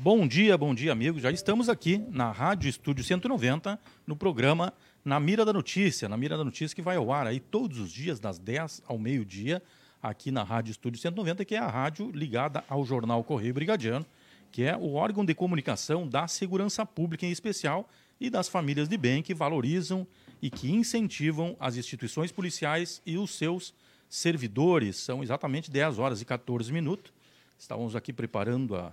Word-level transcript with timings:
Bom 0.00 0.28
dia, 0.28 0.56
bom 0.56 0.72
dia, 0.76 0.92
amigos. 0.92 1.22
Já 1.22 1.30
estamos 1.32 1.68
aqui 1.68 1.98
na 2.12 2.30
Rádio 2.30 2.68
Estúdio 2.68 3.02
190, 3.02 3.76
no 4.06 4.14
programa 4.14 4.72
Na 5.04 5.18
Mira 5.18 5.44
da 5.44 5.52
Notícia. 5.52 6.08
Na 6.08 6.16
Mira 6.16 6.36
da 6.36 6.44
Notícia 6.44 6.72
que 6.72 6.80
vai 6.80 6.94
ao 6.94 7.10
ar 7.10 7.26
aí 7.26 7.40
todos 7.40 7.80
os 7.80 7.90
dias, 7.90 8.20
das 8.20 8.38
10 8.38 8.84
ao 8.86 8.96
meio-dia, 8.96 9.60
aqui 10.00 10.30
na 10.30 10.44
Rádio 10.44 10.70
Estúdio 10.70 11.00
190, 11.00 11.44
que 11.44 11.56
é 11.56 11.58
a 11.58 11.66
rádio 11.66 12.12
ligada 12.12 12.62
ao 12.68 12.84
jornal 12.84 13.24
Correio 13.24 13.52
Brigadiano, 13.52 14.06
que 14.52 14.62
é 14.62 14.76
o 14.76 14.94
órgão 14.94 15.24
de 15.24 15.34
comunicação 15.34 16.06
da 16.06 16.28
segurança 16.28 16.86
pública 16.86 17.26
em 17.26 17.32
especial 17.32 17.90
e 18.20 18.30
das 18.30 18.48
famílias 18.48 18.88
de 18.88 18.96
bem 18.96 19.20
que 19.20 19.34
valorizam 19.34 20.06
e 20.40 20.48
que 20.48 20.70
incentivam 20.70 21.56
as 21.58 21.76
instituições 21.76 22.30
policiais 22.30 23.02
e 23.04 23.18
os 23.18 23.32
seus 23.32 23.74
servidores. 24.08 24.94
São 24.94 25.24
exatamente 25.24 25.72
10 25.72 25.98
horas 25.98 26.22
e 26.22 26.24
14 26.24 26.72
minutos. 26.72 27.12
Estávamos 27.58 27.96
aqui 27.96 28.12
preparando 28.12 28.76
a, 28.76 28.92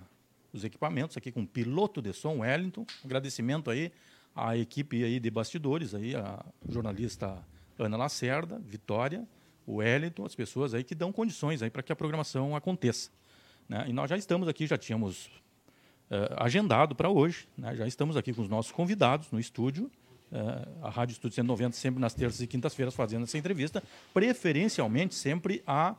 os 0.56 0.64
equipamentos, 0.64 1.16
aqui 1.16 1.30
com 1.30 1.42
o 1.42 1.46
piloto 1.46 2.02
de 2.02 2.12
som, 2.12 2.38
Wellington. 2.38 2.86
Agradecimento 3.04 3.70
aí 3.70 3.92
à 4.34 4.56
equipe 4.56 5.02
aí 5.02 5.20
de 5.20 5.30
bastidores, 5.30 5.94
aí, 5.94 6.14
a 6.14 6.44
jornalista 6.68 7.44
Ana 7.78 7.96
Lacerda, 7.96 8.58
Vitória, 8.58 9.26
o 9.66 9.76
Wellington, 9.76 10.24
as 10.24 10.34
pessoas 10.34 10.74
aí 10.74 10.84
que 10.84 10.94
dão 10.94 11.12
condições 11.12 11.62
aí 11.62 11.70
para 11.70 11.82
que 11.82 11.92
a 11.92 11.96
programação 11.96 12.54
aconteça. 12.54 13.10
Né? 13.68 13.86
E 13.88 13.92
nós 13.92 14.08
já 14.08 14.16
estamos 14.16 14.48
aqui, 14.48 14.66
já 14.66 14.78
tínhamos 14.78 15.26
uh, 16.10 16.34
agendado 16.36 16.94
para 16.94 17.08
hoje, 17.08 17.48
né? 17.56 17.74
já 17.74 17.86
estamos 17.86 18.16
aqui 18.16 18.32
com 18.32 18.42
os 18.42 18.48
nossos 18.48 18.70
convidados 18.70 19.30
no 19.30 19.40
estúdio, 19.40 19.90
uh, 20.30 20.84
a 20.86 20.90
Rádio 20.90 21.14
Estúdio 21.14 21.34
190 21.34 21.76
sempre 21.76 22.00
nas 22.00 22.14
terças 22.14 22.40
e 22.40 22.46
quintas-feiras 22.46 22.94
fazendo 22.94 23.24
essa 23.24 23.36
entrevista, 23.36 23.82
preferencialmente 24.14 25.14
sempre 25.14 25.62
a, 25.66 25.96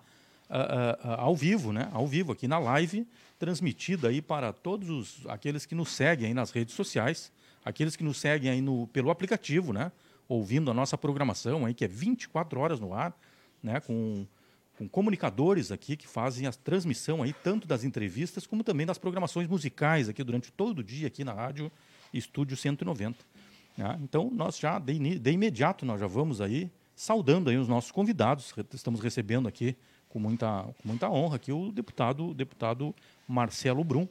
a, 0.49 0.97
a, 1.01 1.21
ao 1.21 1.35
vivo, 1.35 1.71
né? 1.71 1.89
ao 1.91 2.07
vivo 2.07 2.31
aqui 2.31 2.47
na 2.47 2.59
live, 2.59 3.07
transmitida 3.37 4.09
aí 4.09 4.21
para 4.21 4.51
todos 4.53 4.89
os, 4.89 5.27
aqueles 5.27 5.65
que 5.65 5.75
nos 5.75 5.89
seguem 5.89 6.27
aí 6.27 6.33
nas 6.33 6.51
redes 6.51 6.73
sociais, 6.73 7.31
aqueles 7.63 7.95
que 7.95 8.03
nos 8.03 8.17
seguem 8.17 8.49
aí 8.49 8.61
no, 8.61 8.87
pelo 8.87 9.09
aplicativo, 9.09 9.73
né? 9.73 9.91
ouvindo 10.27 10.69
a 10.69 10.73
nossa 10.73 10.97
programação 10.97 11.65
aí 11.65 11.73
que 11.73 11.85
é 11.85 11.87
24 11.87 12.59
horas 12.59 12.79
no 12.79 12.93
ar, 12.93 13.17
né, 13.63 13.79
com, 13.79 14.25
com 14.77 14.87
comunicadores 14.87 15.71
aqui 15.71 15.95
que 15.95 16.07
fazem 16.07 16.47
a 16.47 16.51
transmissão 16.51 17.23
aí 17.23 17.33
tanto 17.33 17.67
das 17.67 17.83
entrevistas 17.83 18.45
como 18.45 18.63
também 18.63 18.85
das 18.85 18.97
programações 18.97 19.47
musicais 19.47 20.09
aqui 20.09 20.23
durante 20.23 20.51
todo 20.51 20.79
o 20.79 20.83
dia 20.83 21.07
aqui 21.07 21.23
na 21.23 21.33
rádio 21.33 21.71
Estúdio 22.13 22.55
190. 22.57 23.17
Né? 23.77 23.99
Então 24.01 24.29
nós 24.29 24.57
já 24.57 24.79
de, 24.79 25.19
de 25.19 25.31
imediato 25.31 25.85
nós 25.85 25.99
já 25.99 26.07
vamos 26.07 26.41
aí 26.41 26.69
saudando 26.95 27.49
aí 27.49 27.57
os 27.57 27.67
nossos 27.67 27.91
convidados. 27.91 28.53
Estamos 28.73 28.99
recebendo 28.99 29.47
aqui 29.47 29.77
com 30.17 30.19
muita, 30.19 30.63
com 30.81 30.87
muita 30.87 31.09
honra 31.09 31.35
aqui 31.35 31.51
o 31.51 31.71
deputado, 31.71 32.33
deputado 32.33 32.93
Marcelo 33.27 33.83
Brum, 33.83 34.07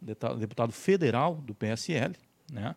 deputado 0.00 0.72
federal 0.72 1.34
do 1.34 1.54
PSL, 1.54 2.14
né? 2.50 2.74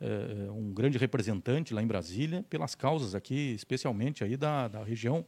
É, 0.00 0.50
um 0.50 0.72
grande 0.72 0.98
representante 0.98 1.72
lá 1.72 1.82
em 1.82 1.86
Brasília 1.86 2.44
pelas 2.50 2.74
causas 2.74 3.14
aqui, 3.14 3.52
especialmente 3.54 4.24
aí 4.24 4.36
da, 4.36 4.68
da 4.68 4.82
região 4.82 5.24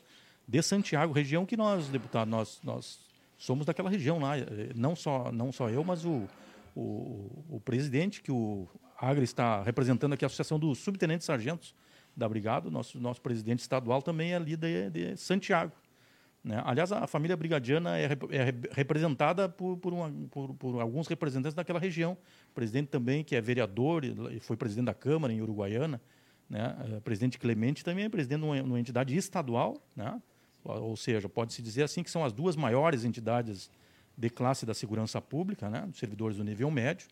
de 0.48 0.60
Santiago, 0.62 1.12
região 1.12 1.46
que 1.46 1.56
nós, 1.56 1.86
deputado, 1.88 2.28
nós, 2.28 2.60
nós 2.64 2.98
somos 3.38 3.64
daquela 3.64 3.88
região 3.88 4.18
lá, 4.18 4.36
eh, 4.38 4.72
não 4.74 4.96
só, 4.96 5.30
não 5.30 5.52
só 5.52 5.68
eu, 5.68 5.84
mas 5.84 6.04
o, 6.04 6.26
o, 6.74 7.44
o 7.48 7.60
presidente, 7.64 8.20
que 8.22 8.32
o 8.32 8.66
Agra 8.98 9.22
está 9.22 9.62
representando 9.62 10.14
aqui, 10.14 10.24
a 10.24 10.26
Associação 10.26 10.58
dos 10.58 10.78
Subtenentes 10.78 11.26
Sargentos 11.26 11.74
da 12.16 12.28
Brigada, 12.28 12.70
nosso, 12.70 12.98
nosso 12.98 13.20
presidente 13.20 13.60
estadual 13.60 14.02
também 14.02 14.32
é 14.32 14.36
ali 14.36 14.56
de, 14.56 14.90
de 14.90 15.16
Santiago. 15.16 15.72
Né? 16.46 16.62
Aliás, 16.64 16.92
a 16.92 17.08
família 17.08 17.36
brigadiana 17.36 17.98
é, 17.98 18.04
é 18.04 18.54
representada 18.70 19.48
por, 19.48 19.76
por, 19.78 19.92
uma, 19.92 20.12
por, 20.30 20.54
por, 20.54 20.80
alguns 20.80 21.08
representantes 21.08 21.54
daquela 21.54 21.80
região. 21.80 22.16
O 22.50 22.54
presidente 22.54 22.86
também, 22.86 23.24
que 23.24 23.34
é 23.34 23.40
vereador, 23.40 24.04
e 24.04 24.38
foi 24.38 24.56
presidente 24.56 24.86
da 24.86 24.94
Câmara 24.94 25.32
em 25.32 25.42
Uruguaiana, 25.42 26.00
né? 26.48 26.76
O 26.88 26.96
eh, 26.98 27.00
presidente 27.00 27.36
Clemente 27.36 27.82
também 27.84 28.04
é 28.04 28.08
presidente 28.08 28.38
de 28.38 28.46
uma, 28.46 28.62
uma 28.62 28.78
entidade 28.78 29.16
estadual, 29.16 29.84
né? 29.96 30.22
ou 30.62 30.96
seja, 30.96 31.28
pode-se 31.28 31.60
dizer 31.60 31.82
assim 31.82 32.04
que 32.04 32.10
são 32.10 32.24
as 32.24 32.32
duas 32.32 32.54
maiores 32.54 33.04
entidades 33.04 33.68
de 34.16 34.30
classe 34.30 34.64
da 34.64 34.72
segurança 34.72 35.20
pública, 35.20 35.68
né, 35.68 35.88
servidores 35.94 36.36
do 36.36 36.44
nível 36.44 36.70
médio. 36.70 37.08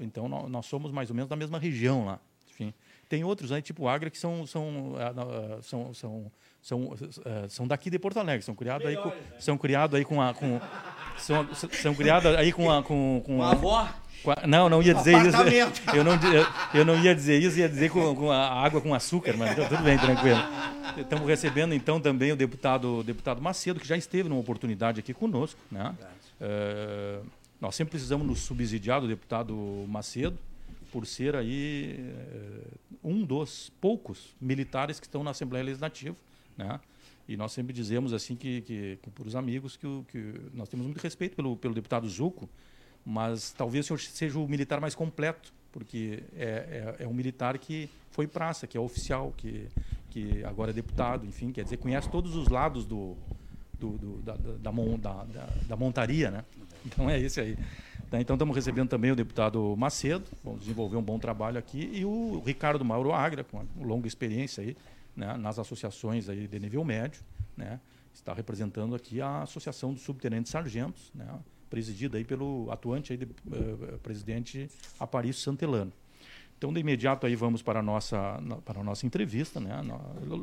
Então, 0.00 0.28
nós 0.28 0.66
somos 0.66 0.92
mais 0.92 1.10
ou 1.10 1.16
menos 1.16 1.28
da 1.28 1.36
mesma 1.36 1.58
região 1.58 2.04
lá. 2.04 2.20
Enfim, 2.48 2.74
tem 3.08 3.22
outros 3.24 3.50
tipo 3.62 3.86
Agra, 3.86 4.10
que 4.10 4.18
são, 4.18 4.46
são, 4.46 4.94
ah, 4.96 5.14
ah, 5.16 5.62
são, 5.62 5.94
são, 5.94 6.32
são, 6.60 6.94
ah, 7.24 7.46
são 7.48 7.66
daqui 7.66 7.90
de 7.90 7.98
Porto 7.98 8.18
Alegre, 8.18 8.44
são 8.44 8.54
criados 8.54 8.86
aí 8.86 8.96
com, 8.96 9.08
né? 9.08 9.16
são 9.38 9.58
criados 9.58 9.96
aí 9.96 10.04
com 10.04 10.20
a 10.20 10.34
com 10.34 10.60
são, 11.16 11.48
são 11.54 11.94
criados 11.94 12.34
aí 12.36 12.52
com 12.52 12.70
a 12.70 12.82
com, 12.82 13.22
com 13.24 13.42
a 13.42 13.52
avó 13.52 13.88
não, 14.46 14.68
não 14.68 14.82
ia 14.82 14.94
dizer 14.94 15.14
isso. 15.26 15.36
Eu 15.94 16.04
não, 16.04 16.14
eu, 16.14 16.46
eu, 16.74 16.84
não 16.84 17.02
ia 17.02 17.14
dizer 17.14 17.40
isso, 17.40 17.58
ia 17.58 17.68
dizer 17.68 17.90
com, 17.90 18.14
com 18.14 18.30
a 18.30 18.48
água 18.64 18.80
com 18.80 18.92
açúcar, 18.92 19.36
mas 19.36 19.52
então, 19.52 19.68
tudo 19.68 19.82
bem, 19.82 19.96
tranquilo. 19.96 20.40
Estamos 20.96 21.26
recebendo 21.26 21.74
então 21.74 22.00
também 22.00 22.32
o 22.32 22.36
deputado, 22.36 23.02
deputado 23.04 23.40
Macedo, 23.40 23.78
que 23.78 23.86
já 23.86 23.96
esteve 23.96 24.28
numa 24.28 24.40
oportunidade 24.40 25.00
aqui 25.00 25.14
conosco. 25.14 25.60
Né? 25.70 25.94
Uh, 26.40 27.24
nós 27.60 27.74
sempre 27.74 27.92
precisamos 27.92 28.26
nos 28.26 28.40
subsidiar 28.40 29.00
do 29.00 29.08
deputado 29.08 29.54
Macedo, 29.88 30.38
por 30.90 31.06
ser 31.06 31.36
aí 31.36 32.12
uh, 33.02 33.08
um 33.08 33.24
dos 33.24 33.70
poucos 33.80 34.34
militares 34.40 34.98
que 34.98 35.06
estão 35.06 35.22
na 35.22 35.30
Assembleia 35.30 35.64
Legislativa. 35.64 36.16
Né? 36.58 36.80
E 37.28 37.36
nós 37.36 37.52
sempre 37.52 37.72
dizemos 37.72 38.12
assim 38.12 38.34
que, 38.34 38.62
que, 38.62 38.98
que 39.02 39.10
para 39.10 39.28
os 39.28 39.36
amigos 39.36 39.76
que, 39.76 39.86
que 40.10 40.34
nós 40.52 40.68
temos 40.68 40.84
muito 40.84 41.00
respeito 41.00 41.36
pelo, 41.36 41.56
pelo 41.56 41.74
deputado 41.74 42.08
Zuco, 42.08 42.48
mas 43.06 43.52
talvez 43.52 43.84
o 43.84 43.88
senhor 43.88 44.00
seja 44.00 44.38
o 44.38 44.48
militar 44.48 44.80
mais 44.80 44.94
completo, 44.94 45.52
porque 45.70 46.22
é, 46.34 46.94
é, 46.98 47.04
é 47.04 47.08
um 47.08 47.14
militar 47.14 47.56
que 47.58 47.88
foi 48.10 48.26
praça, 48.26 48.66
que 48.66 48.76
é 48.76 48.80
oficial, 48.80 49.32
que, 49.36 49.68
que 50.10 50.42
agora 50.44 50.70
é 50.70 50.74
deputado, 50.74 51.24
enfim, 51.24 51.52
quer 51.52 51.62
dizer, 51.62 51.76
conhece 51.76 52.10
todos 52.10 52.34
os 52.34 52.48
lados 52.48 52.84
do, 52.84 53.16
do, 53.78 53.90
do 53.98 54.22
da, 54.22 54.34
da, 54.34 54.72
da, 54.72 55.48
da, 55.68 55.76
montaria, 55.76 56.30
né? 56.30 56.44
Então 56.84 57.08
é 57.08 57.20
esse 57.20 57.40
aí. 57.40 57.56
Tá, 58.10 58.18
então 58.18 58.34
estamos 58.34 58.56
recebendo 58.56 58.88
também 58.88 59.10
o 59.10 59.16
deputado 59.16 59.76
Macedo, 59.76 60.24
vamos 60.42 60.60
desenvolver 60.60 60.96
um 60.96 61.02
bom 61.02 61.18
trabalho 61.18 61.58
aqui, 61.58 61.90
e 61.92 62.04
o 62.04 62.42
Ricardo 62.44 62.84
Mauro 62.84 63.12
Agra, 63.12 63.44
com 63.44 63.58
uma 63.58 63.86
longa 63.86 64.08
experiência 64.08 64.62
aí, 64.62 64.76
né, 65.18 65.36
nas 65.36 65.58
associações 65.58 66.28
aí 66.28 66.46
de 66.46 66.60
nível 66.60 66.84
médio, 66.84 67.20
né, 67.56 67.80
está 68.14 68.32
representando 68.32 68.94
aqui 68.94 69.20
a 69.20 69.42
Associação 69.42 69.92
dos 69.92 70.02
Subtenentes 70.02 70.50
Sargentos, 70.50 71.10
né, 71.14 71.26
presidida 71.68 72.16
aí 72.16 72.24
pelo 72.24 72.70
atuante 72.70 73.12
aí 73.12 73.18
de, 73.18 73.24
uh, 73.24 73.98
presidente 74.02 74.70
Aparício 74.98 75.42
Santelano. 75.42 75.92
Então, 76.56 76.72
de 76.72 76.80
imediato 76.80 77.26
aí 77.26 77.36
vamos 77.36 77.62
para 77.62 77.78
a 77.78 77.82
nossa, 77.82 78.40
para 78.64 78.80
a 78.80 78.82
nossa 78.82 79.06
entrevista, 79.06 79.60
né? 79.60 79.80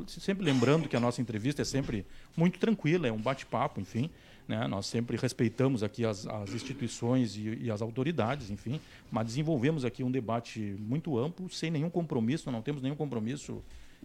Sempre 0.06 0.46
lembrando 0.46 0.88
que 0.88 0.96
a 0.96 1.00
nossa 1.00 1.20
entrevista 1.20 1.60
é 1.60 1.64
sempre 1.64 2.06
muito 2.34 2.58
tranquila, 2.58 3.06
é 3.06 3.12
um 3.12 3.20
bate-papo, 3.20 3.82
enfim. 3.82 4.08
Né? 4.48 4.66
Nós 4.66 4.86
sempre 4.86 5.18
respeitamos 5.18 5.82
aqui 5.82 6.06
as, 6.06 6.26
as 6.26 6.54
instituições 6.54 7.36
e, 7.36 7.64
e, 7.64 7.70
as 7.70 7.82
autoridades, 7.82 8.48
enfim, 8.50 8.80
mas 9.10 9.26
desenvolvemos 9.26 9.84
aqui 9.84 10.02
um 10.02 10.10
debate 10.10 10.74
muito 10.78 11.18
amplo, 11.18 11.50
sem 11.50 11.70
nenhum 11.70 11.90
compromisso, 11.90 12.50
não 12.50 12.62
temos 12.62 12.80
nenhum 12.80 12.96
compromisso 12.96 13.62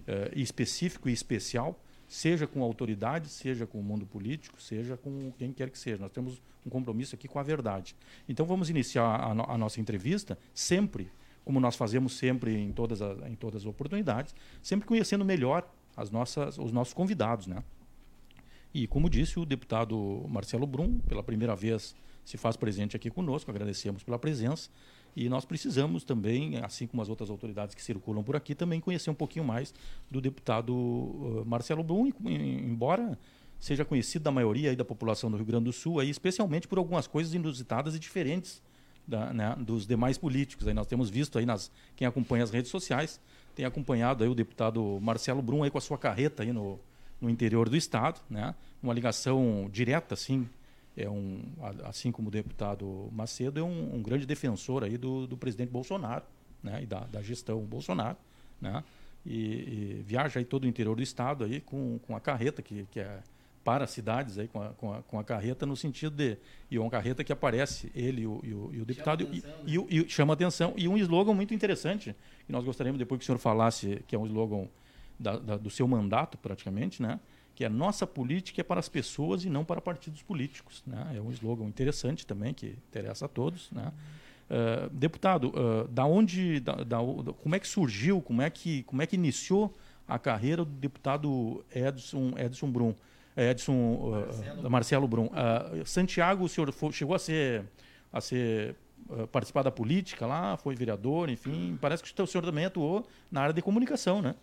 eh, 0.08 0.32
específico 0.36 1.10
e 1.10 1.14
especial, 1.14 1.80
seja 2.08 2.46
com 2.46 2.62
autoridades, 2.62 3.32
seja 3.32 3.66
com 3.66 3.80
o 3.80 3.84
mundo 3.84 4.06
político, 4.06 4.62
seja 4.62 4.98
com 4.98 5.32
quem 5.38 5.54
quer 5.54 5.70
que 5.70 5.80
seja. 5.80 5.98
Nós 5.98 6.12
temos 6.12 6.42
um 6.66 6.70
compromisso 6.70 7.16
aqui 7.16 7.28
com 7.28 7.40
a 7.40 7.44
verdade. 7.44 7.96
Então 8.28 8.46
vamos 8.46 8.70
iniciar 8.70 9.22
a, 9.22 9.34
no, 9.34 9.44
a 9.50 9.58
nossa 9.58 9.80
entrevista 9.80 10.38
sempre, 10.54 11.10
como 11.46 11.60
nós 11.60 11.76
fazemos 11.76 12.18
sempre 12.18 12.58
em 12.58 12.72
todas, 12.72 13.02
as, 13.02 13.18
em 13.28 13.36
todas 13.36 13.62
as 13.62 13.66
oportunidades, 13.66 14.36
sempre 14.62 14.88
conhecendo 14.88 15.24
melhor 15.24 15.68
as 15.96 16.10
nossas, 16.10 16.58
os 16.58 16.72
nossos 16.72 16.94
convidados, 16.94 17.48
né? 17.48 17.64
E 18.74 18.88
como 18.88 19.10
disse 19.10 19.38
o 19.40 19.46
deputado 19.46 20.26
Marcelo 20.30 20.66
Brum, 20.66 21.00
pela 21.00 21.22
primeira 21.22 21.56
vez 21.56 21.96
se 22.24 22.38
faz 22.38 22.56
presente 22.56 22.96
aqui 22.96 23.10
conosco, 23.10 23.52
agradecemos 23.52 24.04
pela 24.04 24.18
presença. 24.18 24.70
E 25.16 25.28
nós 25.28 25.44
precisamos 25.46 26.04
também, 26.04 26.58
assim 26.64 26.88
como 26.88 27.02
as 27.02 27.10
outras 27.10 27.30
autoridades 27.30 27.76
que 27.76 27.82
circulam 27.82 28.24
por 28.24 28.36
aqui, 28.36 28.56
também 28.56 28.80
conhecer 28.80 29.10
um 29.10 29.16
pouquinho 29.16 29.44
mais 29.44 29.74
do 30.10 30.22
deputado 30.22 31.44
Marcelo 31.46 31.84
Brum, 31.84 32.10
embora 32.26 33.18
seja 33.60 33.84
conhecido 33.84 34.24
da 34.24 34.32
maioria 34.32 34.76
da 34.76 34.86
população 34.86 35.30
do 35.30 35.38
Rio 35.38 35.46
Grande 35.46 35.66
do 35.66 35.74
Sul, 35.74 36.00
aí, 36.00 36.10
especialmente 36.10 36.68
por 36.68 36.78
algumas 36.78 37.08
coisas 37.08 37.34
inusitadas 37.34 37.94
e 37.96 38.00
diferentes 38.00 38.62
da, 39.08 39.34
né, 39.34 39.56
dos 39.60 39.86
demais 39.86 40.18
políticos. 40.18 40.68
Aí 40.68 40.74
nós 40.74 40.88
temos 40.88 41.10
visto 41.10 41.38
aí 41.38 41.46
nas 41.46 41.70
quem 41.96 42.08
acompanha 42.08 42.44
as 42.44 42.52
redes 42.52 42.72
sociais 42.72 43.20
tem 43.56 43.66
acompanhado 43.66 44.24
aí 44.24 44.30
o 44.30 44.36
deputado 44.36 45.00
Marcelo 45.02 45.42
Brum 45.42 45.64
aí 45.64 45.70
com 45.70 45.78
a 45.78 45.82
sua 45.82 45.98
carreta 45.98 46.44
aí 46.44 46.52
no, 46.52 46.80
no 47.20 47.30
interior 47.30 47.70
do 47.70 47.76
estado, 47.76 48.20
né? 48.30 48.56
Uma 48.82 48.94
ligação 48.94 49.70
direta 49.72 50.14
assim 50.14 50.48
é 50.96 51.10
um, 51.10 51.42
assim 51.84 52.12
como 52.12 52.28
o 52.28 52.32
deputado 52.32 53.10
Macedo, 53.12 53.60
é 53.60 53.64
um, 53.64 53.96
um 53.96 54.02
grande 54.02 54.26
defensor 54.26 54.84
aí 54.84 54.98
do, 54.98 55.26
do 55.26 55.38
presidente 55.38 55.70
Bolsonaro 55.70 56.26
né, 56.62 56.84
e 56.84 56.86
da, 56.86 57.02
da 57.02 57.22
gestão 57.22 57.60
Bolsonaro. 57.62 58.18
Né, 58.60 58.84
e, 59.26 59.36
e, 59.36 60.04
viaja 60.06 60.40
aí 60.40 60.46
todo 60.46 60.64
o 60.64 60.68
interior 60.68 60.96
do 60.96 61.02
estado 61.02 61.44
aí 61.44 61.62
com, 61.62 62.00
com 62.00 62.16
a 62.16 62.20
carreta, 62.20 62.62
que, 62.62 62.86
que 62.92 63.00
é 63.00 63.22
para 63.64 63.84
as 63.84 63.92
cidades 63.92 64.38
aí 64.38 64.48
com 64.48 64.62
a, 64.62 64.70
com, 64.70 64.94
a, 64.94 65.02
com 65.04 65.20
a 65.20 65.24
carreta 65.24 65.66
no 65.66 65.76
sentido 65.76 66.16
de 66.16 66.38
e 66.70 66.80
uma 66.80 66.90
carreta 66.90 67.24
que 67.24 67.32
aparece 67.32 67.92
ele 67.94 68.22
e 68.22 68.28
o, 68.28 68.40
e 68.44 68.54
o, 68.54 68.70
e 68.74 68.82
o 68.82 68.86
deputado 68.86 69.24
chama 69.24 69.34
atenção, 69.34 69.64
e, 69.68 69.78
né? 69.78 69.86
e, 69.90 70.00
e, 70.00 70.10
chama 70.10 70.34
atenção 70.34 70.74
e 70.76 70.88
um 70.88 70.98
slogan 70.98 71.34
muito 71.34 71.54
interessante 71.54 72.16
que 72.46 72.52
nós 72.52 72.64
gostaríamos 72.64 72.98
depois 72.98 73.20
que 73.20 73.24
o 73.24 73.26
senhor 73.28 73.38
falasse 73.38 74.04
que 74.08 74.16
é 74.16 74.20
um 74.20 74.26
slogan 74.26 74.68
da, 75.20 75.38
da, 75.38 75.58
do 75.58 75.70
seu 75.70 75.88
mandato 75.88 76.38
praticamente 76.40 77.02
né 77.02 77.20
que 77.62 77.66
é 77.66 77.70
nossa 77.70 78.08
política 78.08 78.60
é 78.60 78.64
para 78.64 78.80
as 78.80 78.90
pessoas 78.90 79.46
e 79.46 79.50
não 79.50 79.64
para 79.64 79.80
partidos 79.80 80.24
políticos 80.24 80.82
né 80.88 81.14
é 81.16 81.22
um 81.22 81.30
slogan 81.30 81.66
interessante 81.66 82.26
também 82.26 82.56
que 82.56 82.76
interessa 82.90 83.26
a 83.26 83.28
todos 83.28 83.70
né 83.72 83.94
uh, 84.50 84.90
deputado 84.90 85.50
uh, 85.50 85.88
da 85.88 86.04
onde 86.04 86.60
da, 86.60 86.74
da, 86.78 86.98
como 87.44 87.54
é 87.54 87.60
que 87.60 87.68
surgiu 87.68 88.20
como 88.20 88.42
é 88.42 88.50
que 88.50 88.82
como 88.84 89.00
é 89.04 89.06
que 89.06 89.16
iniciou 89.16 89.78
a 90.08 90.18
carreira 90.18 90.66
do 90.66 90.72
deputado 90.72 91.64
Edson 91.72 92.34
Edson 92.36 92.72
Brum 92.72 92.96
Edson 93.38 94.26
Marcelo, 94.26 94.68
uh, 94.68 94.70
Marcelo 94.72 95.08
Brum. 95.08 95.30
Santiago, 95.86 96.44
o 96.44 96.50
senhor 96.50 96.70
foi, 96.74 96.92
chegou 96.92 97.16
a 97.16 97.20
ser, 97.20 97.64
a 98.12 98.20
ser 98.20 98.76
participar 99.32 99.64
da 99.64 99.72
política 99.72 100.26
lá, 100.26 100.58
foi 100.58 100.76
vereador, 100.76 101.30
enfim. 101.30 101.78
Parece 101.80 102.04
que 102.04 102.22
o 102.22 102.28
senhor 102.28 102.44
também 102.44 102.66
atuou 102.66 103.08
na 103.32 103.42
área 103.42 103.54
de 103.54 103.62
comunicação, 103.62 104.22
né? 104.22 104.36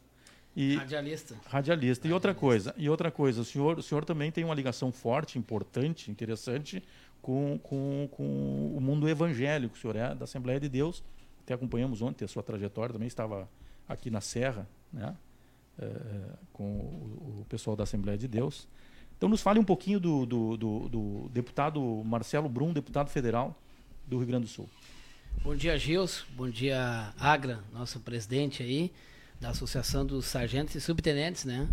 E, 0.59 0.75
radialista. 0.75 1.37
Radialista. 1.47 2.09
E 2.09 2.13
outra 2.13 2.35
coisa, 2.35 2.75
e 2.77 2.91
outra 2.91 3.13
coisa, 3.13 3.43
o 3.43 3.45
senhor, 3.45 3.79
o 3.79 3.83
senhor 3.83 4.05
também 4.05 4.33
tem 4.33 4.43
uma 4.43 4.57
ligação 4.57 4.91
forte, 4.91 5.39
importante, 5.39 6.11
interessante 6.11 6.83
com, 7.23 7.61
com, 7.63 8.09
com 8.11 8.77
o 8.77 8.81
mundo 8.81 9.09
evangélico. 9.09 9.77
O 9.77 9.79
senhor 9.79 9.95
é 9.95 10.13
da 10.17 10.25
Assembleia 10.25 10.59
de 10.59 10.69
Deus. 10.69 11.05
Até 11.45 11.55
acompanhamos 11.55 12.03
ontem 12.03 12.25
a 12.25 12.29
sua 12.29 12.43
trajetória, 12.43 12.93
também 12.93 13.07
estava 13.07 13.49
aqui 13.89 14.11
na 14.11 14.21
Serra, 14.21 14.69
né? 14.93 15.17
É, 15.79 15.91
com 16.53 16.65
o, 16.65 17.43
o, 17.43 17.47
pessoal 17.49 17.77
da 17.77 17.85
Assembleia 17.85 18.19
de 18.19 18.27
Deus. 18.27 18.67
Então, 19.17 19.29
nos 19.29 19.41
fale 19.41 19.61
um 19.61 19.65
pouquinho 19.65 20.01
do, 20.01 20.27
do, 20.27 20.57
do, 20.57 20.89
do, 20.89 21.29
deputado 21.29 21.81
Marcelo 22.05 22.49
Brum, 22.49 22.73
deputado 22.73 23.11
federal 23.11 23.57
do 24.09 24.19
Rio 24.19 24.27
Grande 24.27 24.47
do 24.47 24.51
Sul. 24.51 24.69
Bom 25.45 25.55
dia, 25.55 25.79
Gils. 25.79 26.27
Bom 26.37 26.51
dia, 26.51 27.13
Agra, 27.17 27.63
nosso 27.73 28.01
presidente 28.01 28.61
aí, 28.61 28.91
da 29.41 29.51
Associação 29.51 30.05
dos 30.05 30.27
Sargentos 30.27 30.75
e 30.75 30.81
Subtenentes, 30.81 31.45
né? 31.45 31.69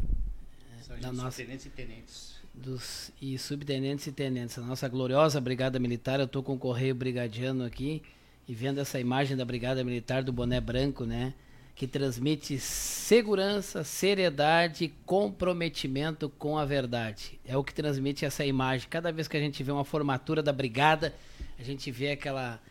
Sargentos, 0.82 1.02
da 1.02 1.12
nossa, 1.12 1.38
subtenentes 1.38 1.66
e 1.66 1.70
tenentes. 1.70 2.36
Dos, 2.54 3.12
e 3.22 3.38
subtenentes 3.38 4.08
e 4.08 4.12
tenentes. 4.12 4.58
A 4.58 4.62
nossa 4.62 4.88
gloriosa 4.88 5.42
Brigada 5.42 5.80
Militar, 5.80 6.20
eu 6.20 6.26
estou 6.26 6.44
com 6.44 6.54
o 6.54 6.60
Correio 6.60 6.96
Brigadiano 6.96 7.66
aqui 7.66 8.02
e 8.48 8.54
vendo 8.54 8.80
essa 8.80 9.00
imagem 9.00 9.36
da 9.36 9.44
Brigada 9.44 9.84
Militar 9.84 10.24
do 10.24 10.32
boné 10.32 10.62
branco, 10.62 11.06
né? 11.06 11.34
que 11.76 11.86
transmite 11.86 12.58
segurança, 12.58 13.84
seriedade, 13.84 14.94
comprometimento 15.06 16.30
com 16.30 16.58
a 16.58 16.64
verdade. 16.64 17.38
É 17.46 17.58
o 17.58 17.64
que 17.64 17.74
transmite 17.74 18.24
essa 18.24 18.46
imagem. 18.46 18.88
Cada 18.90 19.12
vez 19.12 19.28
que 19.28 19.36
a 19.36 19.40
gente 19.42 19.62
vê 19.62 19.74
uma 19.74 19.84
formatura 19.84 20.42
da 20.42 20.54
brigada, 20.54 21.14
a 21.60 21.64
gente 21.64 21.92
vê 21.92 22.12
aquela, 22.12 22.62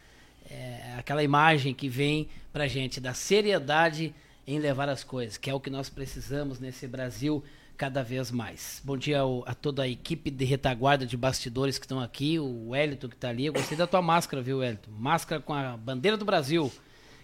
é, 0.51 0.95
aquela 0.97 1.23
imagem 1.23 1.75
que 1.75 1.87
vem 1.87 2.31
para 2.51 2.67
gente 2.67 2.99
da 2.99 3.13
seriedade 3.13 4.15
em 4.47 4.59
levar 4.59 4.89
as 4.89 5.03
coisas, 5.03 5.37
que 5.37 5.49
é 5.49 5.55
o 5.55 5.61
que 5.61 5.71
nós 5.71 5.89
precisamos 5.89 6.59
nesse 6.59 6.87
Brasil 6.87 7.43
cada 7.77 8.03
vez 8.03 8.31
mais. 8.31 8.81
Bom 8.85 8.97
dia 8.97 9.21
ao, 9.21 9.43
a 9.47 9.55
toda 9.55 9.83
a 9.83 9.89
equipe 9.89 10.31
de 10.31 10.45
retaguarda 10.45 11.05
de 11.05 11.17
bastidores 11.17 11.79
que 11.79 11.85
estão 11.85 12.01
aqui, 12.01 12.39
o 12.39 12.69
Wellington 12.69 13.09
que 13.09 13.17
está 13.17 13.31
ali. 13.31 13.47
Eu 13.47 13.53
gostei 13.53 13.77
da 13.77 13.87
tua 13.87 14.01
máscara, 14.01 14.43
viu, 14.43 14.59
Wellington? 14.59 14.91
Máscara 14.97 15.41
com 15.41 15.53
a 15.53 15.77
bandeira 15.77 16.17
do 16.17 16.25
Brasil. 16.25 16.71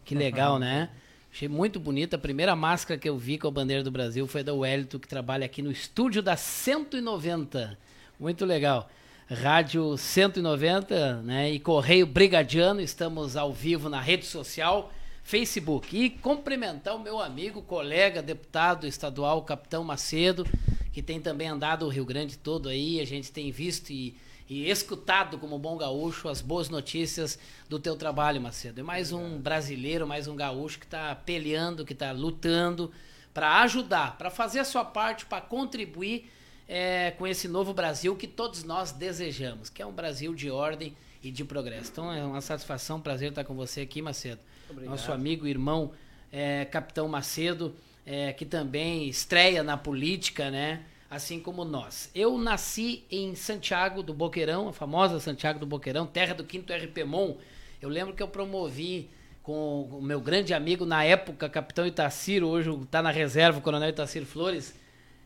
Que 0.05 0.15
legal, 0.15 0.59
né? 0.59 0.91
Achei 1.33 1.47
muito 1.47 1.79
bonita. 1.79 2.17
A 2.17 2.19
primeira 2.19 2.57
máscara 2.57 2.99
que 2.99 3.09
eu 3.09 3.17
vi 3.17 3.39
com 3.39 3.47
a 3.47 3.51
bandeira 3.51 3.85
do 3.85 3.91
Brasil 3.91 4.27
foi 4.27 4.43
da 4.43 4.53
Wellington, 4.53 4.99
que 4.99 5.07
trabalha 5.07 5.47
aqui 5.47 5.63
no 5.63 5.71
estúdio 5.71 6.21
da 6.21 6.37
190. 6.37 7.79
Muito 8.19 8.45
legal. 8.45 8.91
Rádio 9.31 9.97
190 9.97 11.23
né, 11.23 11.53
e 11.53 11.61
Correio 11.61 12.05
Brigadiano. 12.05 12.81
Estamos 12.81 13.37
ao 13.37 13.53
vivo 13.53 13.89
na 13.89 14.01
rede 14.01 14.27
social, 14.27 14.93
Facebook. 15.31 15.97
E 15.97 16.11
cumprimentar 16.11 16.97
o 16.97 16.99
meu 16.99 17.21
amigo, 17.21 17.63
colega, 17.63 18.21
deputado 18.21 18.85
estadual, 18.85 19.43
Capitão 19.43 19.85
Macedo, 19.85 20.45
que 20.93 21.01
tem 21.01 21.21
também 21.21 21.47
andado 21.47 21.87
o 21.87 21.89
Rio 21.89 22.05
Grande 22.05 22.37
todo 22.37 22.69
aí. 22.69 23.01
A 23.01 23.07
gente 23.07 23.31
tem 23.31 23.53
visto 23.53 23.91
e 23.91 24.17
e 24.51 24.69
escutado 24.69 25.39
como 25.39 25.57
bom 25.61 25.77
gaúcho 25.77 26.29
as 26.29 26.41
boas 26.41 26.69
notícias 26.69 27.39
do 27.69 27.79
teu 27.79 27.95
trabalho, 27.95 28.41
Macedo. 28.41 28.81
É 28.81 28.83
mais 28.83 29.13
um 29.13 29.39
brasileiro, 29.39 30.09
mais 30.09 30.27
um 30.27 30.35
gaúcho 30.35 30.81
que 30.81 30.87
está 30.87 31.15
peleando, 31.15 31.85
que 31.85 31.93
está 31.93 32.11
lutando 32.11 32.91
para 33.33 33.63
ajudar, 33.63 34.19
para 34.19 34.29
fazer 34.29 34.59
a 34.59 34.65
sua 34.65 34.85
parte, 34.85 35.25
para 35.25 35.41
contribuir 35.41 36.29
é, 36.67 37.13
com 37.13 37.29
esse 37.29 37.47
novo 37.47 37.73
Brasil 37.73 38.17
que 38.17 38.27
todos 38.27 38.65
nós 38.65 38.91
desejamos, 38.91 39.71
que 39.71 39.81
é 39.81 39.87
um 39.87 39.93
Brasil 39.93 40.35
de 40.35 40.51
ordem 40.51 40.97
e 41.23 41.31
de 41.31 41.45
progresso. 41.45 41.93
Então 41.93 42.13
é 42.13 42.25
uma 42.25 42.41
satisfação, 42.41 42.97
um 42.97 43.01
prazer 43.01 43.29
estar 43.29 43.45
com 43.45 43.55
você 43.55 43.83
aqui, 43.83 44.03
Macedo. 44.03 44.41
Obrigado. 44.71 44.91
Nosso 44.91 45.13
amigo, 45.13 45.47
irmão, 45.47 45.93
é, 46.33 46.65
Capitão 46.65 47.09
Macedo, 47.09 47.75
é, 48.07 48.33
que 48.33 48.45
também 48.45 49.09
estreia 49.09 49.63
na 49.63 49.77
política, 49.77 50.51
né? 50.51 50.85
assim 51.11 51.41
como 51.41 51.65
nós. 51.65 52.09
Eu 52.15 52.39
nasci 52.39 53.05
em 53.11 53.35
Santiago 53.35 54.01
do 54.01 54.15
Boqueirão, 54.15 54.69
a 54.69 54.73
famosa 54.73 55.19
Santiago 55.19 55.59
do 55.59 55.67
Boqueirão, 55.67 56.07
terra 56.07 56.35
do 56.35 56.45
quinto 56.45 56.73
RPMON. 56.73 57.37
Eu 57.83 57.89
lembro 57.89 58.15
que 58.15 58.23
eu 58.23 58.29
promovi 58.29 59.11
com 59.43 59.83
o 59.91 60.01
meu 60.01 60.21
grande 60.21 60.55
amigo 60.55 60.87
na 60.87 61.03
época, 61.03 61.49
Capitão 61.49 61.85
Itaciro, 61.85 62.47
hoje 62.47 62.71
está 62.71 63.03
na 63.03 63.11
reserva, 63.11 63.59
o 63.59 63.63
Coronel 63.63 63.89
Itaciro 63.89 64.25
Flores. 64.25 64.79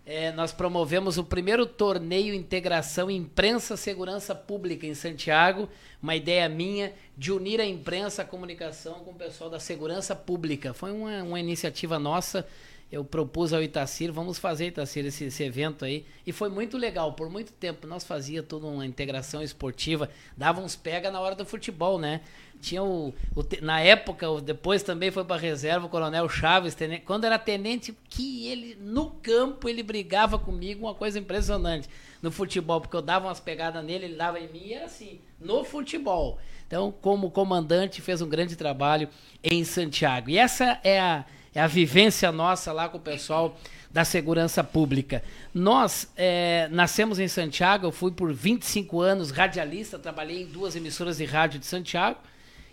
É, 0.06 0.30
nós 0.32 0.52
promovemos 0.52 1.16
o 1.16 1.24
primeiro 1.24 1.64
torneio 1.64 2.34
Integração 2.34 3.10
Imprensa 3.10 3.74
Segurança 3.74 4.34
Pública 4.34 4.86
em 4.86 4.94
Santiago, 4.94 5.66
uma 6.02 6.14
ideia 6.14 6.46
minha 6.46 6.92
de 7.16 7.32
unir 7.32 7.58
a 7.58 7.64
imprensa, 7.64 8.20
a 8.20 8.24
comunicação 8.24 9.00
com 9.00 9.12
o 9.12 9.14
pessoal 9.14 9.48
da 9.48 9.58
segurança 9.58 10.14
pública. 10.14 10.74
Foi 10.74 10.92
uma, 10.92 11.22
uma 11.22 11.40
iniciativa 11.40 11.98
nossa 11.98 12.46
eu 12.94 13.04
propus 13.04 13.52
ao 13.52 13.60
Itacir, 13.60 14.12
vamos 14.12 14.38
fazer, 14.38 14.68
Itacir, 14.68 15.04
esse, 15.04 15.24
esse, 15.24 15.42
evento 15.42 15.84
aí. 15.84 16.06
E 16.24 16.30
foi 16.30 16.48
muito 16.48 16.76
legal. 16.76 17.12
Por 17.14 17.28
muito 17.28 17.52
tempo 17.52 17.88
nós 17.88 18.04
fazia 18.04 18.40
toda 18.40 18.68
uma 18.68 18.86
integração 18.86 19.42
esportiva, 19.42 20.08
dava 20.36 20.60
uns 20.60 20.76
pega 20.76 21.10
na 21.10 21.20
hora 21.20 21.34
do 21.34 21.44
futebol, 21.44 21.98
né? 21.98 22.20
Tinha 22.60 22.82
o, 22.82 23.14
o 23.34 23.44
na 23.62 23.80
época, 23.80 24.26
depois 24.40 24.82
também 24.82 25.10
foi 25.10 25.24
para 25.24 25.40
reserva 25.40 25.86
o 25.86 25.88
Coronel 25.88 26.28
Chaves, 26.28 26.74
tenente, 26.74 27.02
quando 27.04 27.24
era 27.24 27.38
tenente, 27.38 27.94
que 28.08 28.46
ele 28.48 28.76
no 28.80 29.10
campo 29.10 29.68
ele 29.68 29.82
brigava 29.82 30.38
comigo, 30.38 30.86
uma 30.86 30.94
coisa 30.94 31.18
impressionante 31.18 31.88
no 32.22 32.30
futebol, 32.30 32.80
porque 32.80 32.96
eu 32.96 33.02
dava 33.02 33.26
umas 33.26 33.40
pegadas 33.40 33.84
nele, 33.84 34.06
ele 34.06 34.16
dava 34.16 34.40
em 34.40 34.48
mim, 34.48 34.62
e 34.64 34.74
era 34.74 34.86
assim, 34.86 35.20
no 35.38 35.62
futebol. 35.64 36.38
Então, 36.66 36.92
como 37.02 37.30
comandante, 37.30 38.00
fez 38.00 38.22
um 38.22 38.28
grande 38.28 38.56
trabalho 38.56 39.08
em 39.42 39.62
Santiago. 39.64 40.30
E 40.30 40.38
essa 40.38 40.80
é 40.82 40.98
a 40.98 41.24
é 41.54 41.60
a 41.60 41.66
vivência 41.66 42.32
nossa 42.32 42.72
lá 42.72 42.88
com 42.88 42.98
o 42.98 43.00
pessoal 43.00 43.56
da 43.90 44.04
segurança 44.04 44.64
pública. 44.64 45.22
Nós 45.54 46.10
é, 46.16 46.68
nascemos 46.72 47.20
em 47.20 47.28
Santiago, 47.28 47.86
eu 47.86 47.92
fui 47.92 48.10
por 48.10 48.32
25 48.32 49.00
anos 49.00 49.30
radialista, 49.30 49.98
trabalhei 49.98 50.42
em 50.42 50.46
duas 50.46 50.74
emissoras 50.74 51.18
de 51.18 51.24
rádio 51.24 51.60
de 51.60 51.66
Santiago. 51.66 52.18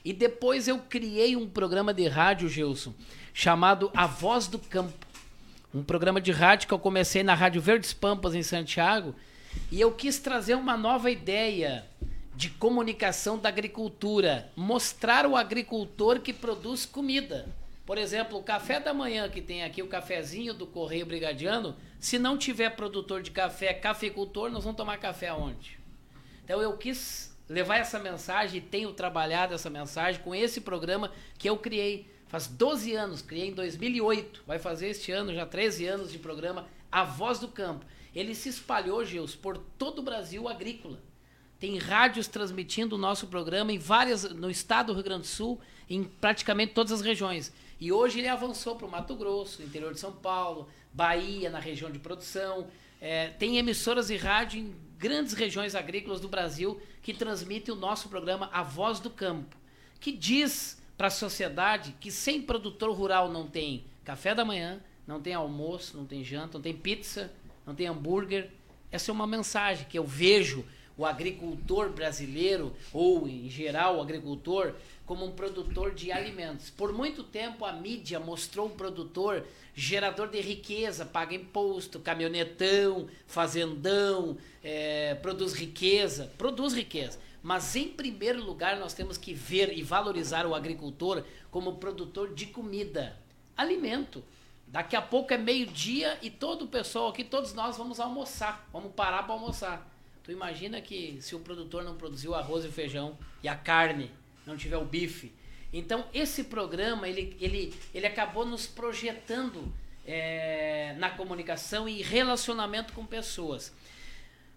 E 0.03 0.11
depois 0.13 0.67
eu 0.67 0.79
criei 0.79 1.35
um 1.35 1.47
programa 1.47 1.93
de 1.93 2.07
rádio, 2.07 2.49
Gilson, 2.49 2.93
chamado 3.33 3.91
A 3.95 4.07
Voz 4.07 4.47
do 4.47 4.57
Campo. 4.57 5.05
Um 5.73 5.83
programa 5.83 6.19
de 6.19 6.31
rádio 6.31 6.67
que 6.67 6.73
eu 6.73 6.79
comecei 6.79 7.23
na 7.23 7.33
Rádio 7.33 7.61
Verdes 7.61 7.93
Pampas, 7.93 8.35
em 8.35 8.43
Santiago. 8.43 9.15
E 9.71 9.79
eu 9.79 9.91
quis 9.91 10.19
trazer 10.19 10.55
uma 10.55 10.75
nova 10.75 11.11
ideia 11.11 11.85
de 12.35 12.49
comunicação 12.49 13.37
da 13.37 13.49
agricultura. 13.49 14.49
Mostrar 14.55 15.25
o 15.25 15.35
agricultor 15.35 16.19
que 16.19 16.33
produz 16.33 16.85
comida. 16.85 17.47
Por 17.85 17.97
exemplo, 17.97 18.37
o 18.37 18.43
café 18.43 18.79
da 18.79 18.93
manhã 18.93 19.29
que 19.29 19.41
tem 19.41 19.63
aqui, 19.63 19.83
o 19.83 19.87
cafezinho 19.87 20.53
do 20.53 20.65
Correio 20.65 21.05
Brigadiano, 21.05 21.75
se 21.99 22.17
não 22.17 22.37
tiver 22.37 22.69
produtor 22.71 23.21
de 23.21 23.31
café, 23.31 23.73
cafeicultor, 23.73 24.49
nós 24.49 24.63
vamos 24.63 24.77
tomar 24.77 24.97
café 24.97 25.29
aonde? 25.29 25.77
Então 26.43 26.61
eu 26.61 26.75
quis 26.77 27.30
levar 27.51 27.77
essa 27.77 27.99
mensagem 27.99 28.59
e 28.59 28.61
tenho 28.61 28.93
trabalhado 28.93 29.53
essa 29.53 29.69
mensagem 29.69 30.21
com 30.21 30.33
esse 30.33 30.61
programa 30.61 31.11
que 31.37 31.49
eu 31.49 31.57
criei 31.57 32.09
faz 32.27 32.47
12 32.47 32.93
anos, 32.93 33.21
criei 33.21 33.49
em 33.49 33.53
2008, 33.53 34.43
vai 34.47 34.57
fazer 34.57 34.87
este 34.87 35.11
ano 35.11 35.33
já 35.33 35.45
13 35.45 35.85
anos 35.85 36.11
de 36.13 36.17
programa 36.17 36.65
A 36.89 37.03
Voz 37.03 37.39
do 37.39 37.49
Campo. 37.49 37.85
Ele 38.15 38.33
se 38.33 38.47
espalhou, 38.47 39.03
Gils, 39.03 39.35
por 39.35 39.57
todo 39.57 39.99
o 39.99 40.01
Brasil 40.01 40.47
agrícola. 40.47 40.97
Tem 41.59 41.77
rádios 41.77 42.29
transmitindo 42.29 42.95
o 42.95 42.97
nosso 42.97 43.27
programa 43.27 43.73
em 43.73 43.77
várias 43.77 44.23
no 44.23 44.49
estado 44.49 44.87
do 44.87 44.93
Rio 44.93 45.03
Grande 45.03 45.23
do 45.23 45.27
Sul, 45.27 45.59
em 45.89 46.05
praticamente 46.05 46.73
todas 46.73 46.93
as 46.93 47.01
regiões. 47.01 47.51
E 47.81 47.91
hoje 47.91 48.19
ele 48.19 48.29
avançou 48.29 48.77
para 48.77 48.87
o 48.87 48.89
Mato 48.89 49.13
Grosso, 49.13 49.61
interior 49.61 49.93
de 49.93 49.99
São 49.99 50.13
Paulo, 50.13 50.69
Bahia, 50.93 51.49
na 51.49 51.59
região 51.59 51.91
de 51.91 51.99
produção. 51.99 52.67
É, 53.01 53.27
tem 53.27 53.57
emissoras 53.57 54.07
de 54.07 54.15
rádio 54.15 54.61
em 54.61 54.75
grandes 55.01 55.33
regiões 55.33 55.73
agrícolas 55.73 56.21
do 56.21 56.29
Brasil 56.29 56.79
que 57.01 57.11
transmitem 57.11 57.73
o 57.73 57.77
nosso 57.77 58.07
programa 58.07 58.51
A 58.53 58.61
Voz 58.61 58.99
do 58.99 59.09
Campo, 59.09 59.57
que 59.99 60.11
diz 60.11 60.79
para 60.95 61.07
a 61.07 61.09
sociedade 61.09 61.95
que 61.99 62.11
sem 62.11 62.39
produtor 62.39 62.95
rural 62.95 63.27
não 63.31 63.47
tem 63.47 63.83
café 64.03 64.35
da 64.35 64.45
manhã, 64.45 64.79
não 65.07 65.19
tem 65.19 65.33
almoço, 65.33 65.97
não 65.97 66.05
tem 66.05 66.23
janta, 66.23 66.59
não 66.59 66.61
tem 66.61 66.75
pizza, 66.75 67.33
não 67.65 67.73
tem 67.73 67.87
hambúrguer, 67.87 68.51
Essa 68.91 69.09
é 69.09 69.13
uma 69.13 69.25
mensagem 69.25 69.87
que 69.89 69.97
eu 69.97 70.05
vejo 70.05 70.63
o 70.95 71.03
agricultor 71.03 71.89
brasileiro, 71.89 72.71
ou 72.93 73.27
em 73.27 73.49
geral 73.49 73.97
o 73.97 74.01
agricultor, 74.01 74.75
como 75.11 75.25
um 75.25 75.31
produtor 75.33 75.93
de 75.93 76.09
alimentos. 76.09 76.69
Por 76.69 76.93
muito 76.93 77.21
tempo 77.21 77.65
a 77.65 77.73
mídia 77.73 78.17
mostrou 78.17 78.67
o 78.67 78.69
produtor 78.69 79.45
gerador 79.75 80.29
de 80.29 80.39
riqueza, 80.39 81.05
paga 81.05 81.35
imposto, 81.35 81.99
caminhonetão, 81.99 83.09
fazendão, 83.27 84.37
é, 84.63 85.13
produz 85.15 85.51
riqueza, 85.51 86.31
produz 86.37 86.73
riqueza. 86.73 87.19
Mas 87.43 87.75
em 87.75 87.89
primeiro 87.89 88.41
lugar 88.41 88.79
nós 88.79 88.93
temos 88.93 89.17
que 89.17 89.33
ver 89.33 89.77
e 89.77 89.83
valorizar 89.83 90.45
o 90.45 90.55
agricultor 90.55 91.25
como 91.51 91.75
produtor 91.75 92.33
de 92.33 92.45
comida, 92.45 93.19
alimento. 93.57 94.23
Daqui 94.65 94.95
a 94.95 95.01
pouco 95.01 95.33
é 95.33 95.37
meio-dia 95.37 96.17
e 96.21 96.29
todo 96.29 96.63
o 96.63 96.67
pessoal 96.69 97.09
aqui, 97.09 97.25
todos 97.25 97.53
nós 97.53 97.75
vamos 97.75 97.99
almoçar, 97.99 98.65
vamos 98.71 98.93
parar 98.93 99.23
para 99.23 99.33
almoçar. 99.33 99.91
Tu 100.23 100.31
imagina 100.31 100.79
que 100.79 101.17
se 101.19 101.35
o 101.35 101.39
produtor 101.41 101.83
não 101.83 101.97
produzir 101.97 102.29
o 102.29 102.35
arroz 102.35 102.63
e 102.63 102.69
feijão 102.69 103.17
e 103.43 103.49
a 103.49 103.55
carne, 103.55 104.09
não 104.45 104.57
tiver 104.57 104.77
o 104.77 104.85
bife. 104.85 105.33
Então 105.73 106.05
esse 106.13 106.45
programa 106.45 107.07
ele, 107.07 107.35
ele, 107.39 107.73
ele 107.93 108.05
acabou 108.05 108.45
nos 108.45 108.67
projetando 108.67 109.73
é, 110.05 110.95
na 110.97 111.09
comunicação 111.09 111.87
e 111.87 112.01
relacionamento 112.01 112.93
com 112.93 113.05
pessoas. 113.05 113.73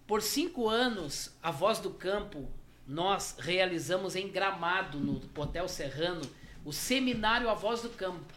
Por 0.06 0.20
cinco 0.20 0.68
anos, 0.68 1.32
a 1.42 1.50
Voz 1.50 1.78
do 1.78 1.90
Campo, 1.90 2.48
nós 2.86 3.36
realizamos 3.38 4.14
em 4.14 4.28
Gramado, 4.28 4.98
no 4.98 5.22
Hotel 5.36 5.66
Serrano, 5.68 6.22
o 6.64 6.72
seminário 6.72 7.48
A 7.48 7.54
Voz 7.54 7.80
do 7.80 7.88
Campo. 7.90 8.34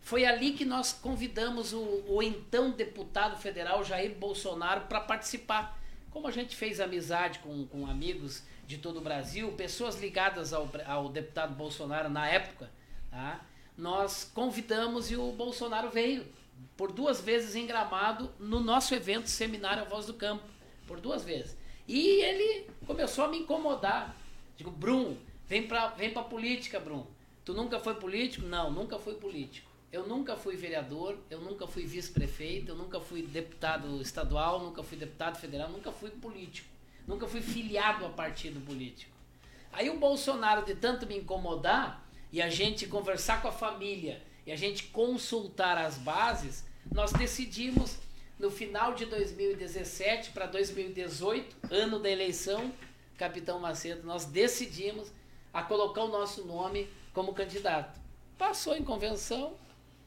Foi 0.00 0.24
ali 0.24 0.52
que 0.52 0.64
nós 0.64 0.92
convidamos 0.92 1.72
o, 1.72 2.04
o 2.08 2.22
então 2.22 2.70
deputado 2.70 3.38
federal 3.38 3.84
Jair 3.84 4.14
Bolsonaro 4.14 4.82
para 4.82 5.00
participar. 5.00 5.78
Como 6.10 6.26
a 6.26 6.30
gente 6.30 6.56
fez 6.56 6.80
amizade 6.80 7.38
com, 7.40 7.66
com 7.66 7.86
amigos 7.86 8.42
de 8.70 8.78
todo 8.78 8.98
o 8.98 9.00
Brasil, 9.00 9.50
pessoas 9.52 10.00
ligadas 10.00 10.52
ao, 10.52 10.70
ao 10.86 11.08
deputado 11.08 11.56
Bolsonaro 11.56 12.08
na 12.08 12.28
época, 12.28 12.70
tá? 13.10 13.40
nós 13.76 14.30
convidamos 14.32 15.10
e 15.10 15.16
o 15.16 15.32
Bolsonaro 15.32 15.90
veio 15.90 16.24
por 16.76 16.92
duas 16.92 17.20
vezes 17.20 17.56
em 17.56 17.66
Gramado 17.66 18.30
no 18.38 18.60
nosso 18.60 18.94
evento 18.94 19.28
Seminário 19.28 19.82
A 19.82 19.86
Voz 19.86 20.06
do 20.06 20.14
Campo, 20.14 20.44
por 20.86 21.00
duas 21.00 21.24
vezes. 21.24 21.56
E 21.88 22.22
ele 22.22 22.70
começou 22.86 23.24
a 23.24 23.28
me 23.28 23.38
incomodar. 23.38 24.14
Digo, 24.56 24.70
Brum, 24.70 25.16
vem 25.48 25.66
pra, 25.66 25.88
vem 25.88 26.12
pra 26.12 26.22
política, 26.22 26.78
Brum. 26.78 27.04
Tu 27.44 27.52
nunca 27.52 27.80
foi 27.80 27.96
político? 27.96 28.46
Não, 28.46 28.70
nunca 28.70 29.00
fui 29.00 29.14
político. 29.14 29.68
Eu 29.90 30.06
nunca 30.06 30.36
fui 30.36 30.54
vereador, 30.54 31.18
eu 31.28 31.40
nunca 31.40 31.66
fui 31.66 31.84
vice-prefeito, 31.86 32.70
eu 32.70 32.76
nunca 32.76 33.00
fui 33.00 33.22
deputado 33.22 34.00
estadual, 34.00 34.60
nunca 34.60 34.84
fui 34.84 34.96
deputado 34.96 35.40
federal, 35.40 35.68
nunca 35.70 35.90
fui 35.90 36.10
político. 36.10 36.68
Nunca 37.10 37.26
fui 37.26 37.42
filiado 37.42 38.06
a 38.06 38.08
partido 38.08 38.64
político. 38.64 39.10
Aí 39.72 39.90
o 39.90 39.98
Bolsonaro, 39.98 40.64
de 40.64 40.76
tanto 40.76 41.08
me 41.08 41.18
incomodar, 41.18 42.08
e 42.30 42.40
a 42.40 42.48
gente 42.48 42.86
conversar 42.86 43.42
com 43.42 43.48
a 43.48 43.52
família, 43.52 44.22
e 44.46 44.52
a 44.52 44.56
gente 44.56 44.84
consultar 44.84 45.76
as 45.76 45.98
bases, 45.98 46.64
nós 46.92 47.12
decidimos 47.12 47.98
no 48.38 48.48
final 48.48 48.94
de 48.94 49.06
2017 49.06 50.30
para 50.30 50.46
2018, 50.46 51.56
ano 51.68 51.98
da 51.98 52.08
eleição, 52.08 52.72
Capitão 53.18 53.58
Macedo, 53.58 54.06
nós 54.06 54.24
decidimos 54.24 55.10
a 55.52 55.64
colocar 55.64 56.04
o 56.04 56.08
nosso 56.08 56.44
nome 56.44 56.88
como 57.12 57.34
candidato. 57.34 58.00
Passou 58.38 58.76
em 58.76 58.84
convenção 58.84 59.54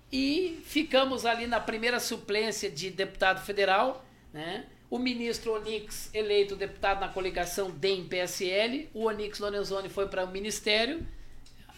e 0.09 0.61
ficamos 0.63 1.25
ali 1.25 1.47
na 1.47 1.59
primeira 1.59 1.99
suplência 1.99 2.71
de 2.71 2.89
deputado 2.89 3.43
federal, 3.45 4.05
né? 4.31 4.69
O 4.93 4.99
ministro 4.99 5.55
Onix, 5.55 6.11
eleito 6.13 6.55
deputado 6.55 6.99
na 6.99 7.07
coligação 7.09 7.71
DEM-PSL, 7.71 8.91
o 8.93 9.05
Onix 9.05 9.39
Lorenzoni 9.39 9.89
foi 9.89 10.07
para 10.07 10.23
o 10.23 10.27
ministério, 10.29 11.03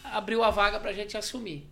abriu 0.04 0.44
a 0.44 0.50
vaga 0.50 0.78
para 0.78 0.90
a 0.90 0.92
gente 0.92 1.16
assumir. 1.16 1.66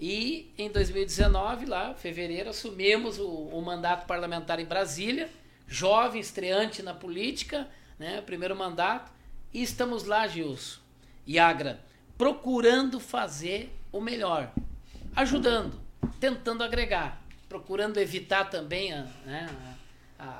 E 0.00 0.52
em 0.58 0.68
2019, 0.68 1.66
lá, 1.66 1.94
fevereiro, 1.94 2.50
assumimos 2.50 3.20
o, 3.20 3.24
o, 3.24 3.62
mandato 3.62 4.04
parlamentar 4.04 4.58
em 4.58 4.64
Brasília, 4.64 5.30
jovem, 5.68 6.20
estreante 6.20 6.82
na 6.82 6.92
política, 6.92 7.68
né, 7.96 8.20
primeiro 8.22 8.56
mandato, 8.56 9.12
e 9.52 9.62
estamos 9.62 10.02
lá, 10.02 10.26
Gilson 10.26 10.80
e 11.24 11.38
Agra, 11.38 11.78
procurando 12.18 12.98
fazer 12.98 13.72
o 13.92 14.00
melhor, 14.00 14.50
ajudando, 15.14 15.80
tentando 16.18 16.64
agregar, 16.64 17.22
procurando 17.48 17.98
evitar 17.98 18.50
também 18.50 18.92
a, 18.92 19.02
né, 19.24 19.48
a, 19.48 19.73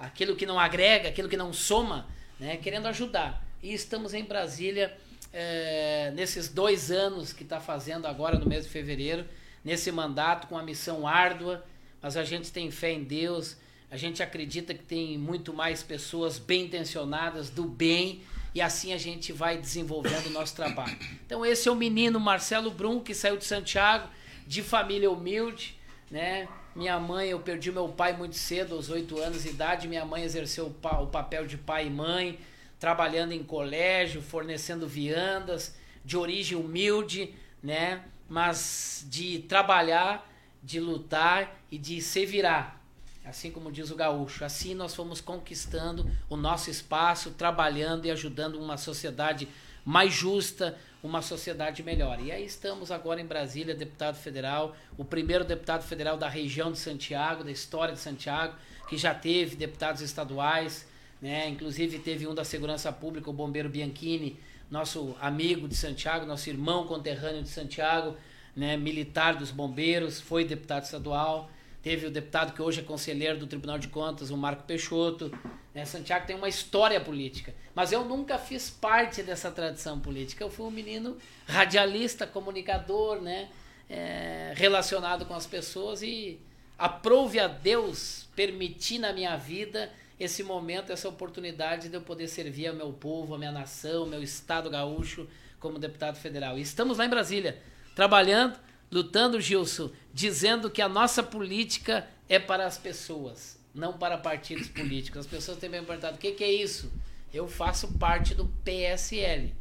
aquilo 0.03 0.37
que 0.37 0.47
não 0.47 0.59
agrega, 0.59 1.09
aquilo 1.09 1.29
que 1.29 1.37
não 1.37 1.53
soma, 1.53 2.07
né, 2.38 2.57
querendo 2.57 2.87
ajudar. 2.87 3.45
E 3.62 3.73
estamos 3.73 4.14
em 4.14 4.25
Brasília 4.25 4.97
é, 5.33 6.12
nesses 6.14 6.49
dois 6.49 6.91
anos 6.91 7.33
que 7.33 7.43
está 7.43 7.61
fazendo 7.61 8.07
agora 8.07 8.38
no 8.38 8.47
mês 8.47 8.64
de 8.64 8.71
fevereiro, 8.71 9.26
nesse 9.64 9.91
mandato 9.91 10.47
com 10.47 10.57
a 10.57 10.62
missão 10.62 11.07
árdua, 11.07 11.64
mas 12.00 12.17
a 12.17 12.25
gente 12.25 12.53
tem 12.53 12.71
fé 12.71 12.93
em 12.93 13.03
Deus, 13.03 13.57
a 13.91 13.97
gente 13.97 14.23
acredita 14.23 14.75
que 14.75 14.83
tem 14.83 15.17
muito 15.17 15.53
mais 15.53 15.83
pessoas 15.83 16.38
bem 16.38 16.64
intencionadas, 16.64 17.50
do 17.50 17.64
bem, 17.64 18.23
e 18.55 18.61
assim 18.61 18.93
a 18.93 18.99
gente 18.99 19.33
vai 19.33 19.57
desenvolvendo 19.57 20.26
o 20.26 20.31
nosso 20.31 20.55
trabalho. 20.55 20.97
Então 21.26 21.45
esse 21.45 21.69
é 21.69 21.73
o 21.73 21.75
menino 21.75 22.21
Marcelo 22.21 22.71
Brum, 22.71 23.00
que 23.00 23.14
saiu 23.14 23.37
de 23.37 23.45
Santiago, 23.45 24.09
de 24.47 24.62
família 24.62 25.11
humilde, 25.11 25.76
né? 26.11 26.47
Minha 26.75 26.99
mãe, 26.99 27.28
eu 27.28 27.38
perdi 27.38 27.71
meu 27.71 27.88
pai 27.88 28.16
muito 28.16 28.35
cedo, 28.35 28.75
aos 28.75 28.90
oito 28.90 29.21
anos 29.21 29.45
de 29.45 29.50
idade. 29.50 29.87
Minha 29.87 30.04
mãe 30.04 30.25
exerceu 30.25 30.66
o 30.66 31.07
papel 31.07 31.47
de 31.47 31.57
pai 31.57 31.87
e 31.87 31.90
mãe, 31.90 32.40
trabalhando 32.81 33.31
em 33.31 33.45
colégio, 33.45 34.21
fornecendo 34.21 34.85
viandas, 34.88 35.76
de 36.04 36.16
origem 36.16 36.59
humilde, 36.59 37.33
né? 37.62 38.02
Mas 38.28 39.07
de 39.09 39.38
trabalhar, 39.40 40.28
de 40.61 40.81
lutar 40.81 41.61
e 41.71 41.78
de 41.78 42.00
se 42.00 42.26
virar. 42.26 42.83
Assim 43.25 43.52
como 43.52 43.71
diz 43.71 43.93
o 43.93 43.97
gaúcho. 43.97 44.45
Assim 44.45 44.75
nós 44.75 44.97
fomos 44.97 45.21
conquistando 45.21 46.11
o 46.28 46.37
nosso 46.37 46.71
espaço, 46.71 47.31
trabalhando 47.31 48.07
e 48.07 48.11
ajudando 48.11 48.57
uma 48.57 48.76
sociedade 48.76 49.49
mais 49.85 50.12
justa, 50.12 50.76
uma 51.05 51.21
sociedade 51.21 51.83
melhor. 51.83 52.19
E 52.19 52.33
aí 52.33 52.47
estamos 52.47 52.91
agora 52.91 53.21
em 53.21 53.27
Brasília, 53.27 53.75
deputado 53.75 54.17
federal, 54.17 54.75
o 54.97 55.05
primeiro 55.05 55.45
deputado 55.45 55.83
federal 55.83 56.17
da 56.17 56.31
região 56.31 56.73
de 56.73 56.79
Santiago, 56.79 57.45
da 57.45 57.51
história 57.51 57.93
de 57.93 58.01
Santiago, 58.01 58.55
que 58.89 58.97
já 58.97 59.15
teve 59.15 59.55
deputados 59.55 60.01
estaduais, 60.01 60.89
né? 61.21 61.47
Inclusive 61.47 61.99
teve 61.99 62.27
um 62.27 62.35
da 62.35 62.43
Segurança 62.43 62.91
Pública, 62.91 63.29
o 63.29 63.35
bombeiro 63.35 63.69
Bianchini, 63.69 64.41
nosso 64.71 65.15
amigo 65.21 65.69
de 65.69 65.77
Santiago, 65.77 66.25
nosso 66.25 66.49
irmão 66.49 66.87
conterrâneo 66.87 67.43
de 67.43 67.51
Santiago, 67.51 68.17
né? 68.57 68.75
militar 68.79 69.37
dos 69.37 69.51
bombeiros, 69.51 70.19
foi 70.19 70.43
deputado 70.43 70.85
estadual. 70.85 71.51
Teve 71.83 72.07
o 72.07 72.11
deputado 72.11 72.55
que 72.55 72.63
hoje 72.63 72.81
é 72.81 72.83
conselheiro 72.83 73.39
do 73.39 73.47
Tribunal 73.47 73.79
de 73.79 73.89
Contas, 73.89 74.31
o 74.31 74.39
Marco 74.39 74.63
Peixoto. 74.63 75.31
Né? 75.75 75.85
Santiago 75.85 76.26
tem 76.26 76.37
uma 76.37 76.49
história 76.49 77.00
política. 77.00 77.54
Mas 77.75 77.93
eu 77.93 78.04
nunca 78.04 78.38
fiz 78.38 78.71
parte 78.71 79.23
dessa 79.23 79.50
tradição 79.50 79.99
política. 79.99 80.45
Eu 80.45 80.50
fui 80.50 80.66
um 80.66 80.71
menino 80.71 81.16
radialista, 81.47 82.26
comunicador, 82.26 83.21
né? 83.21 83.49
É, 83.90 84.54
relacionado 84.57 85.26
com 85.26 85.35
as 85.35 85.47
pessoas 85.47 86.02
e 86.02 86.40
aprove 86.78 87.38
a 87.38 87.47
Deus 87.47 88.26
permitir 88.35 88.99
na 88.99 89.12
minha 89.12 89.37
vida 89.37 89.93
esse 90.19 90.43
momento, 90.43 90.90
essa 90.90 91.07
oportunidade 91.07 91.90
de 91.90 91.95
eu 91.95 92.00
poder 92.00 92.28
servir 92.28 92.69
ao 92.69 92.75
meu 92.75 92.93
povo, 92.95 93.35
a 93.35 93.38
minha 93.38 93.52
nação, 93.52 94.02
ao 94.02 94.07
meu 94.07 94.23
estado 94.23 94.71
gaúcho 94.71 95.28
como 95.61 95.78
deputado 95.78 96.16
federal. 96.16 96.57
E 96.57 96.62
estamos 96.62 96.97
lá 96.97 97.04
em 97.04 97.11
Brasília, 97.11 97.61
trabalhando 97.95 98.59
lutando, 98.95 99.40
Gilson, 99.40 99.90
dizendo 100.12 100.71
que 100.71 100.81
a 100.81 100.88
nossa 100.88 101.21
política 101.21 102.07
é 102.28 102.38
para 102.38 102.64
as 102.64 102.78
pessoas, 102.78 103.59
não 103.75 103.95
para 103.95 104.16
partidos 104.16 104.69
políticos. 104.69 105.21
As 105.21 105.26
pessoas 105.26 105.59
têm 105.59 105.69
me 105.69 105.83
perguntado: 105.83 106.16
o 106.16 106.19
que, 106.19 106.33
que 106.33 106.45
é 106.45 106.52
isso? 106.52 106.93
Eu 107.33 107.49
faço 107.49 107.88
parte 107.99 108.35
do 108.35 108.47
PSL. 108.64 109.52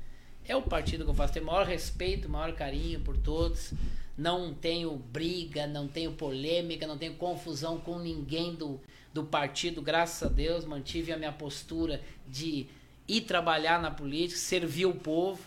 É 0.45 0.55
o 0.55 0.61
partido 0.61 1.03
que 1.03 1.09
eu 1.09 1.15
faço. 1.15 1.33
Tenho 1.33 1.45
maior 1.45 1.65
respeito, 1.65 2.29
maior 2.29 2.53
carinho 2.53 2.99
por 2.99 3.17
todos. 3.17 3.73
Não 4.17 4.53
tenho 4.53 4.95
briga, 4.95 5.65
não 5.65 5.87
tenho 5.87 6.11
polêmica, 6.11 6.85
não 6.85 6.97
tenho 6.97 7.15
confusão 7.15 7.79
com 7.79 7.97
ninguém 7.97 8.53
do, 8.53 8.79
do 9.11 9.23
partido. 9.23 9.81
Graças 9.81 10.21
a 10.21 10.31
Deus, 10.31 10.65
mantive 10.65 11.11
a 11.11 11.17
minha 11.17 11.31
postura 11.31 11.99
de 12.27 12.67
ir 13.07 13.21
trabalhar 13.21 13.81
na 13.81 13.89
política, 13.89 14.39
servir 14.39 14.85
o 14.85 14.93
povo. 14.93 15.41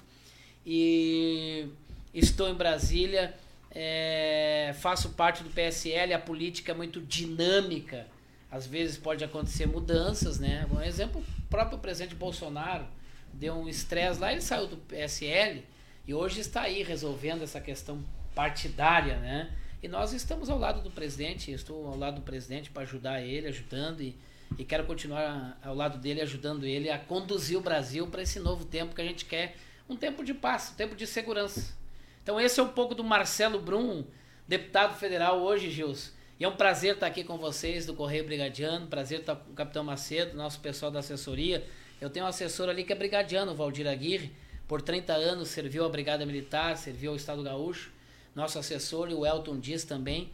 E 0.67 1.69
estou 2.13 2.49
em 2.49 2.55
Brasília 2.55 3.37
é, 3.79 4.75
faço 4.81 5.11
parte 5.11 5.43
do 5.43 5.51
PSL, 5.51 6.15
a 6.15 6.19
política 6.19 6.73
é 6.73 6.75
muito 6.75 6.99
dinâmica. 6.99 8.07
Às 8.57 8.67
vezes 8.67 8.97
pode 8.97 9.23
acontecer 9.23 9.67
mudanças, 9.67 10.39
né? 10.39 10.67
Um 10.71 10.81
exemplo, 10.81 11.21
o 11.21 11.43
próprio 11.49 11.79
presidente 11.79 12.15
Bolsonaro 12.15 12.87
deu 13.33 13.55
um 13.55 13.69
estresse 13.69 14.19
lá, 14.19 14.33
ele 14.33 14.41
saiu 14.41 14.67
do 14.67 14.79
PSL 14.79 15.63
e 16.07 16.15
hoje 16.15 16.41
está 16.41 16.63
aí 16.63 16.83
resolvendo 16.83 17.43
essa 17.43 17.61
questão 17.61 18.03
partidária, 18.35 19.19
né? 19.19 19.53
E 19.83 19.89
nós 19.89 20.15
estamos 20.15 20.49
ao 20.49 20.59
lado 20.59 20.81
do 20.81 20.91
presidente, 20.91 21.53
estou 21.53 21.87
ao 21.87 21.99
lado 21.99 22.17
do 22.17 22.23
presidente 22.23 22.71
para 22.71 22.83
ajudar 22.83 23.21
ele, 23.21 23.47
ajudando 23.47 24.01
e 24.01 24.17
e 24.59 24.65
quero 24.65 24.85
continuar 24.85 25.59
ao 25.63 25.75
lado 25.75 25.99
dele, 25.99 26.21
ajudando 26.21 26.65
ele 26.65 26.89
a 26.89 26.99
conduzir 26.99 27.59
o 27.59 27.61
Brasil 27.61 28.07
para 28.07 28.23
esse 28.23 28.39
novo 28.39 28.65
tempo 28.65 28.95
que 28.95 29.01
a 29.01 29.05
gente 29.05 29.25
quer, 29.25 29.57
um 29.89 29.97
tempo 29.97 30.25
de 30.25 30.33
paz, 30.33 30.71
um 30.73 30.77
tempo 30.77 30.95
de 30.95 31.07
segurança. 31.07 31.75
Então 32.23 32.41
esse 32.41 32.59
é 32.59 32.63
um 32.63 32.69
pouco 32.69 32.95
do 32.95 33.05
Marcelo 33.05 33.61
Brum, 33.61 34.05
deputado 34.47 34.97
federal 34.97 35.41
hoje, 35.41 35.71
Gilson. 35.71 36.13
E 36.39 36.45
é 36.45 36.49
um 36.49 36.55
prazer 36.55 36.95
estar 36.95 37.07
aqui 37.07 37.25
com 37.25 37.39
vocês 37.39 37.87
do 37.87 37.95
Correio 37.95 38.23
Brigadiano, 38.27 38.87
prazer 38.89 39.21
estar 39.21 39.37
com 39.37 39.53
o 39.53 39.55
Capitão 39.55 39.83
Macedo, 39.83 40.37
nosso 40.37 40.61
pessoal 40.61 40.91
da 40.91 40.99
assessoria. 40.99 41.67
Eu 41.99 42.11
tenho 42.11 42.27
um 42.27 42.29
assessor 42.29 42.69
ali 42.69 42.85
que 42.85 42.93
é 42.93 42.97
brigadiano, 42.97 43.53
o 43.53 43.55
Valdir 43.55 43.89
Aguirre, 43.89 44.31
por 44.69 44.83
30 44.83 45.15
anos 45.15 45.49
serviu 45.49 45.87
a 45.87 45.89
Brigada 45.89 46.27
Militar, 46.27 46.77
serviu 46.77 47.13
ao 47.13 47.17
Estado 47.17 47.43
Gaúcho. 47.43 47.91
Nosso 48.35 48.59
assessor 48.59 49.09
o 49.09 49.25
Elton 49.25 49.59
Dias 49.59 49.85
também 49.85 50.31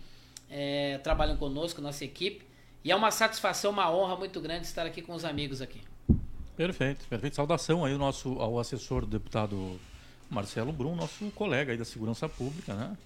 é, 0.51 0.99
trabalham 0.99 1.37
conosco, 1.37 1.81
nossa 1.81 2.05
equipe. 2.05 2.45
E 2.83 2.91
é 2.91 2.97
uma 2.97 3.13
satisfação, 3.13 3.71
uma 3.71 3.89
honra 3.95 4.17
muito 4.17 4.41
grande 4.41 4.67
estar 4.67 4.85
aqui 4.85 5.03
com 5.03 5.15
os 5.15 5.25
amigos 5.25 5.63
aqui. 5.63 5.83
Perfeito, 6.57 7.07
perfeito. 7.07 7.37
Saudação 7.37 7.85
aí 7.85 7.93
ao 7.93 7.99
nosso, 7.99 8.41
ao 8.41 8.59
assessor 8.59 9.03
do 9.03 9.07
deputado 9.07 9.79
Marcelo 10.29 10.73
Brum, 10.73 10.97
nosso 10.97 11.31
colega 11.31 11.71
aí 11.71 11.79
da 11.79 11.85
Segurança 11.85 12.29
Pública, 12.29 12.75
né? 12.75 12.97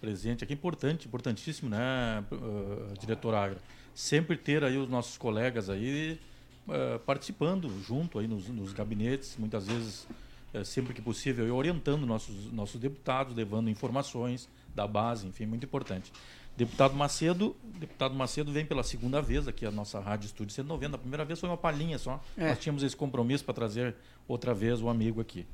Presente 0.00 0.44
aqui, 0.44 0.52
importante, 0.52 1.06
importantíssimo, 1.06 1.70
né, 1.70 2.24
uh, 2.30 2.98
diretor 3.00 3.34
Agra? 3.34 3.58
Sempre 3.94 4.36
ter 4.36 4.62
aí 4.62 4.76
os 4.76 4.88
nossos 4.88 5.16
colegas 5.18 5.68
aí 5.68 6.18
uh, 6.66 6.98
participando 7.00 7.68
junto 7.82 8.18
aí 8.18 8.26
nos, 8.26 8.48
nos 8.48 8.72
gabinetes, 8.72 9.36
muitas 9.38 9.66
vezes, 9.66 10.06
uh, 10.54 10.64
sempre 10.64 10.94
que 10.94 11.02
possível, 11.02 11.54
orientando 11.54 12.06
nossos, 12.06 12.52
nossos 12.52 12.80
deputados, 12.80 13.34
levando 13.34 13.68
informações 13.68 14.48
da 14.74 14.86
base, 14.86 15.26
enfim, 15.26 15.46
muito 15.46 15.64
importante. 15.64 16.12
Deputado 16.58 16.92
Macedo, 16.96 17.56
deputado 17.62 18.16
Macedo 18.16 18.50
vem 18.50 18.66
pela 18.66 18.82
segunda 18.82 19.22
vez 19.22 19.46
aqui 19.46 19.64
a 19.64 19.70
nossa 19.70 20.00
Rádio 20.00 20.26
Estúdio 20.26 20.52
190. 20.52 20.96
A 20.96 20.98
primeira 20.98 21.24
vez 21.24 21.38
foi 21.38 21.48
uma 21.48 21.56
palhinha 21.56 22.00
só. 22.00 22.20
É. 22.36 22.48
Nós 22.48 22.58
tínhamos 22.58 22.82
esse 22.82 22.96
compromisso 22.96 23.44
para 23.44 23.54
trazer 23.54 23.94
outra 24.26 24.52
vez 24.52 24.82
o 24.82 24.88
amigo 24.88 25.20
aqui. 25.20 25.46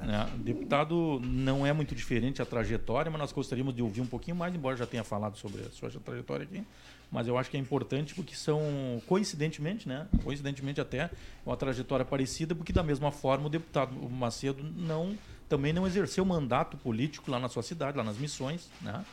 É 0.00 0.06
né? 0.06 0.30
Deputado 0.36 1.20
não 1.24 1.66
é 1.66 1.72
muito 1.72 1.96
diferente 1.96 2.40
a 2.40 2.46
trajetória, 2.46 3.10
mas 3.10 3.20
nós 3.20 3.32
gostaríamos 3.32 3.74
de 3.74 3.82
ouvir 3.82 4.02
um 4.02 4.06
pouquinho 4.06 4.36
mais, 4.36 4.54
embora 4.54 4.76
já 4.76 4.86
tenha 4.86 5.02
falado 5.02 5.36
sobre 5.36 5.62
a 5.62 5.70
sua 5.70 5.90
trajetória 5.90 6.44
aqui. 6.44 6.64
Mas 7.10 7.26
eu 7.26 7.36
acho 7.36 7.50
que 7.50 7.56
é 7.56 7.60
importante 7.60 8.14
porque 8.14 8.36
são, 8.36 8.62
coincidentemente, 9.08 9.88
né? 9.88 10.06
Coincidentemente 10.22 10.80
até, 10.80 11.10
uma 11.44 11.56
trajetória 11.56 12.04
parecida, 12.04 12.54
porque 12.54 12.72
da 12.72 12.84
mesma 12.84 13.10
forma 13.10 13.46
o 13.46 13.50
deputado 13.50 13.96
Macedo 14.08 14.62
não, 14.62 15.18
também 15.48 15.72
não 15.72 15.88
exerceu 15.88 16.24
mandato 16.24 16.76
político 16.76 17.32
lá 17.32 17.40
na 17.40 17.48
sua 17.48 17.64
cidade, 17.64 17.98
lá 17.98 18.04
nas 18.04 18.16
missões, 18.16 18.70
né? 18.80 19.04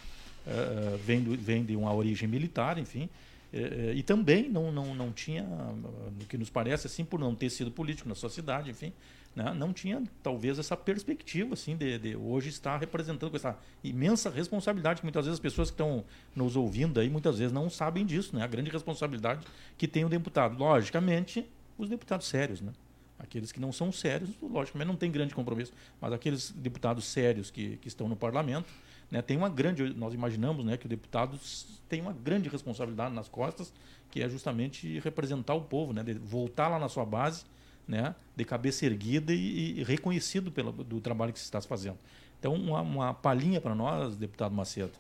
Uh, 0.49 0.97
vem, 0.97 1.21
do, 1.21 1.37
vem 1.37 1.63
de 1.63 1.75
uma 1.75 1.93
origem 1.93 2.27
militar, 2.27 2.77
enfim, 2.77 3.09
uh, 3.53 3.93
e 3.93 4.03
também 4.03 4.49
não, 4.49 4.71
não, 4.71 4.93
não 4.95 5.11
tinha, 5.11 5.43
no 5.43 6.25
que 6.27 6.37
nos 6.37 6.49
parece, 6.49 6.87
assim, 6.87 7.05
por 7.05 7.19
não 7.19 7.33
ter 7.33 7.49
sido 7.49 7.71
político 7.71 8.09
na 8.09 8.15
sua 8.15 8.29
cidade, 8.29 8.69
enfim, 8.69 8.91
né, 9.35 9.53
não 9.53 9.71
tinha 9.71 10.03
talvez 10.23 10.57
essa 10.57 10.75
perspectiva 10.75 11.53
assim 11.53 11.75
de, 11.75 11.97
de, 11.99 12.15
hoje 12.15 12.49
estar 12.49 12.77
representando 12.77 13.29
com 13.29 13.37
essa 13.37 13.57
imensa 13.83 14.29
responsabilidade 14.29 15.01
que 15.01 15.05
muitas 15.05 15.25
vezes 15.25 15.37
as 15.37 15.41
pessoas 15.41 15.69
que 15.69 15.75
estão 15.75 16.03
nos 16.35 16.55
ouvindo 16.55 16.99
aí 16.99 17.09
muitas 17.09 17.37
vezes 17.37 17.53
não 17.53 17.69
sabem 17.69 18.05
disso, 18.05 18.35
né? 18.35 18.43
A 18.43 18.47
grande 18.47 18.69
responsabilidade 18.69 19.45
que 19.77 19.87
tem 19.87 20.03
o 20.03 20.09
deputado, 20.09 20.57
logicamente, 20.57 21.45
os 21.77 21.87
deputados 21.87 22.27
sérios, 22.27 22.59
né? 22.59 22.73
Aqueles 23.19 23.51
que 23.51 23.59
não 23.59 23.71
são 23.71 23.91
sérios, 23.91 24.29
logicamente 24.41 24.87
não 24.87 24.95
tem 24.95 25.11
grande 25.11 25.35
compromisso, 25.35 25.73
mas 26.01 26.11
aqueles 26.11 26.51
deputados 26.51 27.05
sérios 27.05 27.51
que, 27.51 27.77
que 27.77 27.87
estão 27.87 28.07
no 28.07 28.15
parlamento, 28.15 28.67
né, 29.11 29.21
tem 29.21 29.37
uma 29.37 29.49
grande, 29.49 29.93
nós 29.93 30.13
imaginamos 30.13 30.63
né, 30.63 30.77
que 30.77 30.85
o 30.85 30.89
deputado 30.89 31.39
tem 31.87 32.01
uma 32.01 32.13
grande 32.13 32.47
responsabilidade 32.47 33.13
nas 33.13 33.27
costas, 33.27 33.73
que 34.11 34.21
é 34.21 34.29
justamente 34.29 34.99
representar 34.99 35.55
o 35.55 35.61
povo, 35.61 35.93
né, 35.93 36.03
de 36.03 36.13
voltar 36.13 36.67
lá 36.67 36.77
na 36.77 36.87
sua 36.87 37.05
base, 37.05 37.43
né, 37.87 38.13
de 38.35 38.45
cabeça 38.45 38.85
erguida 38.85 39.33
e, 39.33 39.79
e 39.79 39.83
reconhecido 39.83 40.51
pelo 40.51 40.71
do 40.71 41.01
trabalho 41.01 41.33
que 41.33 41.39
se 41.39 41.45
está 41.45 41.59
fazendo. 41.61 41.97
Então, 42.39 42.53
uma, 42.53 42.81
uma 42.81 43.13
palhinha 43.13 43.59
para 43.59 43.73
nós, 43.73 44.15
deputado 44.15 44.53
Macedo, 44.53 44.91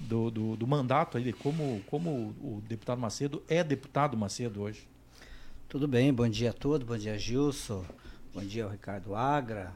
do, 0.00 0.30
do, 0.30 0.56
do, 0.56 0.66
mandato 0.66 1.16
aí, 1.16 1.24
de 1.24 1.32
como, 1.32 1.80
como 1.86 2.34
o 2.40 2.62
deputado 2.68 3.00
Macedo 3.00 3.42
é 3.48 3.62
deputado 3.62 4.16
Macedo 4.16 4.62
hoje. 4.62 4.86
Tudo 5.68 5.86
bem, 5.86 6.12
bom 6.12 6.28
dia 6.28 6.50
a 6.50 6.52
todos, 6.52 6.86
bom 6.86 6.96
dia 6.96 7.18
Gilson, 7.18 7.84
bom 8.34 8.40
dia 8.40 8.64
ao 8.64 8.70
Ricardo 8.70 9.14
Agra, 9.14 9.72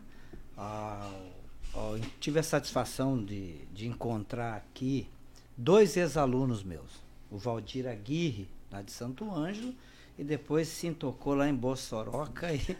ao 0.56 1.41
Ó, 1.74 1.96
tive 2.20 2.38
a 2.38 2.42
satisfação 2.42 3.22
de, 3.22 3.56
de 3.72 3.86
encontrar 3.86 4.56
aqui 4.56 5.08
dois 5.56 5.96
ex-alunos 5.96 6.62
meus. 6.62 7.02
O 7.30 7.38
Valdir 7.38 7.86
Aguirre, 7.86 8.48
lá 8.70 8.82
de 8.82 8.92
Santo 8.92 9.30
Ângelo, 9.30 9.74
e 10.18 10.24
depois 10.24 10.68
se 10.68 10.86
intocou 10.86 11.34
lá 11.34 11.48
em 11.48 11.54
Bossoroca 11.54 12.52
e, 12.52 12.76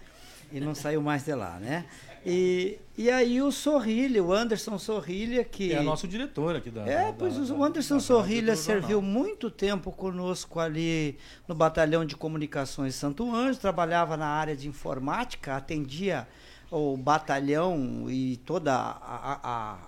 e 0.52 0.60
não 0.60 0.74
saiu 0.74 1.00
mais 1.00 1.24
de 1.24 1.34
lá, 1.34 1.58
né? 1.58 1.86
E, 2.24 2.78
e 2.96 3.10
aí 3.10 3.40
o 3.42 3.50
Sorrilha, 3.50 4.22
o 4.22 4.32
Anderson 4.32 4.78
Sorrilha, 4.78 5.42
que... 5.42 5.72
É 5.72 5.82
nosso 5.82 6.06
diretor 6.06 6.54
aqui 6.54 6.70
da... 6.70 6.86
É, 6.86 7.06
da, 7.06 7.12
pois 7.14 7.48
da, 7.48 7.54
o 7.54 7.64
Anderson 7.64 7.94
da, 7.94 8.00
Sorrilha 8.00 8.54
serviu 8.54 9.00
muito 9.00 9.50
tempo 9.50 9.90
conosco 9.90 10.60
ali 10.60 11.18
no 11.48 11.54
Batalhão 11.54 12.04
de 12.04 12.14
Comunicações 12.14 12.94
Santo 12.94 13.34
Ângelo, 13.34 13.56
trabalhava 13.56 14.16
na 14.16 14.28
área 14.28 14.54
de 14.54 14.68
informática, 14.68 15.56
atendia 15.56 16.28
o 16.72 16.96
batalhão 16.96 18.06
e 18.08 18.38
todas 18.38 18.74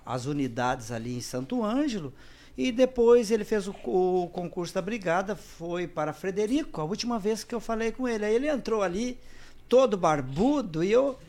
as 0.05 0.25
unidades 0.27 0.91
ali 0.91 1.17
em 1.17 1.21
Santo 1.21 1.63
Ângelo. 1.63 2.13
E 2.55 2.71
depois 2.71 3.31
ele 3.31 3.43
fez 3.43 3.67
o, 3.67 3.75
o, 3.85 4.29
concurso 4.31 4.73
da 4.73 4.81
brigada, 4.81 5.35
foi 5.35 5.87
para 5.87 6.13
Frederico, 6.13 6.79
a 6.79 6.83
última 6.83 7.19
vez 7.19 7.43
que 7.43 7.53
eu 7.53 7.59
falei 7.59 7.91
com 7.91 8.07
ele. 8.07 8.23
Aí 8.23 8.35
ele 8.35 8.47
entrou 8.47 8.81
ali, 8.81 9.19
todo 9.67 9.97
barbudo, 9.97 10.83
e 10.83 10.91
eu 10.91 11.19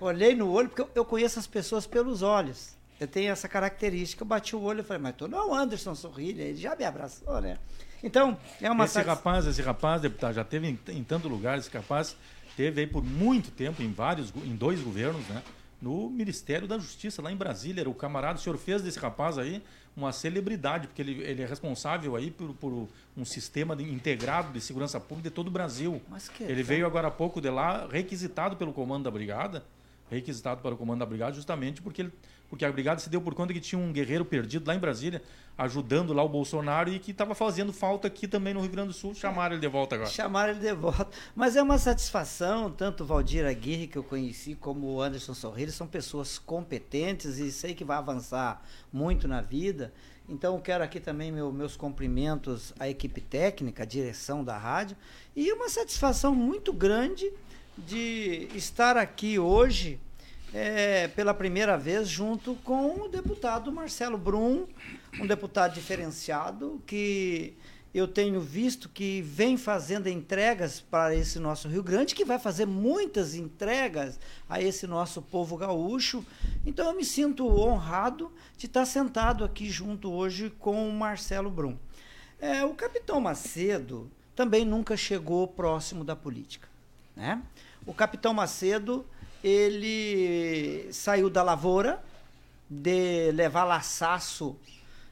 olhei 0.00 0.34
no 0.34 0.50
olho, 0.50 0.68
porque 0.68 0.82
eu, 0.82 0.90
eu 0.94 1.04
conheço 1.04 1.38
as 1.38 1.46
pessoas 1.46 1.86
pelos 1.86 2.22
olhos. 2.22 2.74
Eu 2.98 3.06
tenho 3.06 3.30
essa 3.30 3.48
característica. 3.48 4.22
Eu 4.22 4.26
bati 4.26 4.56
o 4.56 4.62
olho 4.62 4.80
e 4.80 4.82
falei, 4.82 5.02
mas 5.02 5.14
tu 5.14 5.28
não 5.28 5.38
é 5.38 5.44
o 5.44 5.54
Anderson 5.54 5.94
Sorrilha, 5.94 6.42
ele 6.42 6.58
já 6.58 6.74
me 6.74 6.84
abraçou, 6.84 7.40
né? 7.40 7.58
Então, 8.02 8.36
é 8.60 8.68
uma 8.68 8.86
Esse 8.86 9.00
rapaz, 9.02 9.46
esse 9.46 9.62
rapaz, 9.62 10.02
deputado, 10.02 10.34
já 10.34 10.42
teve 10.42 10.68
em, 10.68 10.78
em 10.88 11.04
tanto 11.04 11.28
lugar, 11.28 11.58
esse 11.58 11.70
rapaz 11.70 12.16
teve 12.56 12.80
aí 12.80 12.86
por 12.86 13.02
muito 13.02 13.50
tempo, 13.50 13.82
em 13.82 13.92
vários, 13.92 14.32
em 14.44 14.54
dois 14.54 14.80
governos, 14.80 15.26
né? 15.28 15.42
No 15.80 16.08
Ministério 16.08 16.68
da 16.68 16.78
Justiça, 16.78 17.20
lá 17.20 17.32
em 17.32 17.36
Brasília. 17.36 17.80
Era 17.80 17.90
o 17.90 17.94
camarada, 17.94 18.38
o 18.38 18.42
senhor 18.42 18.56
fez 18.56 18.82
desse 18.82 18.98
rapaz 18.98 19.36
aí 19.36 19.62
uma 19.96 20.12
celebridade, 20.12 20.86
porque 20.86 21.02
ele, 21.02 21.22
ele 21.22 21.42
é 21.42 21.46
responsável 21.46 22.16
aí 22.16 22.30
por, 22.30 22.54
por 22.54 22.88
um 23.16 23.24
sistema 23.24 23.76
de, 23.76 23.84
integrado 23.84 24.52
de 24.52 24.60
segurança 24.60 24.98
pública 24.98 25.28
de 25.28 25.34
todo 25.34 25.48
o 25.48 25.50
Brasil. 25.50 26.00
ele 26.44 26.62
veio 26.62 26.86
agora 26.86 27.08
há 27.08 27.10
pouco 27.10 27.40
de 27.40 27.50
lá, 27.50 27.86
requisitado 27.86 28.56
pelo 28.56 28.72
comando 28.72 29.04
da 29.04 29.10
brigada, 29.10 29.64
requisitado 30.10 30.62
para 30.62 30.74
o 30.74 30.78
comando 30.78 31.00
da 31.00 31.06
brigada, 31.06 31.34
justamente 31.34 31.82
porque 31.82 32.02
ele 32.02 32.12
porque 32.52 32.66
a 32.66 32.70
brigada 32.70 33.00
se 33.00 33.08
deu 33.08 33.18
por 33.18 33.34
conta 33.34 33.50
que 33.54 33.60
tinha 33.60 33.78
um 33.78 33.90
guerreiro 33.90 34.26
perdido 34.26 34.68
lá 34.68 34.74
em 34.74 34.78
Brasília, 34.78 35.22
ajudando 35.56 36.12
lá 36.12 36.22
o 36.22 36.28
Bolsonaro 36.28 36.92
e 36.92 36.98
que 36.98 37.10
estava 37.10 37.34
fazendo 37.34 37.72
falta 37.72 38.06
aqui 38.06 38.28
também 38.28 38.52
no 38.52 38.60
Rio 38.60 38.68
Grande 38.68 38.88
do 38.88 38.92
Sul. 38.92 39.14
Chamaram 39.14 39.54
ele 39.54 39.62
de 39.62 39.68
volta 39.68 39.94
agora. 39.94 40.10
Chamaram 40.10 40.50
ele 40.50 40.60
de 40.60 40.74
volta. 40.74 41.08
Mas 41.34 41.56
é 41.56 41.62
uma 41.62 41.78
satisfação, 41.78 42.70
tanto 42.70 43.04
o 43.04 43.06
Valdir 43.06 43.46
Aguirre, 43.46 43.86
que 43.86 43.96
eu 43.96 44.04
conheci, 44.04 44.54
como 44.54 44.86
o 44.86 45.00
Anderson 45.00 45.32
Sorrilha, 45.32 45.72
são 45.72 45.86
pessoas 45.86 46.38
competentes 46.38 47.38
e 47.38 47.50
sei 47.50 47.74
que 47.74 47.84
vai 47.84 47.96
avançar 47.96 48.62
muito 48.92 49.26
na 49.26 49.40
vida. 49.40 49.90
Então, 50.28 50.60
quero 50.60 50.84
aqui 50.84 51.00
também 51.00 51.32
meu, 51.32 51.50
meus 51.50 51.74
cumprimentos 51.74 52.74
à 52.78 52.86
equipe 52.86 53.22
técnica, 53.22 53.84
à 53.84 53.86
direção 53.86 54.44
da 54.44 54.58
rádio, 54.58 54.94
e 55.34 55.50
uma 55.54 55.70
satisfação 55.70 56.34
muito 56.34 56.70
grande 56.70 57.32
de 57.78 58.46
estar 58.54 58.98
aqui 58.98 59.38
hoje 59.38 59.98
é, 60.52 61.08
pela 61.08 61.32
primeira 61.32 61.76
vez 61.76 62.08
junto 62.08 62.54
com 62.56 63.02
o 63.02 63.08
deputado 63.08 63.72
Marcelo 63.72 64.18
Brum, 64.18 64.66
um 65.20 65.26
deputado 65.26 65.74
diferenciado 65.74 66.82
que 66.86 67.54
eu 67.94 68.08
tenho 68.08 68.40
visto 68.40 68.88
que 68.88 69.20
vem 69.20 69.58
fazendo 69.58 70.08
entregas 70.08 70.80
para 70.80 71.14
esse 71.14 71.38
nosso 71.38 71.68
Rio 71.68 71.82
Grande, 71.82 72.14
que 72.14 72.24
vai 72.24 72.38
fazer 72.38 72.66
muitas 72.66 73.34
entregas 73.34 74.18
a 74.48 74.62
esse 74.62 74.86
nosso 74.86 75.20
povo 75.20 75.56
gaúcho. 75.58 76.24
Então 76.64 76.86
eu 76.88 76.96
me 76.96 77.04
sinto 77.04 77.46
honrado 77.46 78.32
de 78.56 78.66
estar 78.66 78.86
sentado 78.86 79.44
aqui 79.44 79.68
junto 79.68 80.10
hoje 80.10 80.50
com 80.58 80.88
o 80.88 80.92
Marcelo 80.92 81.50
Brum. 81.50 81.76
É, 82.40 82.64
o 82.64 82.74
capitão 82.74 83.20
Macedo 83.20 84.10
também 84.34 84.64
nunca 84.64 84.96
chegou 84.96 85.46
próximo 85.46 86.02
da 86.02 86.16
política. 86.16 86.68
Né? 87.14 87.42
O 87.86 87.92
capitão 87.92 88.32
Macedo 88.32 89.04
ele 89.42 90.92
saiu 90.92 91.28
da 91.28 91.42
lavoura 91.42 92.02
de 92.68 93.30
levar 93.32 93.64
laçaço 93.64 94.56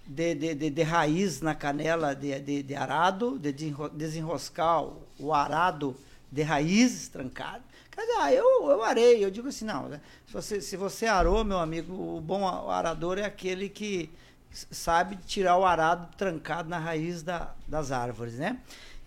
de, 0.07 0.35
de, 0.35 0.55
de, 0.55 0.71
de 0.71 0.83
raiz 0.83 1.41
na 1.41 1.55
canela 1.55 2.15
de, 2.15 2.63
de, 2.63 2.75
arado, 2.75 3.39
de 3.39 3.53
desenroscar 3.93 4.85
o 5.19 5.33
arado 5.33 5.97
de 6.31 6.43
raízes 6.43 7.09
trancado. 7.09 7.65
Ah, 8.19 8.33
eu, 8.33 8.71
eu 8.71 8.83
arei, 8.83 9.23
eu 9.23 9.31
digo 9.31 9.49
assim, 9.49 9.65
não, 9.67 9.89
né? 9.89 10.01
se, 10.27 10.33
você, 10.33 10.61
se 10.61 10.77
você 10.77 11.07
arou, 11.07 11.45
meu 11.45 11.59
amigo, 11.59 11.93
o 11.93 12.21
bom 12.21 12.47
arador 12.71 13.19
é 13.19 13.25
aquele 13.25 13.69
que 13.69 14.11
sabe 14.51 15.17
tirar 15.27 15.59
o 15.59 15.67
arado 15.67 16.09
trancado 16.17 16.69
na 16.69 16.79
raiz 16.79 17.23
da, 17.23 17.55
das 17.69 17.93
árvores, 17.93 18.35
né? 18.35 18.59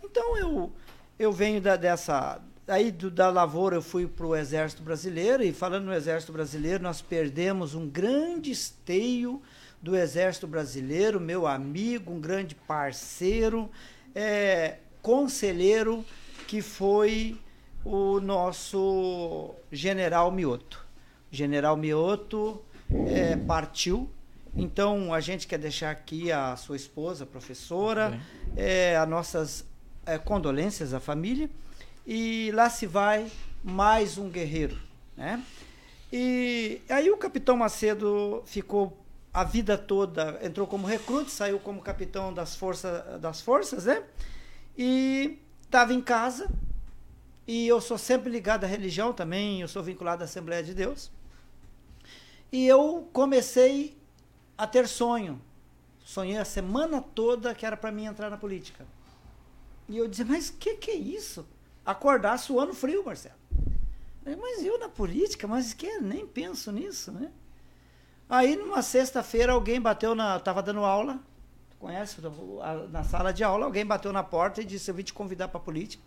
Então 0.04 0.38
eu 0.38 0.72
eu 1.18 1.32
venho 1.32 1.62
da, 1.62 1.76
dessa. 1.76 2.40
Aí 2.68 2.92
do, 2.92 3.12
da 3.12 3.30
lavoura 3.30 3.76
eu 3.76 3.82
fui 3.82 4.08
para 4.08 4.26
o 4.26 4.36
Exército 4.36 4.84
Brasileiro, 4.84 5.44
e 5.44 5.52
falando 5.52 5.86
no 5.86 5.94
Exército 5.94 6.32
Brasileiro, 6.32 6.82
nós 6.82 7.02
perdemos 7.02 7.76
um 7.76 7.88
grande 7.88 8.52
esteio 8.52 9.42
do 9.82 9.98
Exército 9.98 10.48
Brasileiro, 10.48 11.20
meu 11.20 11.46
amigo, 11.46 12.14
um 12.14 12.22
grande 12.22 12.56
parceiro, 12.56 13.70
é, 14.16 14.78
conselheiro, 15.02 16.06
que 16.48 16.62
foi 16.62 17.38
o 17.84 18.22
nosso 18.22 19.54
general 19.70 20.32
Mioto. 20.32 20.86
General 21.30 21.76
Mioto 21.76 22.64
é, 23.08 23.36
partiu, 23.36 24.10
então 24.56 25.14
a 25.14 25.20
gente 25.20 25.48
quer 25.48 25.58
deixar 25.58 25.92
aqui 25.92 26.32
a 26.32 26.56
sua 26.56 26.78
esposa, 26.78 27.26
professora, 27.26 28.22
é, 28.56 28.96
as 28.96 29.10
nossas 29.10 29.66
é, 30.06 30.18
condolências 30.18 30.94
à 30.94 31.02
família. 31.02 31.50
E 32.06 32.52
lá 32.54 32.70
se 32.70 32.86
vai 32.86 33.32
mais 33.64 34.18
um 34.18 34.30
guerreiro. 34.30 34.78
Né? 35.16 35.44
E 36.12 36.82
aí 36.90 37.10
o 37.10 37.18
capitão 37.18 37.56
Macedo 37.56 38.44
ficou 38.46 38.98
a 39.34 39.44
vida 39.44 39.78
toda, 39.78 40.40
entrou 40.44 40.68
como 40.68 40.86
recrute, 40.86 41.32
saiu 41.32 41.60
como 41.60 41.82
capitão 41.82 42.34
das, 42.34 42.56
força, 42.56 43.18
das 43.20 43.42
forças, 43.42 43.86
né? 43.86 44.04
E 44.78 45.40
estava 45.64 45.92
em 45.92 46.02
casa, 46.02 46.52
e 47.48 47.68
eu 47.68 47.82
sou 47.82 47.98
sempre 47.98 48.30
ligado 48.30 48.64
à 48.64 48.68
religião 48.68 49.12
também, 49.12 49.62
eu 49.62 49.68
sou 49.68 49.82
vinculado 49.82 50.22
à 50.22 50.26
Assembleia 50.26 50.62
de 50.62 50.74
Deus. 50.76 51.10
E 52.52 52.68
eu 52.68 53.10
comecei 53.12 53.98
a 54.56 54.68
ter 54.68 54.88
sonho. 54.88 55.42
Sonhei 56.06 56.38
a 56.38 56.46
semana 56.46 57.02
toda 57.02 57.56
que 57.56 57.66
era 57.66 57.76
para 57.76 57.92
mim 57.92 58.06
entrar 58.06 58.30
na 58.30 58.38
política. 58.38 58.86
E 59.90 59.98
eu 59.98 60.08
dizia, 60.08 60.26
mas 60.26 60.50
o 60.50 60.54
que, 60.54 60.76
que 60.76 60.92
é 60.92 60.96
isso? 60.96 61.46
Acordar 61.86 62.38
suando 62.38 62.74
frio, 62.74 63.04
Marcelo. 63.04 63.36
Mas 64.26 64.64
eu 64.64 64.80
na 64.80 64.88
política, 64.88 65.48
mas 65.48 65.74
que 65.74 66.00
nem 66.00 66.26
penso 66.26 66.72
nisso, 66.72 67.12
né? 67.12 67.30
Aí 68.30 68.56
numa 68.56 68.82
sexta-feira 68.82 69.52
alguém 69.52 69.82
bateu 69.82 70.16
na. 70.16 70.40
Tava 70.40 70.64
dando 70.64 70.80
aula, 70.80 71.20
conhece? 71.78 72.18
Na 72.90 73.04
sala 73.04 73.34
de 73.34 73.44
aula, 73.44 73.66
alguém 73.66 73.86
bateu 73.86 74.14
na 74.14 74.24
porta 74.24 74.62
e 74.62 74.66
disse, 74.66 74.90
eu 74.90 74.96
vim 74.96 75.04
te 75.04 75.14
convidar 75.14 75.50
para 75.50 75.60
política. 75.60 76.02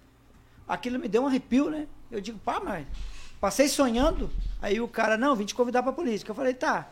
Aquilo 0.67 0.99
me 0.99 1.09
deu 1.09 1.23
um 1.23 1.27
arrepio, 1.27 1.71
né? 1.71 1.87
Eu 2.11 2.21
digo, 2.21 2.39
pá, 2.39 2.59
mas 2.59 2.87
passei 3.39 3.69
sonhando. 3.69 4.31
Aí 4.61 4.81
o 4.81 4.89
cara, 4.89 5.19
não, 5.19 5.37
vim 5.37 5.45
te 5.45 5.55
convidar 5.55 5.83
para 5.83 5.93
política. 5.93 6.31
Eu 6.31 6.35
falei, 6.35 6.55
tá. 6.55 6.91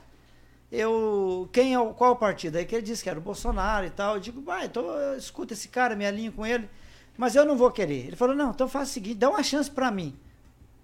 Eu. 0.70 1.49
Quem 1.53 1.73
é 1.73 1.81
o. 1.81 1.94
Qual 1.94 2.14
partido? 2.16 2.57
Aí 2.57 2.66
que 2.66 2.75
ele 2.75 2.83
disse 2.83 3.03
que 3.03 3.09
era 3.09 3.18
o 3.18 3.23
Bolsonaro 3.23 3.87
e 3.87 3.90
tal. 3.90 4.16
Eu 4.16 4.20
digo, 4.20 4.42
vai, 4.42 4.66
então 4.66 4.85
escuta 5.16 5.55
esse 5.55 5.68
cara, 5.68 5.97
me 5.97 6.05
alinho 6.05 6.33
com 6.33 6.44
ele. 6.44 6.68
Mas 7.16 7.35
eu 7.37 7.44
não 7.44 7.57
vou 7.57 7.70
querer. 7.70 8.07
Ele 8.07 8.16
falou, 8.16 8.35
não, 8.35 8.50
então 8.50 8.68
faz 8.68 8.90
o 8.90 8.92
seguinte, 8.92 9.16
dá 9.16 9.31
uma 9.31 9.42
chance 9.42 9.70
para 9.70 9.90
mim. 9.90 10.14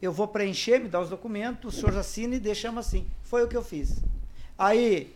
Eu 0.00 0.12
vou 0.12 0.28
preencher, 0.28 0.78
me 0.78 0.88
dá 0.88 1.00
os 1.00 1.10
documentos, 1.10 1.74
o 1.74 1.80
senhor 1.80 1.98
assina 1.98 2.36
e 2.36 2.40
deixamos 2.40 2.86
assim. 2.86 3.06
Foi 3.22 3.44
o 3.44 3.48
que 3.48 3.56
eu 3.56 3.62
fiz. 3.62 4.02
Aí, 4.56 5.14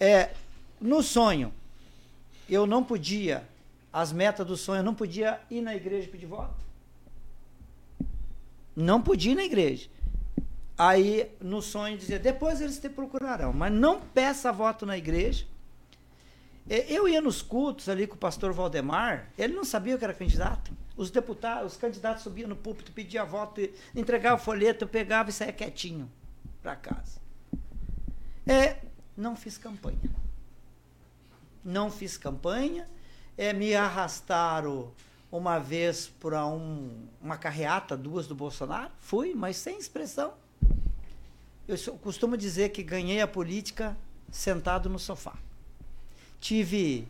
é, 0.00 0.30
no 0.80 1.02
sonho, 1.02 1.52
eu 2.48 2.66
não 2.66 2.82
podia, 2.82 3.46
as 3.92 4.12
metas 4.12 4.46
do 4.46 4.56
sonho, 4.56 4.80
eu 4.80 4.84
não 4.84 4.94
podia 4.94 5.40
ir 5.50 5.60
na 5.60 5.74
igreja 5.74 6.08
pedir 6.08 6.26
voto. 6.26 6.62
Não 8.74 9.00
podia 9.00 9.32
ir 9.32 9.36
na 9.36 9.44
igreja. 9.44 9.88
Aí, 10.76 11.30
no 11.40 11.60
sonho, 11.60 11.98
dizia, 11.98 12.18
depois 12.18 12.60
eles 12.60 12.78
te 12.78 12.88
procurarão, 12.88 13.52
mas 13.52 13.70
não 13.70 14.00
peça 14.00 14.50
voto 14.50 14.86
na 14.86 14.96
igreja 14.96 15.46
eu 16.68 17.08
ia 17.08 17.20
nos 17.20 17.42
cultos 17.42 17.88
ali 17.88 18.06
com 18.06 18.14
o 18.14 18.18
pastor 18.18 18.52
Valdemar, 18.52 19.30
ele 19.36 19.54
não 19.54 19.64
sabia 19.64 19.98
que 19.98 20.04
era 20.04 20.14
candidato. 20.14 20.72
Os 20.96 21.10
deputados, 21.10 21.72
os 21.72 21.78
candidatos 21.78 22.22
subiam 22.22 22.48
no 22.48 22.56
púlpito, 22.56 22.92
pediam 22.92 23.26
voto, 23.26 23.60
entregavam 23.94 24.38
o 24.38 24.40
folheto, 24.40 24.84
eu 24.84 24.88
pegava 24.88 25.30
e 25.30 25.32
saía 25.32 25.52
quietinho 25.52 26.10
para 26.62 26.76
casa. 26.76 27.20
É, 28.46 28.76
não 29.16 29.34
fiz 29.34 29.58
campanha. 29.58 29.98
Não 31.64 31.90
fiz 31.90 32.16
campanha. 32.16 32.86
É, 33.36 33.52
me 33.52 33.74
arrastaram 33.74 34.92
uma 35.30 35.58
vez 35.58 36.08
para 36.20 36.46
um, 36.46 37.08
uma 37.20 37.36
carreata, 37.38 37.96
duas 37.96 38.26
do 38.26 38.34
Bolsonaro. 38.34 38.92
Fui, 39.00 39.34
mas 39.34 39.56
sem 39.56 39.78
expressão. 39.78 40.34
Eu 41.66 41.76
costumo 41.98 42.36
dizer 42.36 42.68
que 42.70 42.82
ganhei 42.82 43.20
a 43.20 43.26
política 43.26 43.96
sentado 44.30 44.88
no 44.88 44.98
sofá. 44.98 45.34
Tive 46.42 47.06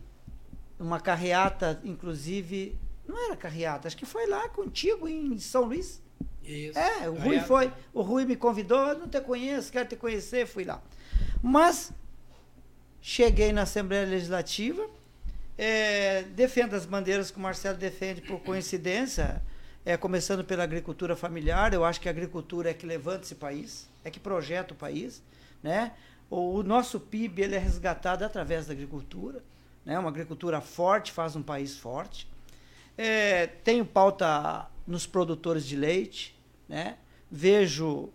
uma 0.79 0.99
carreata, 0.99 1.81
inclusive, 1.83 2.77
não 3.07 3.25
era 3.25 3.35
carreata, 3.35 3.87
acho 3.87 3.97
que 3.97 4.05
foi 4.05 4.27
lá 4.27 4.47
contigo 4.49 5.09
em 5.09 5.39
São 5.39 5.63
Luís. 5.63 5.99
Isso. 6.43 6.77
É, 6.77 7.09
o 7.09 7.15
Rui 7.15 7.39
foi. 7.39 7.73
O 7.91 8.03
Rui 8.03 8.25
me 8.25 8.35
convidou, 8.35 8.95
não 8.95 9.07
te 9.07 9.19
conheço, 9.21 9.71
quero 9.71 9.89
te 9.89 9.95
conhecer, 9.95 10.45
fui 10.45 10.63
lá. 10.63 10.79
Mas 11.41 11.91
cheguei 13.01 13.51
na 13.51 13.63
Assembleia 13.63 14.05
Legislativa, 14.05 14.87
é, 15.57 16.21
defendo 16.35 16.75
as 16.75 16.85
bandeiras 16.85 17.31
que 17.31 17.39
o 17.39 17.41
Marcelo 17.41 17.79
defende 17.79 18.21
por 18.21 18.39
coincidência, 18.41 19.41
é, 19.83 19.97
começando 19.97 20.45
pela 20.45 20.63
agricultura 20.63 21.15
familiar. 21.15 21.73
Eu 21.73 21.83
acho 21.83 21.99
que 21.99 22.07
a 22.07 22.11
agricultura 22.11 22.69
é 22.69 22.73
que 22.75 22.85
levanta 22.85 23.23
esse 23.23 23.35
país, 23.35 23.89
é 24.05 24.11
que 24.11 24.19
projeta 24.19 24.75
o 24.75 24.77
país. 24.77 25.23
Né? 25.63 25.91
O 26.35 26.63
nosso 26.63 26.99
PIB 26.99 27.43
ele 27.43 27.55
é 27.55 27.59
resgatado 27.59 28.25
através 28.25 28.65
da 28.65 28.73
agricultura. 28.73 29.43
Né? 29.85 29.99
Uma 29.99 30.09
agricultura 30.09 30.61
forte 30.61 31.11
faz 31.11 31.35
um 31.35 31.43
país 31.43 31.77
forte. 31.77 32.27
É, 32.97 33.45
tenho 33.45 33.85
pauta 33.85 34.67
nos 34.87 35.05
produtores 35.05 35.65
de 35.65 35.75
leite. 35.75 36.35
Né? 36.67 36.97
Vejo 37.29 38.09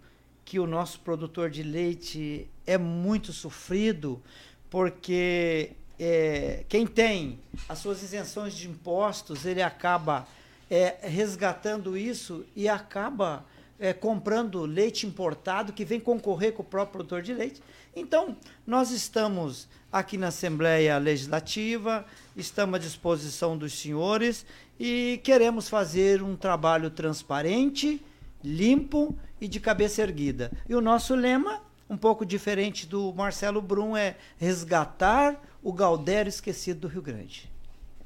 que 0.44 0.58
o 0.58 0.66
nosso 0.66 0.98
produtor 1.00 1.48
de 1.48 1.62
leite 1.62 2.50
é 2.66 2.76
muito 2.76 3.32
sofrido, 3.32 4.20
porque 4.68 5.72
é, 5.98 6.64
quem 6.68 6.86
tem 6.86 7.38
as 7.68 7.78
suas 7.78 8.02
isenções 8.02 8.54
de 8.54 8.68
impostos, 8.68 9.44
ele 9.44 9.62
acaba 9.62 10.26
é, 10.68 10.96
resgatando 11.02 11.96
isso 11.96 12.44
e 12.56 12.68
acaba 12.68 13.44
é, 13.78 13.92
comprando 13.92 14.62
leite 14.62 15.06
importado 15.06 15.72
que 15.72 15.84
vem 15.84 16.00
concorrer 16.00 16.52
com 16.52 16.62
o 16.62 16.66
próprio 16.66 16.94
produtor 16.94 17.22
de 17.22 17.32
leite. 17.32 17.62
Então, 17.98 18.36
nós 18.64 18.92
estamos 18.92 19.68
aqui 19.90 20.16
na 20.16 20.28
Assembleia 20.28 20.96
Legislativa, 20.98 22.06
estamos 22.36 22.76
à 22.76 22.78
disposição 22.78 23.58
dos 23.58 23.72
senhores 23.72 24.46
e 24.78 25.20
queremos 25.24 25.68
fazer 25.68 26.22
um 26.22 26.36
trabalho 26.36 26.90
transparente, 26.90 28.00
limpo 28.42 29.18
e 29.40 29.48
de 29.48 29.58
cabeça 29.58 30.00
erguida. 30.00 30.52
E 30.68 30.76
o 30.76 30.80
nosso 30.80 31.16
lema, 31.16 31.60
um 31.90 31.96
pouco 31.96 32.24
diferente 32.24 32.86
do 32.86 33.12
Marcelo 33.14 33.60
Brum, 33.60 33.96
é 33.96 34.16
resgatar 34.38 35.42
o 35.60 35.72
Galdério 35.72 36.30
esquecido 36.30 36.80
do 36.80 36.88
Rio 36.88 37.02
Grande. 37.02 37.50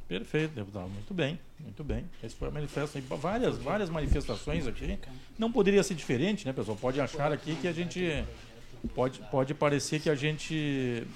Perfeito, 0.08 0.54
deputado. 0.54 0.88
Muito 0.88 1.12
bem, 1.12 1.38
muito 1.60 1.84
bem. 1.84 2.04
Esse 2.22 2.34
foi 2.34 2.48
a 2.48 2.50
manifestação. 2.50 3.18
Várias, 3.18 3.58
várias 3.58 3.90
manifestações 3.90 4.66
aqui. 4.66 4.98
Não 5.38 5.52
poderia 5.52 5.82
ser 5.82 5.94
diferente, 5.94 6.46
né, 6.46 6.52
pessoal? 6.52 6.78
Pode 6.80 7.00
achar 7.00 7.30
aqui 7.30 7.54
que 7.56 7.68
a 7.68 7.72
gente 7.72 8.24
pode, 8.88 9.20
pode 9.30 9.54
parecer 9.54 10.00
que 10.00 10.10
a 10.10 10.14
gente 10.14 11.06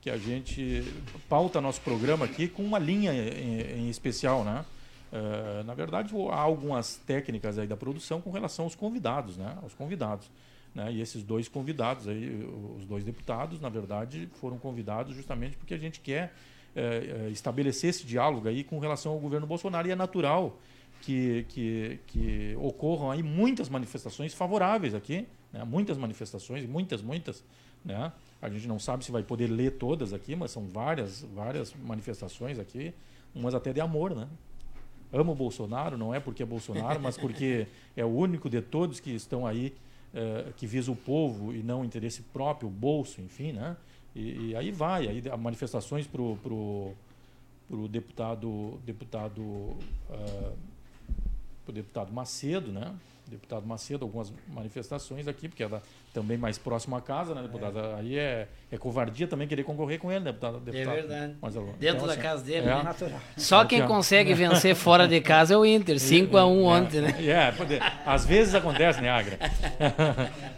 que 0.00 0.10
a 0.10 0.16
gente 0.16 0.84
pauta 1.28 1.60
nosso 1.60 1.80
programa 1.80 2.24
aqui 2.24 2.46
com 2.46 2.62
uma 2.62 2.78
linha 2.78 3.12
em, 3.12 3.80
em 3.80 3.90
especial, 3.90 4.44
né? 4.44 4.64
Uh, 5.12 5.64
na 5.64 5.74
verdade, 5.74 6.14
há 6.30 6.40
algumas 6.40 6.96
técnicas 6.96 7.58
aí 7.58 7.66
da 7.66 7.76
produção 7.76 8.20
com 8.20 8.30
relação 8.30 8.64
aos 8.66 8.76
convidados, 8.76 9.36
né? 9.36 9.58
Aos 9.60 9.74
convidados. 9.74 10.30
Né? 10.74 10.92
E 10.92 11.00
esses 11.00 11.22
dois 11.22 11.48
convidados 11.48 12.06
aí, 12.06 12.48
os 12.76 12.84
dois 12.86 13.02
deputados, 13.02 13.60
na 13.60 13.68
verdade, 13.68 14.28
foram 14.34 14.58
convidados 14.58 15.16
justamente 15.16 15.56
porque 15.56 15.74
a 15.74 15.78
gente 15.78 15.98
quer 16.00 16.32
uh, 16.76 17.30
estabelecer 17.30 17.90
esse 17.90 18.06
diálogo 18.06 18.48
aí 18.48 18.62
com 18.62 18.78
relação 18.78 19.12
ao 19.12 19.18
governo 19.18 19.46
Bolsonaro 19.46 19.88
e 19.88 19.90
é 19.90 19.96
natural 19.96 20.58
que, 21.00 21.44
que, 21.48 21.98
que 22.06 22.56
ocorram 22.60 23.10
aí 23.10 23.22
muitas 23.22 23.68
manifestações 23.68 24.34
favoráveis 24.34 24.94
aqui, 24.94 25.26
né? 25.52 25.64
muitas 25.64 25.96
manifestações, 25.96 26.66
muitas, 26.66 27.02
muitas. 27.02 27.44
Né? 27.84 28.12
A 28.40 28.48
gente 28.48 28.66
não 28.66 28.78
sabe 28.78 29.04
se 29.04 29.12
vai 29.12 29.22
poder 29.22 29.48
ler 29.48 29.72
todas 29.72 30.12
aqui, 30.12 30.34
mas 30.36 30.50
são 30.50 30.66
várias, 30.66 31.22
várias 31.34 31.74
manifestações 31.74 32.58
aqui, 32.58 32.92
umas 33.34 33.54
até 33.54 33.72
de 33.72 33.80
amor, 33.80 34.14
né? 34.14 34.28
Amo 35.12 35.32
o 35.32 35.34
Bolsonaro, 35.34 35.96
não 35.96 36.14
é 36.14 36.20
porque 36.20 36.42
é 36.42 36.46
Bolsonaro, 36.46 37.00
mas 37.00 37.16
porque 37.16 37.66
é 37.96 38.04
o 38.04 38.08
único 38.08 38.50
de 38.50 38.60
todos 38.60 39.00
que 39.00 39.10
estão 39.10 39.46
aí, 39.46 39.74
é, 40.12 40.52
que 40.56 40.66
visa 40.66 40.92
o 40.92 40.96
povo 40.96 41.54
e 41.54 41.62
não 41.62 41.80
o 41.80 41.84
interesse 41.84 42.20
próprio, 42.22 42.68
o 42.68 42.70
bolso, 42.70 43.20
enfim, 43.22 43.52
né? 43.52 43.76
E, 44.14 44.50
e 44.50 44.56
aí 44.56 44.70
vai, 44.70 45.08
aí 45.08 45.22
manifestações 45.38 46.06
para 46.06 46.20
o 46.20 46.36
pro, 46.42 46.92
pro 47.68 47.88
deputado, 47.88 48.78
deputado, 48.84 49.42
uh, 49.42 50.56
pro 51.64 51.72
deputado 51.72 52.12
Macedo, 52.12 52.72
né? 52.72 52.94
Deputado 53.28 53.66
Macedo, 53.66 54.04
algumas 54.04 54.32
manifestações 54.48 55.28
aqui, 55.28 55.48
porque 55.48 55.62
ela 55.62 55.82
também 56.12 56.38
mais 56.38 56.58
próximo 56.58 56.96
à 56.96 57.00
casa, 57.00 57.34
né, 57.34 57.42
deputado? 57.42 57.78
É. 57.78 57.94
Aí 57.94 58.18
é, 58.18 58.48
é 58.72 58.78
covardia 58.78 59.26
também 59.26 59.46
querer 59.46 59.62
concorrer 59.64 59.98
com 59.98 60.10
ele, 60.10 60.24
deputado. 60.24 60.58
deputado 60.60 60.96
é 60.96 61.00
verdade. 61.00 61.36
Marcelo. 61.40 61.66
Dentro 61.78 61.96
então, 61.96 62.06
da 62.06 62.12
assim, 62.12 62.22
casa 62.22 62.44
dele, 62.44 62.66
é, 62.66 62.74
né? 62.74 62.82
Natural. 62.82 63.20
Só 63.36 63.64
quem 63.64 63.86
consegue 63.86 64.34
vencer 64.34 64.74
fora 64.74 65.06
de 65.06 65.20
casa 65.20 65.54
é 65.54 65.56
o 65.56 65.64
Inter, 65.64 65.96
5x1 66.00 66.34
é, 66.34 66.42
ontem, 66.42 67.00
né? 67.02 67.14
É, 67.24 67.54
às 68.06 68.24
vezes 68.24 68.54
acontece, 68.54 69.00
né, 69.00 69.10
Agra? 69.10 69.38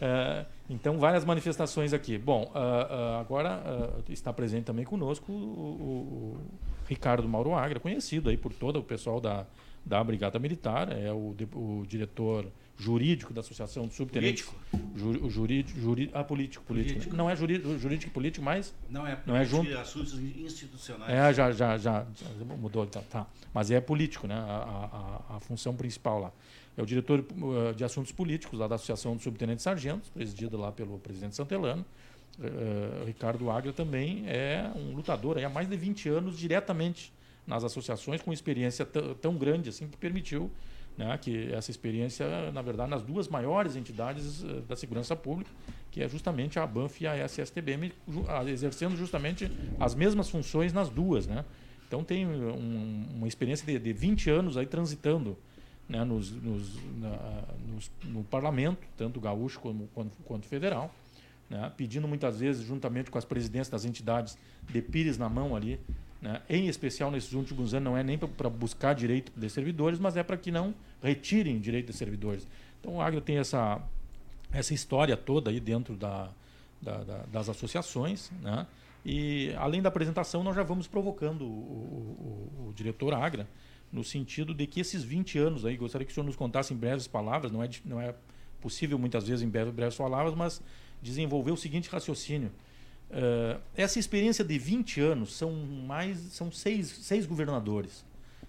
É, 0.03 0.47
então, 0.71 0.99
várias 0.99 1.25
manifestações 1.25 1.93
aqui. 1.93 2.17
Bom, 2.17 2.51
uh, 2.55 2.59
uh, 2.59 3.21
agora 3.21 3.61
uh, 4.07 4.13
está 4.13 4.33
presente 4.33 4.65
também 4.65 4.85
conosco 4.85 5.31
o, 5.31 5.35
o, 5.35 5.37
o, 5.37 6.41
Ricardo 6.89 7.29
Mauro 7.29 7.55
Agra, 7.55 7.81
conhecido 7.81 8.31
aí 8.31 8.37
por 8.37 8.53
todo 8.53 8.79
o 8.79 8.83
pessoal 8.83 9.21
da, 9.21 9.45
da 9.85 10.03
Brigada 10.03 10.39
Militar, 10.39 10.93
é 10.93 11.13
o, 11.13 11.35
o 11.55 11.85
diretor 11.87 12.51
jurídico 12.81 13.35
da 13.35 13.41
Associação 13.41 13.87
de 13.87 13.95
Subtenentes. 13.95 14.45
Político? 14.45 14.97
Ju, 14.97 15.31
jurídico, 15.31 15.79
jurídico, 15.79 16.19
ah, 16.19 16.25
político, 16.25 16.65
político. 16.65 16.95
político. 16.95 17.17
Não 17.17 17.29
é 17.29 17.37
jurídico, 17.37 17.79
jurídico 17.79 18.11
e 18.11 18.15
político, 18.15 18.45
mas... 18.45 18.75
Não 18.89 19.07
é, 19.07 19.19
não 19.27 19.37
é 19.37 19.45
junto. 19.45 19.77
assuntos 19.77 20.19
institucionais. 20.19 21.13
É, 21.13 21.33
já, 21.35 21.53
já, 21.53 21.77
já, 21.77 22.07
já 22.15 22.45
mudou, 22.59 22.87
tá, 22.87 23.03
tá, 23.03 23.27
Mas 23.53 23.71
é 23.71 23.81
político, 23.81 24.27
né? 24.27 24.35
A, 24.35 25.23
a, 25.31 25.37
a 25.37 25.41
função 25.41 25.77
principal 25.77 26.21
lá. 26.21 26.33
É 26.77 26.83
o 26.83 26.87
diretor 26.87 27.21
uh, 27.21 27.75
de 27.75 27.85
assuntos 27.85 28.13
políticos 28.13 28.59
lá 28.59 28.67
da 28.67 28.77
Associação 28.77 29.15
de 29.15 29.23
Subtenentes 29.23 29.63
Sargentos, 29.63 30.09
presidida 30.09 30.57
lá 30.57 30.73
pelo 30.73 30.99
presidente 30.99 31.37
Santelano. 31.37 31.85
Uh, 32.39 33.05
Ricardo 33.05 33.51
Agra 33.51 33.73
também 33.73 34.25
é 34.27 34.71
um 34.75 34.95
lutador 34.95 35.37
aí, 35.37 35.45
há 35.45 35.51
mais 35.51 35.69
de 35.69 35.77
20 35.77 36.09
anos 36.09 36.39
diretamente 36.39 37.13
nas 37.51 37.65
associações, 37.65 38.23
com 38.23 38.33
experiência 38.33 38.87
tão 39.21 39.37
grande 39.37 39.69
assim 39.69 39.89
que 39.89 39.97
permitiu 39.97 40.49
né, 40.97 41.19
que 41.19 41.53
essa 41.53 41.71
experiência, 41.71 42.53
na 42.53 42.63
verdade, 42.63 42.91
nas 42.91 43.03
duas 43.03 43.27
maiores 43.27 43.75
entidades 43.75 44.43
uh, 44.43 44.61
da 44.63 44.77
segurança 44.77 45.17
pública, 45.17 45.51
que 45.91 46.01
é 46.01 46.09
justamente 46.09 46.59
a 46.59 46.63
ABANF 46.63 47.03
e 47.03 47.07
a 47.09 47.17
SSTBM, 47.25 47.93
exercendo 48.47 48.97
justamente 48.97 49.51
as 49.81 49.95
mesmas 49.95 50.31
funções 50.31 50.73
nas 50.73 50.89
duas. 50.89 51.27
Né? 51.27 51.45
Então 51.89 52.05
tem 52.05 52.25
um, 52.25 53.07
uma 53.17 53.27
experiência 53.27 53.67
de, 53.67 53.79
de 53.79 53.93
20 53.93 54.31
anos 54.31 54.57
aí 54.57 54.67
transitando 54.67 55.37
né, 55.89 56.05
nos, 56.05 56.31
nos, 56.31 56.79
na, 56.99 57.45
nos, 57.67 57.91
no 58.05 58.23
parlamento, 58.23 58.87
tanto 58.97 59.21
gaúcho 59.21 59.59
como, 59.59 59.89
quanto, 59.93 60.17
quanto 60.25 60.47
federal, 60.47 60.95
né, 61.49 61.73
pedindo 61.77 62.07
muitas 62.07 62.39
vezes, 62.39 62.65
juntamente 62.65 63.11
com 63.11 63.19
as 63.19 63.25
presidências 63.25 63.69
das 63.69 63.85
entidades, 63.85 64.39
de 64.69 64.81
pires 64.81 65.19
na 65.19 65.29
mão 65.29 65.57
ali, 65.57 65.81
né, 66.21 66.43
em 66.49 66.69
especial 66.69 67.11
nesses 67.11 67.33
últimos 67.33 67.75
anos, 67.75 67.85
não 67.85 67.97
é 67.97 68.03
nem 68.03 68.19
para 68.19 68.49
buscar 68.49 68.95
direito 68.95 69.33
de 69.35 69.49
servidores, 69.49 69.99
mas 69.99 70.17
é 70.17 70.23
para 70.23 70.37
que 70.37 70.51
não 70.51 70.75
retirem 71.03 71.59
direito 71.59 71.87
de 71.87 71.97
servidores. 71.97 72.47
Então 72.81 72.97
o 72.97 73.01
Agro 73.01 73.21
tem 73.21 73.39
essa, 73.39 73.81
essa 74.53 74.75
história 74.75 75.17
toda 75.17 75.51
aí 75.51 75.61
dentro 75.61 75.97
da, 75.97 76.29
da, 76.81 76.99
da, 76.99 77.19
das 77.33 77.49
associações, 77.49 78.31
né? 78.43 78.67
E 79.05 79.55
além 79.57 79.81
da 79.81 79.89
apresentação, 79.89 80.43
nós 80.43 80.55
já 80.55 80.63
vamos 80.63 80.87
provocando 80.87 81.43
o, 81.43 81.47
o, 81.47 82.63
o, 82.65 82.69
o 82.69 82.73
diretor 82.75 83.15
Agra 83.15 83.49
no 83.93 84.05
sentido 84.05 84.55
de 84.55 84.67
que 84.67 84.81
esses 84.81 85.03
20 85.03 85.39
anos 85.39 85.65
aí, 85.65 85.77
gostaria 85.77 86.05
que 86.05 86.13
o 86.13 86.15
senhor 86.15 86.27
nos 86.27 86.37
contasse 86.37 86.73
em 86.73 86.77
breves 86.77 87.09
palavras, 87.09 87.51
não 87.51 87.63
é, 87.63 87.69
não 87.85 88.01
é 88.01 88.15
possível 88.61 88.99
muitas 88.99 89.27
vezes 89.27 89.43
em 89.43 89.49
breves 89.49 89.97
palavras, 89.97 90.35
mas 90.35 90.63
desenvolver 91.03 91.51
o 91.51 91.57
seguinte 91.57 91.89
raciocínio. 91.89 92.53
Uh, 93.11 93.61
essa 93.77 93.99
experiência 93.99 94.45
de 94.45 94.57
20 94.57 95.01
anos 95.01 95.35
são 95.35 95.53
mais 95.53 96.17
são 96.33 96.53
seis, 96.53 96.89
seis 96.89 97.27
governadores. 97.27 98.05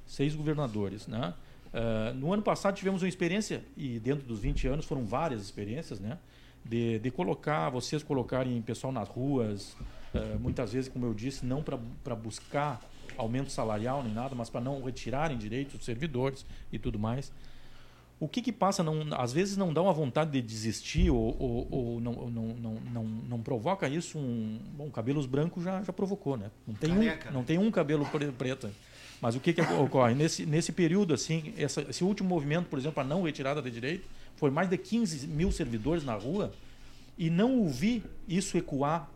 Seis 0.06 0.36
governadores. 0.36 1.08
Né? 1.08 1.34
Uh, 1.74 2.14
no 2.16 2.32
ano 2.32 2.44
passado 2.44 2.76
tivemos 2.76 3.02
uma 3.02 3.10
experiência, 3.10 3.64
e 3.76 4.00
dentro 4.00 4.26
dos 4.26 4.40
20 4.40 4.68
anos 4.68 4.86
foram 4.86 5.06
várias 5.06 5.42
experiências, 5.42 6.00
né? 6.00 6.18
de, 6.64 7.00
de 7.00 7.12
colocar, 7.12 7.70
vocês 7.70 8.04
colocarem 8.04 8.62
pessoal 8.62 8.94
nas 8.94 9.10
ruas, 9.10 9.76
uh, 10.14 10.40
muitas 10.40 10.74
vezes, 10.74 10.90
como 10.90 11.06
eu 11.06 11.14
disse, 11.14 11.46
não 11.46 11.64
para 11.64 12.16
buscar 12.16 12.82
aumento 13.18 13.52
salarial 13.52 14.04
nem 14.04 14.14
nada, 14.14 14.36
mas 14.36 14.50
para 14.50 14.62
não 14.62 14.82
retirarem 14.84 15.38
direitos 15.38 15.76
dos 15.76 15.86
servidores 15.86 16.46
e 16.72 16.80
tudo 16.80 17.00
mais. 17.00 17.32
O 18.22 18.28
que, 18.28 18.40
que 18.40 18.52
passa? 18.52 18.84
Não, 18.84 19.04
às 19.18 19.34
vezes 19.34 19.58
não 19.58 19.74
dá 19.74 19.82
uma 19.82 19.92
vontade 19.92 20.30
de 20.30 20.44
desistir 20.44 21.10
ou, 21.10 21.36
ou, 21.40 21.68
ou 21.72 22.00
não, 22.00 22.14
não, 22.14 22.48
não, 22.50 22.74
não, 22.94 23.04
não, 23.04 23.42
provoca 23.42 23.90
isso 23.90 24.20
um. 24.20 24.60
Bom, 24.78 24.92
cabelos 24.92 25.26
brancos 25.26 25.64
já, 25.64 25.82
já 25.82 25.92
provocou, 25.92 26.38
né? 26.38 26.52
Não 26.68 26.76
tem, 26.76 26.94
Careca, 26.94 27.30
um, 27.30 27.34
não 27.34 27.40
né? 27.40 27.46
tem 27.48 27.58
um 27.58 27.72
cabelo 27.72 28.08
preto. 28.38 28.70
Mas 29.20 29.36
o 29.36 29.40
que, 29.40 29.54
que 29.54 29.62
ocorre? 29.62 30.14
Nesse, 30.14 30.46
nesse 30.46 30.72
período, 30.72 31.16
assim, 31.16 31.52
essa, 31.58 31.82
esse 31.90 32.04
último 32.04 32.30
movimento, 32.30 32.68
por 32.68 32.78
exemplo, 32.78 33.02
a 33.02 33.04
não 33.04 33.24
retirada 33.24 33.60
de 33.60 33.72
direito, 33.72 34.08
foi 34.36 34.52
mais 34.52 34.70
de 34.70 34.78
15 34.78 35.26
mil 35.26 35.52
servidores 35.52 36.04
na 36.04 36.14
rua 36.14 36.54
e 37.18 37.28
não 37.28 37.58
ouvi 37.58 38.04
isso 38.28 38.56
ecoar 38.56 39.10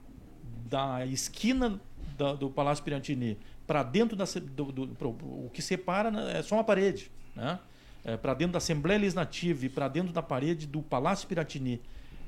da 0.67 1.05
esquina 1.05 1.79
da, 2.17 2.33
do 2.33 2.49
Palácio 2.49 2.83
Pirantini 2.83 3.37
para 3.67 3.83
dentro 3.83 4.15
da 4.15 4.25
do, 4.25 4.71
do, 4.71 4.87
pro, 4.95 5.09
o 5.09 5.51
que 5.53 5.61
separa 5.61 6.09
né, 6.09 6.39
é 6.39 6.41
só 6.41 6.55
uma 6.55 6.63
parede, 6.63 7.11
né? 7.35 7.59
É, 8.05 8.15
para 8.15 8.35
dentro 8.35 8.53
da 8.53 8.59
Assembleia 8.59 8.99
Legislativa 8.99 9.65
e 9.65 9.69
para 9.69 9.87
dentro 9.87 10.13
da 10.13 10.21
parede 10.21 10.67
do 10.67 10.79
Palácio 10.79 11.27
Piratini. 11.27 11.81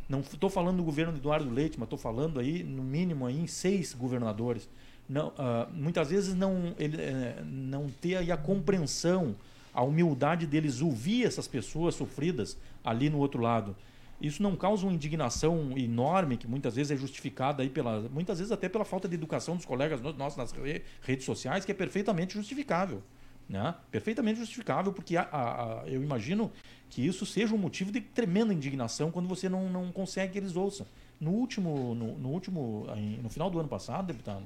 Não 0.09 0.21
estou 0.21 0.49
falando 0.49 0.77
do 0.77 0.83
governo 0.83 1.13
de 1.13 1.19
Eduardo 1.19 1.47
Leite, 1.49 1.77
mas 1.77 1.85
estou 1.85 1.99
falando 1.99 2.39
aí 2.39 2.63
no 2.63 2.83
mínimo 2.83 3.27
aí 3.27 3.39
em 3.39 3.45
seis 3.45 3.93
governadores. 3.93 4.67
Não, 5.07 5.27
uh, 5.29 5.71
muitas 5.71 6.09
vezes 6.09 6.33
não 6.33 6.73
ele, 6.79 6.97
uh, 6.97 7.45
não 7.45 7.87
ter 8.01 8.15
aí 8.15 8.31
a 8.31 8.37
compreensão, 8.37 9.35
a 9.71 9.83
humildade 9.83 10.47
deles 10.47 10.81
ouvir 10.81 11.25
essas 11.25 11.47
pessoas 11.47 11.93
sofridas 11.93 12.57
ali 12.83 13.07
no 13.07 13.19
outro 13.19 13.39
lado. 13.39 13.75
Isso 14.19 14.41
não 14.41 14.55
causa 14.55 14.83
uma 14.83 14.93
indignação 14.93 15.77
enorme, 15.77 16.37
que 16.37 16.47
muitas 16.47 16.75
vezes 16.75 16.91
é 16.91 16.97
justificada 16.97 17.61
aí 17.61 17.69
pela, 17.69 18.01
muitas 18.09 18.39
vezes 18.39 18.51
até 18.51 18.67
pela 18.67 18.83
falta 18.83 19.07
de 19.07 19.13
educação 19.13 19.55
dos 19.55 19.65
colegas 19.65 20.01
nossos 20.01 20.37
nas 20.37 20.53
redes 21.01 21.23
sociais, 21.23 21.63
que 21.63 21.71
é 21.71 21.75
perfeitamente 21.75 22.33
justificável. 22.33 23.03
Né? 23.49 23.73
Perfeitamente 23.89 24.39
justificável, 24.39 24.91
porque 24.91 25.15
a, 25.15 25.21
a, 25.23 25.81
a, 25.81 25.87
eu 25.87 26.03
imagino 26.03 26.51
que 26.89 27.05
isso 27.05 27.25
seja 27.25 27.55
um 27.55 27.57
motivo 27.57 27.91
de 27.91 28.01
tremenda 28.01 28.53
indignação 28.53 29.09
quando 29.11 29.27
você 29.27 29.47
não, 29.47 29.69
não 29.69 29.91
consegue 29.91 30.33
que 30.33 30.37
eles 30.37 30.55
ouçam. 30.55 30.85
No 31.19 31.31
último, 31.31 31.95
no, 31.95 32.17
no 32.17 32.29
último, 32.29 32.85
no 33.21 33.29
final 33.29 33.49
do 33.49 33.59
ano 33.59 33.69
passado, 33.69 34.07
deputado, 34.07 34.43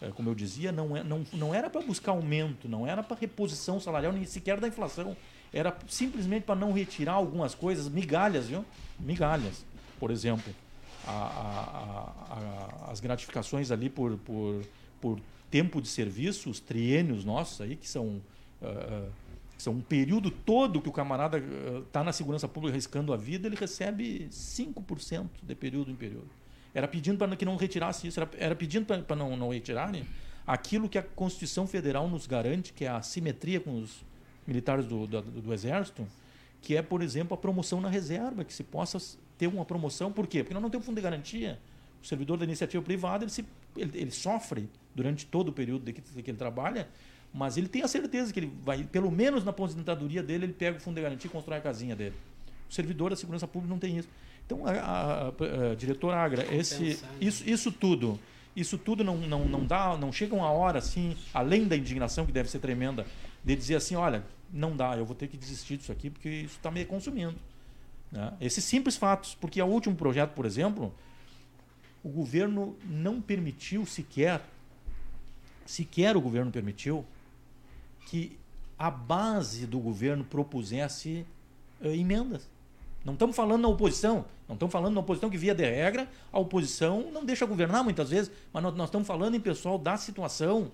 é, 0.00 0.08
como 0.08 0.28
eu 0.28 0.34
dizia, 0.34 0.72
não, 0.72 0.96
é, 0.96 1.04
não, 1.04 1.24
não 1.32 1.54
era 1.54 1.68
para 1.68 1.82
buscar 1.82 2.12
aumento, 2.12 2.68
não 2.68 2.86
era 2.86 3.02
para 3.02 3.16
reposição 3.16 3.78
salarial, 3.78 4.12
nem 4.12 4.24
sequer 4.24 4.58
da 4.58 4.66
inflação 4.66 5.16
era 5.52 5.76
simplesmente 5.88 6.44
para 6.44 6.54
não 6.54 6.72
retirar 6.72 7.14
algumas 7.14 7.54
coisas, 7.54 7.88
migalhas, 7.88 8.46
viu? 8.46 8.64
Migalhas. 8.98 9.64
Por 9.98 10.10
exemplo, 10.10 10.54
a, 11.06 11.10
a, 11.10 12.86
a, 12.86 12.90
as 12.92 13.00
gratificações 13.00 13.70
ali 13.70 13.90
por, 13.90 14.16
por, 14.18 14.62
por 15.00 15.20
tempo 15.50 15.82
de 15.82 15.88
serviço, 15.88 16.48
os 16.48 16.60
triênios 16.60 17.24
nossos 17.24 17.60
aí, 17.60 17.76
que 17.76 17.88
são, 17.88 18.20
são 19.58 19.74
um 19.74 19.80
período 19.80 20.30
todo 20.30 20.80
que 20.80 20.88
o 20.88 20.92
camarada 20.92 21.42
está 21.86 22.00
uh, 22.00 22.04
na 22.04 22.12
segurança 22.12 22.48
pública 22.48 22.74
riscando 22.74 23.12
a 23.12 23.16
vida, 23.16 23.46
ele 23.46 23.56
recebe 23.56 24.28
5% 24.30 25.28
de 25.42 25.54
período 25.54 25.90
em 25.90 25.94
período. 25.94 26.28
Era 26.72 26.88
pedindo 26.88 27.18
para 27.18 27.36
que 27.36 27.44
não 27.44 27.56
retirasse 27.56 28.06
isso, 28.06 28.20
era, 28.20 28.30
era 28.38 28.56
pedindo 28.56 28.86
para 28.86 29.16
não, 29.16 29.36
não 29.36 29.50
retirarem 29.50 30.06
aquilo 30.46 30.88
que 30.88 30.98
a 30.98 31.02
Constituição 31.02 31.66
Federal 31.66 32.08
nos 32.08 32.26
garante, 32.26 32.72
que 32.72 32.84
é 32.84 32.88
a 32.88 33.02
simetria 33.02 33.60
com 33.60 33.78
os 33.78 34.04
militares 34.46 34.86
do, 34.86 35.06
do, 35.06 35.22
do, 35.22 35.52
Exército, 35.52 36.06
que 36.60 36.76
é, 36.76 36.82
por 36.82 37.02
exemplo, 37.02 37.34
a 37.34 37.36
promoção 37.36 37.80
na 37.80 37.88
reserva, 37.88 38.44
que 38.44 38.52
se 38.52 38.64
possa 38.64 38.98
ter 39.38 39.46
uma 39.46 39.64
promoção. 39.64 40.10
Por 40.12 40.26
quê? 40.26 40.42
Porque 40.42 40.54
nós 40.54 40.62
não 40.62 40.70
temos 40.70 40.86
fundo 40.86 40.96
de 40.96 41.02
garantia. 41.02 41.58
O 42.02 42.06
servidor 42.06 42.38
da 42.38 42.44
iniciativa 42.44 42.82
privada 42.82 43.24
ele, 43.24 43.30
se, 43.30 43.44
ele, 43.76 43.98
ele 43.98 44.10
sofre 44.10 44.68
durante 44.94 45.26
todo 45.26 45.50
o 45.50 45.52
período 45.52 45.84
de 45.84 45.92
que, 45.92 46.00
de 46.00 46.22
que, 46.22 46.30
ele 46.30 46.38
trabalha, 46.38 46.88
mas 47.32 47.56
ele 47.56 47.68
tem 47.68 47.82
a 47.82 47.88
certeza 47.88 48.32
que 48.32 48.40
ele 48.40 48.52
vai, 48.64 48.84
pelo 48.84 49.10
menos 49.10 49.44
na 49.44 49.50
aposentadoria 49.50 50.22
dele, 50.22 50.46
ele 50.46 50.52
pega 50.52 50.78
o 50.78 50.80
fundo 50.80 50.96
de 50.96 51.02
garantia 51.02 51.28
e 51.28 51.32
constrói 51.32 51.58
a 51.58 51.60
casinha 51.60 51.94
dele. 51.94 52.14
O 52.68 52.72
servidor 52.72 53.10
da 53.10 53.16
segurança 53.16 53.46
pública 53.46 53.72
não 53.72 53.78
tem 53.78 53.98
isso. 53.98 54.08
Então, 54.46 54.66
a, 54.66 54.70
a, 54.70 55.28
a, 55.28 55.72
a 55.72 55.74
diretora 55.74 56.16
Agra, 56.16 56.54
esse, 56.54 56.82
né? 56.82 56.96
isso, 57.20 57.48
isso 57.48 57.72
tudo 57.72 58.18
isso 58.54 58.76
tudo 58.76 59.04
não, 59.04 59.16
não, 59.16 59.44
não 59.44 59.64
dá, 59.64 59.96
não 59.96 60.12
chega 60.12 60.34
uma 60.34 60.50
hora 60.50 60.78
assim, 60.78 61.16
além 61.32 61.66
da 61.66 61.76
indignação 61.76 62.26
que 62.26 62.32
deve 62.32 62.50
ser 62.50 62.58
tremenda, 62.58 63.06
de 63.44 63.56
dizer 63.56 63.76
assim, 63.76 63.94
olha, 63.94 64.24
não 64.52 64.76
dá, 64.76 64.96
eu 64.96 65.04
vou 65.04 65.14
ter 65.14 65.28
que 65.28 65.36
desistir 65.36 65.76
disso 65.76 65.92
aqui 65.92 66.10
porque 66.10 66.28
isso 66.28 66.56
está 66.56 66.70
me 66.70 66.84
consumindo. 66.84 67.36
Né? 68.10 68.32
Esses 68.40 68.64
simples 68.64 68.96
fatos, 68.96 69.34
porque 69.34 69.62
o 69.62 69.66
último 69.66 69.94
projeto, 69.94 70.32
por 70.32 70.44
exemplo, 70.44 70.92
o 72.02 72.08
governo 72.08 72.76
não 72.84 73.20
permitiu 73.20 73.86
sequer, 73.86 74.42
sequer 75.64 76.16
o 76.16 76.20
governo 76.20 76.50
permitiu 76.50 77.04
que 78.10 78.36
a 78.76 78.90
base 78.90 79.66
do 79.68 79.78
governo 79.78 80.24
propusesse 80.24 81.24
uh, 81.80 81.86
emendas. 81.86 82.50
Não 83.04 83.12
estamos 83.12 83.36
falando 83.36 83.62
na 83.62 83.68
oposição, 83.68 84.24
não 84.48 84.54
estamos 84.54 84.72
falando 84.72 84.94
na 84.94 85.00
oposição 85.00 85.30
que, 85.30 85.38
via 85.38 85.54
de 85.54 85.64
regra, 85.64 86.10
a 86.32 86.38
oposição 86.40 87.08
não 87.12 87.24
deixa 87.24 87.46
governar 87.46 87.84
muitas 87.84 88.10
vezes, 88.10 88.32
mas 88.52 88.60
nós, 88.64 88.74
nós 88.74 88.88
estamos 88.88 89.06
falando 89.06 89.36
em 89.36 89.40
pessoal 89.40 89.78
da 89.78 89.96
situação 89.96 90.72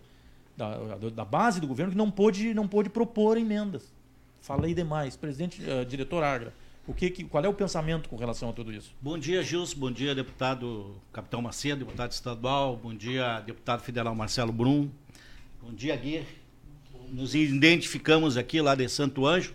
da, 0.57 0.96
da 1.11 1.25
base 1.27 1.61
do 1.61 1.66
governo 1.66 1.92
que 1.92 1.99
não 1.99 2.11
pôde, 2.11 2.55
não 2.55 2.66
pôde 2.66 2.88
propor 2.88 3.37
emendas. 3.37 3.92
Falei 4.40 4.72
demais. 4.72 5.14
Presidente, 5.14 5.61
uh, 5.62 5.85
diretor 5.85 6.25
Agra, 6.25 6.55
O 6.87 6.94
que, 6.94 7.11
que, 7.11 7.22
qual 7.25 7.44
é 7.44 7.49
o 7.49 7.55
pensamento 7.55 8.09
com 8.09 8.16
relação 8.16 8.49
a 8.49 8.53
tudo 8.55 8.72
isso? 8.72 8.94
Bom 8.99 9.18
dia, 9.18 9.42
Gilson. 9.42 9.79
Bom 9.79 9.92
dia, 9.92 10.14
deputado 10.14 10.96
Capitão 11.12 11.42
Macedo, 11.42 11.85
deputado 11.85 12.12
estadual. 12.12 12.79
Bom 12.79 12.94
dia, 12.94 13.40
deputado 13.40 13.83
federal 13.83 14.14
Marcelo 14.14 14.53
Brum. 14.53 14.88
Bom 15.61 15.75
dia, 15.75 15.94
Gui. 15.96 16.25
Nos 17.11 17.35
identificamos 17.35 18.37
aqui 18.37 18.61
lá 18.61 18.75
de 18.75 18.88
Santo 18.88 19.27
Anjo. 19.27 19.55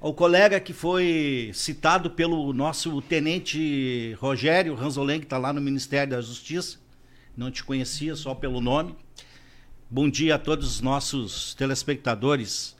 O 0.00 0.12
colega 0.12 0.58
que 0.58 0.72
foi 0.72 1.50
citado 1.54 2.10
pelo 2.10 2.52
nosso 2.52 3.00
tenente 3.02 4.16
Rogério 4.18 4.74
Ranzoleng, 4.74 5.20
que 5.20 5.26
está 5.26 5.38
lá 5.38 5.52
no 5.52 5.60
Ministério 5.60 6.10
da 6.10 6.20
Justiça. 6.20 6.78
Não 7.36 7.50
te 7.50 7.62
conhecia 7.62 8.16
só 8.16 8.34
pelo 8.34 8.60
nome. 8.60 8.96
Bom 9.88 10.08
dia 10.08 10.34
a 10.34 10.38
todos 10.38 10.66
os 10.68 10.80
nossos 10.80 11.54
telespectadores. 11.54 12.76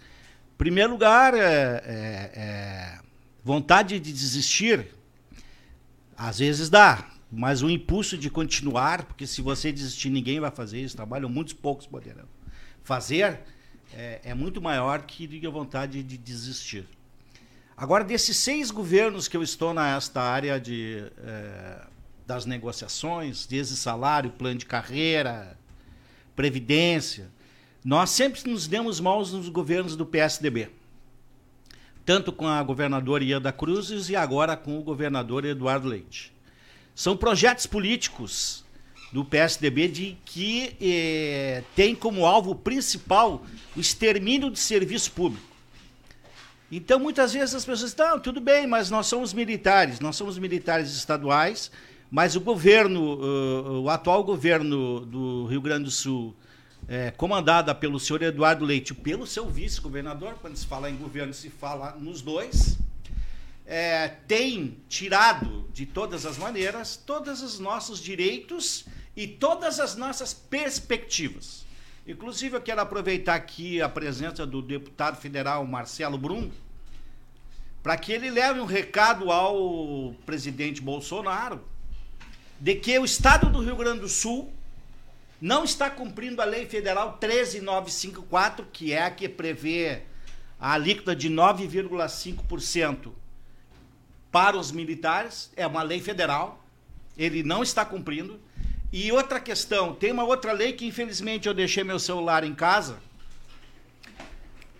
Em 0.55 0.59
primeiro 0.59 0.93
lugar, 0.93 1.35
é, 1.35 1.39
é, 1.41 2.33
é, 2.35 2.99
vontade 3.43 4.01
de 4.01 4.13
desistir, 4.13 4.89
às 6.17 6.39
vezes 6.39 6.69
dá, 6.69 7.11
mas 7.31 7.63
o 7.63 7.71
impulso 7.71 8.19
de 8.19 8.29
continuar, 8.31 9.05
porque 9.05 9.27
se 9.27 9.41
você 9.41 9.71
desistir, 9.71 10.11
ninguém 10.11 10.41
vai 10.41 10.51
fazer 10.51 10.81
isso, 10.81 10.97
trabalham 10.97 11.29
muitos 11.29 11.55
poucos 11.55 11.87
poderão 11.87 12.25
fazer, 12.83 13.41
é, 13.97 14.21
é 14.25 14.35
muito 14.35 14.61
maior 14.61 15.03
que 15.03 15.47
a 15.47 15.51
vontade 15.51 16.03
de 16.03 16.19
desistir. 16.19 16.87
Agora, 17.77 18.05
desses 18.05 18.37
seis 18.37 18.71
governos 18.71 19.27
que 19.27 19.37
eu 19.37 19.43
estou 19.43 19.75
nesta 19.75 20.21
área 20.21 20.61
de, 20.61 21.05
é, 21.19 21.87
das 22.27 22.47
negociações, 22.47 23.47
desde 23.47 23.77
salário, 23.77 24.31
plano 24.31 24.59
de 24.59 24.67
carreira, 24.67 25.59
previdência, 26.37 27.31
nós 27.85 28.11
sempre 28.11 28.51
nos 28.51 28.67
demos 28.67 29.01
mal 29.01 29.21
nos 29.21 29.49
governos 29.49 29.97
do 29.97 30.07
PSDB. 30.07 30.71
Tanto 32.05 32.33
com 32.33 32.47
a 32.47 32.63
governadora 32.63 33.25
Ieda 33.25 33.53
Cruzes 33.53 34.09
e 34.09 34.17
agora 34.17 34.57
com 34.57 34.79
o 34.79 34.83
governador 34.83 35.45
Eduardo 35.45 35.89
Leite. 35.89 36.33
São 36.95 37.17
projetos 37.17 37.67
políticos 37.67 38.64
do 39.15 39.25
PSDB 39.25 39.87
de 39.87 40.17
que 40.25 40.75
eh, 40.81 41.63
tem 41.77 41.95
como 41.95 42.27
alvo 42.27 42.53
principal 42.53 43.47
o 43.77 43.79
extermínio 43.79 44.51
de 44.51 44.59
serviço 44.59 45.13
público. 45.13 45.47
Então, 46.69 46.99
muitas 46.99 47.33
vezes 47.33 47.55
as 47.55 47.65
pessoas 47.65 47.91
estão, 47.91 48.19
tudo 48.19 48.41
bem, 48.41 48.67
mas 48.67 48.91
nós 48.91 49.07
somos 49.07 49.33
militares, 49.33 50.01
nós 50.01 50.17
somos 50.17 50.37
militares 50.37 50.91
estaduais, 50.97 51.71
mas 52.11 52.35
o 52.35 52.41
governo, 52.41 53.15
uh, 53.15 53.83
o 53.83 53.89
atual 53.89 54.25
governo 54.25 55.07
do 55.07 55.47
Rio 55.47 55.61
Grande 55.61 55.85
do 55.85 55.91
Sul, 55.93 56.35
é, 56.89 57.13
comandada 57.13 57.73
pelo 57.73 58.01
senhor 58.01 58.21
Eduardo 58.21 58.65
Leite, 58.65 58.93
pelo 58.93 59.29
seu 59.29 59.49
vice-governador, 59.49 60.35
quando 60.41 60.57
se 60.57 60.67
fala 60.67 60.91
em 60.91 60.97
governo, 60.97 61.33
se 61.33 61.51
fala 61.51 61.97
nos 62.01 62.21
dois, 62.21 62.77
é, 63.65 64.09
tem 64.27 64.77
tirado 64.89 65.69
de 65.73 65.87
todas 65.87 66.27
as 66.27 66.37
maneiras 66.37 66.97
todos 66.97 67.43
os 67.43 67.61
nossos 67.61 68.01
direitos 68.01 68.85
e 69.17 69.27
todas 69.27 69.81
as 69.81 69.97
nossas 69.97 70.35
perspectivas. 70.35 71.65
Inclusive, 72.07 72.57
eu 72.57 72.61
quero 72.61 72.81
aproveitar 72.81 73.35
aqui 73.35 73.81
a 73.81 73.89
presença 73.89 74.45
do 74.45 74.61
deputado 74.61 75.17
federal 75.17 75.67
Marcelo 75.67 76.19
Brum, 76.19 76.51
para 77.83 77.97
que 77.97 78.13
ele 78.13 78.31
leve 78.31 78.61
um 78.61 78.67
recado 78.67 79.31
ao 79.31 80.15
presidente 80.27 80.81
Bolsonaro 80.81 81.63
de 82.61 82.75
que 82.75 82.99
o 82.99 83.05
estado 83.05 83.51
do 83.51 83.61
Rio 83.61 83.77
Grande 83.77 84.01
do 84.01 84.09
Sul 84.09 84.53
não 85.41 85.65
está 85.65 85.91
cumprindo 85.91 86.41
a 86.41 86.45
lei 86.45 86.67
federal 86.67 87.19
13954, 87.19 88.67
que 88.73 88.93
é 88.93 89.03
a 89.03 89.11
que 89.11 89.29
prevê 89.29 90.03
a 90.59 90.73
alíquota 90.73 91.15
de 91.15 91.29
9,5% 91.29 93.13
para 94.33 94.57
os 94.57 94.73
militares, 94.73 95.51
é 95.57 95.67
uma 95.67 95.83
lei 95.83 96.01
federal, 96.01 96.65
ele 97.17 97.43
não 97.43 97.63
está 97.63 97.85
cumprindo. 97.85 98.41
E 98.97 99.11
outra 99.11 99.41
questão, 99.41 99.93
tem 99.93 100.13
uma 100.13 100.23
outra 100.23 100.53
lei 100.53 100.73
que 100.73 100.87
infelizmente 100.87 101.49
eu 101.49 101.53
deixei 101.53 101.83
meu 101.83 101.99
celular 101.99 102.45
em 102.45 102.55
casa, 102.55 103.01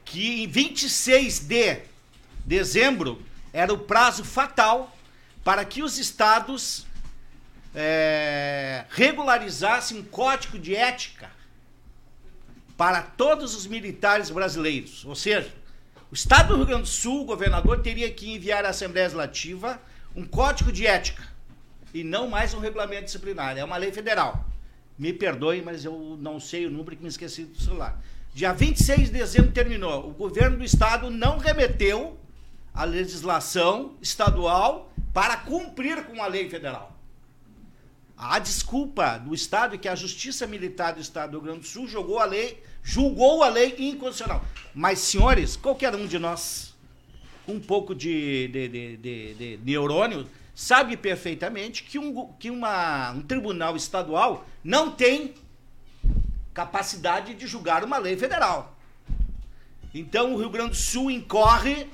que 0.05 0.45
em 0.45 0.47
26 0.47 1.41
de 1.41 1.81
dezembro 2.47 3.21
era 3.53 3.75
o 3.75 3.79
prazo 3.79 4.23
fatal 4.23 4.97
para 5.43 5.65
que 5.65 5.83
os 5.83 5.99
estados 5.99 6.87
é, 7.75 8.85
regularizasse 8.91 9.95
um 9.95 10.05
código 10.05 10.61
de 10.61 10.77
ética 10.77 11.29
para 12.77 13.03
todos 13.03 13.53
os 13.57 13.67
militares 13.67 14.31
brasileiros. 14.31 15.05
Ou 15.05 15.17
seja, 15.17 15.53
o 16.09 16.15
Estado 16.15 16.51
do 16.51 16.59
Rio 16.59 16.67
Grande 16.67 16.83
do 16.83 16.89
Sul, 16.89 17.23
o 17.23 17.25
governador, 17.25 17.81
teria 17.81 18.09
que 18.13 18.33
enviar 18.33 18.65
à 18.65 18.69
Assembleia 18.69 19.09
Legislativa 19.09 19.83
um 20.15 20.25
código 20.25 20.71
de 20.71 20.87
ética 20.87 21.34
e 21.95 22.03
não 22.03 22.29
mais 22.29 22.53
um 22.53 22.59
regulamento 22.59 23.05
disciplinar. 23.05 23.57
É 23.57 23.65
uma 23.65 23.77
lei 23.77 23.93
federal. 23.93 24.45
Me 24.99 25.13
perdoe, 25.13 25.63
mas 25.63 25.85
eu 25.85 26.19
não 26.21 26.41
sei 26.41 26.67
o 26.67 26.71
número 26.71 26.97
que 26.97 27.03
me 27.03 27.09
esqueci 27.09 27.45
do 27.45 27.63
celular. 27.63 28.03
Dia 28.35 28.53
26 28.53 29.11
de 29.11 29.19
dezembro 29.19 29.53
terminou. 29.53 30.09
O 30.09 30.13
governo 30.13 30.59
do 30.59 30.65
estado 30.65 31.09
não 31.09 31.39
remeteu 31.39 32.19
a 32.75 32.83
legislação 32.83 33.95
estadual 34.03 34.93
para 35.13 35.37
cumprir 35.37 36.05
com 36.05 36.21
a 36.21 36.27
lei 36.27 36.51
federal. 36.51 36.93
A 38.17 38.41
desculpa 38.41 39.19
do 39.19 39.35
Estado 39.35 39.77
é 39.77 39.79
que 39.79 39.89
a 39.89 39.95
Justiça 39.95 40.47
Militar 40.47 40.95
do 40.95 41.01
Estado 41.01 41.33
do 41.33 41.39
Rio 41.39 41.47
Grande 41.47 41.61
do 41.61 41.67
Sul 41.67 41.87
jogou 41.87 42.19
a 42.19 42.25
lei, 42.25 42.63
julgou 42.83 43.43
a 43.43 43.49
lei 43.49 43.75
inconstitucional. 43.79 44.45
Mas, 44.75 45.01
senhores, 45.01 45.57
qualquer 45.57 45.95
um 45.95 46.07
de 46.07 46.19
nós, 46.19 46.75
com 47.47 47.55
um 47.55 47.61
pouco 47.61 47.95
de, 47.95 48.49
de, 48.49 48.69
de, 48.69 48.97
de, 48.97 49.35
de 49.35 49.61
neurônio, 49.65 50.27
sabe 50.55 50.97
perfeitamente 50.97 51.83
que, 51.83 51.99
um, 51.99 52.33
que 52.35 52.51
uma, 52.51 53.11
um 53.11 53.23
tribunal 53.23 53.75
estadual 53.77 54.47
não 54.63 54.93
tem 54.93 55.35
capacidade 56.53 57.35
de 57.35 57.47
julgar 57.47 57.83
uma 57.83 57.99
lei 57.99 58.17
federal. 58.17 58.77
Então, 59.93 60.35
o 60.35 60.39
Rio 60.39 60.51
Grande 60.51 60.71
do 60.71 60.77
Sul 60.77 61.11
incorre 61.11 61.89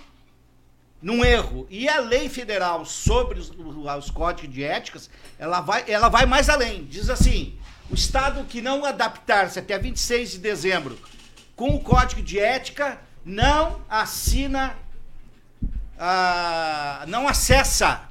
num 1.01 1.25
erro. 1.25 1.67
E 1.71 1.89
a 1.89 1.99
lei 1.99 2.29
federal 2.29 2.85
sobre 2.85 3.39
os, 3.39 3.51
os, 3.51 4.11
códigos 4.11 4.53
de 4.53 4.63
éticas, 4.63 5.09
ela 5.39 5.61
vai, 5.61 5.85
ela 5.89 6.09
vai 6.09 6.27
mais 6.27 6.49
além. 6.49 6.85
Diz 6.85 7.09
assim: 7.09 7.59
o 7.91 7.95
Estado 7.95 8.45
que 8.45 8.61
não 8.61 8.85
adaptar-se 8.85 9.59
até 9.59 9.79
26 9.79 10.33
de 10.33 10.39
dezembro 10.39 10.99
com 11.57 11.75
o 11.75 11.81
código 11.81 12.23
de 12.23 12.39
ética 12.39 13.01
não 13.25 13.83
assina, 13.89 14.77
ah, 15.99 17.05
não 17.07 17.29
acessa 17.29 18.10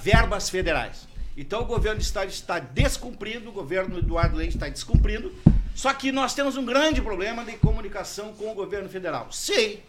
verbas 0.00 0.48
federais. 0.48 1.08
Então 1.36 1.62
o 1.62 1.64
governo 1.64 1.98
do 1.98 2.02
Estado 2.02 2.28
está 2.28 2.58
descumprindo, 2.58 3.48
o 3.48 3.52
governo 3.52 3.98
Eduardo 3.98 4.36
Leite 4.36 4.56
está 4.56 4.68
descumprindo. 4.68 5.34
Só 5.74 5.92
que 5.92 6.12
nós 6.12 6.34
temos 6.34 6.56
um 6.56 6.64
grande 6.64 7.02
problema 7.02 7.44
de 7.44 7.52
comunicação 7.56 8.32
com 8.34 8.50
o 8.50 8.54
governo 8.54 8.88
federal. 8.88 9.32
Sei 9.32 9.82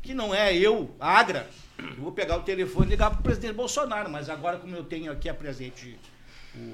que 0.00 0.14
não 0.14 0.34
é 0.34 0.56
eu, 0.56 0.94
Agra, 0.98 1.46
eu 1.78 2.02
vou 2.02 2.12
pegar 2.12 2.38
o 2.38 2.42
telefone 2.42 2.86
e 2.86 2.90
ligar 2.90 3.10
para 3.10 3.20
o 3.20 3.22
presidente 3.22 3.52
Bolsonaro, 3.52 4.08
mas 4.08 4.30
agora, 4.30 4.58
como 4.58 4.74
eu 4.74 4.84
tenho 4.84 5.12
aqui 5.12 5.28
a 5.28 5.34
presente 5.34 5.98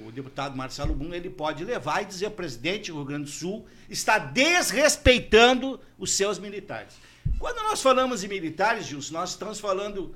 o 0.04 0.12
deputado 0.12 0.56
Marcelo 0.56 0.94
Bum, 0.94 1.12
ele 1.12 1.28
pode 1.28 1.64
levar 1.64 2.02
e 2.02 2.04
dizer 2.04 2.30
presidente 2.30 2.92
do 2.92 2.98
Rio 2.98 3.04
Grande 3.04 3.24
do 3.24 3.30
Sul 3.30 3.66
está 3.88 4.16
desrespeitando 4.16 5.80
os 5.98 6.12
seus 6.12 6.38
militares. 6.38 6.94
Quando 7.38 7.56
nós 7.64 7.82
falamos 7.82 8.22
em 8.22 8.28
militares, 8.28 8.86
Gilson, 8.86 9.14
nós 9.14 9.30
estamos 9.30 9.58
falando 9.58 10.14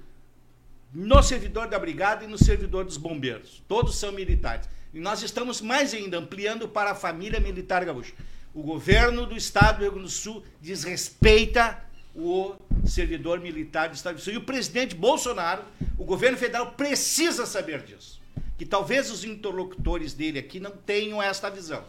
no 0.96 1.22
servidor 1.22 1.68
da 1.68 1.78
brigada 1.78 2.24
e 2.24 2.26
no 2.26 2.38
servidor 2.38 2.86
dos 2.86 2.96
bombeiros. 2.96 3.62
Todos 3.68 3.96
são 3.96 4.10
militares. 4.12 4.66
E 4.94 4.98
nós 4.98 5.22
estamos 5.22 5.60
mais 5.60 5.92
ainda 5.92 6.16
ampliando 6.16 6.66
para 6.66 6.92
a 6.92 6.94
família 6.94 7.38
militar 7.38 7.84
gaúcha. 7.84 8.14
O 8.54 8.62
governo 8.62 9.26
do 9.26 9.36
estado 9.36 9.76
do 9.76 9.82
Rio 9.82 9.90
Grande 9.90 10.06
do 10.06 10.10
Sul 10.10 10.42
desrespeita 10.58 11.84
o 12.14 12.54
servidor 12.86 13.40
militar 13.40 13.90
do 13.90 13.94
Estado 13.94 14.18
E 14.26 14.38
o 14.38 14.44
presidente 14.44 14.94
Bolsonaro, 14.94 15.64
o 15.98 16.04
governo 16.04 16.38
federal, 16.38 16.72
precisa 16.72 17.44
saber 17.44 17.82
disso. 17.82 18.18
Que 18.56 18.64
talvez 18.64 19.10
os 19.10 19.22
interlocutores 19.22 20.14
dele 20.14 20.38
aqui 20.38 20.58
não 20.58 20.70
tenham 20.70 21.22
esta 21.22 21.50
visão. 21.50 21.84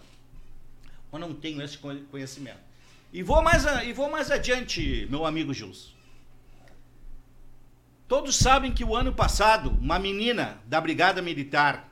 Ou 1.13 1.17
não 1.17 1.33
tenham 1.33 1.63
esse 1.63 1.77
conhecimento. 1.77 2.59
E 3.13 3.23
vou 3.23 3.41
mais, 3.41 3.63
e 3.85 3.93
vou 3.93 4.11
mais 4.11 4.29
adiante, 4.29 5.07
meu 5.09 5.25
amigo 5.25 5.53
Gilson. 5.53 5.96
Todos 8.08 8.35
sabem 8.35 8.71
que 8.71 8.83
o 8.83 8.95
ano 8.95 9.13
passado, 9.13 9.69
uma 9.69 9.99
menina 9.99 10.60
da 10.65 10.79
Brigada 10.79 11.21
Militar, 11.21 11.89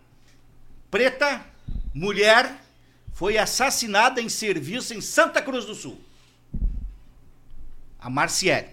preta, 0.89 1.45
mulher, 1.93 2.61
foi 3.13 3.37
assassinada 3.37 4.21
em 4.21 4.29
serviço 4.29 4.93
em 4.93 5.01
Santa 5.01 5.41
Cruz 5.41 5.65
do 5.65 5.75
Sul 5.75 5.99
a 8.05 8.09
Marciele. 8.09 8.67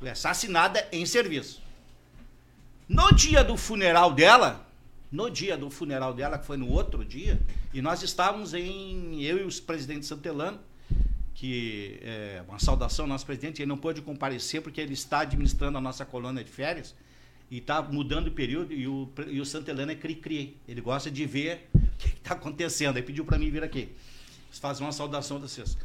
Foi 0.00 0.10
assassinada 0.10 0.88
em 0.90 1.06
serviço. 1.06 1.62
No 2.88 3.12
dia 3.12 3.44
do 3.44 3.56
funeral 3.56 4.12
dela, 4.12 4.66
no 5.10 5.30
dia 5.30 5.56
do 5.56 5.70
funeral 5.70 6.12
dela, 6.12 6.36
que 6.36 6.44
foi 6.44 6.56
no 6.56 6.68
outro 6.68 7.04
dia, 7.04 7.38
e 7.72 7.80
nós 7.80 8.02
estávamos 8.02 8.54
em, 8.54 9.22
eu 9.22 9.38
e 9.38 9.44
os 9.44 9.60
presidentes 9.60 10.08
Santelano, 10.08 10.58
que 11.38 12.00
é, 12.02 12.42
uma 12.48 12.58
saudação 12.58 13.04
ao 13.04 13.08
nosso 13.08 13.24
presidente, 13.24 13.62
ele 13.62 13.68
não 13.68 13.78
pôde 13.78 14.02
comparecer 14.02 14.60
porque 14.60 14.80
ele 14.80 14.94
está 14.94 15.20
administrando 15.20 15.78
a 15.78 15.80
nossa 15.80 16.04
colônia 16.04 16.42
de 16.42 16.50
férias 16.50 16.96
e 17.48 17.58
está 17.58 17.80
mudando 17.80 18.26
o 18.26 18.32
período 18.32 18.72
e 18.74 18.88
o, 18.88 19.08
e 19.28 19.40
o 19.40 19.46
Santa 19.46 19.70
Helena 19.70 19.92
é 19.92 19.94
cri-cri. 19.94 20.56
Ele 20.66 20.80
gosta 20.80 21.08
de 21.08 21.24
ver 21.26 21.68
o 21.72 21.96
que 21.96 22.08
está 22.08 22.34
acontecendo. 22.34 22.96
Aí 22.96 23.02
pediu 23.04 23.24
para 23.24 23.38
mim 23.38 23.50
vir 23.50 23.62
aqui. 23.62 23.88
Fazer 24.50 24.82
uma 24.82 24.90
saudação 24.90 25.36
a 25.36 25.40
vocês. 25.40 25.78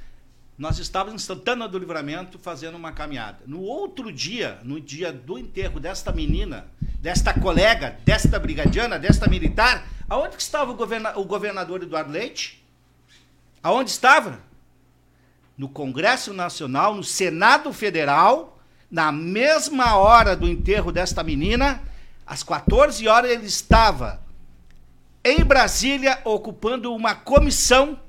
Nós 0.57 0.79
estávamos 0.79 1.21
em 1.21 1.25
Santana 1.25 1.67
do 1.67 1.77
Livramento 1.77 2.39
fazendo 2.39 2.75
uma 2.75 2.91
caminhada. 2.91 3.43
No 3.45 3.61
outro 3.61 4.11
dia, 4.11 4.59
no 4.63 4.81
dia 4.81 5.13
do 5.13 5.37
enterro 5.37 5.79
desta 5.79 6.11
menina, 6.11 6.65
desta 6.99 7.31
colega, 7.31 7.99
desta 8.03 8.39
brigadiana, 8.39 8.97
desta 8.97 9.27
militar, 9.27 9.87
aonde 10.09 10.35
que 10.35 10.41
estava 10.41 10.71
o, 10.71 10.75
governa 10.75 11.15
o 11.15 11.23
governador 11.23 11.83
Eduardo 11.83 12.11
Leite? 12.11 12.65
Aonde 13.61 13.91
estava? 13.91 14.51
No 15.57 15.69
Congresso 15.69 16.33
Nacional, 16.33 16.95
no 16.95 17.03
Senado 17.03 17.71
Federal, 17.71 18.59
na 18.89 19.11
mesma 19.11 19.95
hora 19.95 20.35
do 20.35 20.47
enterro 20.47 20.91
desta 20.91 21.23
menina, 21.23 21.81
às 22.25 22.43
14 22.43 23.07
horas 23.07 23.31
ele 23.31 23.45
estava 23.45 24.21
em 25.23 25.43
Brasília 25.43 26.19
ocupando 26.23 26.93
uma 26.93 27.15
comissão 27.15 27.99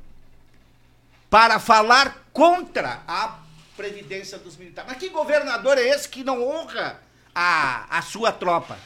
para 1.30 1.59
falar 1.59 2.28
contra 2.32 3.03
a 3.07 3.38
previdência 3.76 4.38
dos 4.38 4.57
militares. 4.57 4.90
Mas 4.90 4.99
que 4.99 5.09
governador 5.09 5.78
é 5.78 5.88
esse 5.88 6.09
que 6.09 6.24
não 6.24 6.42
honra 6.42 7.01
a, 7.34 7.99
a 7.99 8.03
sua 8.03 8.32
tropa? 8.32 8.78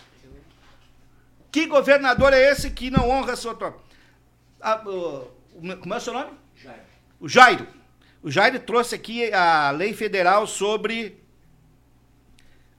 Que 1.50 1.66
governador 1.66 2.32
é 2.32 2.50
esse 2.50 2.70
que 2.70 2.90
não 2.90 3.09
honra 3.09 3.32
a 3.32 3.36
sua 3.36 3.54
tropa? 3.54 3.80
Ah, 4.61 4.82
o, 4.86 5.30
como 5.80 5.94
é 5.94 5.96
o 5.96 6.00
seu 6.00 6.12
nome? 6.12 6.30
Jairo. 6.56 6.82
O 7.20 7.28
Jairo. 7.28 7.66
O 8.23 8.31
Jair 8.31 8.61
trouxe 8.61 8.95
aqui 8.95 9.33
a 9.33 9.71
lei 9.71 9.93
federal 9.93 10.47
sobre 10.47 11.19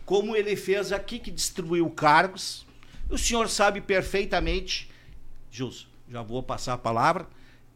como 0.06 0.36
ele 0.36 0.58
fez 0.58 0.92
aqui, 0.92 1.20
que 1.20 1.32
distribuiu 1.32 1.90
cargos. 1.90 2.66
O 3.10 3.18
senhor 3.18 3.48
sabe 3.48 3.80
perfeitamente 3.80 4.90
Gilson, 5.52 5.88
já 6.10 6.22
vou 6.22 6.42
passar 6.42 6.74
a 6.74 6.78
palavra, 6.78 7.28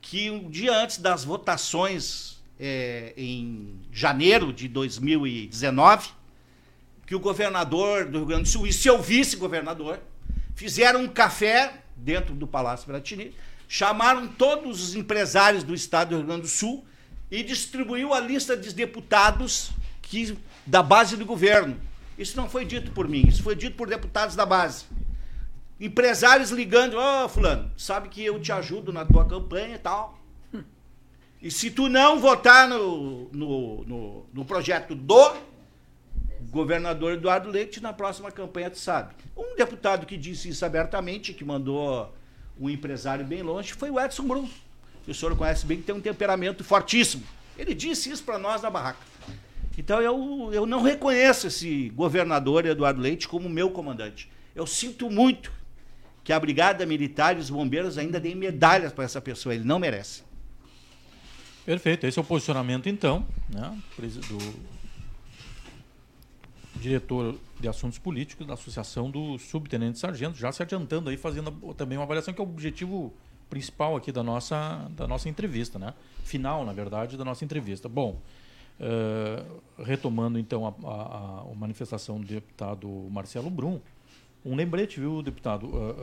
que 0.02 0.30
um 0.30 0.50
dia 0.50 0.76
antes 0.76 0.98
das 0.98 1.24
votações 1.24 2.42
é, 2.60 3.14
em 3.16 3.80
janeiro 3.92 4.52
de 4.52 4.68
2019, 4.68 6.10
que 7.06 7.16
o 7.16 7.20
governador 7.20 8.06
do 8.06 8.20
Rio 8.20 8.28
Grande 8.28 8.44
do 8.44 8.50
Sul 8.50 8.68
e 8.68 8.74
seu 8.74 9.02
vice-governador 9.02 10.00
fizeram 10.56 11.02
um 11.02 11.08
café 11.08 11.84
dentro 11.96 12.34
do 12.34 12.48
Palácio 12.48 12.86
Piratini, 12.86 13.34
chamaram 13.68 14.28
todos 14.28 14.82
os 14.82 14.96
empresários 14.96 15.64
do 15.64 15.74
estado 15.74 16.10
do 16.10 16.18
Rio 16.18 16.26
Grande 16.26 16.42
do 16.44 16.48
Sul 16.48 16.86
e 17.32 17.42
distribuiu 17.44 18.14
a 18.14 18.20
lista 18.20 18.56
de 18.56 18.74
deputados 18.74 19.72
que, 20.02 20.38
da 20.66 20.84
base 20.84 21.18
do 21.18 21.26
governo. 21.26 21.80
Isso 22.18 22.38
não 22.38 22.48
foi 22.48 22.66
dito 22.66 22.92
por 22.92 23.08
mim, 23.08 23.26
isso 23.28 23.42
foi 23.42 23.56
dito 23.56 23.76
por 23.76 23.88
deputados 23.88 24.36
da 24.36 24.46
base. 24.46 24.86
Empresários 25.84 26.50
ligando, 26.50 26.94
ó, 26.94 27.26
oh, 27.26 27.28
fulano, 27.28 27.70
sabe 27.76 28.08
que 28.08 28.24
eu 28.24 28.40
te 28.40 28.54
ajudo 28.54 28.94
na 28.94 29.04
tua 29.04 29.26
campanha 29.26 29.76
e 29.76 29.80
tal. 29.80 30.18
E 31.42 31.52
se 31.52 31.70
tu 31.70 31.90
não 31.90 32.22
votar 32.22 32.70
no, 32.70 33.30
no, 33.34 33.84
no, 33.84 34.26
no 34.32 34.46
projeto 34.46 34.96
do 34.96 35.34
governador 36.50 37.12
Eduardo 37.12 37.50
Leite, 37.50 37.84
na 37.84 37.92
próxima 37.92 38.32
campanha 38.32 38.70
tu 38.70 38.80
sabe. 38.80 39.14
Um 39.36 39.58
deputado 39.58 40.06
que 40.06 40.16
disse 40.16 40.48
isso 40.48 40.66
abertamente, 40.66 41.34
que 41.34 41.44
mandou 41.44 42.16
um 42.58 42.70
empresário 42.70 43.26
bem 43.26 43.42
longe, 43.42 43.74
foi 43.74 43.92
o 43.92 44.00
Edson 44.00 44.24
Brum. 44.24 44.48
O 45.06 45.14
senhor 45.14 45.36
conhece 45.36 45.66
bem, 45.66 45.80
que 45.80 45.84
tem 45.84 45.94
um 45.94 46.00
temperamento 46.00 46.64
fortíssimo. 46.64 47.26
Ele 47.58 47.74
disse 47.74 48.10
isso 48.10 48.24
para 48.24 48.40
nós 48.40 48.62
na 48.62 48.70
barraca. 48.70 49.06
Então 49.78 50.02
eu, 50.02 50.50
eu 50.54 50.66
não 50.66 50.82
reconheço 50.82 51.48
esse 51.48 51.90
governador 51.90 52.66
Eduardo 52.66 53.02
Leite 53.02 53.28
como 53.28 53.50
meu 53.50 53.70
comandante. 53.70 54.32
Eu 54.56 54.66
sinto 54.66 55.12
muito 55.12 55.52
que 56.24 56.32
a 56.32 56.40
Brigada 56.40 56.86
Militar 56.86 57.36
e 57.36 57.40
os 57.40 57.50
bombeiros 57.50 57.98
ainda 57.98 58.20
deem 58.20 58.36
medalhas 58.36 58.94
para 58.94 59.04
essa 59.04 59.22
pessoa. 59.22 59.54
Ele 59.54 59.64
não 59.64 59.80
merece. 59.80 60.24
Perfeito. 61.66 62.06
Esse 62.06 62.20
é 62.20 62.22
o 62.22 62.26
posicionamento, 62.26 62.88
então, 62.90 63.26
né, 63.50 63.78
do 63.98 64.84
diretor 66.76 67.36
de 67.60 67.68
assuntos 67.68 67.98
políticos 67.98 68.46
da 68.46 68.56
Associação 68.56 69.10
do 69.10 69.38
Subtenente 69.38 69.98
Sargento, 69.98 70.38
já 70.38 70.52
se 70.52 70.62
adiantando 70.62 71.10
aí, 71.10 71.16
fazendo 71.16 71.52
também 71.76 71.98
uma 71.98 72.04
avaliação 72.04 72.34
que 72.34 72.42
é 72.42 72.44
o 72.44 72.48
objetivo 72.48 73.14
principal 73.50 73.96
aqui 73.96 74.12
da 74.12 74.22
nossa, 74.24 74.90
da 74.92 75.08
nossa 75.08 75.30
entrevista, 75.30 75.80
né? 75.80 75.94
Final, 76.24 76.66
na 76.66 76.74
verdade, 76.74 77.16
da 77.16 77.24
nossa 77.24 77.46
entrevista. 77.46 77.88
Bom, 77.88 78.20
uh, 78.80 79.62
retomando 79.82 80.38
então 80.38 80.66
a, 80.66 80.88
a, 80.88 81.52
a 81.52 81.56
manifestação 81.56 82.20
do 82.20 82.28
deputado 82.28 82.90
Marcelo 83.10 83.50
Brum, 83.50 83.80
um 84.46 84.56
lembrete, 84.56 85.00
viu, 85.00 85.22
deputado? 85.22 85.68
Uh, 85.68 85.96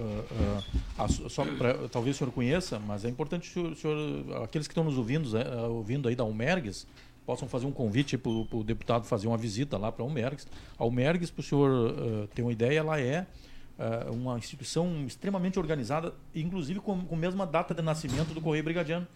uh, 0.98 1.04
uh, 1.04 1.28
só 1.28 1.44
pra, 1.44 1.88
talvez 1.88 2.16
o 2.16 2.18
senhor 2.18 2.32
conheça, 2.32 2.78
mas 2.78 3.04
é 3.04 3.08
importante 3.08 3.58
o 3.58 3.74
senhor, 3.74 4.42
aqueles 4.42 4.66
que 4.66 4.72
estão 4.72 4.84
nos 4.84 4.96
ouvindo, 4.96 5.36
eh, 5.36 5.66
ouvindo 5.66 6.08
aí 6.08 6.16
da 6.16 6.24
Almergues, 6.24 6.86
possam 7.26 7.46
fazer 7.46 7.66
um 7.66 7.72
convite 7.72 8.16
para 8.16 8.30
o 8.30 8.64
deputado 8.64 9.04
fazer 9.04 9.28
uma 9.28 9.36
visita 9.36 9.76
lá 9.76 9.92
para 9.92 10.02
a 10.02 10.06
Almergues. 10.06 10.46
A 10.78 10.82
Almergues, 10.82 11.30
para 11.30 11.40
o 11.40 11.42
senhor 11.44 12.28
ter 12.34 12.42
uma 12.42 12.50
ideia, 12.50 12.78
ela 12.78 12.98
é 12.98 13.26
uma 14.10 14.36
instituição 14.36 15.04
extremamente 15.06 15.58
organizada, 15.58 16.12
inclusive 16.34 16.80
com, 16.80 17.00
com 17.02 17.14
a 17.14 17.18
mesma 17.18 17.46
data 17.46 17.72
de 17.72 17.82
nascimento 17.82 18.34
do 18.34 18.40
Correio 18.40 18.64
Brigadiano. 18.64 19.06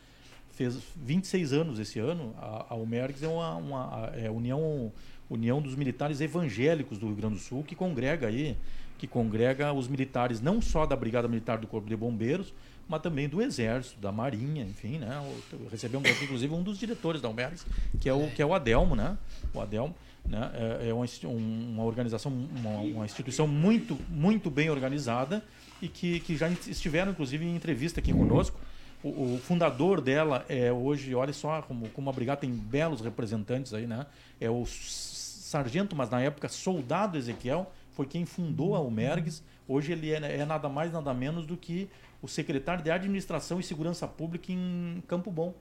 Fez 0.53 0.79
26 0.97 1.53
anos 1.53 1.79
esse 1.81 1.99
ano. 1.99 2.35
A, 2.39 2.67
a 2.71 2.75
Almergues 2.75 3.23
é 3.23 3.29
uma, 3.29 3.57
uma 3.57 4.11
é 4.15 4.31
união, 4.31 4.93
união 5.29 5.61
dos 5.61 5.75
militares 5.75 6.21
evangélicos 6.21 6.99
do 6.99 7.07
Rio 7.07 7.17
Grande 7.17 7.35
do 7.35 7.41
Sul, 7.41 7.65
que 7.65 7.75
congrega 7.75 8.29
aí 8.29 8.57
que 8.99 9.07
congrega 9.07 9.73
os 9.73 9.89
militares 9.89 10.41
não 10.41 10.61
só 10.61 10.87
da 10.87 10.97
Brigada 10.97 11.29
Militar 11.29 11.59
do 11.59 11.67
Corpo 11.67 11.89
de 11.89 11.97
Bombeiros, 11.97 12.53
mas 12.89 13.01
também 13.01 13.29
do 13.29 13.41
Exército, 13.41 14.01
da 14.01 14.13
Marinha, 14.13 14.63
enfim, 14.63 14.99
né? 14.99 15.23
Recebemos 15.71 16.11
aqui, 16.11 16.25
inclusive, 16.25 16.53
um 16.53 16.63
dos 16.63 16.79
diretores 16.79 17.21
da 17.21 17.29
Almergs, 17.29 17.67
que 18.01 18.09
é 18.09 18.13
o, 18.13 18.31
que 18.31 18.43
é 18.43 18.47
o 18.47 18.55
Adelmo, 18.55 18.95
né? 18.95 19.17
O 19.55 19.61
Adelmo. 19.61 19.95
Né? 20.27 20.51
É, 20.55 20.89
é 20.89 20.95
uma, 20.95 21.05
uma 21.25 21.85
organização, 21.85 22.33
uma, 22.33 22.81
uma, 22.81 23.05
instituição 23.05 23.47
muito, 23.47 23.99
muito 24.09 24.51
bem 24.51 24.71
organizada 24.71 25.45
e 25.83 25.89
que, 25.89 26.21
que 26.21 26.37
já 26.37 26.49
estiveram, 26.49 27.13
inclusive, 27.13 27.45
em 27.45 27.55
entrevista 27.55 28.01
aqui 28.01 28.13
conosco. 28.13 28.59
O, 29.03 29.35
o, 29.35 29.39
fundador 29.39 30.01
dela 30.01 30.45
é 30.49 30.73
hoje, 30.73 31.15
olha 31.15 31.33
só 31.33 31.61
como, 31.61 31.91
como 31.91 32.09
a 32.09 32.13
brigada 32.13 32.41
tem 32.41 32.51
belos 32.51 33.03
representantes 33.03 33.75
aí, 33.75 33.87
né? 33.87 34.07
É 34.41 34.49
o 34.49 34.65
sargento, 34.67 35.95
mas 35.95 36.09
na 36.09 36.23
época 36.23 36.49
soldado 36.49 37.19
Ezequiel, 37.19 37.71
foi 37.95 38.07
quem 38.07 38.27
fundou 38.27 38.75
a 38.75 38.79
Almergues. 38.79 39.43
Hoje 39.67 39.93
ele 39.93 40.11
é, 40.13 40.17
é, 40.17 40.45
nada 40.45 40.69
mais, 40.69 40.93
nada 40.93 41.15
menos 41.15 41.47
do 41.47 41.57
que 41.57 41.89
o 42.21 42.29
secretário 42.29 42.83
de 42.83 42.91
Administração 42.91 43.59
e 43.59 43.63
Segurança 43.63 44.07
Pública 44.07 44.53
em 44.53 45.03
Campo 45.07 45.31
Bom. 45.31 45.55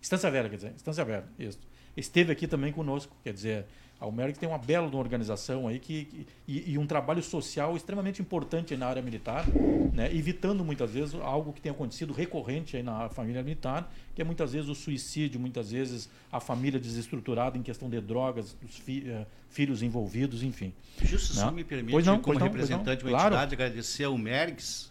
Estância 0.00 0.30
Vera, 0.30 0.48
quer 0.48 0.56
dizer, 0.56 0.72
Estância 0.74 1.04
Vera, 1.04 1.28
isso. 1.38 1.60
Esteve 1.96 2.32
aqui 2.32 2.48
também 2.48 2.72
conosco, 2.72 3.14
quer 3.22 3.32
dizer, 3.32 3.66
a 4.02 4.04
Almergues 4.04 4.36
tem 4.36 4.48
uma 4.48 4.58
bela 4.58 4.94
organização 4.96 5.68
aí 5.68 5.78
que, 5.78 6.06
que 6.06 6.26
e, 6.48 6.72
e, 6.72 6.78
um 6.78 6.86
trabalho 6.86 7.22
social 7.22 7.76
extremamente 7.76 8.20
importante 8.20 8.76
na 8.76 8.88
área 8.88 9.00
militar, 9.00 9.46
né, 9.92 10.12
evitando 10.12 10.64
muitas 10.64 10.90
vezes 10.90 11.14
algo 11.14 11.52
que 11.52 11.60
tem 11.60 11.70
acontecido 11.70 12.12
recorrente 12.12 12.76
aí 12.76 12.82
na 12.82 13.08
família 13.08 13.42
militar, 13.44 13.92
que 14.12 14.20
é 14.20 14.24
muitas 14.24 14.52
vezes 14.52 14.68
o 14.68 14.74
suicídio, 14.74 15.38
muitas 15.38 15.70
vezes 15.70 16.10
a 16.32 16.40
família 16.40 16.80
desestruturada 16.80 17.56
em 17.56 17.62
questão 17.62 17.88
de 17.88 18.00
drogas, 18.00 18.56
os 18.68 18.76
fi, 18.76 19.04
uh, 19.08 19.24
filhos 19.48 19.82
envolvidos, 19.82 20.42
enfim. 20.42 20.72
Justo, 21.00 21.36
né? 21.36 21.46
se 21.46 21.54
me 21.54 21.62
permite, 21.62 21.92
pois 21.92 22.04
não, 22.04 22.20
como 22.20 22.40
representante 22.40 22.98
de 22.98 23.04
uma 23.04 23.10
claro. 23.10 23.34
entidade, 23.36 23.54
agradecer 23.54 24.04
ao 24.04 24.18
Mergs 24.18 24.90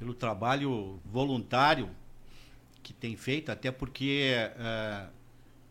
pelo 0.00 0.12
trabalho 0.12 0.98
voluntário 1.04 1.88
que 2.82 2.92
tem 2.92 3.14
feito, 3.14 3.52
até 3.52 3.70
porque 3.70 4.34
uh, 4.56 5.17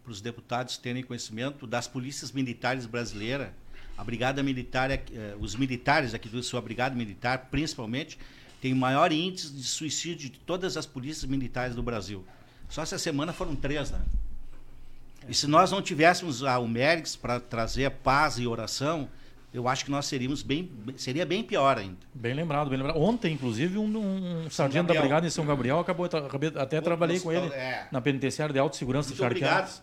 para 0.07 0.13
os 0.13 0.21
deputados 0.21 0.77
terem 0.77 1.03
conhecimento 1.03 1.67
das 1.67 1.85
polícias 1.85 2.31
militares 2.31 2.85
brasileiras. 2.85 3.49
A 3.97 4.03
brigada 4.05 4.41
militar, 4.41 4.89
eh, 4.89 5.01
os 5.37 5.53
militares 5.53 6.13
aqui 6.13 6.29
do 6.29 6.41
sua 6.41 6.61
brigada 6.61 6.95
militar, 6.95 7.49
principalmente, 7.51 8.17
tem 8.61 8.71
o 8.71 8.75
maior 8.75 9.11
índice 9.11 9.51
de 9.51 9.63
suicídio 9.63 10.29
de 10.29 10.39
todas 10.39 10.77
as 10.77 10.85
polícias 10.85 11.29
militares 11.29 11.75
do 11.75 11.83
Brasil. 11.83 12.25
Só 12.69 12.83
essa 12.83 12.97
semana 12.97 13.33
foram 13.33 13.53
três, 13.53 13.91
né? 13.91 14.01
E 15.27 15.33
se 15.33 15.45
nós 15.45 15.71
não 15.71 15.81
tivéssemos 15.81 16.41
a 16.41 16.57
UMERGS 16.57 17.17
para 17.17 17.41
trazer 17.41 17.91
paz 17.91 18.37
e 18.37 18.47
oração, 18.47 19.09
eu 19.53 19.67
acho 19.67 19.83
que 19.83 19.91
nós 19.91 20.05
seríamos 20.05 20.41
bem, 20.41 20.71
seria 20.95 21.25
bem 21.25 21.43
pior 21.43 21.77
ainda. 21.77 21.97
Bem 22.13 22.33
lembrado, 22.33 22.69
bem 22.69 22.77
lembrado. 22.77 22.97
Ontem, 22.97 23.33
inclusive, 23.33 23.77
um, 23.77 24.45
um 24.45 24.49
sargento 24.49 24.93
da 24.93 24.99
brigada 24.99 25.27
em 25.27 25.29
São 25.29 25.45
Gabriel 25.45 25.79
acabou, 25.79 26.07
até 26.55 26.79
trabalhei 26.79 27.19
com 27.19 27.31
ele 27.31 27.47
é. 27.47 27.87
na 27.91 27.99
penitenciária 27.99 28.53
de 28.53 28.59
alta 28.59 28.77
segurança 28.77 29.09
Muito 29.09 29.17
de 29.17 29.23
Charqueadas. 29.23 29.81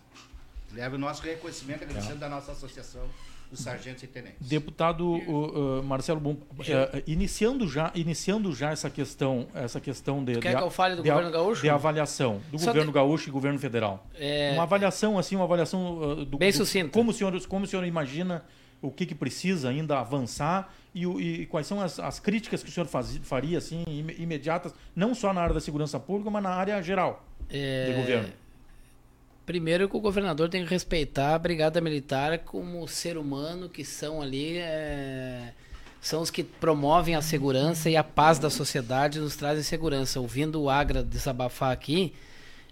Leve 0.75 0.97
o 0.97 0.99
nosso 0.99 1.23
reconhecimento, 1.23 1.85
agradecendo 1.85 2.17
é. 2.17 2.19
da 2.19 2.29
nossa 2.29 2.53
associação 2.53 3.03
dos 3.51 3.61
sargentos 3.61 4.03
e 4.03 4.07
tenentes. 4.07 4.47
Deputado 4.47 5.15
uh, 5.15 5.83
Marcelo 5.83 6.19
Bum, 6.19 6.33
uh, 6.33 7.03
iniciando 7.07 7.69
já, 7.69 7.93
iniciando 7.95 8.53
já 8.53 8.71
essa 8.71 8.91
questão, 8.91 9.47
essa 9.55 9.81
questão 9.81 10.25
de, 10.25 10.39
Quer 10.41 10.51
de, 10.51 10.57
que 10.57 10.63
eu 10.63 10.71
fale 10.71 10.97
do 10.97 11.03
de, 11.03 11.09
governo 11.09 11.31
gaúcho? 11.31 11.63
De 11.63 11.71
avaliação 11.71 12.41
do 12.51 12.59
Só 12.59 12.67
governo 12.67 12.91
gaúcho 12.91 13.29
e 13.29 13.33
governo 13.33 13.59
federal. 13.59 14.07
É... 14.15 14.53
Uma 14.55 14.65
avaliação 14.65 15.19
assim, 15.19 15.37
uma 15.37 15.45
avaliação 15.45 15.99
uh, 15.99 16.25
do, 16.25 16.39
bem 16.39 16.51
do. 16.51 16.91
Como 16.91 17.11
o 17.11 17.15
senhor, 17.15 17.47
como 17.47 17.65
o 17.65 17.69
senhor 17.69 17.85
imagina 17.85 18.45
o 18.83 18.91
que, 18.91 19.07
que 19.07 19.15
precisa 19.15 19.71
ainda 19.71 19.99
avançar 19.99 20.75
e, 20.95 21.07
e 21.07 21.47
quais 21.47 21.67
são 21.67 21.81
as, 21.81 21.99
as, 21.99 22.21
críticas 22.21 22.63
que 22.63 22.69
o 22.69 22.73
senhor 22.73 22.87
faz, 22.87 23.17
faria 23.23 23.59
assim 23.59 23.83
imediatas, 24.19 24.75
não 24.95 25.15
só 25.15 25.33
na 25.33 25.41
área 25.41 25.55
da 25.55 25.61
segurança 25.61 25.99
pública, 25.99 26.31
mas 26.31 26.43
na 26.43 26.51
área 26.51 26.83
geral 26.83 27.25
é... 27.49 27.87
de 27.87 27.93
governo. 27.95 28.44
Primeiro 29.47 29.89
que 29.89 29.97
o 29.97 30.01
governador 30.01 30.49
tem 30.49 30.65
que 30.65 30.71
respeitar 30.71 31.35
a 31.35 31.39
brigada 31.39 31.81
militar 31.81 32.39
como 32.39 32.87
ser 32.89 33.19
humano 33.19 33.69
que 33.69 33.85
são 33.85 34.23
ali, 34.23 34.57
é, 34.57 35.53
são 36.01 36.23
os 36.23 36.31
que 36.31 36.43
promovem 36.43 37.15
a 37.15 37.21
segurança 37.21 37.91
e 37.91 37.97
a 37.97 38.03
paz 38.03 38.39
da 38.39 38.49
sociedade 38.49 39.21
nos 39.21 39.37
trazem 39.37 39.63
segurança. 39.63 40.19
Ouvindo 40.19 40.63
o 40.63 40.71
Agra 40.71 41.03
desabafar 41.03 41.73
aqui, 41.73 42.15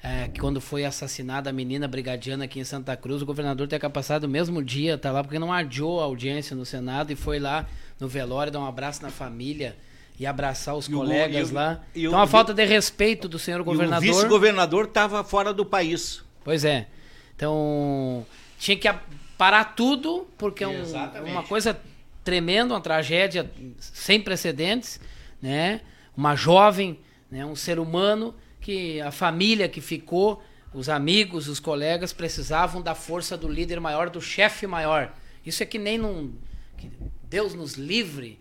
é, 0.03 0.29
que 0.29 0.41
quando 0.41 0.63
foi 0.63 0.85
assassinada 0.85 1.51
a 1.51 1.53
menina 1.53 1.87
brigadiana 1.87 2.45
aqui 2.45 2.59
em 2.59 2.65
Santa 2.65 2.97
Cruz, 2.97 3.21
o 3.21 3.27
governador 3.27 3.69
tem 3.69 3.79
passado 3.79 4.25
o 4.25 4.29
mesmo 4.29 4.63
dia, 4.63 4.97
tá 4.97 5.13
lá, 5.13 5.23
porque 5.23 5.39
não 5.39 5.53
adiou 5.53 6.01
a 6.01 6.05
audiência 6.05 6.57
no 6.57 6.65
Senado 6.65 7.13
e 7.13 7.17
foi 7.17 7.39
lá 7.39 7.67
no 8.01 8.09
velório 8.09 8.51
dar 8.51 8.61
um 8.61 8.67
abraço 8.67 9.03
na 9.03 9.11
família 9.11 9.77
e 10.19 10.27
abraçar 10.27 10.75
os 10.75 10.89
e 10.89 10.91
colegas 10.93 11.51
o, 11.51 11.55
lá. 11.55 11.83
E 11.95 12.07
então, 12.07 12.19
a 12.19 12.27
falta 12.27 12.55
de 12.55 12.65
respeito 12.65 13.29
do 13.29 13.39
senhor 13.39 13.63
governador. 13.63 14.09
o 14.09 14.13
vice-governador 14.13 14.87
estava 14.87 15.23
fora 15.23 15.53
do 15.53 15.67
país. 15.67 16.23
Pois 16.45 16.65
é. 16.65 16.87
Então, 17.35 18.27
tinha 18.59 18.77
que 18.77 18.89
parar 19.37 19.75
tudo, 19.75 20.29
porque 20.39 20.63
é 20.65 20.69
um, 20.69 20.83
uma 21.27 21.43
coisa 21.43 21.81
tremenda, 22.23 22.75
uma 22.75 22.81
tragédia 22.81 23.51
sem 23.81 24.21
precedentes, 24.21 25.01
né? 25.41 25.81
Uma 26.17 26.37
jovem, 26.37 26.99
né? 27.31 27.45
um 27.45 27.57
ser 27.57 27.79
humano 27.79 28.35
que 28.61 29.01
a 29.01 29.11
família 29.11 29.69
que 29.69 29.81
ficou, 29.81 30.43
os 30.73 30.89
amigos, 30.89 31.49
os 31.49 31.59
colegas 31.59 32.13
precisavam 32.13 32.81
da 32.81 32.95
força 32.95 33.37
do 33.37 33.49
líder 33.49 33.81
maior, 33.81 34.09
do 34.09 34.21
chefe 34.21 34.67
maior. 34.67 35.13
Isso 35.45 35.63
é 35.63 35.67
que 35.67 35.79
nem 35.79 35.99
num. 35.99 36.33
Que 36.79 36.91
Deus 37.25 37.55
nos 37.55 37.75
livre, 37.75 38.39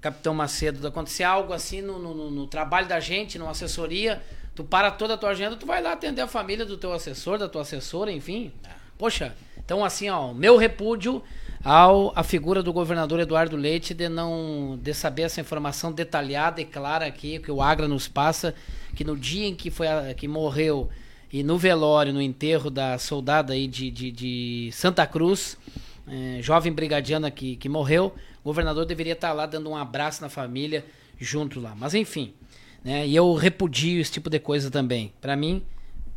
Capitão 0.00 0.34
Macedo, 0.34 0.78
de 0.78 0.86
acontecer 0.86 1.24
algo 1.24 1.52
assim 1.52 1.82
no, 1.82 1.98
no, 1.98 2.30
no 2.30 2.46
trabalho 2.46 2.86
da 2.86 3.00
gente, 3.00 3.38
numa 3.38 3.50
assessoria 3.50 4.22
Tu 4.54 4.62
para 4.62 4.90
toda 4.90 5.14
a 5.14 5.16
tua 5.16 5.30
agenda, 5.30 5.56
tu 5.56 5.66
vai 5.66 5.82
lá 5.82 5.92
atender 5.92 6.20
a 6.20 6.28
família 6.28 6.64
do 6.64 6.76
teu 6.76 6.92
assessor, 6.92 7.38
da 7.38 7.48
tua 7.48 7.62
assessora, 7.62 8.12
enfim. 8.12 8.52
Poxa, 8.96 9.34
então 9.64 9.84
assim, 9.84 10.08
ó, 10.08 10.32
meu 10.32 10.56
repúdio 10.56 11.22
ao 11.64 12.12
a 12.14 12.22
figura 12.22 12.62
do 12.62 12.72
governador 12.72 13.18
Eduardo 13.20 13.56
Leite 13.56 13.94
de 13.94 14.08
não 14.08 14.78
de 14.80 14.92
saber 14.92 15.22
essa 15.22 15.40
informação 15.40 15.90
detalhada 15.90 16.60
e 16.60 16.64
clara 16.64 17.06
aqui 17.06 17.38
que 17.38 17.50
o 17.50 17.62
Agra 17.62 17.88
nos 17.88 18.06
passa, 18.06 18.54
que 18.94 19.02
no 19.02 19.16
dia 19.16 19.46
em 19.46 19.54
que 19.54 19.70
foi 19.70 19.88
a, 19.88 20.12
que 20.14 20.28
morreu 20.28 20.90
e 21.32 21.42
no 21.42 21.58
velório, 21.58 22.12
no 22.12 22.22
enterro 22.22 22.70
da 22.70 22.96
soldada 22.98 23.54
aí 23.54 23.66
de, 23.66 23.90
de, 23.90 24.12
de 24.12 24.70
Santa 24.72 25.04
Cruz, 25.06 25.56
é, 26.06 26.38
jovem 26.40 26.72
brigadiana 26.72 27.30
que, 27.30 27.56
que 27.56 27.68
morreu, 27.68 28.14
o 28.42 28.44
governador 28.44 28.84
deveria 28.84 29.14
estar 29.14 29.32
lá 29.32 29.46
dando 29.46 29.68
um 29.68 29.76
abraço 29.76 30.22
na 30.22 30.28
família 30.28 30.84
junto 31.18 31.58
lá. 31.58 31.74
Mas 31.74 31.94
enfim, 31.94 32.34
né? 32.84 33.06
E 33.06 33.16
eu 33.16 33.32
repudio 33.34 34.00
esse 34.00 34.12
tipo 34.12 34.28
de 34.28 34.38
coisa 34.38 34.70
também. 34.70 35.12
Para 35.20 35.34
mim, 35.34 35.64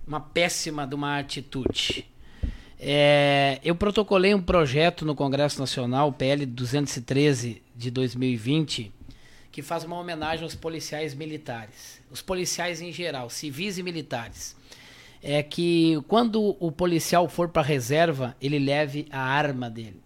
uma 0.05 0.19
péssima 0.19 0.85
de 0.85 0.93
uma 0.93 1.17
atitude. 1.17 2.05
É, 2.79 3.59
eu 3.63 3.75
protocolei 3.75 4.35
um 4.35 4.41
projeto 4.41 5.05
no 5.05 5.15
Congresso 5.15 5.59
Nacional, 5.59 6.11
PL 6.11 6.45
213 6.45 7.63
de 7.75 7.89
2020, 7.89 8.91
que 9.51 9.61
faz 9.63 9.83
uma 9.83 9.97
homenagem 9.97 10.43
aos 10.43 10.53
policiais 10.53 11.15
militares. 11.15 11.99
Os 12.11 12.21
policiais 12.21 12.81
em 12.81 12.91
geral, 12.91 13.29
civis 13.29 13.77
e 13.77 13.83
militares. 13.83 14.55
É 15.23 15.41
que 15.41 15.99
quando 16.07 16.55
o 16.59 16.71
policial 16.71 17.27
for 17.27 17.49
para 17.49 17.63
reserva, 17.63 18.35
ele 18.39 18.59
leve 18.59 19.07
a 19.09 19.19
arma 19.19 19.67
dele. 19.67 19.99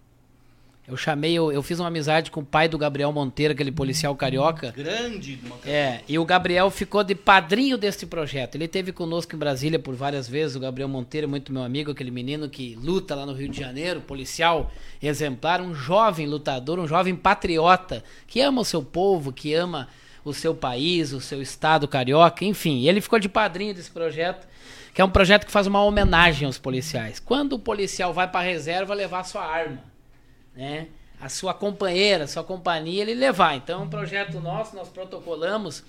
Eu 0.91 0.97
chamei, 0.97 1.31
eu, 1.33 1.53
eu 1.53 1.63
fiz 1.63 1.79
uma 1.79 1.87
amizade 1.87 2.29
com 2.29 2.41
o 2.41 2.45
pai 2.45 2.67
do 2.67 2.77
Gabriel 2.77 3.13
Monteiro, 3.13 3.53
aquele 3.53 3.71
policial 3.71 4.13
carioca. 4.13 4.71
Grande, 4.71 5.39
É, 5.65 6.01
e 6.05 6.19
o 6.19 6.25
Gabriel 6.25 6.69
ficou 6.69 7.01
de 7.01 7.15
padrinho 7.15 7.77
deste 7.77 8.05
projeto. 8.05 8.55
Ele 8.55 8.67
teve 8.67 8.91
conosco 8.91 9.33
em 9.33 9.39
Brasília 9.39 9.79
por 9.79 9.95
várias 9.95 10.27
vezes. 10.27 10.57
O 10.57 10.59
Gabriel 10.59 10.89
Monteiro, 10.89 11.29
muito 11.29 11.53
meu 11.53 11.63
amigo, 11.63 11.91
aquele 11.91 12.11
menino 12.11 12.49
que 12.49 12.75
luta 12.75 13.15
lá 13.15 13.25
no 13.25 13.31
Rio 13.31 13.47
de 13.47 13.57
Janeiro, 13.57 14.01
policial 14.01 14.69
exemplar, 15.01 15.61
um 15.61 15.73
jovem 15.73 16.27
lutador, 16.27 16.77
um 16.77 16.87
jovem 16.87 17.15
patriota, 17.15 18.03
que 18.27 18.41
ama 18.41 18.59
o 18.59 18.65
seu 18.65 18.83
povo, 18.83 19.31
que 19.31 19.53
ama 19.53 19.87
o 20.25 20.33
seu 20.33 20.53
país, 20.53 21.13
o 21.13 21.21
seu 21.21 21.41
estado 21.41 21.87
carioca, 21.87 22.43
enfim. 22.43 22.85
ele 22.85 22.99
ficou 22.99 23.17
de 23.17 23.29
padrinho 23.29 23.73
desse 23.73 23.89
projeto, 23.89 24.45
que 24.93 25.01
é 25.01 25.05
um 25.05 25.09
projeto 25.09 25.45
que 25.45 25.51
faz 25.53 25.67
uma 25.67 25.81
homenagem 25.81 26.45
aos 26.45 26.57
policiais. 26.57 27.17
Quando 27.17 27.53
o 27.53 27.59
policial 27.59 28.13
vai 28.13 28.27
para 28.27 28.41
a 28.41 28.43
reserva, 28.43 28.93
levar 28.93 29.23
sua 29.23 29.45
arma 29.45 29.90
né? 30.55 30.87
A 31.19 31.29
sua 31.29 31.53
companheira, 31.53 32.23
a 32.23 32.27
sua 32.27 32.43
companhia, 32.43 33.01
ele 33.03 33.13
levar. 33.13 33.55
Então, 33.55 33.81
é 33.81 33.83
um 33.83 33.89
projeto 33.89 34.39
nosso, 34.39 34.75
nós 34.75 34.89
protocolamos 34.89 35.83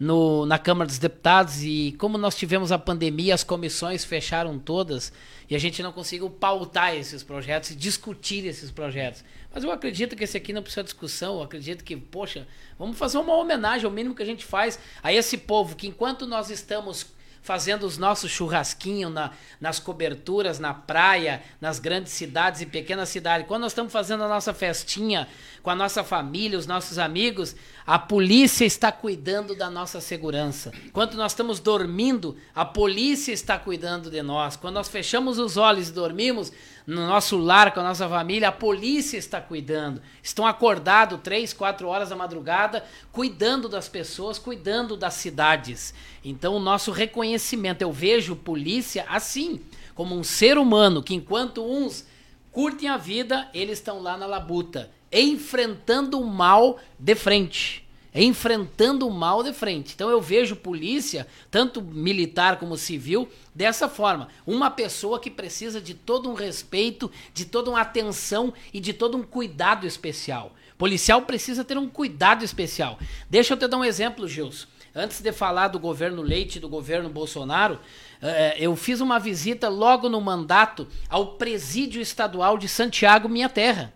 no, 0.00 0.46
na 0.46 0.58
Câmara 0.58 0.86
dos 0.86 0.98
Deputados 0.98 1.62
e 1.62 1.94
como 1.98 2.16
nós 2.16 2.34
tivemos 2.34 2.72
a 2.72 2.78
pandemia, 2.78 3.34
as 3.34 3.44
comissões 3.44 4.02
fecharam 4.02 4.58
todas 4.58 5.12
e 5.48 5.54
a 5.54 5.58
gente 5.58 5.82
não 5.82 5.92
conseguiu 5.92 6.30
pautar 6.30 6.94
esses 6.94 7.22
projetos 7.22 7.72
e 7.72 7.74
discutir 7.76 8.46
esses 8.46 8.70
projetos. 8.70 9.22
Mas 9.52 9.62
eu 9.62 9.70
acredito 9.70 10.16
que 10.16 10.24
esse 10.24 10.38
aqui 10.38 10.54
não 10.54 10.62
precisa 10.62 10.82
de 10.82 10.86
discussão, 10.86 11.36
eu 11.36 11.42
acredito 11.42 11.84
que, 11.84 11.94
poxa, 11.96 12.48
vamos 12.78 12.96
fazer 12.96 13.18
uma 13.18 13.34
homenagem, 13.34 13.86
o 13.86 13.90
mínimo 13.90 14.14
que 14.14 14.22
a 14.22 14.26
gente 14.26 14.44
faz 14.44 14.78
a 15.02 15.12
esse 15.12 15.36
povo 15.36 15.76
que 15.76 15.86
enquanto 15.86 16.26
nós 16.26 16.48
estamos 16.48 17.06
fazendo 17.42 17.84
os 17.84 17.96
nossos 17.96 18.30
churrasquinhos 18.30 19.12
na, 19.12 19.30
nas 19.60 19.78
coberturas, 19.78 20.58
na 20.58 20.74
praia, 20.74 21.42
nas 21.60 21.78
grandes 21.78 22.12
cidades 22.12 22.60
e 22.60 22.66
pequenas 22.66 23.08
cidades, 23.08 23.46
quando 23.46 23.62
nós 23.62 23.72
estamos 23.72 23.92
fazendo 23.92 24.24
a 24.24 24.28
nossa 24.28 24.52
festinha 24.52 25.26
com 25.62 25.70
a 25.70 25.74
nossa 25.74 26.02
família, 26.04 26.58
os 26.58 26.66
nossos 26.66 26.98
amigos, 26.98 27.54
a 27.86 27.98
polícia 27.98 28.64
está 28.64 28.92
cuidando 28.92 29.54
da 29.54 29.70
nossa 29.70 30.00
segurança. 30.00 30.72
Quando 30.92 31.14
nós 31.14 31.32
estamos 31.32 31.60
dormindo, 31.60 32.36
a 32.54 32.64
polícia 32.64 33.32
está 33.32 33.58
cuidando 33.58 34.10
de 34.10 34.22
nós. 34.22 34.56
Quando 34.56 34.74
nós 34.74 34.88
fechamos 34.88 35.38
os 35.38 35.56
olhos 35.56 35.88
e 35.88 35.92
dormimos 35.92 36.52
no 36.86 37.06
nosso 37.06 37.36
lar 37.38 37.72
com 37.72 37.80
a 37.80 37.84
nossa 37.84 38.08
família, 38.08 38.48
a 38.48 38.52
polícia 38.52 39.16
está 39.16 39.40
cuidando. 39.40 40.00
Estão 40.22 40.46
acordados 40.46 41.20
três, 41.22 41.52
quatro 41.52 41.88
horas 41.88 42.08
da 42.08 42.16
madrugada, 42.16 42.84
cuidando 43.12 43.68
das 43.68 43.88
pessoas, 43.88 44.38
cuidando 44.38 44.96
das 44.96 45.14
cidades. 45.14 45.94
Então, 46.24 46.54
o 46.54 46.60
nosso 46.60 46.90
reconhecimento, 46.90 47.82
eu 47.82 47.92
vejo 47.92 48.36
polícia 48.36 49.04
assim, 49.08 49.60
como 49.94 50.16
um 50.16 50.24
ser 50.24 50.58
humano 50.58 51.02
que, 51.02 51.14
enquanto 51.14 51.64
uns 51.64 52.06
curtem 52.52 52.88
a 52.88 52.96
vida, 52.96 53.48
eles 53.54 53.78
estão 53.78 54.00
lá 54.00 54.16
na 54.16 54.26
labuta 54.26 54.90
enfrentando 55.12 56.20
o 56.20 56.26
mal 56.26 56.78
de 56.98 57.14
frente. 57.14 57.88
Enfrentando 58.14 59.06
o 59.06 59.10
mal 59.10 59.42
de 59.42 59.52
frente. 59.52 59.92
Então 59.94 60.10
eu 60.10 60.20
vejo 60.20 60.56
polícia, 60.56 61.26
tanto 61.50 61.80
militar 61.80 62.58
como 62.58 62.76
civil, 62.76 63.28
dessa 63.54 63.88
forma. 63.88 64.28
Uma 64.46 64.70
pessoa 64.70 65.20
que 65.20 65.30
precisa 65.30 65.80
de 65.80 65.94
todo 65.94 66.28
um 66.28 66.34
respeito, 66.34 67.10
de 67.32 67.44
toda 67.44 67.70
uma 67.70 67.80
atenção 67.80 68.52
e 68.72 68.80
de 68.80 68.92
todo 68.92 69.16
um 69.16 69.22
cuidado 69.22 69.86
especial. 69.86 70.54
Policial 70.76 71.22
precisa 71.22 71.62
ter 71.62 71.76
um 71.76 71.88
cuidado 71.88 72.42
especial. 72.42 72.98
Deixa 73.28 73.52
eu 73.52 73.58
te 73.58 73.68
dar 73.68 73.76
um 73.76 73.84
exemplo, 73.84 74.26
Gilson. 74.26 74.66
Antes 74.94 75.20
de 75.20 75.30
falar 75.30 75.68
do 75.68 75.78
governo 75.78 76.20
Leite 76.20 76.58
do 76.58 76.68
governo 76.68 77.08
Bolsonaro, 77.08 77.78
eh, 78.20 78.56
eu 78.58 78.74
fiz 78.74 79.00
uma 79.00 79.20
visita 79.20 79.68
logo 79.68 80.08
no 80.08 80.20
mandato 80.20 80.88
ao 81.08 81.34
presídio 81.34 82.02
estadual 82.02 82.58
de 82.58 82.66
Santiago, 82.66 83.28
minha 83.28 83.48
terra. 83.48 83.92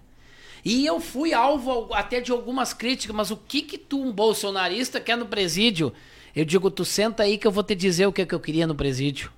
E 0.64 0.86
eu 0.86 0.98
fui 0.98 1.34
alvo 1.34 1.92
até 1.92 2.20
de 2.20 2.32
algumas 2.32 2.72
críticas, 2.72 3.14
mas 3.14 3.30
o 3.30 3.36
que 3.36 3.60
que 3.60 3.76
tu, 3.76 4.00
um 4.00 4.10
bolsonarista, 4.10 4.98
quer 4.98 5.16
no 5.16 5.26
presídio? 5.26 5.92
Eu 6.34 6.44
digo, 6.44 6.70
tu 6.70 6.84
senta 6.84 7.22
aí 7.22 7.36
que 7.36 7.46
eu 7.46 7.52
vou 7.52 7.62
te 7.62 7.74
dizer 7.74 8.06
o 8.06 8.12
que, 8.12 8.24
que 8.24 8.34
eu 8.34 8.40
queria 8.40 8.66
no 8.66 8.74
presídio. 8.74 9.30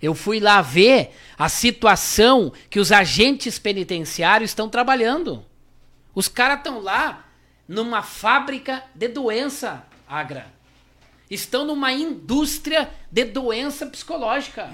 Eu 0.00 0.16
fui 0.16 0.40
lá 0.40 0.60
ver 0.60 1.16
a 1.38 1.48
situação 1.48 2.52
que 2.68 2.80
os 2.80 2.90
agentes 2.90 3.56
penitenciários 3.56 4.50
estão 4.50 4.68
trabalhando. 4.68 5.46
Os 6.12 6.26
caras 6.26 6.58
estão 6.58 6.80
lá 6.80 7.24
numa 7.68 8.02
fábrica 8.02 8.82
de 8.94 9.06
doença, 9.06 9.86
Agra. 10.08 10.52
Estão 11.30 11.64
numa 11.64 11.92
indústria 11.92 12.90
de 13.10 13.24
doença 13.24 13.86
psicológica. 13.86 14.68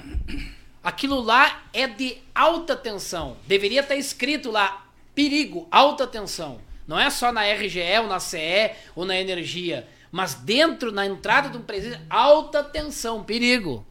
Aquilo 0.82 1.20
lá 1.20 1.62
é 1.74 1.86
de 1.86 2.16
alta 2.34 2.74
tensão. 2.74 3.36
Deveria 3.46 3.82
estar 3.82 3.96
escrito 3.96 4.50
lá 4.50 4.88
Perigo, 5.18 5.66
alta 5.68 6.06
tensão. 6.06 6.60
Não 6.86 6.96
é 6.96 7.10
só 7.10 7.32
na 7.32 7.42
RGE 7.42 7.80
ou 8.00 8.06
na 8.06 8.20
CE 8.20 8.70
ou 8.94 9.04
na 9.04 9.16
energia, 9.20 9.84
mas 10.12 10.34
dentro, 10.34 10.92
na 10.92 11.04
entrada 11.04 11.48
de 11.48 11.58
um 11.58 11.60
presídio, 11.60 11.98
alta 12.08 12.62
tensão, 12.62 13.24
perigo. 13.24 13.84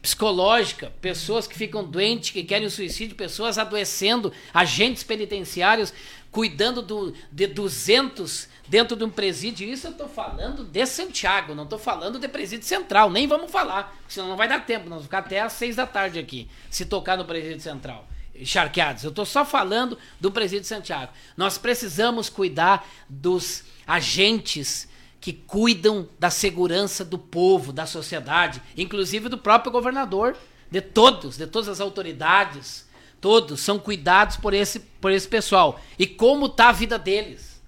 Psicológica, 0.00 0.90
pessoas 0.98 1.46
que 1.46 1.54
ficam 1.54 1.84
doentes, 1.84 2.30
que 2.30 2.42
querem 2.42 2.66
o 2.66 2.70
suicídio, 2.70 3.14
pessoas 3.14 3.58
adoecendo, 3.58 4.32
agentes 4.54 5.02
penitenciários 5.02 5.92
cuidando 6.30 6.80
do, 6.80 7.12
de 7.30 7.46
200 7.48 8.48
dentro 8.66 8.96
de 8.96 9.04
um 9.04 9.10
presídio. 9.10 9.68
Isso 9.68 9.88
eu 9.88 9.90
estou 9.90 10.08
falando 10.08 10.64
de 10.64 10.86
Santiago, 10.86 11.54
não 11.54 11.64
estou 11.64 11.78
falando 11.78 12.18
de 12.18 12.28
presídio 12.28 12.66
central, 12.66 13.10
nem 13.10 13.26
vamos 13.26 13.50
falar, 13.50 13.94
senão 14.08 14.28
não 14.28 14.38
vai 14.38 14.48
dar 14.48 14.64
tempo, 14.64 14.84
nós 14.84 15.00
vamos 15.00 15.04
ficar 15.04 15.18
até 15.18 15.38
às 15.38 15.52
seis 15.52 15.76
da 15.76 15.86
tarde 15.86 16.18
aqui, 16.18 16.48
se 16.70 16.86
tocar 16.86 17.18
no 17.18 17.26
presídio 17.26 17.60
central 17.60 18.08
charqueados. 18.44 19.04
Eu 19.04 19.10
estou 19.10 19.24
só 19.24 19.44
falando 19.44 19.98
do 20.20 20.30
presídio 20.30 20.66
Santiago. 20.66 21.12
Nós 21.36 21.58
precisamos 21.58 22.28
cuidar 22.28 22.86
dos 23.08 23.64
agentes 23.86 24.88
que 25.20 25.32
cuidam 25.32 26.08
da 26.18 26.30
segurança 26.30 27.04
do 27.04 27.18
povo, 27.18 27.72
da 27.72 27.86
sociedade, 27.86 28.62
inclusive 28.76 29.28
do 29.28 29.38
próprio 29.38 29.72
governador, 29.72 30.36
de 30.70 30.80
todos, 30.80 31.36
de 31.36 31.46
todas 31.46 31.68
as 31.68 31.80
autoridades. 31.80 32.86
Todos 33.20 33.60
são 33.60 33.78
cuidados 33.78 34.36
por 34.36 34.54
esse, 34.54 34.78
por 34.78 35.10
esse 35.10 35.26
pessoal. 35.26 35.80
E 35.98 36.06
como 36.06 36.46
está 36.46 36.68
a 36.68 36.72
vida 36.72 36.98
deles? 36.98 37.60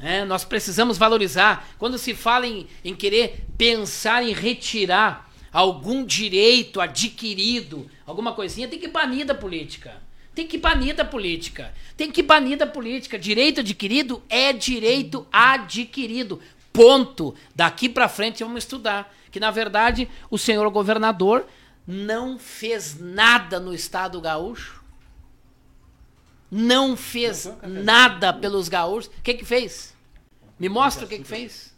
É, 0.00 0.24
nós 0.24 0.44
precisamos 0.44 0.96
valorizar. 0.96 1.68
Quando 1.78 1.98
se 1.98 2.14
fala 2.14 2.46
em, 2.46 2.66
em 2.84 2.94
querer 2.94 3.46
pensar 3.58 4.22
em 4.22 4.32
retirar 4.32 5.29
algum 5.52 6.04
direito 6.04 6.80
adquirido, 6.80 7.90
alguma 8.06 8.32
coisinha, 8.32 8.68
tem 8.68 8.78
que 8.78 8.88
banir 8.88 9.26
da 9.26 9.34
política. 9.34 10.00
Tem 10.34 10.46
que 10.46 10.58
banir 10.58 10.94
da 10.94 11.04
política. 11.04 11.74
Tem 11.96 12.10
que 12.10 12.22
banir 12.22 12.56
da 12.56 12.66
política. 12.66 13.18
Direito 13.18 13.60
adquirido 13.60 14.22
é 14.28 14.52
direito 14.52 15.26
adquirido. 15.32 16.40
Ponto. 16.72 17.34
Daqui 17.54 17.88
para 17.88 18.08
frente 18.08 18.44
vamos 18.44 18.64
estudar. 18.64 19.12
Que 19.30 19.40
na 19.40 19.50
verdade 19.50 20.08
o 20.30 20.38
senhor 20.38 20.68
governador 20.70 21.46
não 21.86 22.38
fez 22.38 22.98
nada 22.98 23.58
no 23.58 23.74
estado 23.74 24.20
gaúcho. 24.20 24.80
Não 26.50 26.96
fez 26.96 27.52
nada 27.62 28.32
pelos 28.32 28.68
gaúchos. 28.68 29.10
O 29.18 29.22
que 29.22 29.34
que 29.34 29.44
fez? 29.44 29.94
Me 30.58 30.68
mostra 30.68 31.06
o 31.06 31.08
que 31.08 31.18
que 31.18 31.24
fez. 31.24 31.69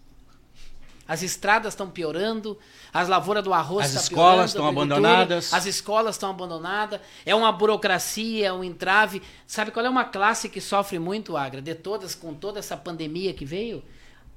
As 1.07 1.23
estradas 1.23 1.73
estão 1.73 1.91
piorando, 1.91 2.57
as 2.93 3.09
lavouras 3.09 3.43
do 3.43 3.53
arroz 3.53 3.87
As 3.87 3.95
tá 3.95 4.01
escolas 4.01 4.51
estão 4.51 4.67
abandonadas. 4.67 5.53
As 5.53 5.67
escolas 5.67 6.15
estão 6.15 6.31
abandonadas. 6.31 7.01
É 7.27 7.35
uma 7.35 7.51
burocracia, 7.51 8.47
é 8.47 8.53
um 8.53 8.63
entrave. 8.63 9.21
Sabe 9.47 9.71
qual 9.71 9.85
é 9.85 9.89
uma 9.89 10.05
classe 10.05 10.49
que 10.49 10.61
sofre 10.61 10.99
muito, 10.99 11.37
Agra, 11.37 11.61
de 11.61 11.75
todas, 11.75 12.15
com 12.15 12.35
toda 12.35 12.59
essa 12.59 12.77
pandemia 12.77 13.35
que 13.35 13.45
veio? 13.45 13.83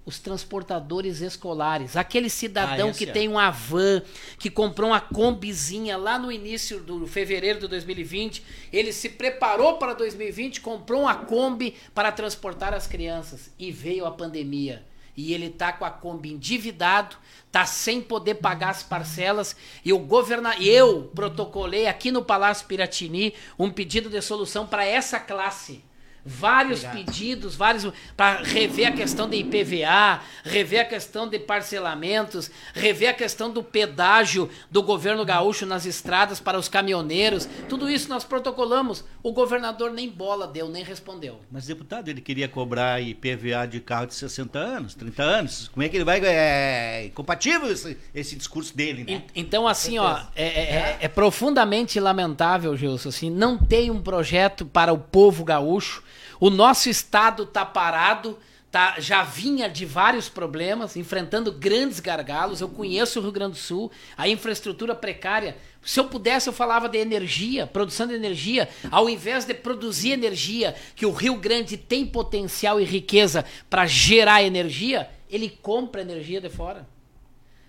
Os 0.06 0.20
transportadores 0.20 1.22
escolares. 1.22 1.96
Aquele 1.96 2.30
cidadão 2.30 2.90
ah, 2.90 2.94
que 2.94 3.06
é. 3.06 3.12
tem 3.12 3.28
uma 3.28 3.50
van, 3.50 4.04
que 4.38 4.52
comprou 4.52 4.92
uma 4.92 5.02
combizinha 5.02 5.98
lá 5.98 6.20
no 6.20 6.32
início 6.32 6.80
do 6.80 7.08
fevereiro 7.08 7.60
de 7.60 7.68
2020. 7.68 8.44
Ele 8.72 8.92
se 8.94 9.10
preparou 9.10 9.78
para 9.78 9.94
2020, 9.94 10.62
comprou 10.62 11.04
uma 11.04 11.16
Kombi 11.16 11.76
para 11.94 12.12
transportar 12.12 12.74
as 12.74 12.86
crianças. 12.86 13.52
E 13.58 13.72
veio 13.72 14.06
a 14.06 14.12
pandemia 14.12 14.84
e 15.16 15.34
ele 15.34 15.50
tá 15.50 15.72
com 15.72 15.86
a 15.86 15.90
Kombi 15.90 16.32
endividado, 16.32 17.16
tá 17.52 17.66
sem 17.66 18.02
poder 18.02 18.36
pagar 18.36 18.70
as 18.70 18.84
parcelas. 18.84 19.56
E 19.84 19.94
o 19.94 20.00
governador, 20.00 20.62
eu 20.62 21.12
protocolei 21.16 21.88
aqui 21.88 22.12
no 22.12 22.24
Palácio 22.24 22.68
Piratini 22.68 23.34
um 23.58 23.72
pedido 23.72 24.10
de 24.10 24.22
solução 24.22 24.68
para 24.68 24.86
essa 24.86 25.20
classe 25.20 25.84
vários 26.26 26.84
Obrigado. 26.84 27.06
pedidos, 27.06 27.56
vários 27.56 27.88
para 28.18 28.42
rever 28.42 28.88
a 28.88 28.92
questão 28.92 29.30
de 29.30 29.38
IPVA, 29.38 30.22
rever 30.44 30.82
a 30.82 30.86
questão 30.86 31.28
de 31.28 31.38
parcelamentos, 31.38 32.50
rever 32.74 33.10
a 33.10 33.14
questão 33.14 33.52
do 33.52 33.62
pedágio 33.62 34.50
do 34.72 34.82
governo 34.82 35.24
gaúcho 35.24 35.68
nas 35.68 35.86
estradas 35.86 36.40
para 36.40 36.58
os 36.58 36.68
caminhoneiros. 36.68 37.48
Tudo 37.70 37.88
isso 37.88 38.10
nós 38.10 38.24
protocolamos. 38.24 39.04
O 39.22 39.32
governador 39.34 39.92
nem 39.92 40.10
bola 40.10 40.48
deu, 40.48 40.68
nem 40.68 40.84
respondeu. 40.84 41.40
Mas 41.52 41.68
deputado, 41.68 42.10
ele 42.10 42.22
queria 42.22 42.48
cobrar 42.48 43.00
IPVA 43.00 43.68
de 43.68 43.80
carro 43.80 44.08
de 44.08 44.16
60 44.16 44.58
anos, 44.58 44.96
30 44.96 45.22
anos. 45.22 45.68
Como 45.68 45.84
é 45.84 45.90
que 45.90 45.98
ele 45.98 46.06
vai 46.06 46.20
é 46.24 47.12
compatível 47.14 47.72
esse, 47.72 47.98
esse 48.16 48.36
discurso 48.36 48.76
dele, 48.76 49.04
né? 49.04 49.24
Então 49.36 49.68
assim, 49.68 50.00
ó, 50.00 50.22
é, 50.36 50.44
é, 50.44 50.48
é, 50.48 50.98
é 51.02 51.08
profundamente 51.08 52.00
lamentável, 52.00 52.76
Gilson, 52.76 53.10
assim, 53.10 53.30
não 53.30 53.58
tem 53.58 53.92
um 53.92 54.02
projeto 54.02 54.66
para 54.66 54.92
o 54.92 54.98
povo 54.98 55.44
gaúcho 55.44 56.04
o 56.40 56.50
nosso 56.50 56.90
estado 56.90 57.44
está 57.44 57.66
parado, 57.66 58.38
tá, 58.72 58.96
já 59.00 59.24
vinha 59.24 59.70
de 59.70 59.86
vários 59.86 60.28
problemas, 60.28 60.96
enfrentando 60.96 61.52
grandes 61.52 62.00
gargalos. 62.00 62.60
Eu 62.60 62.70
conheço 62.70 63.20
o 63.20 63.22
Rio 63.22 63.32
Grande 63.32 63.54
do 63.54 63.58
Sul, 63.58 63.92
a 64.18 64.28
infraestrutura 64.28 64.94
precária. 64.94 65.56
Se 65.82 66.00
eu 66.00 66.06
pudesse, 66.06 66.50
eu 66.50 66.54
falava 66.54 66.90
de 66.90 66.98
energia, 66.98 67.68
produção 67.68 68.08
de 68.08 68.16
energia. 68.16 68.68
Ao 68.92 69.10
invés 69.10 69.46
de 69.46 69.54
produzir 69.54 70.12
energia, 70.12 70.76
que 70.96 71.06
o 71.06 71.12
Rio 71.12 71.36
Grande 71.36 71.78
tem 71.78 72.06
potencial 72.06 72.80
e 72.82 72.84
riqueza 72.84 73.46
para 73.70 73.86
gerar 73.86 74.44
energia, 74.44 75.10
ele 75.30 75.50
compra 75.50 76.02
energia 76.02 76.42
de 76.42 76.50
fora. 76.50 76.95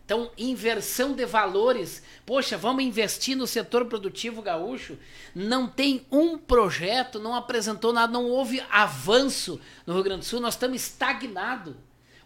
Então, 0.07 0.31
inversão 0.39 1.15
de 1.15 1.27
valores. 1.27 2.01
Poxa, 2.25 2.57
vamos 2.57 2.85
investir 2.85 3.37
no 3.37 3.45
setor 3.45 3.87
produtivo 3.87 4.41
gaúcho. 4.41 4.97
Não 5.35 5.67
tem 5.67 6.07
um 6.13 6.39
projeto, 6.39 7.19
não 7.19 7.35
apresentou 7.35 7.93
nada, 7.93 8.13
não 8.13 8.27
houve 8.27 8.63
avanço 8.71 9.61
no 9.85 9.95
Rio 9.95 10.05
Grande 10.05 10.21
do 10.21 10.25
Sul. 10.25 10.39
Nós 10.39 10.55
estamos 10.55 10.81
estagnados. 10.81 11.75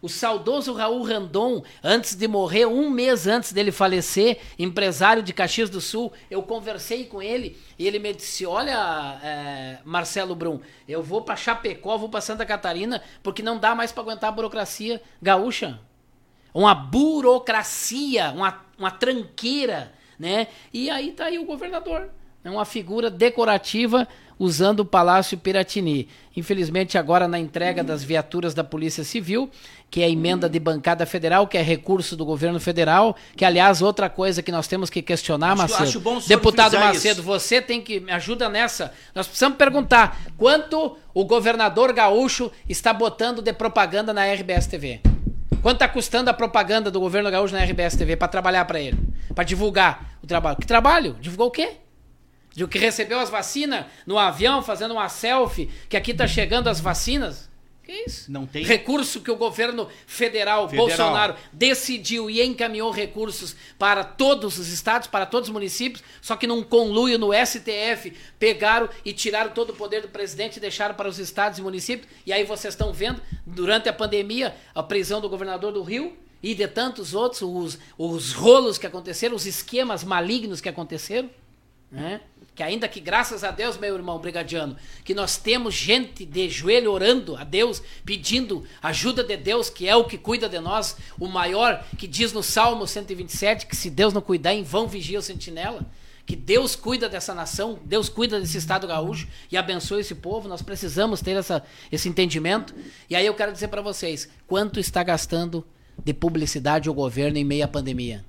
O 0.03 0.11
saudoso 0.11 0.75
Raul 0.75 1.03
Randon, 1.03 1.63
antes 1.83 2.15
de 2.15 2.29
morrer, 2.29 2.67
um 2.67 2.91
mês 2.91 3.27
antes 3.27 3.51
dele 3.51 3.73
falecer, 3.73 4.39
empresário 4.59 5.23
de 5.23 5.33
Caxias 5.33 5.71
do 5.71 5.81
Sul, 5.81 6.13
eu 6.31 6.43
conversei 6.43 7.05
com 7.05 7.23
ele 7.23 7.59
e 7.79 7.87
ele 7.87 7.99
me 7.99 8.13
disse: 8.13 8.45
Olha, 8.45 9.19
é, 9.23 9.79
Marcelo 9.85 10.35
Brum, 10.35 10.61
eu 10.87 11.03
vou 11.03 11.23
para 11.23 11.37
Chapecó, 11.37 11.97
vou 11.97 12.09
para 12.11 12.21
Santa 12.21 12.45
Catarina, 12.45 13.03
porque 13.23 13.43
não 13.43 13.59
dá 13.59 13.75
mais 13.75 13.91
para 13.91 14.03
aguentar 14.03 14.29
a 14.29 14.33
burocracia 14.33 15.03
gaúcha. 15.21 15.81
Uma 16.55 16.75
burocracia, 16.75 18.33
uma, 18.33 18.61
uma 18.79 18.91
tranqueira, 18.91 19.93
né? 20.19 20.47
E 20.73 20.91
aí 20.91 21.13
tá 21.13 21.25
aí 21.27 21.39
o 21.39 21.45
governador, 21.45 22.09
é 22.45 22.51
uma 22.51 22.65
figura 22.65 23.11
decorativa 23.11 24.07
usando 24.39 24.81
o 24.81 24.85
Palácio 24.87 25.37
Piratini. 25.37 26.09
Infelizmente, 26.35 26.97
agora 26.97 27.29
na 27.29 27.39
entrega 27.39 27.85
das 27.85 28.03
viaturas 28.03 28.55
da 28.55 28.65
Polícia 28.65 29.05
Civil, 29.05 29.51
que 29.91 30.01
é 30.03 30.09
emenda 30.11 30.49
de 30.49 30.59
bancada 30.59 31.05
federal, 31.05 31.47
que 31.47 31.59
é 31.59 31.63
recurso 31.63 32.17
do 32.17 32.25
governo 32.25 32.59
federal, 32.59 33.15
que 33.37 33.45
aliás 33.45 33.83
outra 33.83 34.09
coisa 34.09 34.43
que 34.43 34.51
nós 34.51 34.67
temos 34.67 34.89
que 34.89 35.03
questionar, 35.03 35.53
Acho- 35.53 35.63
Macedo. 35.63 35.83
acho 35.83 36.01
bom 36.01 36.17
o 36.17 36.21
Deputado 36.23 36.79
Macedo, 36.79 37.21
isso. 37.21 37.23
você 37.23 37.61
tem 37.61 37.83
que 37.83 38.01
me 38.01 38.13
ajuda 38.13 38.49
nessa. 38.49 38.95
Nós 39.15 39.27
precisamos 39.27 39.59
perguntar 39.59 40.19
quanto 40.39 40.97
o 41.13 41.25
governador 41.27 41.93
gaúcho 41.93 42.51
está 42.67 42.95
botando 42.95 43.43
de 43.43 43.53
propaganda 43.53 44.15
na 44.15 44.25
RBS 44.25 44.67
TV. 44.67 45.01
Quanto 45.63 45.77
está 45.77 45.89
custando 45.89 46.31
a 46.31 46.35
propaganda 46.35 46.91
do 46.91 46.99
governo 46.99 47.31
gaúcho 47.31 47.55
na 47.55 47.63
RBS 47.63 47.97
TV 47.97 48.17
para 48.17 48.29
trabalhar 48.29 48.65
para 48.65 48.81
ele, 48.81 48.99
para 49.35 49.45
divulgar 49.45 50.19
o 50.23 50.27
trabalho? 50.27 50.57
Que 50.57 50.67
trabalho? 50.67 51.17
Divulgou 51.21 51.49
o 51.49 51.51
quê? 51.51 51.77
De 52.55 52.67
que 52.67 52.79
recebeu 52.79 53.21
as 53.21 53.29
vacinas 53.29 53.85
no 54.07 54.19
avião, 54.19 54.63
fazendo 54.63 54.93
uma 54.93 55.09
selfie, 55.09 55.71
que 55.89 55.97
aqui 55.97 56.15
tá 56.15 56.27
chegando 56.27 56.69
as 56.69 56.81
vacinas? 56.81 57.50
Que 57.91 58.05
isso? 58.09 58.31
Não 58.31 58.47
tem- 58.47 58.63
Recurso 58.65 59.21
que 59.21 59.33
o 59.33 59.37
governo 59.37 59.89
federal, 60.07 60.69
Federal. 60.69 60.87
Bolsonaro, 60.87 61.35
decidiu 61.53 62.31
e 62.31 62.41
encaminhou 62.41 62.93
recursos 62.93 63.57
para 63.77 64.05
todos 64.05 64.59
os 64.59 64.69
estados, 64.69 65.09
para 65.09 65.27
todos 65.27 65.49
os 65.49 65.53
municípios, 65.53 66.01
só 66.23 66.37
que 66.37 66.47
num 66.47 66.63
conluio 66.63 67.19
no 67.19 67.33
STF, 67.35 68.13
pegaram 68.39 68.89
e 69.05 69.13
tiraram 69.13 69.51
todo 69.51 69.71
o 69.71 69.75
poder 69.75 70.03
do 70.03 70.09
presidente 70.09 70.59
e 70.59 70.61
deixaram 70.61 70.95
para 70.95 71.09
os 71.09 71.19
estados 71.19 71.59
e 71.59 71.63
municípios. 71.63 72.09
E 72.25 72.33
aí 72.33 72.45
vocês 72.45 72.75
estão 72.75 72.93
vendo, 72.93 73.21
durante 73.45 73.89
a 73.89 73.93
pandemia, 73.93 74.55
a 74.73 74.85
prisão 74.85 75.21
do 75.21 75.29
governador 75.29 75.73
do 75.73 75.83
Rio 75.83 76.17
e 76.41 76.55
de 76.55 76.69
tantos 76.69 77.13
outros, 77.13 77.43
os, 77.43 77.79
os 77.99 78.33
rolos 78.33 78.79
que 78.79 78.87
aconteceram, 78.87 79.35
os 79.35 79.47
esquemas 79.47 80.05
malignos 80.05 80.61
que 80.61 80.69
aconteceram 80.69 81.29
né? 81.91 82.21
Que 82.61 82.65
ainda 82.65 82.87
que 82.87 83.01
graças 83.01 83.43
a 83.43 83.51
Deus, 83.51 83.79
meu 83.79 83.95
irmão 83.95 84.19
brigadiano, 84.19 84.77
que 85.03 85.15
nós 85.15 85.39
temos 85.39 85.73
gente 85.73 86.27
de 86.27 86.51
joelho 86.51 86.93
orando 86.93 87.35
a 87.35 87.43
Deus, 87.43 87.83
pedindo 88.05 88.67
ajuda 88.83 89.25
de 89.25 89.35
Deus, 89.35 89.71
que 89.71 89.89
é 89.89 89.97
o 89.97 90.05
que 90.05 90.19
cuida 90.19 90.47
de 90.47 90.61
nós, 90.61 90.95
o 91.19 91.27
maior 91.27 91.83
que 91.97 92.07
diz 92.07 92.35
no 92.35 92.43
Salmo 92.43 92.87
127 92.87 93.65
que 93.65 93.75
se 93.75 93.89
Deus 93.89 94.13
não 94.13 94.21
cuidar, 94.21 94.53
em 94.53 94.63
vão 94.63 94.87
vigia 94.87 95.19
o 95.19 95.23
sentinela. 95.23 95.91
Que 96.27 96.37
Deus 96.37 96.77
cuida 96.77 97.09
dessa 97.09 97.33
nação, 97.33 97.79
Deus 97.83 98.11
cuida 98.11 98.39
desse 98.39 98.59
estado 98.59 98.87
gaúcho 98.87 99.27
e 99.51 99.57
abençoa 99.57 100.03
esse 100.03 100.17
povo. 100.17 100.47
Nós 100.47 100.61
precisamos 100.61 101.23
ter 101.23 101.37
essa, 101.37 101.65
esse 101.91 102.11
entendimento. 102.11 102.75
E 103.09 103.17
aí 103.17 103.25
eu 103.25 103.33
quero 103.33 103.53
dizer 103.53 103.69
para 103.69 103.81
vocês: 103.81 104.29
quanto 104.47 104.79
está 104.79 105.03
gastando 105.03 105.67
de 106.05 106.13
publicidade 106.13 106.91
o 106.91 106.95
governo 106.95 107.39
em 107.39 107.45
meio 107.45 107.65
à 107.65 107.69
pandemia? 107.69 108.23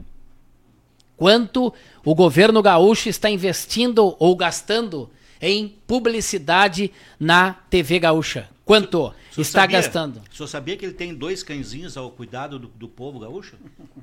Quanto 1.26 1.72
o 2.04 2.16
governo 2.16 2.64
gaúcho 2.64 3.08
está 3.08 3.30
investindo 3.30 4.16
ou 4.18 4.36
gastando 4.36 5.08
em 5.40 5.76
publicidade 5.86 6.92
na 7.20 7.54
TV 7.70 8.00
gaúcha. 8.00 8.50
Quanto 8.66 9.14
está 9.38 9.62
sabia- 9.62 9.78
gastando? 9.82 10.20
O 10.32 10.36
senhor 10.36 10.48
sabia 10.48 10.76
que 10.76 10.84
ele 10.84 10.96
tem 10.96 11.14
dois 11.14 11.44
cãezinhos 11.44 11.96
ao 11.96 12.10
cuidado 12.10 12.58
do, 12.58 12.68
do 12.70 12.88
povo 12.88 13.20
gaúcho? 13.20 13.56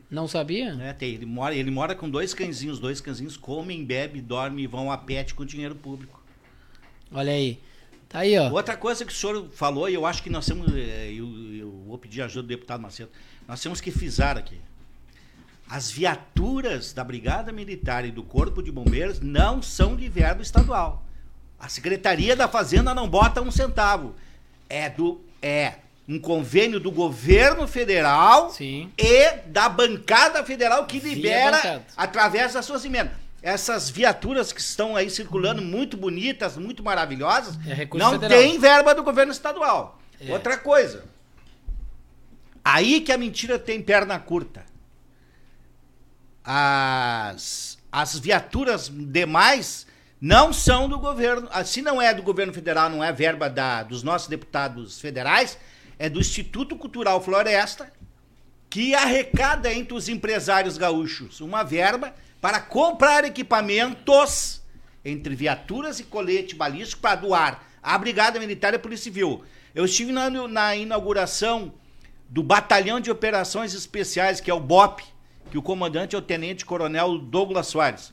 Não 0.09 0.29
sabia? 0.29 0.77
É, 0.81 0.93
tem, 0.93 1.14
ele, 1.14 1.27
mora, 1.27 1.57
ele 1.57 1.73
mora 1.73 1.93
com 1.97 2.09
dois 2.09 2.33
cãezinhos. 2.33 2.75
Os 2.77 2.81
dois 2.81 3.01
cãezinhos 3.01 3.37
comem, 3.37 3.85
bebem, 3.85 4.23
dormem 4.23 4.62
e 4.64 4.69
vão 4.69 4.93
a 4.93 4.97
pet 4.97 5.35
com 5.35 5.45
dinheiro 5.45 5.75
público. 5.75 6.23
Olha 7.11 7.33
aí. 7.33 7.59
Tá 8.09 8.21
aí, 8.21 8.39
ó. 8.39 8.49
Outra 8.53 8.77
coisa 8.77 9.05
que 9.05 9.12
o 9.12 9.14
senhor 9.14 9.49
falou, 9.53 9.89
e 9.89 9.95
eu 9.95 10.07
acho 10.07 10.23
que 10.23 10.31
nós 10.31 10.47
temos. 10.47 10.73
eh, 10.73 11.12
Eu, 11.16 11.27
eu 11.57 11.71
vou 11.85 11.99
pedir 11.99 12.23
ajuda 12.23 12.43
do 12.43 12.49
deputado 12.49 12.81
Macedo. 12.81 13.11
Nós 13.49 13.61
temos 13.61 13.81
que 13.81 13.91
frisar 13.91 14.37
aqui. 14.39 14.57
As 15.69 15.91
viaturas 15.91 16.93
da 16.93 17.05
Brigada 17.05 17.53
Militar 17.53 18.05
e 18.05 18.11
do 18.11 18.23
Corpo 18.23 18.62
de 18.62 18.73
Bombeiros 18.73 19.21
não 19.21 19.61
são 19.61 19.95
de 19.97 20.09
verbo 20.09 20.41
estadual. 20.43 21.03
A 21.61 21.69
Secretaria 21.69 22.35
da 22.35 22.49
Fazenda 22.49 22.95
não 22.95 23.09
bota 23.09 23.43
um 23.43 23.51
centavo. 23.51 24.14
É 24.69 24.89
do. 24.89 25.21
É 25.43 25.75
um 26.09 26.19
convênio 26.19 26.81
do 26.81 26.91
governo 26.91 27.69
federal 27.69 28.51
Sim. 28.51 28.91
e 28.97 29.31
da 29.47 29.69
bancada 29.69 30.43
federal 30.43 30.87
que 30.87 30.99
Via 30.99 31.14
libera 31.14 31.57
bancada. 31.59 31.85
através 31.97 32.55
das 32.55 32.64
suas 32.64 32.83
emendas. 32.85 33.12
Essas 33.43 33.91
viaturas 33.91 34.51
que 34.53 34.61
estão 34.61 34.97
aí 34.97 35.11
circulando, 35.11 35.61
muito 35.61 35.97
bonitas, 35.99 36.57
muito 36.57 36.83
maravilhosas, 36.83 37.59
É 37.66 37.87
não 37.95 38.12
federal. 38.12 38.39
tem 38.39 38.59
verba 38.59 38.95
do 38.95 39.03
governo 39.03 39.31
estadual. 39.33 40.01
É. 40.19 40.33
Outra 40.33 40.57
coisa. 40.57 41.05
Aí 42.64 43.01
que 43.01 43.12
a 43.12 43.19
mentira 43.19 43.59
tem 43.59 43.81
perna 43.81 44.19
curta. 44.19 44.64
As, 46.51 47.76
as 47.92 48.18
viaturas 48.18 48.90
demais 48.90 49.86
não 50.18 50.51
são 50.51 50.88
do 50.88 50.99
governo. 50.99 51.46
ah, 51.53 51.62
Se 51.62 51.82
não 51.82 52.01
é 52.01 52.14
do 52.14 52.22
governo 52.22 52.55
federal, 52.55 52.88
não 52.88 53.05
é 53.05 53.12
verba 53.12 53.51
da, 53.51 53.82
dos 53.82 54.03
nossos 54.03 54.28
deputados 54.28 54.99
federais, 54.99 55.59
é 55.99 56.09
do 56.09 56.18
Instituto 56.18 56.74
Cultural 56.74 57.20
Floresta, 57.20 57.92
que 58.70 58.94
arrecada 58.94 59.70
entre 59.70 59.92
os 59.92 60.09
empresários 60.09 60.78
gaúchos 60.78 61.42
uma 61.42 61.62
verba 61.62 62.14
para 62.40 62.61
comprar 62.61 63.26
equipamentos 63.26 64.62
entre 65.05 65.34
viaturas 65.34 66.01
e 66.01 66.05
colete 66.05 66.55
balístico 66.55 67.03
para 67.03 67.16
doar 67.16 67.62
à 67.82 67.99
Brigada 67.99 68.40
Militar 68.40 68.72
e 68.72 68.78
Polícia 68.78 69.05
Civil. 69.05 69.44
Eu 69.74 69.84
estive 69.84 70.12
na, 70.12 70.30
na 70.30 70.74
inauguração 70.74 71.74
do 72.26 72.42
Batalhão 72.42 73.01
de 73.01 73.11
Operações 73.11 73.74
Especiais, 73.74 74.40
que 74.40 74.51
é 74.51 74.55
o 74.55 74.61
BOP, 74.61 75.03
que 75.51 75.59
o 75.59 75.62
comandante 75.62 76.14
é 76.14 76.18
o 76.18 76.22
Tenente 76.22 76.64
Coronel 76.64 77.18
Douglas 77.18 77.66
Soares. 77.66 78.12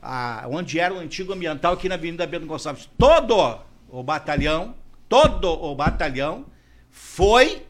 Ah, 0.00 0.46
onde 0.48 0.80
era 0.80 0.92
o 0.92 0.98
antigo 0.98 1.32
ambiental 1.32 1.74
aqui 1.74 1.88
na 1.88 1.94
Avenida 1.94 2.26
Bento 2.26 2.46
Gonçalves. 2.46 2.88
Todo 2.98 3.60
o 3.88 4.02
batalhão, 4.02 4.74
todo 5.08 5.48
o 5.48 5.74
batalhão 5.74 6.46
foi 6.90 7.66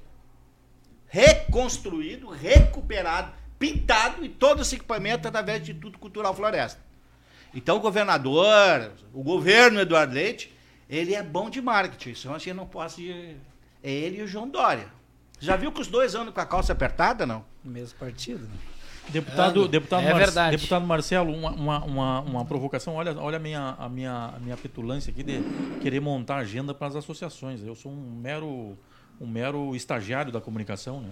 reconstruído, 1.07 2.29
recuperado, 2.31 3.33
pintado 3.59 4.25
e 4.25 4.29
todo 4.29 4.63
esse 4.63 4.77
equipamento 4.77 5.29
através 5.29 5.61
do 5.61 5.65
Instituto 5.65 5.99
Cultural 5.99 6.35
Floresta. 6.35 6.81
Então 7.55 7.77
o 7.77 7.81
governador, 7.81 8.93
o 9.13 9.23
governo 9.23 9.81
Eduardo 9.81 10.15
Leite, 10.15 10.53
ele 10.89 11.15
é 11.15 11.23
bom 11.23 11.51
de 11.51 11.61
marketing. 11.61 12.11
Isso 12.11 12.33
a 12.33 12.39
gente 12.39 12.55
não 12.55 12.67
pode. 12.67 13.37
É 13.83 13.91
ele 13.91 14.19
e 14.19 14.23
o 14.23 14.27
João 14.27 14.49
Dória. 14.49 14.89
Já 15.45 15.57
viu 15.57 15.73
que 15.73 15.81
os 15.81 15.89
dois 15.89 16.15
andam 16.15 16.33
com 16.33 16.41
a 16.41 16.47
calça 16.47 16.73
apertada, 16.73 17.27
não? 17.27 17.45
Mesmo 17.65 17.99
partido. 17.99 18.49
Deputado, 19.09 19.61
Ando. 19.63 19.69
deputado, 19.69 20.05
É 20.07 20.11
Mar- 20.13 20.19
verdade. 20.19 20.57
deputado 20.57 20.87
Marcelo, 20.87 21.33
uma, 21.35 21.51
uma, 21.51 21.85
uma, 21.85 22.21
uma 22.21 22.45
provocação. 22.45 22.95
Olha, 22.95 23.19
olha 23.19 23.37
a, 23.37 23.41
minha, 23.41 23.75
a, 23.79 23.89
minha, 23.89 24.33
a 24.37 24.39
minha 24.39 24.57
petulância 24.57 25.11
aqui 25.11 25.25
de 25.25 25.41
querer 25.81 26.01
montar 26.01 26.37
agenda 26.37 26.73
para 26.73 26.87
as 26.87 26.97
associações. 26.97 27.61
Eu 27.65 27.75
sou 27.75 27.91
um 27.91 28.21
mero, 28.21 28.79
um 29.21 29.27
mero 29.27 29.75
estagiário 29.75 30.31
da 30.31 30.41
comunicação. 30.41 31.01
Né? 31.01 31.11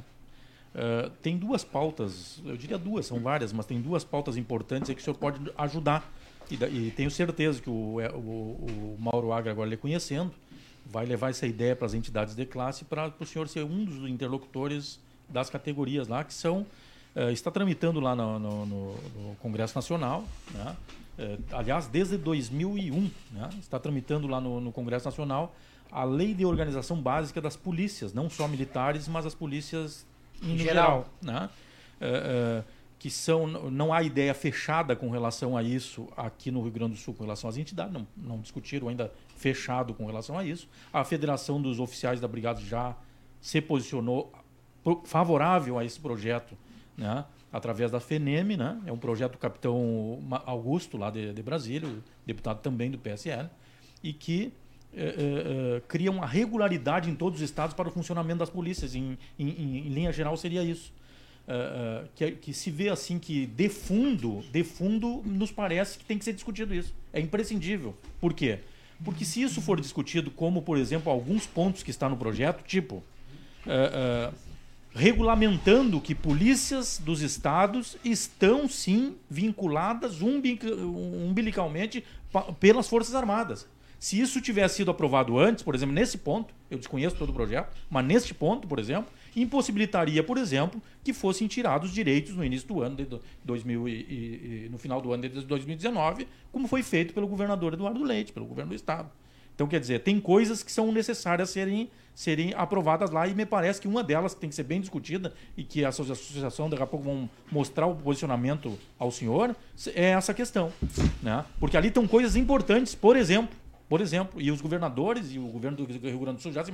Eh, 0.76 1.10
tem 1.20 1.36
duas 1.36 1.64
pautas, 1.64 2.40
eu 2.44 2.56
diria 2.56 2.78
duas, 2.78 3.06
são 3.06 3.18
várias, 3.18 3.52
mas 3.52 3.66
tem 3.66 3.80
duas 3.80 4.04
pautas 4.04 4.36
importantes 4.36 4.88
aí 4.88 4.94
que 4.94 5.02
o 5.02 5.04
senhor 5.04 5.16
pode 5.16 5.40
ajudar. 5.58 6.08
E, 6.48 6.54
e 6.54 6.92
tenho 6.96 7.10
certeza 7.10 7.60
que 7.60 7.68
o, 7.68 8.00
é, 8.00 8.08
o, 8.10 8.16
o 8.18 8.96
Mauro 9.00 9.32
Agra, 9.32 9.50
agora 9.50 9.68
lhe 9.68 9.76
conhecendo, 9.76 10.32
vai 10.92 11.06
levar 11.06 11.30
essa 11.30 11.46
ideia 11.46 11.74
para 11.76 11.86
as 11.86 11.94
entidades 11.94 12.34
de 12.34 12.44
classe 12.44 12.84
para 12.84 13.12
o 13.20 13.26
senhor 13.26 13.48
ser 13.48 13.64
um 13.64 13.84
dos 13.84 14.08
interlocutores 14.08 14.98
das 15.28 15.48
categorias 15.50 16.08
lá, 16.08 16.24
que 16.24 16.34
são. 16.34 16.66
eh, 17.14 17.32
está 17.32 17.50
tramitando 17.50 17.98
lá 17.98 18.14
no, 18.14 18.38
no- 18.38 18.66
no- 18.66 18.94
no 18.94 19.36
Congresso 19.40 19.74
Nacional, 19.74 20.24
né? 20.54 20.76
Eh, 21.18 21.38
aliás, 21.52 21.88
desde 21.88 22.16
2001, 22.16 23.10
né? 23.32 23.50
está 23.58 23.78
tramitando 23.80 24.28
lá 24.28 24.40
no, 24.40 24.70
Congresso 24.72 25.06
Nacional 25.06 25.52
a 25.90 26.04
Lei 26.04 26.32
de 26.34 26.44
Organização 26.46 26.96
Básica 27.02 27.40
das 27.40 27.56
Polícias, 27.56 28.12
não 28.14 28.30
só 28.30 28.46
militares, 28.46 29.08
mas 29.08 29.26
as 29.26 29.34
polícias 29.34 30.06
em 30.40 30.56
Geral. 30.56 31.10
geral. 31.20 31.40
né? 31.40 31.50
Eh, 32.00 32.62
eh, 32.62 32.64
que 32.98 33.10
são, 33.10 33.46
não 33.46 33.92
há 33.92 34.02
ideia 34.04 34.32
fechada 34.34 34.94
com 34.94 35.10
relação 35.10 35.56
a 35.56 35.62
isso 35.64 36.06
aqui 36.16 36.50
no 36.50 36.62
Rio 36.62 36.70
Grande 36.70 36.92
do 36.94 36.98
Sul, 37.00 37.12
com 37.14 37.24
relação 37.24 37.48
às 37.50 37.56
entidades, 37.56 37.92
não, 37.92 38.06
não 38.16 38.38
discutiram 38.38 38.88
ainda 38.88 39.10
fechado 39.40 39.94
com 39.94 40.04
relação 40.04 40.38
a 40.38 40.44
isso. 40.44 40.68
A 40.92 41.02
Federação 41.02 41.60
dos 41.62 41.80
Oficiais 41.80 42.20
da 42.20 42.28
Brigada 42.28 42.60
já 42.60 42.94
se 43.40 43.58
posicionou 43.60 44.30
favorável 45.04 45.78
a 45.78 45.84
esse 45.84 45.98
projeto, 45.98 46.54
né? 46.96 47.24
através 47.50 47.90
da 47.90 47.98
FENEM, 48.00 48.56
né? 48.56 48.78
é 48.86 48.92
um 48.92 48.98
projeto 48.98 49.32
do 49.32 49.38
capitão 49.38 50.20
Augusto, 50.44 50.98
lá 50.98 51.10
de, 51.10 51.32
de 51.32 51.42
Brasília, 51.42 51.88
deputado 52.26 52.60
também 52.60 52.90
do 52.90 52.98
PSL, 52.98 53.48
e 54.02 54.12
que 54.12 54.52
eh, 54.94 55.14
eh, 55.16 55.82
cria 55.88 56.10
uma 56.10 56.26
regularidade 56.26 57.08
em 57.10 57.14
todos 57.14 57.40
os 57.40 57.44
estados 57.44 57.74
para 57.74 57.88
o 57.88 57.90
funcionamento 57.90 58.38
das 58.40 58.50
polícias. 58.50 58.94
Em, 58.94 59.16
em, 59.38 59.48
em- 59.48 59.88
linha 59.88 60.12
geral, 60.12 60.36
seria 60.36 60.62
isso. 60.62 60.92
Eh, 61.48 62.04
que, 62.14 62.30
que 62.32 62.52
se 62.52 62.70
vê 62.70 62.88
assim 62.88 63.18
que 63.18 63.46
de 63.46 63.68
fundo, 63.68 64.42
de 64.52 64.62
fundo, 64.64 65.22
nos 65.24 65.50
parece 65.50 65.98
que 65.98 66.04
tem 66.04 66.18
que 66.18 66.24
ser 66.24 66.32
discutido 66.34 66.74
isso. 66.74 66.94
É 67.12 67.20
imprescindível. 67.20 67.94
Por 68.20 68.32
quê? 68.34 68.60
Porque 69.04 69.24
se 69.24 69.42
isso 69.42 69.60
for 69.62 69.80
discutido, 69.80 70.30
como 70.30 70.62
por 70.62 70.76
exemplo 70.76 71.10
alguns 71.10 71.46
pontos 71.46 71.82
que 71.82 71.90
está 71.90 72.08
no 72.08 72.16
projeto, 72.16 72.62
tipo 72.64 73.02
eh, 73.66 73.90
eh, 73.92 74.30
regulamentando 74.92 76.00
que 76.00 76.14
polícias 76.14 77.00
dos 77.02 77.22
estados 77.22 77.96
estão 78.04 78.68
sim 78.68 79.16
vinculadas 79.30 80.20
umbilic- 80.20 80.70
umbilicalmente 81.26 82.04
pelas 82.58 82.88
Forças 82.88 83.14
Armadas. 83.14 83.66
Se 83.98 84.18
isso 84.18 84.40
tivesse 84.40 84.76
sido 84.76 84.90
aprovado 84.90 85.38
antes, 85.38 85.62
por 85.62 85.74
exemplo, 85.74 85.94
nesse 85.94 86.18
ponto, 86.18 86.54
eu 86.70 86.78
desconheço 86.78 87.16
todo 87.16 87.30
o 87.30 87.34
projeto, 87.34 87.76
mas 87.88 88.04
neste 88.04 88.32
ponto, 88.32 88.66
por 88.66 88.78
exemplo, 88.78 89.10
impossibilitaria, 89.36 90.22
por 90.22 90.38
exemplo, 90.38 90.80
que 91.04 91.12
fossem 91.12 91.46
tirados 91.48 91.92
direitos 91.92 92.34
no 92.34 92.44
início 92.44 92.66
do 92.68 92.82
ano 92.82 92.96
de 92.96 93.04
do- 93.04 93.20
2000 93.44 93.88
e, 93.88 93.92
e- 93.92 94.68
no 94.70 94.78
final 94.78 95.00
do 95.00 95.12
ano 95.12 95.28
de 95.28 95.40
2019, 95.44 96.26
como 96.52 96.66
foi 96.68 96.82
feito 96.82 97.12
pelo 97.14 97.26
governador 97.26 97.74
Eduardo 97.74 98.02
Leite, 98.02 98.32
pelo 98.32 98.46
governo 98.46 98.70
do 98.70 98.74
estado. 98.76 99.10
Então, 99.54 99.66
quer 99.68 99.78
dizer, 99.80 100.00
tem 100.00 100.18
coisas 100.18 100.62
que 100.62 100.72
são 100.72 100.90
necessárias 100.90 101.50
serem, 101.50 101.90
serem 102.14 102.54
aprovadas 102.56 103.10
lá 103.10 103.26
e 103.28 103.34
me 103.34 103.44
parece 103.44 103.78
que 103.78 103.86
uma 103.86 104.02
delas 104.02 104.32
que 104.32 104.40
tem 104.40 104.48
que 104.48 104.56
ser 104.56 104.62
bem 104.62 104.80
discutida 104.80 105.34
e 105.54 105.62
que 105.62 105.84
a 105.84 105.88
associa- 105.90 106.14
associação 106.14 106.70
daqui 106.70 106.82
a 106.82 106.86
pouco 106.86 107.04
vão 107.04 107.28
mostrar 107.52 107.86
o 107.86 107.94
posicionamento 107.94 108.78
ao 108.98 109.10
senhor 109.10 109.54
é 109.94 110.10
essa 110.12 110.32
questão. 110.32 110.72
Né? 111.22 111.44
Porque 111.58 111.76
ali 111.76 111.88
estão 111.88 112.08
coisas 112.08 112.36
importantes, 112.36 112.94
por 112.94 113.16
exemplo, 113.16 113.54
por 113.90 114.00
exemplo, 114.00 114.40
e 114.40 114.52
os 114.52 114.60
governadores 114.60 115.32
e 115.32 115.38
o 115.40 115.48
governo 115.48 115.78
do 115.78 115.84
Rio 115.84 116.20
Grande 116.20 116.36
do 116.36 116.42
Sul 116.42 116.52
já 116.52 116.64
se 116.64 116.70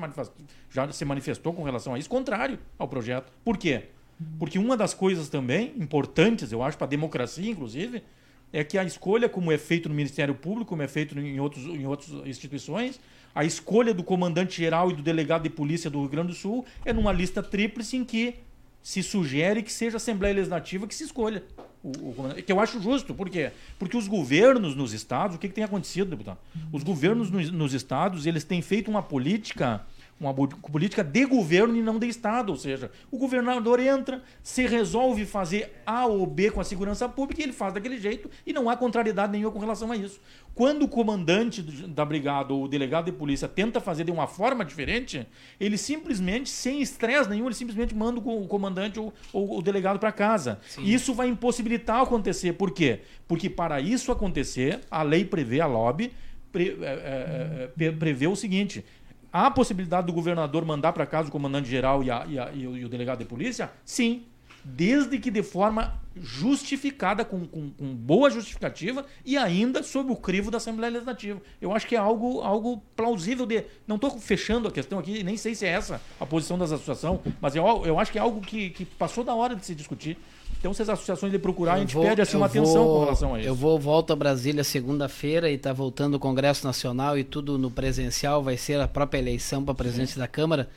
já 0.69 0.93
se 0.93 1.03
manifestou 1.07 1.55
com 1.55 1.63
relação 1.63 1.95
a 1.95 1.99
isso, 1.99 2.11
contrário 2.11 2.59
ao 2.79 2.87
projeto. 2.87 3.33
Por 3.43 3.57
quê? 3.57 3.85
Porque 4.39 4.59
uma 4.59 4.77
das 4.77 4.93
coisas 4.93 5.31
também 5.31 5.73
importantes, 5.79 6.53
eu 6.53 6.63
acho, 6.63 6.77
para 6.77 6.87
a 6.87 6.91
democracia, 6.91 7.51
inclusive, 7.51 8.03
é 8.53 8.63
que 8.63 8.77
a 8.77 8.85
escolha, 8.85 9.31
como 9.31 9.51
é 9.51 9.57
feito 9.57 9.89
no 9.89 9.95
Ministério 9.95 10.35
Público, 10.35 10.69
como 10.69 10.83
é 10.83 10.89
feito 10.89 11.19
em, 11.19 11.41
outros, 11.41 11.65
em 11.65 11.87
outras 11.87 12.11
instituições, 12.27 13.01
a 13.35 13.47
escolha 13.47 13.95
do 13.95 14.05
comandante-geral 14.05 14.91
e 14.91 14.95
do 14.95 15.03
delegado 15.03 15.45
de 15.45 15.51
polícia 15.51 15.89
do 15.89 16.01
Rio 16.01 16.11
Grande 16.11 16.29
do 16.29 16.35
Sul 16.35 16.67
é 16.85 16.93
numa 16.93 17.13
lista 17.13 17.43
tríplice 17.43 17.97
em 17.97 18.05
que 18.05 18.35
se 18.87 19.03
sugere 19.03 19.65
que 19.65 19.73
seja 19.73 19.97
a 19.97 19.99
Assembleia 19.99 20.33
Legislativa 20.33 20.87
que 20.87 20.95
se 20.95 21.03
escolha. 21.03 21.43
O, 21.83 21.91
o 21.91 22.35
que 22.41 22.53
eu 22.53 22.61
acho 22.61 22.81
justo, 22.81 23.13
por 23.13 23.29
quê? 23.29 23.51
Porque 23.81 23.97
os 23.97 24.07
governos 24.07 24.77
nos 24.77 24.93
estados, 24.93 25.35
o 25.35 25.41
que, 25.41 25.49
que 25.49 25.55
tem 25.55 25.65
acontecido, 25.65 26.09
deputado? 26.09 26.39
Os 26.73 26.85
governos 26.85 27.29
nos, 27.29 27.51
nos 27.51 27.75
estados, 27.75 28.27
eles 28.27 28.45
têm 28.45 28.63
feito 28.63 28.89
uma 28.89 29.03
política 29.03 29.85
uma 30.19 30.33
política 30.35 31.05
de 31.05 31.27
governo 31.27 31.77
e 31.77 31.83
não 31.83 31.99
de 31.99 32.09
Estado. 32.09 32.51
Ou 32.51 32.57
seja, 32.57 32.91
o 33.11 33.19
governador 33.19 33.79
entra, 33.81 34.23
se 34.43 34.67
resolve 34.67 35.27
fazer 35.27 35.81
A 35.85 36.07
ou 36.07 36.27
B 36.27 36.51
com 36.51 36.61
a 36.61 36.65
segurança 36.65 37.07
pública 37.09 37.43
e 37.43 37.45
ele 37.45 37.53
faz 37.53 37.75
daquele 37.75 37.99
jeito 37.99 38.31
e 38.47 38.53
não 38.53 38.71
há 38.71 38.77
contrariedade 38.77 39.33
nenhuma 39.33 39.53
com 39.53 39.59
relação 39.59 39.93
a 39.93 39.97
isso. 39.97 40.19
Quando 40.55 40.85
o 40.85 40.89
comandante 40.89 41.61
da 41.61 42.03
brigada 42.03 42.55
ou 42.55 42.65
o 42.65 42.69
delegado 42.69 43.05
de 43.05 43.13
polícia 43.13 43.47
tenta 43.47 43.79
fazer 43.79 44.05
de 44.05 44.11
uma 44.11 44.27
forma 44.27 44.65
diferente, 44.65 45.27
ele 45.61 45.77
simplesmente, 45.77 46.49
sem 46.49 46.81
estresse 46.81 47.29
nenhum, 47.29 47.45
ele 47.45 47.55
simplesmente 47.55 47.95
manda 47.95 48.19
o 48.19 48.23
co- 48.23 48.41
o 48.41 48.47
comandante 48.49 48.99
ou, 48.99 49.13
ou 49.35 49.59
o 49.59 49.63
delegado 49.63 49.99
para 49.99 50.11
casa. 50.13 50.59
E 50.79 50.95
isso 50.95 51.13
vai 51.13 51.29
impossibilitar 51.29 52.01
acontecer. 52.01 52.55
Por 52.55 52.71
quê? 52.71 53.01
Porque 53.29 53.51
para 53.51 53.83
isso 53.83 54.11
acontecer, 54.11 54.81
a 54.91 55.03
lei 55.03 55.27
prevê, 55.27 55.61
a 55.61 55.67
lobby, 55.67 56.11
pre- 56.51 56.79
é, 56.81 56.87
é, 56.87 57.63
é, 57.65 57.67
pre- 57.77 57.93
prevê 57.93 58.27
o 58.27 58.35
seguinte: 58.35 58.83
Há 59.37 59.49
a 59.49 59.51
possibilidade 59.51 60.07
do 60.07 60.15
governador 60.15 60.65
mandar 60.65 60.95
para 60.95 61.05
casa 61.05 61.29
o 61.29 61.31
comandante-geral 61.31 62.03
e, 62.03 62.09
e 62.09 62.59
e 62.63 62.85
o, 62.87 62.89
delegado 62.89 63.19
de 63.19 63.27
polícia? 63.27 63.71
Sim. 63.85 64.23
Desde 64.65 65.19
que 65.19 65.31
de 65.31 65.43
forma 65.43 66.01
justificada, 66.17 67.23
com, 67.23 67.47
com- 67.47 67.69
com 67.71 67.95
boa 67.95 68.31
justificativa 68.31 69.05
e 69.27 69.37
ainda 69.37 69.83
sob 69.83 70.11
o 70.11 70.17
crivo 70.17 70.51
da 70.51 70.57
Assembleia 70.57 70.91
Legislativa. 70.91 71.39
Eu 71.61 71.75
acho 71.75 71.87
que 71.87 71.95
é 71.95 71.99
algo, 71.99 72.41
algo 72.41 72.83
plausível 72.97 73.45
de. 73.45 73.63
Não 73.87 73.97
estou 73.97 74.11
fechando 74.19 74.69
a 74.69 74.73
questão 74.73 74.99
aqui, 74.99 75.23
nem 75.23 75.37
sei 75.37 75.55
se 75.55 75.67
é 75.67 75.69
essa 75.69 76.01
a 76.19 76.25
posição 76.25 76.57
das 76.57 76.73
associações, 76.73 77.21
mas 77.39 77.55
eu, 77.55 77.65
eu 77.85 77.99
acho 77.99 78.11
que 78.11 78.17
é 78.19 78.23
algo 78.23 78.41
que, 78.41 78.71
que 78.71 78.87
passou 78.87 79.23
da 79.23 79.35
hora 79.35 79.55
de 79.55 79.67
se 79.67 79.75
discutir. 79.75 80.17
Então, 80.59 80.73
se 80.75 80.83
as 80.83 80.89
associações 80.89 81.31
de 81.33 81.39
procurar, 81.39 81.75
a 81.75 81.77
Eu 81.77 81.81
gente 81.83 81.95
vou- 81.95 82.05
pede 82.05 82.21
assim, 82.23 82.37
uma 82.37 82.47
atenção 82.47 82.85
vou- 82.85 82.95
com 82.99 83.05
relação 83.05 83.35
a 83.35 83.39
isso. 83.41 83.49
Eu 83.49 83.55
vou 83.55 83.79
volto 83.79 84.13
a 84.13 84.17
Brasília 84.17 84.65
segunda-feira 84.65 85.51
e 85.51 85.59
tá 85.59 85.73
voltando 85.73 86.15
o 86.15 86.19
Congresso 86.19 86.67
Nacional 86.67 87.17
e 87.19 87.23
tudo 87.25 87.59
no 87.59 87.71
presencial, 87.71 88.43
vai 88.43 88.57
ser 88.57 88.81
a 88.81 88.89
própria 88.89 89.19
eleição 89.19 89.63
para 89.65 89.75
presidente 89.75 90.19
da 90.19 90.27
Câmara. 90.27 90.69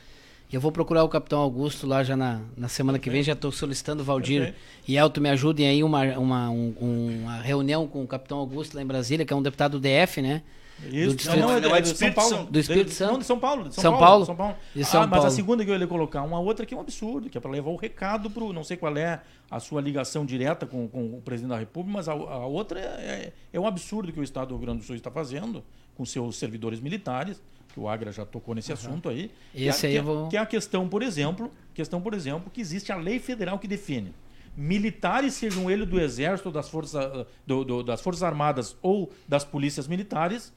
E 0.52 0.54
eu 0.54 0.60
vou 0.60 0.70
procurar 0.72 1.04
o 1.04 1.08
capitão 1.08 1.38
Augusto 1.40 1.86
lá 1.86 2.02
já 2.02 2.16
na, 2.16 2.40
na 2.56 2.68
semana 2.68 2.98
que 2.98 3.08
vem, 3.08 3.22
já 3.22 3.32
estou 3.34 3.52
solicitando 3.52 4.02
o 4.02 4.04
Valdir 4.04 4.42
Perfeito. 4.42 4.58
e 4.88 4.96
Elton 4.96 5.20
me 5.20 5.28
ajudem 5.30 5.66
aí 5.68 5.82
uma, 5.84 6.02
uma, 6.18 6.50
um- 6.50 6.74
uma 7.22 7.40
reunião 7.40 7.86
com 7.86 8.02
o 8.02 8.06
capitão 8.06 8.38
Augusto 8.38 8.74
lá 8.76 8.82
em 8.82 8.86
Brasília, 8.86 9.24
que 9.24 9.32
é 9.32 9.36
um 9.36 9.42
deputado 9.42 9.78
do 9.78 9.80
DF, 9.80 10.20
né? 10.20 10.42
Isso, 10.86 11.16
Distrito- 11.16 11.40
não, 11.40 11.50
é, 11.52 11.56
é 11.56 11.60
de 11.60 11.68
do 11.68 11.70
São 11.70 11.80
Espírito 11.92 12.14
Paulo. 12.14 12.30
Santo. 12.36 12.50
Do 12.52 12.58
Espírito 12.58 12.88
De- 12.88 12.94
Santo? 12.94 13.12
Não, 13.12 13.18
de 13.18 13.24
São 13.26 13.38
Paulo. 13.38 13.68
De 13.68 13.74
São, 13.74 13.82
São 13.82 13.92
Paulo. 13.92 14.06
Paulo? 14.06 14.26
São 14.26 14.36
Paulo. 14.36 14.56
De 14.74 14.84
São 14.84 15.02
ah, 15.02 15.06
mas 15.06 15.18
a 15.18 15.22
Paulo. 15.22 15.36
segunda 15.36 15.64
que 15.64 15.70
eu 15.70 15.78
ia 15.78 15.86
colocar, 15.86 16.22
uma 16.22 16.40
outra 16.40 16.64
que 16.64 16.72
é 16.72 16.76
um 16.76 16.80
absurdo, 16.80 17.28
que 17.28 17.36
é 17.36 17.40
para 17.40 17.50
levar 17.50 17.70
o 17.70 17.76
recado 17.76 18.30
para 18.30 18.42
não 18.52 18.64
sei 18.64 18.76
qual 18.76 18.96
é 18.96 19.20
a 19.50 19.60
sua 19.60 19.80
ligação 19.80 20.24
direta 20.24 20.64
com, 20.66 20.88
com 20.88 21.14
o 21.16 21.20
presidente 21.22 21.50
da 21.50 21.58
República, 21.58 21.96
mas 21.98 22.08
a, 22.08 22.12
a 22.12 22.46
outra 22.46 22.80
é, 22.80 22.84
é, 22.84 23.32
é 23.52 23.60
um 23.60 23.66
absurdo 23.66 24.12
que 24.12 24.20
o 24.20 24.22
Estado 24.22 24.48
do 24.48 24.54
Rio 24.56 24.64
Grande 24.66 24.78
do 24.80 24.84
Sul 24.84 24.94
está 24.96 25.10
fazendo 25.10 25.62
com 25.96 26.04
seus 26.04 26.36
servidores 26.36 26.80
militares, 26.80 27.42
que 27.74 27.78
o 27.78 27.88
Agra 27.88 28.10
já 28.10 28.24
tocou 28.24 28.54
nesse 28.54 28.72
assunto 28.72 29.08
aí. 29.08 29.30
que 29.52 29.64
Esse 29.64 29.86
é- 29.86 29.88
aí 29.90 29.94
que, 29.96 30.00
eu 30.00 30.04
vou- 30.04 30.28
que 30.28 30.36
é 30.36 30.40
a 30.40 30.46
questão, 30.46 30.88
por 30.88 31.02
exemplo, 31.02 31.50
questão, 31.74 32.00
por 32.00 32.14
exemplo, 32.14 32.50
que 32.50 32.60
existe 32.60 32.90
a 32.90 32.96
lei 32.96 33.18
federal 33.18 33.58
que 33.58 33.68
define 33.68 34.12
militares, 34.56 35.34
sejam 35.34 35.70
eles 35.70 35.88
do 35.88 36.00
Exército, 36.00 36.50
das 36.50 36.68
Forças, 36.68 37.26
do- 37.46 37.64
do- 37.64 37.82
das 37.82 38.00
Forças 38.00 38.22
Armadas 38.22 38.76
ou 38.82 39.10
das 39.28 39.44
Polícias 39.44 39.86
Militares, 39.88 40.52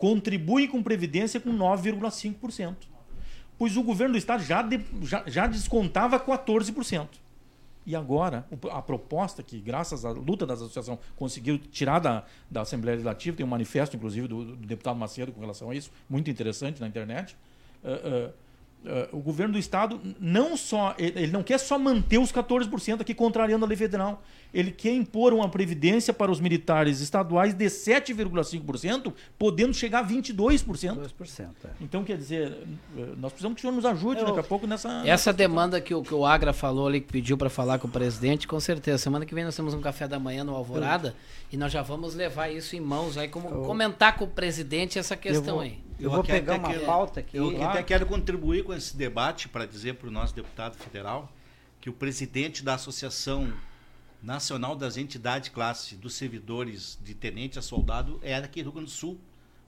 contribuem 0.00 0.66
com 0.66 0.82
previdência 0.82 1.38
com 1.38 1.50
9,5%. 1.56 2.74
Pois 3.58 3.76
o 3.76 3.82
governo 3.82 4.14
do 4.14 4.18
estado 4.18 4.42
já, 4.42 4.62
de- 4.62 4.80
já, 5.02 5.22
já 5.26 5.46
descontava 5.46 6.18
14%. 6.18 7.06
E 7.86 7.94
agora, 7.94 8.46
a 8.70 8.82
proposta 8.82 9.42
que, 9.42 9.58
graças 9.58 10.04
à 10.04 10.10
luta 10.10 10.46
das 10.46 10.60
associações, 10.60 10.98
conseguiu 11.16 11.58
tirar 11.58 11.98
da, 11.98 12.24
da 12.50 12.62
Assembleia 12.62 12.94
Legislativa, 12.94 13.36
tem 13.36 13.44
um 13.44 13.48
manifesto, 13.48 13.96
inclusive, 13.96 14.26
do, 14.28 14.44
do 14.44 14.56
deputado 14.66 14.96
Macedo 14.98 15.32
com 15.32 15.40
relação 15.40 15.70
a 15.70 15.74
isso, 15.74 15.90
muito 16.08 16.30
interessante 16.30 16.80
na 16.80 16.86
internet. 16.88 17.36
eh, 17.84 18.00
eh, 18.04 18.30
eh, 18.84 19.08
o 19.12 19.18
governo 19.18 19.52
do 19.54 19.58
estado 19.58 20.00
não 20.18 20.56
só 20.56 20.94
ele 20.98 21.26
não 21.28 21.42
quer 21.42 21.58
só 21.58 21.78
manter 21.78 22.18
os 22.18 22.32
14% 22.32 23.00
aqui 23.02 23.14
contrariando 23.14 23.64
a 23.64 23.68
lei 23.68 23.76
federal 23.76 24.22
ele 24.52 24.70
quer 24.72 24.92
impor 24.92 25.32
uma 25.32 25.48
previdência 25.48 26.12
para 26.12 26.30
os 26.30 26.40
militares 26.40 27.00
estaduais 27.00 27.54
de 27.54 27.66
7,5% 27.66 29.12
podendo 29.38 29.74
chegar 29.74 30.00
a 30.00 30.06
22% 30.08 30.64
2%. 30.64 31.48
É. 31.64 31.68
então 31.80 32.04
quer 32.04 32.16
dizer 32.16 32.52
eh, 32.96 33.06
nós 33.16 33.32
precisamos 33.32 33.56
que 33.56 33.60
o 33.60 33.62
senhor 33.62 33.72
nos 33.74 33.84
ajude 33.84 34.20
Eu- 34.20 34.26
daqui 34.26 34.40
a 34.40 34.42
pouco 34.44 34.66
nessa 34.66 35.02
Essa 35.06 35.32
demanda 35.32 35.80
que 35.80 35.94
o, 35.94 36.02
que 36.02 36.14
o 36.14 36.24
Agra 36.26 36.52
falou 36.52 36.86
ali, 36.86 37.00
que 37.00 37.12
pediu 37.12 37.36
para 37.36 37.48
falar 37.50 37.78
com 37.78 37.86
o 37.88 37.90
presidente, 37.90 38.46
com 38.46 38.58
certeza. 38.60 38.98
Semana 38.98 39.24
que 39.24 39.34
vem 39.34 39.44
nós 39.44 39.56
temos 39.56 39.74
um 39.74 39.80
café 39.80 40.06
da 40.08 40.18
manhã 40.18 40.42
no 40.44 40.54
Alvorada 40.54 41.14
e 41.52 41.56
nós 41.56 41.72
já 41.72 41.82
vamos 41.82 42.14
levar 42.14 42.48
isso 42.48 42.76
em 42.76 42.80
mãos 42.80 43.16
aí, 43.16 43.28
como 43.28 43.48
comentar 43.64 44.16
com 44.16 44.24
o 44.24 44.28
presidente 44.28 44.98
essa 44.98 45.16
questão 45.16 45.54
vou- 45.56 45.62
aí. 45.64 45.78
Eu 46.00 46.10
vou 46.10 46.24
pegar 46.24 46.56
uma 46.56 46.70
quero- 46.70 46.86
pauta 46.86 47.20
aqui. 47.20 47.36
Eu 47.36 47.62
até 47.62 47.82
quero 47.82 48.06
contribuir 48.06 48.64
com 48.64 48.72
esse 48.74 48.96
debate 48.96 49.48
para 49.48 49.66
dizer 49.66 49.94
para 49.94 50.08
o 50.08 50.10
nosso 50.10 50.34
deputado 50.34 50.76
federal 50.76 51.30
que 51.80 51.88
o 51.90 51.92
presidente 51.92 52.62
da 52.64 52.74
Associação 52.74 53.52
Nacional 54.22 54.76
das 54.76 54.96
Entidades 54.96 55.48
Classe 55.48 55.94
dos 55.96 56.14
Servidores 56.14 56.98
de 57.02 57.14
Tenente 57.14 57.58
a 57.58 57.62
Soldado 57.62 58.18
é 58.22 58.40
daqui 58.40 58.62
do 58.62 58.66
Rio 58.66 58.72
Grande 58.72 58.90
do 58.90 58.94
Sul. 58.96 59.18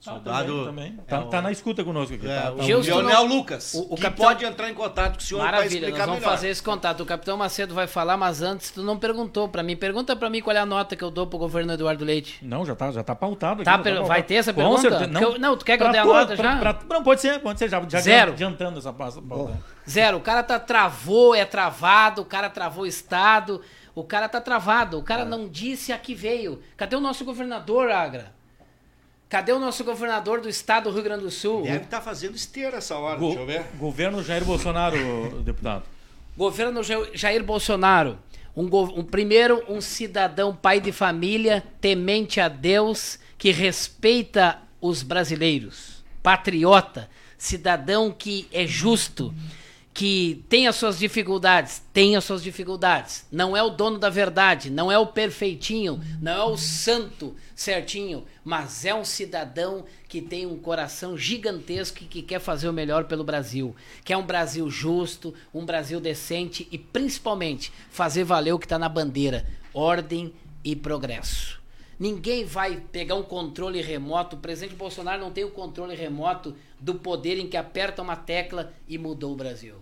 Ah, 0.05 0.11
Soldado. 0.11 0.65
também, 0.65 0.91
também. 0.91 0.99
é 0.99 1.09
Tá, 1.09 1.19
o- 1.21 1.29
tá 1.29 1.41
na 1.41 1.51
escuta 1.51 1.81
conosco 1.83 2.13
aqui 2.15 2.27
É, 2.29 2.41
tá, 2.41 2.51
o 2.51 2.55
tá- 2.57 2.63
Gilson 2.63 2.95
Leonel 2.97 3.27
não- 3.27 3.35
Lucas, 3.37 3.73
o- 3.73 3.93
o 3.93 3.95
que 3.95 4.01
capitão- 4.01 4.25
pode 4.25 4.43
entrar 4.45 4.69
em 4.69 4.73
contato 4.73 5.13
com 5.13 5.19
o 5.19 5.21
senhor 5.21 5.39
para 5.41 5.51
Maravilha, 5.53 5.89
nós 5.89 5.97
vamos 5.99 6.15
melhor. 6.15 6.29
fazer 6.29 6.49
esse 6.49 6.61
contato. 6.61 7.01
O 7.01 7.05
capitão 7.05 7.37
Macedo 7.37 7.73
vai 7.73 7.87
falar, 7.87 8.17
mas 8.17 8.41
antes 8.41 8.69
tu 8.71 8.83
não 8.83 8.97
perguntou 8.99 9.47
para 9.47 9.63
mim. 9.63 9.77
Pergunta 9.77 10.13
para 10.15 10.29
mim 10.29 10.41
qual 10.41 10.55
é 10.55 10.59
a 10.59 10.65
nota 10.65 10.95
que 10.95 11.03
eu 11.03 11.09
dou 11.09 11.25
pro 11.25 11.39
governo 11.39 11.71
Eduardo 11.73 12.03
Leite. 12.03 12.37
Não, 12.41 12.65
já 12.65 12.75
tá, 12.75 12.91
já 12.91 13.01
tá 13.03 13.15
pautado 13.15 13.61
aqui. 13.61 13.63
Tá, 13.63 13.71
já 13.71 13.77
per- 13.77 13.93
pautado. 13.93 14.07
vai 14.09 14.23
ter 14.23 14.35
essa 14.35 14.51
Com 14.53 14.59
pergunta? 14.59 14.81
certeza. 14.81 15.07
Porque 15.09 15.23
eu- 15.25 15.39
não, 15.39 15.55
tu 15.57 15.63
quer 15.63 15.77
que 15.77 15.83
eu 15.83 15.87
Pra 15.87 15.91
dê 15.93 15.97
a 15.99 16.03
tua- 16.03 16.19
nota 16.21 16.35
pra- 16.35 16.51
já? 16.53 16.59
pra- 16.59 16.79
não, 16.89 17.01
pode 17.03 17.21
ser, 17.21 17.39
pode 17.39 17.59
ser, 17.59 17.69
já, 17.69 17.81
já 17.87 17.99
Zero. 18.01 18.31
adiantando 18.33 18.79
essa 18.79 18.91
pauta. 18.91 19.21
Zero. 19.89 20.17
O 20.17 20.21
cara 20.21 20.43
tá 20.43 20.59
travou, 20.59 21.33
é 21.33 21.45
travado, 21.45 22.21
o 22.23 22.25
cara 22.25 22.49
travou 22.49 22.83
o 22.83 22.87
Estado, 22.87 23.61
o 23.95 24.03
cara 24.03 24.27
tá 24.27 24.41
travado, 24.41 24.99
o 24.99 25.03
cara 25.03 25.23
não 25.23 25.47
disse 25.47 25.93
a 25.93 25.97
que 25.97 26.13
veio. 26.13 26.59
Cadê 26.75 26.95
o 26.95 26.99
nosso 26.99 27.23
governador, 27.23 27.89
Agra? 27.89 28.33
Cadê 29.33 29.51
o 29.51 29.57
nosso 29.57 29.83
governador 29.83 30.41
do 30.41 30.47
estado 30.47 30.83
do 30.83 30.91
Rio 30.91 31.01
Grande 31.01 31.23
do 31.23 31.31
Sul? 31.31 31.63
Deve 31.63 31.85
estar 31.85 32.01
fazendo 32.01 32.35
esteira 32.35 32.77
essa 32.77 32.95
hora, 32.95 33.17
Go- 33.17 33.29
deixa 33.29 33.39
eu 33.41 33.45
ver. 33.47 33.63
governo 33.79 34.21
Jair 34.23 34.45
Bolsonaro, 34.45 34.95
deputado. 35.43 35.81
Governo 36.37 36.83
Ja- 36.83 37.07
Jair 37.15 37.43
Bolsonaro. 37.43 38.19
Um, 38.55 38.65
um- 38.65 39.03
primeiro, 39.03 39.63
um 39.67 39.81
cidadão 39.81 40.55
pai 40.55 40.79
de 40.79 40.91
família, 40.91 41.63
temente 41.81 42.39
a 42.39 42.47
Deus, 42.47 43.17
que 43.35 43.49
respeita 43.49 44.59
os 44.79 45.01
brasileiros. 45.01 46.03
Patriota, 46.21 47.09
cidadão 47.35 48.11
que 48.11 48.47
é 48.53 48.67
justo. 48.67 49.33
Que 49.93 50.43
tem 50.49 50.67
as 50.67 50.75
suas 50.75 50.97
dificuldades, 50.97 51.83
tem 51.93 52.15
as 52.15 52.23
suas 52.23 52.41
dificuldades. 52.41 53.25
Não 53.31 53.55
é 53.55 53.61
o 53.61 53.69
dono 53.69 53.99
da 53.99 54.09
verdade, 54.09 54.71
não 54.71 54.91
é 54.91 54.97
o 54.97 55.05
perfeitinho, 55.05 56.01
não 56.19 56.31
é 56.31 56.43
o 56.43 56.57
santo 56.57 57.35
certinho, 57.55 58.25
mas 58.43 58.85
é 58.85 58.95
um 58.95 59.05
cidadão 59.05 59.85
que 60.07 60.19
tem 60.19 60.47
um 60.47 60.57
coração 60.57 61.15
gigantesco 61.15 61.99
e 62.01 62.07
que 62.07 62.23
quer 62.23 62.39
fazer 62.39 62.67
o 62.67 62.73
melhor 62.73 63.05
pelo 63.05 63.23
Brasil. 63.23 63.75
Quer 64.03 64.17
um 64.17 64.25
Brasil 64.25 64.67
justo, 64.69 65.33
um 65.53 65.63
Brasil 65.63 65.99
decente 65.99 66.67
e 66.71 66.77
principalmente 66.77 67.71
fazer 67.91 68.23
valer 68.23 68.53
o 68.53 68.59
que 68.59 68.65
está 68.65 68.79
na 68.79 68.89
bandeira: 68.89 69.45
ordem 69.73 70.33
e 70.63 70.75
progresso. 70.75 71.61
Ninguém 71.99 72.43
vai 72.43 72.81
pegar 72.91 73.15
um 73.15 73.23
controle 73.23 73.81
remoto. 73.81 74.35
O 74.35 74.39
presidente 74.39 74.75
Bolsonaro 74.75 75.21
não 75.21 75.31
tem 75.31 75.43
o 75.43 75.51
controle 75.51 75.95
remoto 75.95 76.55
do 76.83 76.95
poder 76.95 77.39
em 77.39 77.47
que 77.47 77.55
aperta 77.55 78.01
uma 78.01 78.17
tecla 78.17 78.73
e 78.89 78.97
mudou 78.97 79.31
o 79.31 79.37
Brasil. 79.37 79.75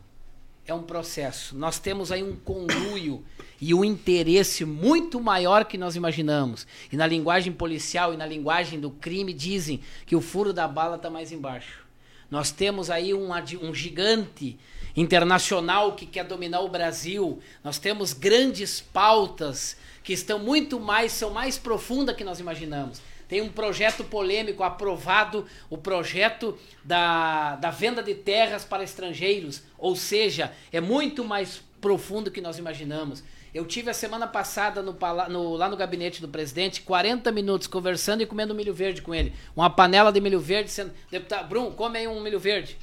É 0.67 0.73
um 0.73 0.83
processo. 0.83 1.57
Nós 1.57 1.79
temos 1.79 2.11
aí 2.11 2.21
um 2.21 2.35
conluio 2.35 3.25
e 3.59 3.73
um 3.73 3.83
interesse 3.83 4.63
muito 4.65 5.19
maior 5.19 5.65
que 5.65 5.79
nós 5.79 5.95
imaginamos. 5.95 6.67
E 6.91 6.95
na 6.95 7.07
linguagem 7.07 7.51
policial 7.51 8.13
e 8.13 8.17
na 8.17 8.25
linguagem 8.27 8.79
do 8.79 8.91
crime 8.91 9.33
dizem 9.33 9.81
que 10.05 10.15
o 10.15 10.21
furo 10.21 10.53
da 10.53 10.67
bala 10.67 10.97
está 10.97 11.09
mais 11.09 11.31
embaixo. 11.31 11.83
Nós 12.29 12.51
temos 12.51 12.91
aí 12.91 13.15
um, 13.15 13.31
um 13.63 13.73
gigante 13.73 14.59
internacional 14.95 15.95
que 15.95 16.05
quer 16.05 16.23
dominar 16.23 16.61
o 16.61 16.69
Brasil. 16.69 17.39
Nós 17.63 17.79
temos 17.79 18.13
grandes 18.13 18.79
pautas 18.79 19.75
que 20.03 20.13
estão 20.13 20.37
muito 20.37 20.79
mais, 20.79 21.13
são 21.13 21.31
mais 21.31 21.57
profundas 21.57 22.15
que 22.15 22.23
nós 22.23 22.39
imaginamos. 22.39 23.01
Tem 23.31 23.39
um 23.39 23.47
projeto 23.47 24.03
polêmico 24.03 24.61
aprovado, 24.61 25.45
o 25.69 25.77
projeto 25.77 26.59
da, 26.83 27.55
da 27.55 27.71
venda 27.71 28.03
de 28.03 28.13
terras 28.13 28.65
para 28.65 28.83
estrangeiros, 28.83 29.63
ou 29.77 29.95
seja, 29.95 30.51
é 30.69 30.81
muito 30.81 31.23
mais 31.23 31.61
profundo 31.79 32.29
que 32.29 32.41
nós 32.41 32.57
imaginamos. 32.57 33.23
Eu 33.53 33.65
tive 33.65 33.89
a 33.89 33.93
semana 33.93 34.27
passada 34.27 34.81
no, 34.81 34.97
no, 35.29 35.55
lá 35.55 35.69
no 35.69 35.77
gabinete 35.77 36.19
do 36.19 36.27
presidente 36.27 36.81
40 36.81 37.31
minutos 37.31 37.67
conversando 37.67 38.21
e 38.21 38.25
comendo 38.25 38.53
milho 38.53 38.73
verde 38.73 39.01
com 39.01 39.15
ele. 39.15 39.33
Uma 39.55 39.69
panela 39.69 40.11
de 40.11 40.19
milho 40.19 40.41
verde, 40.41 40.69
sendo, 40.69 40.91
deputado 41.09 41.47
Bruno, 41.47 41.71
come 41.71 41.99
aí 41.99 42.07
um 42.09 42.19
milho 42.19 42.37
verde. 42.37 42.77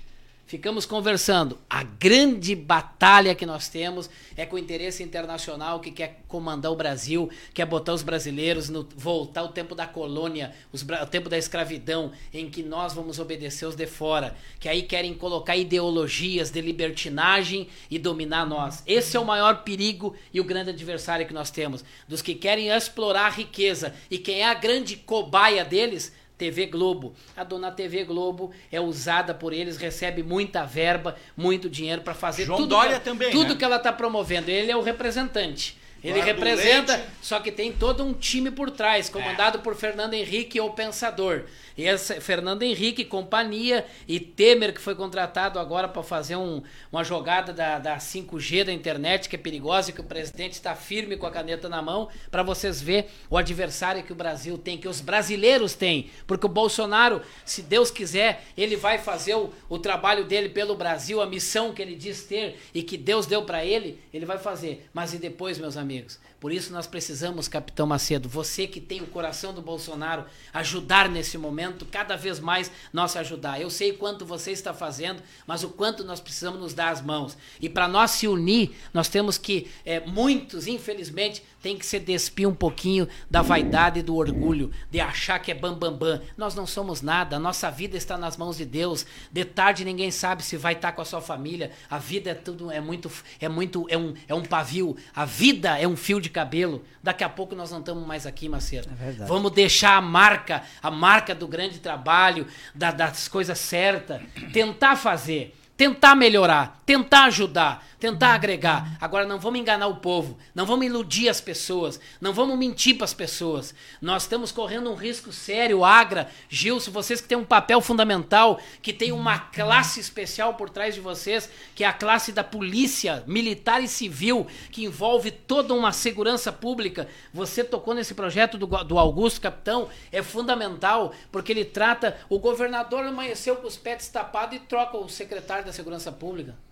Ficamos 0.49 0.87
conversando. 0.87 1.59
A 1.69 1.83
grande 1.83 2.55
batalha 2.55 3.35
que 3.35 3.45
nós 3.45 3.69
temos 3.69 4.09
é 4.35 4.47
com 4.47 4.57
o 4.57 4.59
interesse 4.59 5.03
internacional 5.03 5.79
que 5.79 5.91
quer 5.91 6.23
comandar 6.27 6.73
o 6.73 6.75
Brasil, 6.75 7.29
quer 7.53 7.67
botar 7.67 7.93
os 7.93 8.03
brasileiros 8.03 8.71
no 8.71 8.89
voltar 8.97 9.43
ao 9.43 9.49
tempo 9.49 9.75
da 9.75 9.87
colônia, 9.87 10.55
os, 10.73 10.81
o 10.81 11.07
tempo 11.07 11.29
da 11.29 11.37
escravidão, 11.37 12.13
em 12.33 12.49
que 12.49 12.63
nós 12.63 12.95
vamos 12.95 13.19
obedecer 13.19 13.67
os 13.67 13.77
de 13.77 13.87
fora, 13.87 14.35
que 14.59 14.71
aí 14.71 14.85
querem 14.85 15.13
colocar 15.13 15.55
ideologias 15.55 16.51
de 16.51 16.63
libertinagem 16.63 17.69
e 17.91 17.99
dominar 17.99 18.47
nós. 18.47 18.83
Esse 18.87 19.19
é 19.19 19.21
o 19.21 19.27
maior 19.27 19.65
perigo 19.65 20.17
e 20.33 20.41
o 20.41 20.45
grande 20.45 20.71
adversário 20.71 21.27
que 21.27 21.35
nós 21.35 21.51
temos, 21.51 21.85
dos 22.09 22.23
que 22.23 22.35
querem 22.35 22.69
explorar 22.69 23.27
a 23.27 23.37
riqueza 23.37 23.95
e 24.11 24.17
quem 24.17 24.41
é 24.41 24.47
a 24.47 24.55
grande 24.55 24.97
cobaia 24.97 25.63
deles 25.63 26.11
TV 26.39 26.67
Globo. 26.67 27.13
A 27.37 27.43
dona 27.43 27.71
TV 27.73 28.05
Globo 28.05 28.53
é 28.71 28.81
usada 28.81 29.35
por 29.35 29.53
eles, 29.53 29.77
recebe 29.77 30.23
muita 30.23 30.65
verba, 30.65 31.17
muito 31.37 31.69
dinheiro 31.69 32.03
para 32.03 32.15
fazer 32.15 32.45
João 32.45 32.59
tudo, 32.59 32.71
Dória 32.71 32.99
que, 32.99 33.05
também, 33.05 33.31
tudo 33.31 33.51
né? 33.51 33.57
que 33.57 33.65
ela 33.65 33.77
está 33.77 33.93
promovendo. 33.93 34.49
Ele 34.49 34.71
é 34.71 34.77
o 34.77 34.81
representante. 34.81 35.77
Ele 36.03 36.21
representa, 36.21 36.93
Leite. 36.97 37.09
só 37.21 37.41
que 37.41 37.51
tem 37.51 37.73
todo 37.73 38.05
um 38.05 38.13
time 38.13 38.51
por 38.51 38.71
trás, 38.71 39.09
comandado 39.09 39.59
por 39.61 39.75
Fernando 39.75 40.15
Henrique, 40.15 40.61
o 40.61 40.71
Pensador. 40.71 41.45
E 41.77 41.85
esse 41.87 42.21
Fernando 42.21 42.63
Henrique, 42.63 43.05
companhia, 43.05 43.85
e 44.07 44.19
Temer, 44.21 44.73
que 44.75 44.81
foi 44.81 44.95
contratado 44.95 45.59
agora 45.59 45.89
para 45.89 46.03
fazer 46.03 46.37
um- 46.37 46.63
uma 46.91 47.03
jogada 47.05 47.53
da, 47.53 47.79
da 47.79 47.99
5G 47.99 48.65
da 48.65 48.73
internet, 48.73 49.29
que 49.29 49.37
é 49.37 49.39
perigosa, 49.39 49.91
e 49.91 49.93
que 49.93 50.01
o 50.01 50.05
presidente 50.05 50.53
está 50.53 50.75
firme 50.75 51.17
com 51.17 51.27
a 51.27 51.31
caneta 51.31 51.69
na 51.69 51.81
mão, 51.83 52.09
para 52.31 52.43
vocês 52.43 52.81
ver 52.81 53.09
o 53.31 53.37
adversário 53.37 54.03
que 54.03 54.13
o 54.13 54.17
Brasil 54.17 54.57
tem, 54.59 54.79
que 54.79 54.89
os 54.89 55.01
brasileiros 55.01 55.75
têm. 55.75 56.11
Porque 56.27 56.47
o 56.47 56.49
Bolsonaro, 56.49 57.23
se 57.45 57.63
Deus 57.63 57.91
quiser, 57.91 58.45
ele 58.57 58.77
vai 58.77 58.99
fazer 58.99 59.35
o, 59.35 59.51
o 59.69 59.79
trabalho 59.79 60.25
dele 60.25 60.49
pelo 60.49 60.75
Brasil, 60.77 61.21
a 61.21 61.27
missão 61.27 61.73
que 61.73 61.83
ele 61.83 61.95
diz 61.97 62.25
ter 62.25 62.57
e 62.75 62.83
que 62.83 62.97
Deus 62.97 63.27
deu 63.27 63.43
para 63.43 63.65
ele, 63.65 64.01
ele 64.13 64.27
vai 64.27 64.39
fazer. 64.39 64.89
Mas 64.93 65.13
e 65.15 65.19
depois, 65.19 65.59
meus 65.59 65.77
amigos? 65.77 65.88
amigos. 65.89 66.19
Por 66.41 66.53
isso 66.53 66.73
nós 66.73 66.87
precisamos, 66.87 67.49
Capitão 67.49 67.85
Macedo, 67.85 68.29
você 68.29 68.67
que 68.67 68.81
tem 68.81 69.01
o 69.01 69.09
coração 69.09 69.53
do 69.53 69.61
Bolsonaro, 69.61 70.25
ajudar 70.53 71.09
nesse 71.09 71.37
momento, 71.37 71.85
cada 71.85 72.17
vez 72.17 72.39
mais 72.39 72.71
nós 72.93 73.17
ajudar. 73.17 73.61
Eu 73.61 73.69
sei 73.71 73.93
quanto 73.93 74.25
você 74.25 74.53
está 74.53 74.73
fazendo, 74.73 75.21
mas 75.47 75.65
o 75.65 75.71
quanto 75.71 76.05
nós 76.05 76.21
precisamos 76.21 76.61
nos 76.61 76.75
dar 76.75 76.91
as 76.91 77.03
mãos. 77.03 77.37
E 77.61 77.69
para 77.69 77.89
nós 77.89 78.13
se 78.13 78.29
unir, 78.29 78.71
nós 78.95 79.09
temos 79.09 79.37
que, 79.37 79.69
é, 79.85 79.99
muitos, 79.99 80.69
infelizmente, 80.69 81.43
tem 81.61 81.77
que 81.77 81.85
se 81.85 81.99
despir 81.99 82.49
um 82.49 82.55
pouquinho 82.55 83.09
da 83.29 83.43
vaidade 83.43 83.99
e 83.99 84.03
do 84.03 84.15
orgulho, 84.15 84.71
de 84.91 85.01
achar 85.01 85.41
que 85.41 85.51
é 85.51 85.55
bam, 85.55 85.75
bam, 85.75 85.93
bam. 85.93 86.23
Nós 86.37 86.55
não 86.55 86.67
somos 86.67 87.03
nada, 87.03 87.37
a 87.37 87.41
nossa 87.41 87.69
vida 87.69 87.97
está 87.97 88.17
nas 88.17 88.37
mãos 88.37 88.57
de 88.57 88.65
Deus. 88.65 89.05
De 89.33 89.45
tarde 89.45 89.85
ninguém 89.85 90.11
sabe 90.13 90.45
se 90.45 90.57
vai 90.57 90.75
estar 90.75 90.93
com 90.93 91.03
a 91.03 91.05
sua 91.05 91.21
família. 91.21 91.73
A 91.91 91.99
vida 91.99 92.31
é 92.31 92.35
tudo, 92.35 92.71
é 92.71 92.81
muito, 92.81 93.11
é 93.41 93.49
muito, 93.49 93.87
é 93.89 93.99
um, 93.99 94.15
é 94.29 94.35
um 94.35 94.43
pavio. 94.43 94.97
A 95.15 95.25
vida 95.25 95.77
é 95.77 95.87
um 95.87 95.97
fio 95.97 96.21
de 96.21 96.28
cabelo. 96.31 96.85
Daqui 97.03 97.25
a 97.25 97.29
pouco 97.29 97.55
nós 97.55 97.71
não 97.71 97.81
estamos 97.81 98.07
mais 98.07 98.27
aqui, 98.27 98.49
Macedo. 98.49 98.89
É 98.91 99.05
verdade. 99.05 99.29
Vamos 99.29 99.51
deixar 99.53 99.97
a 99.97 100.01
marca, 100.01 100.63
a 100.83 100.91
marca 100.91 101.35
do 101.35 101.47
grande 101.49 101.79
trabalho, 101.79 102.47
da- 102.75 102.91
das 102.91 103.29
coisas 103.29 103.59
certas, 103.59 104.21
tentar 104.53 104.97
fazer. 104.97 105.55
Tentar 105.77 106.17
melhorar, 106.17 106.81
tentar 106.85 107.27
ajudar, 107.27 107.87
tentar 107.99 108.35
agregar. 108.35 108.97
Agora 109.01 109.27
não 109.27 109.39
vamos 109.39 109.61
enganar 109.61 109.89
o 109.89 109.97
povo, 109.97 110.39
não 110.55 110.65
vamos 110.65 110.87
iludir 110.87 111.29
as 111.29 111.41
pessoas, 111.41 111.99
não 112.21 112.33
vamos 112.33 112.57
mentir 112.59 112.97
para 112.97 113.05
as 113.05 113.15
pessoas. 113.15 113.75
Nós 114.01 114.23
estamos 114.23 114.53
correndo 114.53 114.91
um 114.91 114.95
risco 114.95 115.33
sério, 115.33 115.85
Agra, 115.85 116.31
Gilson, 116.49 116.91
vocês 116.91 117.21
que 117.21 117.29
têm 117.29 117.39
um 117.39 117.45
papel 117.45 117.81
fundamental, 117.81 118.61
que 118.81 118.93
tem 118.93 119.13
uma 119.13 119.39
classe 119.39 120.01
especial 120.01 120.55
por 120.55 120.71
trás 120.71 120.95
de 120.95 121.01
vocês, 121.01 121.51
que 121.75 121.85
é 121.85 121.87
a 121.87 121.93
classe 121.93 122.33
da 122.33 122.45
polícia 122.45 123.25
militar 123.27 123.83
e 123.83 123.89
civil, 123.89 124.47
que 124.71 124.85
envolve 124.85 125.31
toda 125.31 125.75
uma 125.75 125.93
segurança 125.93 126.53
pública. 126.53 127.09
Você 127.33 127.65
tocou 127.65 127.95
nesse 127.95 128.15
projeto 128.15 128.57
do, 128.57 128.67
do 128.85 128.99
Augusto 128.99 129.41
Capitão, 129.41 129.89
é 130.13 130.23
fundamental, 130.23 131.13
porque 131.33 131.53
ele 131.53 131.65
trata. 131.65 132.17
O 132.29 132.39
governador 132.39 133.05
amanheceu 133.05 133.57
com 133.57 133.67
os 133.67 133.77
pés 133.77 134.09
tapados 134.09 134.57
e 134.57 134.61
troca 134.61 134.97
o 134.97 135.09
secretário 135.09 135.65
da 135.65 135.73
Segurança 135.73 136.13
Pública. 136.13 136.68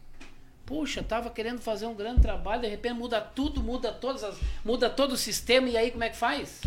Puxa, 0.67 1.01
tava 1.01 1.31
querendo 1.31 1.61
fazer 1.61 1.87
um 1.87 1.95
grande 1.95 2.21
trabalho, 2.21 2.62
de 2.62 2.69
repente 2.69 2.95
muda 2.95 3.21
tudo, 3.21 3.62
muda 3.62 3.93
todas 3.93 4.25
as, 4.25 4.37
muda 4.64 4.91
todo 4.91 5.12
o 5.12 5.17
sistema 5.17 5.69
e 5.69 5.77
aí 5.77 5.93
como 5.93 6.03
é 6.03 6.11
que 6.11 6.17
faz? 6.17 6.61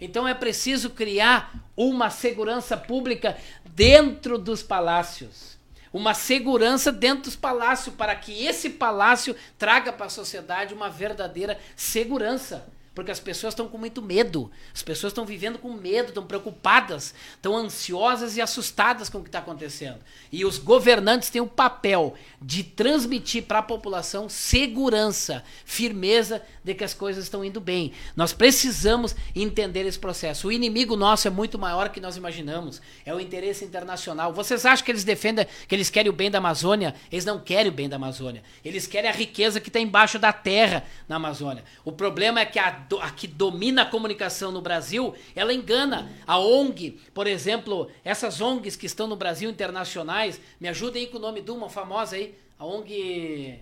Então 0.00 0.26
é 0.26 0.32
preciso 0.32 0.90
criar 0.90 1.54
uma 1.76 2.08
segurança 2.08 2.78
pública 2.78 3.36
dentro 3.64 4.38
dos 4.38 4.62
palácios. 4.62 5.56
Uma 5.92 6.14
segurança 6.14 6.90
dentro 6.90 7.24
dos 7.24 7.36
palácios 7.36 7.94
para 7.94 8.14
que 8.16 8.44
esse 8.44 8.70
palácio 8.70 9.36
traga 9.58 9.92
para 9.92 10.06
a 10.06 10.10
sociedade 10.10 10.74
uma 10.74 10.90
verdadeira 10.90 11.58
segurança. 11.74 12.66
Porque 12.96 13.10
as 13.10 13.20
pessoas 13.20 13.52
estão 13.52 13.68
com 13.68 13.76
muito 13.76 14.00
medo. 14.00 14.50
As 14.74 14.82
pessoas 14.82 15.10
estão 15.10 15.26
vivendo 15.26 15.58
com 15.58 15.70
medo, 15.74 16.08
estão 16.08 16.24
preocupadas, 16.24 17.14
estão 17.34 17.54
ansiosas 17.54 18.38
e 18.38 18.40
assustadas 18.40 19.10
com 19.10 19.18
o 19.18 19.22
que 19.22 19.28
está 19.28 19.40
acontecendo. 19.40 19.98
E 20.32 20.46
os 20.46 20.56
governantes 20.56 21.28
têm 21.28 21.42
o 21.42 21.46
papel 21.46 22.14
de 22.40 22.64
transmitir 22.64 23.42
para 23.42 23.58
a 23.58 23.62
população 23.62 24.30
segurança, 24.30 25.44
firmeza 25.66 26.40
de 26.64 26.72
que 26.72 26.84
as 26.84 26.94
coisas 26.94 27.24
estão 27.24 27.44
indo 27.44 27.60
bem. 27.60 27.92
Nós 28.16 28.32
precisamos 28.32 29.14
entender 29.34 29.84
esse 29.84 29.98
processo. 29.98 30.48
O 30.48 30.52
inimigo 30.52 30.96
nosso 30.96 31.28
é 31.28 31.30
muito 31.30 31.58
maior 31.58 31.90
que 31.90 32.00
nós 32.00 32.16
imaginamos. 32.16 32.80
É 33.04 33.14
o 33.14 33.20
interesse 33.20 33.62
internacional. 33.62 34.32
Vocês 34.32 34.64
acham 34.64 34.82
que 34.82 34.90
eles 34.90 35.04
defendem, 35.04 35.46
que 35.68 35.74
eles 35.74 35.90
querem 35.90 36.08
o 36.08 36.14
bem 36.14 36.30
da 36.30 36.38
Amazônia? 36.38 36.94
Eles 37.12 37.26
não 37.26 37.38
querem 37.38 37.70
o 37.70 37.74
bem 37.74 37.90
da 37.90 37.96
Amazônia. 37.96 38.42
Eles 38.64 38.86
querem 38.86 39.10
a 39.10 39.12
riqueza 39.12 39.60
que 39.60 39.68
está 39.68 39.78
embaixo 39.78 40.18
da 40.18 40.32
terra 40.32 40.82
na 41.06 41.16
Amazônia. 41.16 41.62
O 41.84 41.92
problema 41.92 42.40
é 42.40 42.46
que 42.46 42.58
a, 42.58 42.85
do- 42.88 43.00
a 43.00 43.10
que 43.10 43.26
domina 43.26 43.82
a 43.82 43.86
comunicação 43.86 44.50
no 44.52 44.60
Brasil, 44.60 45.14
ela 45.34 45.52
engana. 45.52 46.10
A 46.26 46.38
ONG, 46.38 46.98
por 47.12 47.26
exemplo, 47.26 47.90
essas 48.04 48.40
ONGs 48.40 48.76
que 48.76 48.86
estão 48.86 49.06
no 49.06 49.16
Brasil 49.16 49.50
internacionais, 49.50 50.40
me 50.60 50.68
ajudem 50.68 51.04
aí 51.04 51.08
com 51.10 51.18
o 51.18 51.20
nome 51.20 51.40
de 51.40 51.50
uma 51.50 51.68
famosa 51.68 52.16
aí. 52.16 52.34
A 52.58 52.64
ONG. 52.64 53.58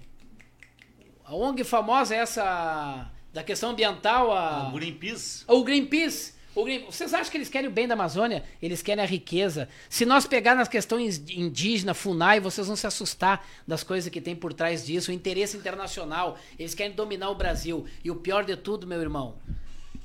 A 1.25 1.35
ONG 1.35 1.64
famosa 1.64 2.14
é 2.14 2.18
essa 2.18 3.11
da 3.33 3.43
questão 3.43 3.70
ambiental, 3.70 4.31
a. 4.31 4.68
O 4.68 4.72
Greenpeace. 4.72 5.45
O 5.49 5.64
Greenpeace. 5.64 6.34
O 6.55 6.64
Green- 6.64 6.84
Vocês 6.84 7.12
acham 7.12 7.30
que 7.30 7.36
eles 7.36 7.48
querem 7.48 7.68
o 7.68 7.72
bem 7.72 7.88
da 7.88 7.94
Amazônia? 7.94 8.44
Eles 8.62 8.80
querem 8.82 9.02
a 9.02 9.07
riqueza. 9.07 9.68
Se 9.88 10.07
nós 10.07 10.26
pegar 10.26 10.55
nas 10.55 10.68
questões 10.68 11.18
indígenas, 11.28 11.96
FUNAI, 11.96 12.38
vocês 12.40 12.66
vão 12.66 12.76
se 12.76 12.86
assustar 12.86 13.44
das 13.66 13.82
coisas 13.82 14.09
que 14.11 14.20
tem 14.20 14.36
por 14.36 14.52
trás 14.52 14.86
disso. 14.86 15.11
O 15.11 15.14
interesse 15.14 15.57
internacional. 15.57 16.38
Eles 16.59 16.74
querem 16.74 16.94
dominar 16.94 17.30
o 17.30 17.34
Brasil. 17.34 17.86
E 18.05 18.11
o 18.11 18.16
pior 18.16 18.44
de 18.44 18.57
tudo, 18.57 18.86
meu 18.86 19.00
irmão, 19.00 19.34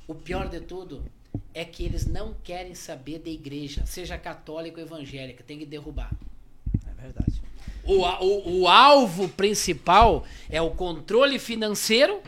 o 0.08 0.14
pior 0.14 0.48
de 0.48 0.60
tudo 0.60 1.04
é 1.54 1.64
que 1.64 1.84
eles 1.84 2.06
não 2.06 2.34
querem 2.42 2.74
saber 2.74 3.20
da 3.20 3.30
igreja, 3.30 3.84
seja 3.86 4.18
católica 4.18 4.80
ou 4.80 4.86
evangélica. 4.86 5.44
Tem 5.44 5.58
que 5.58 5.66
derrubar. 5.66 6.10
É 6.88 7.02
verdade. 7.02 7.40
O, 7.84 8.02
o, 8.04 8.60
o 8.62 8.68
alvo 8.68 9.28
principal 9.28 10.24
é 10.48 10.60
o 10.60 10.70
controle 10.70 11.38
financeiro 11.38 12.20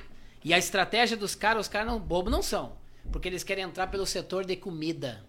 e 0.44 0.54
a 0.54 0.58
estratégia 0.58 1.16
dos 1.16 1.34
caras, 1.34 1.66
os 1.66 1.68
caras 1.68 1.88
não 1.88 2.00
bobo 2.00 2.30
não 2.30 2.42
são, 2.42 2.72
porque 3.12 3.28
eles 3.28 3.44
querem 3.44 3.64
entrar 3.64 3.88
pelo 3.88 4.06
setor 4.06 4.44
de 4.44 4.56
comida 4.56 5.24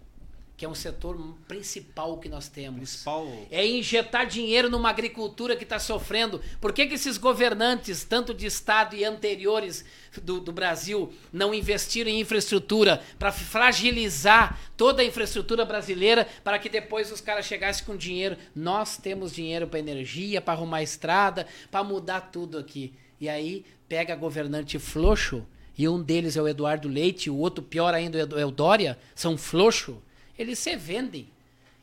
que 0.56 0.64
é 0.64 0.68
um 0.68 0.74
setor 0.74 1.18
principal 1.48 2.18
que 2.18 2.28
nós 2.28 2.48
temos. 2.48 2.90
Principal. 2.90 3.26
É 3.50 3.66
injetar 3.66 4.24
dinheiro 4.24 4.70
numa 4.70 4.88
agricultura 4.88 5.56
que 5.56 5.64
está 5.64 5.80
sofrendo. 5.80 6.40
Por 6.60 6.72
que, 6.72 6.86
que 6.86 6.94
esses 6.94 7.18
governantes, 7.18 8.04
tanto 8.04 8.32
de 8.32 8.46
Estado 8.46 8.94
e 8.94 9.04
anteriores 9.04 9.84
do, 10.22 10.38
do 10.38 10.52
Brasil, 10.52 11.12
não 11.32 11.52
investiram 11.52 12.08
em 12.08 12.20
infraestrutura 12.20 13.02
para 13.18 13.32
fragilizar 13.32 14.60
toda 14.76 15.02
a 15.02 15.04
infraestrutura 15.04 15.64
brasileira 15.64 16.28
para 16.44 16.58
que 16.58 16.68
depois 16.68 17.10
os 17.10 17.20
caras 17.20 17.46
chegassem 17.46 17.84
com 17.84 17.96
dinheiro? 17.96 18.36
Nós 18.54 18.96
temos 18.96 19.34
dinheiro 19.34 19.66
para 19.66 19.80
energia, 19.80 20.40
para 20.40 20.54
arrumar 20.54 20.84
estrada, 20.84 21.48
para 21.68 21.82
mudar 21.82 22.30
tudo 22.30 22.58
aqui. 22.58 22.94
E 23.20 23.28
aí 23.28 23.64
pega 23.88 24.14
governante 24.14 24.78
floxo, 24.78 25.44
e 25.76 25.88
um 25.88 26.00
deles 26.00 26.36
é 26.36 26.42
o 26.42 26.48
Eduardo 26.48 26.88
Leite, 26.88 27.30
o 27.30 27.36
outro 27.36 27.62
pior 27.62 27.94
ainda 27.94 28.18
é 28.18 28.44
o 28.44 28.50
Dória, 28.50 28.98
são 29.14 29.36
floxo 29.36 30.00
eles 30.38 30.58
se 30.58 30.76
vendem. 30.76 31.28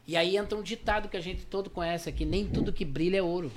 E 0.08 0.18
aí 0.18 0.36
entra 0.36 0.58
um 0.58 0.62
ditado 0.62 1.08
que 1.08 1.18
a 1.18 1.22
gente 1.22 1.46
todo 1.46 1.70
conhece 1.70 2.10
aqui: 2.10 2.26
nem 2.26 2.46
tudo 2.46 2.74
que 2.74 2.84
brilha 2.84 3.18
é 3.18 3.22
ouro. 3.22 3.52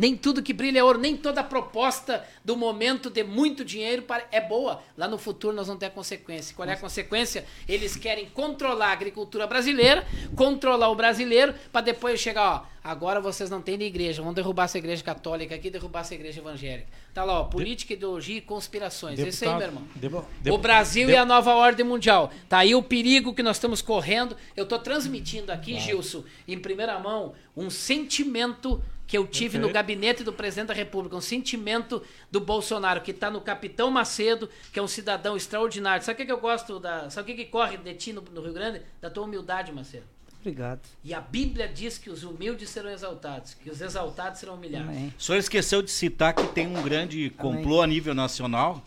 Nem 0.00 0.16
tudo 0.16 0.42
que 0.42 0.54
brilha 0.54 0.78
é 0.78 0.82
ouro, 0.82 0.98
nem 0.98 1.14
toda 1.14 1.44
proposta 1.44 2.24
do 2.42 2.56
momento 2.56 3.10
de 3.10 3.22
muito 3.22 3.62
dinheiro 3.62 4.02
é 4.32 4.40
boa. 4.40 4.82
Lá 4.96 5.06
no 5.06 5.18
futuro 5.18 5.54
nós 5.54 5.66
vamos 5.66 5.78
ter 5.78 5.86
a 5.86 5.90
consequência. 5.90 6.56
Qual 6.56 6.66
é 6.66 6.72
a 6.72 6.76
consequência? 6.78 7.44
Eles 7.68 7.96
querem 7.96 8.24
controlar 8.30 8.86
a 8.86 8.92
agricultura 8.92 9.46
brasileira, 9.46 10.06
controlar 10.34 10.88
o 10.88 10.94
brasileiro, 10.94 11.52
para 11.70 11.82
depois 11.82 12.18
chegar, 12.18 12.50
ó, 12.50 12.66
agora 12.82 13.20
vocês 13.20 13.50
não 13.50 13.60
têm 13.60 13.76
de 13.76 13.84
igreja, 13.84 14.22
vão 14.22 14.32
derrubar 14.32 14.64
essa 14.64 14.78
igreja 14.78 15.04
católica 15.04 15.54
aqui, 15.54 15.68
derrubar 15.68 16.00
essa 16.00 16.14
igreja 16.14 16.40
evangélica. 16.40 16.88
Tá 17.12 17.22
lá, 17.22 17.40
ó, 17.40 17.44
política, 17.44 17.92
ideologia 17.92 18.38
e 18.38 18.40
conspirações. 18.40 19.18
Deputado, 19.18 19.34
Esse 19.34 19.44
aí, 19.44 19.54
meu 19.54 19.66
irmão. 19.66 20.26
O 20.48 20.56
Brasil 20.56 21.10
e 21.10 21.16
a 21.16 21.26
nova 21.26 21.52
ordem 21.54 21.84
mundial. 21.84 22.32
Tá 22.48 22.60
aí 22.60 22.74
o 22.74 22.82
perigo 22.82 23.34
que 23.34 23.42
nós 23.42 23.56
estamos 23.56 23.82
correndo. 23.82 24.34
Eu 24.56 24.64
estou 24.64 24.78
transmitindo 24.78 25.52
aqui, 25.52 25.78
Gilson, 25.78 26.24
em 26.48 26.58
primeira 26.58 26.98
mão, 26.98 27.34
um 27.54 27.68
sentimento 27.68 28.82
que 29.10 29.18
eu 29.18 29.26
tive 29.26 29.58
no 29.58 29.72
gabinete 29.72 30.22
do 30.22 30.32
presidente 30.32 30.68
da 30.68 30.74
República, 30.74 31.16
um 31.16 31.20
sentimento 31.20 32.00
do 32.30 32.40
Bolsonaro, 32.40 33.00
que 33.00 33.10
está 33.10 33.28
no 33.28 33.40
Capitão 33.40 33.90
Macedo, 33.90 34.48
que 34.72 34.78
é 34.78 34.82
um 34.82 34.86
cidadão 34.86 35.36
extraordinário. 35.36 36.04
Sabe 36.04 36.14
o 36.14 36.16
que, 36.18 36.26
que 36.26 36.32
eu 36.32 36.38
gosto 36.38 36.78
da. 36.78 37.10
Sabe 37.10 37.32
o 37.32 37.34
que, 37.34 37.44
que 37.44 37.50
corre 37.50 37.76
de 37.76 37.92
ti 37.94 38.12
no, 38.12 38.22
no 38.22 38.40
Rio 38.40 38.52
Grande? 38.52 38.82
Da 39.00 39.10
tua 39.10 39.24
humildade, 39.24 39.72
Macedo. 39.72 40.04
Obrigado. 40.38 40.82
E 41.02 41.12
a 41.12 41.20
Bíblia 41.20 41.66
diz 41.66 41.98
que 41.98 42.08
os 42.08 42.22
humildes 42.22 42.70
serão 42.70 42.88
exaltados, 42.88 43.54
que 43.54 43.68
os 43.68 43.80
exaltados 43.80 44.38
serão 44.38 44.54
humilhados. 44.54 44.88
Amém. 44.88 45.12
O 45.18 45.20
senhor 45.20 45.38
esqueceu 45.38 45.82
de 45.82 45.90
citar 45.90 46.32
que 46.32 46.46
tem 46.46 46.68
um 46.68 46.80
grande 46.80 47.30
complô 47.30 47.82
Amém. 47.82 47.82
a 47.82 47.86
nível 47.88 48.14
nacional, 48.14 48.80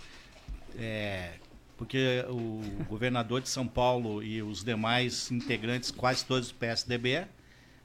é, 0.80 1.34
porque 1.78 2.24
o 2.30 2.62
governador 2.86 3.42
de 3.42 3.50
São 3.50 3.68
Paulo 3.68 4.24
e 4.24 4.42
os 4.42 4.64
demais 4.64 5.30
integrantes, 5.30 5.92
quase 5.92 6.24
todos 6.24 6.48
do 6.48 6.56
PSDB, 6.56 7.28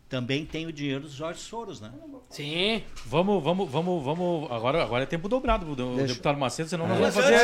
também 0.08 0.44
tem 0.44 0.66
o 0.66 0.72
dinheiro 0.72 1.02
dos 1.02 1.12
Jorge 1.12 1.40
Soros, 1.40 1.80
né? 1.80 1.90
Sim. 2.30 2.82
Vamos, 3.04 3.42
vamos, 3.42 3.70
vamos, 3.70 4.02
vamos. 4.02 4.50
Agora, 4.50 4.82
agora 4.82 5.02
é 5.02 5.06
tempo 5.06 5.28
dobrado 5.28 5.76
Deixa. 5.96 6.14
deputado 6.14 6.38
Macedo, 6.38 6.68
senão 6.68 6.88
nós 6.88 6.98
vamos 6.98 7.14
fazer. 7.14 7.34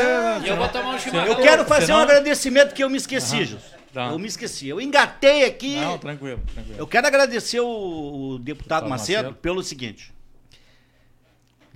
Eu 0.46 0.56
vou 0.56 0.68
tomar 0.68 0.94
um 0.94 0.98
chimarrão. 0.98 1.28
Eu 1.28 1.36
quero 1.36 1.64
fazer 1.66 1.86
senão... 1.86 1.98
um 1.98 2.02
agradecimento 2.02 2.74
que 2.74 2.82
eu 2.82 2.88
me 2.88 2.96
esqueci, 2.96 3.44
Jus. 3.44 3.62
Tá. 3.92 4.08
Eu 4.08 4.18
me 4.18 4.26
esqueci. 4.26 4.68
Eu 4.68 4.80
engatei 4.80 5.44
aqui. 5.44 5.76
Não, 5.76 5.98
tranquilo, 5.98 6.40
tranquilo. 6.52 6.78
Eu 6.78 6.86
quero 6.86 7.06
agradecer 7.06 7.60
o, 7.60 7.66
o 7.66 8.38
deputado, 8.38 8.44
deputado 8.44 8.88
Macedo, 8.88 9.22
Macedo 9.24 9.34
pelo 9.40 9.62
seguinte. 9.62 10.12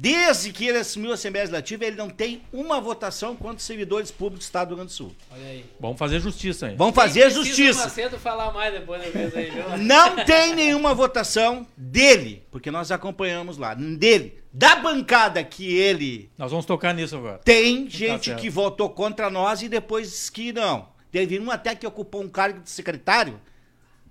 Desde 0.01 0.53
que 0.53 0.65
ele 0.65 0.79
assumiu 0.79 1.11
a 1.11 1.15
Assembleia 1.15 1.43
Legislativa, 1.43 1.85
ele 1.85 1.97
não 1.97 2.09
tem 2.09 2.41
uma 2.53 2.81
votação 2.81 3.35
contra 3.35 3.57
os 3.57 3.65
servidores 3.65 4.13
públicos 4.13 4.45
do 4.45 4.49
Estado 4.49 4.69
do 4.69 4.71
Rio 4.71 4.77
Grande 4.77 4.93
do 4.93 4.97
Sul. 4.97 5.13
Olha 5.29 5.45
aí. 5.45 5.65
Vamos 5.81 5.99
fazer 5.99 6.21
justiça 6.21 6.67
aí. 6.67 6.77
Vamos 6.77 6.95
fazer 6.95 7.29
justiça. 7.31 7.83
Macedo 7.83 8.17
falar 8.17 8.53
mais 8.53 8.73
depois 8.73 9.03
da 9.03 9.39
aí, 9.41 9.51
viu? 9.51 9.79
Não 9.79 10.25
tem 10.25 10.55
nenhuma 10.55 10.95
votação 10.95 11.67
dele, 11.77 12.47
porque 12.49 12.71
nós 12.71 12.93
acompanhamos 12.93 13.59
lá, 13.59 13.75
dele. 13.75 14.41
Da 14.53 14.77
bancada 14.77 15.43
que 15.43 15.77
ele. 15.77 16.31
Nós 16.39 16.53
vamos 16.53 16.65
tocar 16.65 16.95
nisso 16.95 17.17
agora. 17.17 17.39
Tem 17.39 17.83
tá 17.87 17.91
gente 17.91 18.31
tá 18.31 18.37
que 18.37 18.49
votou 18.49 18.91
contra 18.91 19.29
nós 19.29 19.63
e 19.63 19.69
depois 19.69 20.31
que 20.31 20.53
não. 20.53 20.91
Teve 21.11 21.41
um 21.41 21.51
até 21.51 21.75
que 21.75 21.87
ocupou 21.87 22.23
um 22.23 22.29
cargo 22.29 22.61
de 22.61 22.71
secretário 22.71 23.41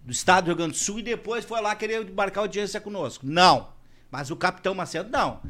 do 0.04 0.12
Estado 0.12 0.44
do 0.44 0.48
Rio 0.48 0.56
Grande 0.58 0.72
do 0.74 0.78
Sul 0.78 1.00
e 1.00 1.04
depois 1.04 1.46
foi 1.46 1.62
lá 1.62 1.74
querer 1.76 2.02
embarcar 2.02 2.42
audiência 2.42 2.82
conosco. 2.82 3.26
Não. 3.26 3.70
Mas 4.12 4.32
o 4.32 4.36
capitão 4.36 4.74
Macedo, 4.74 5.10
não. 5.10 5.42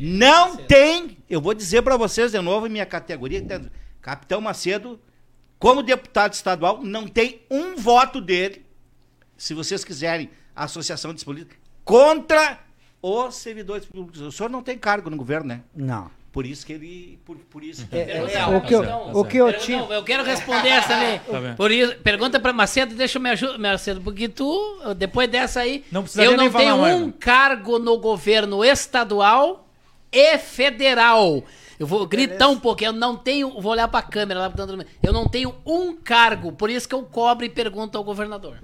Não 0.00 0.56
tem, 0.56 1.18
eu 1.28 1.40
vou 1.40 1.54
dizer 1.54 1.82
para 1.82 1.96
vocês 1.96 2.32
de 2.32 2.40
novo 2.40 2.66
em 2.66 2.70
minha 2.70 2.86
categoria, 2.86 3.44
Capitão 4.00 4.40
Macedo, 4.40 5.00
como 5.58 5.82
deputado 5.82 6.32
estadual, 6.34 6.82
não 6.82 7.08
tem 7.08 7.40
um 7.50 7.76
voto 7.76 8.20
dele, 8.20 8.64
se 9.36 9.54
vocês 9.54 9.84
quiserem, 9.84 10.30
a 10.54 10.64
Associação 10.64 11.12
de 11.12 11.24
Políticos, 11.24 11.58
contra 11.84 12.58
os 13.02 13.34
servidores 13.36 13.84
públicos. 13.84 14.20
O 14.20 14.32
senhor 14.32 14.48
não 14.48 14.62
tem 14.62 14.76
cargo 14.78 15.10
no 15.10 15.16
governo, 15.16 15.48
né? 15.48 15.62
Não. 15.74 16.10
Por 16.36 16.44
isso 16.44 16.66
que 16.66 16.74
ele. 16.74 17.18
Por, 17.24 17.38
por 17.38 17.64
isso 17.64 17.86
que 17.86 17.96
é, 17.96 18.18
é, 18.18 18.46
o 18.46 18.60
que 18.60 18.74
eu, 18.74 18.82
o 19.14 19.24
que 19.24 19.36
eu 19.38 19.58
tinha. 19.58 19.78
Não, 19.78 19.90
eu 19.90 20.04
quero 20.04 20.22
responder 20.22 20.68
essa 20.68 20.88
também. 20.88 21.20
Tá 21.50 21.54
por 21.56 21.70
isso, 21.70 21.96
pergunta 22.00 22.38
para 22.38 22.52
Macedo, 22.52 22.94
deixa 22.94 23.16
eu 23.16 23.22
me 23.22 23.30
ajudar, 23.30 23.58
Macedo, 23.58 24.02
porque 24.02 24.28
tu, 24.28 24.78
depois 24.98 25.30
dessa 25.30 25.60
aí, 25.60 25.82
não 25.90 26.04
eu 26.16 26.36
não 26.36 26.52
tenho 26.52 26.76
um 26.76 27.10
cargo 27.10 27.78
no 27.78 27.96
governo 27.96 28.62
estadual 28.62 29.65
e 30.16 30.38
federal. 30.38 31.44
Eu 31.78 31.86
vou 31.86 32.06
gritar 32.06 32.48
um 32.48 32.58
pouquinho, 32.58 32.88
eu 32.88 32.92
não 32.92 33.16
tenho, 33.16 33.60
vou 33.60 33.72
olhar 33.72 33.86
para 33.86 34.00
a 34.00 34.02
câmera 34.02 34.40
lá, 34.40 34.52
eu 35.02 35.12
não 35.12 35.28
tenho 35.28 35.54
um 35.64 35.94
cargo, 35.94 36.50
por 36.50 36.70
isso 36.70 36.88
que 36.88 36.94
eu 36.94 37.02
cobro 37.02 37.44
e 37.44 37.50
pergunto 37.50 37.98
ao 37.98 38.04
governador. 38.04 38.58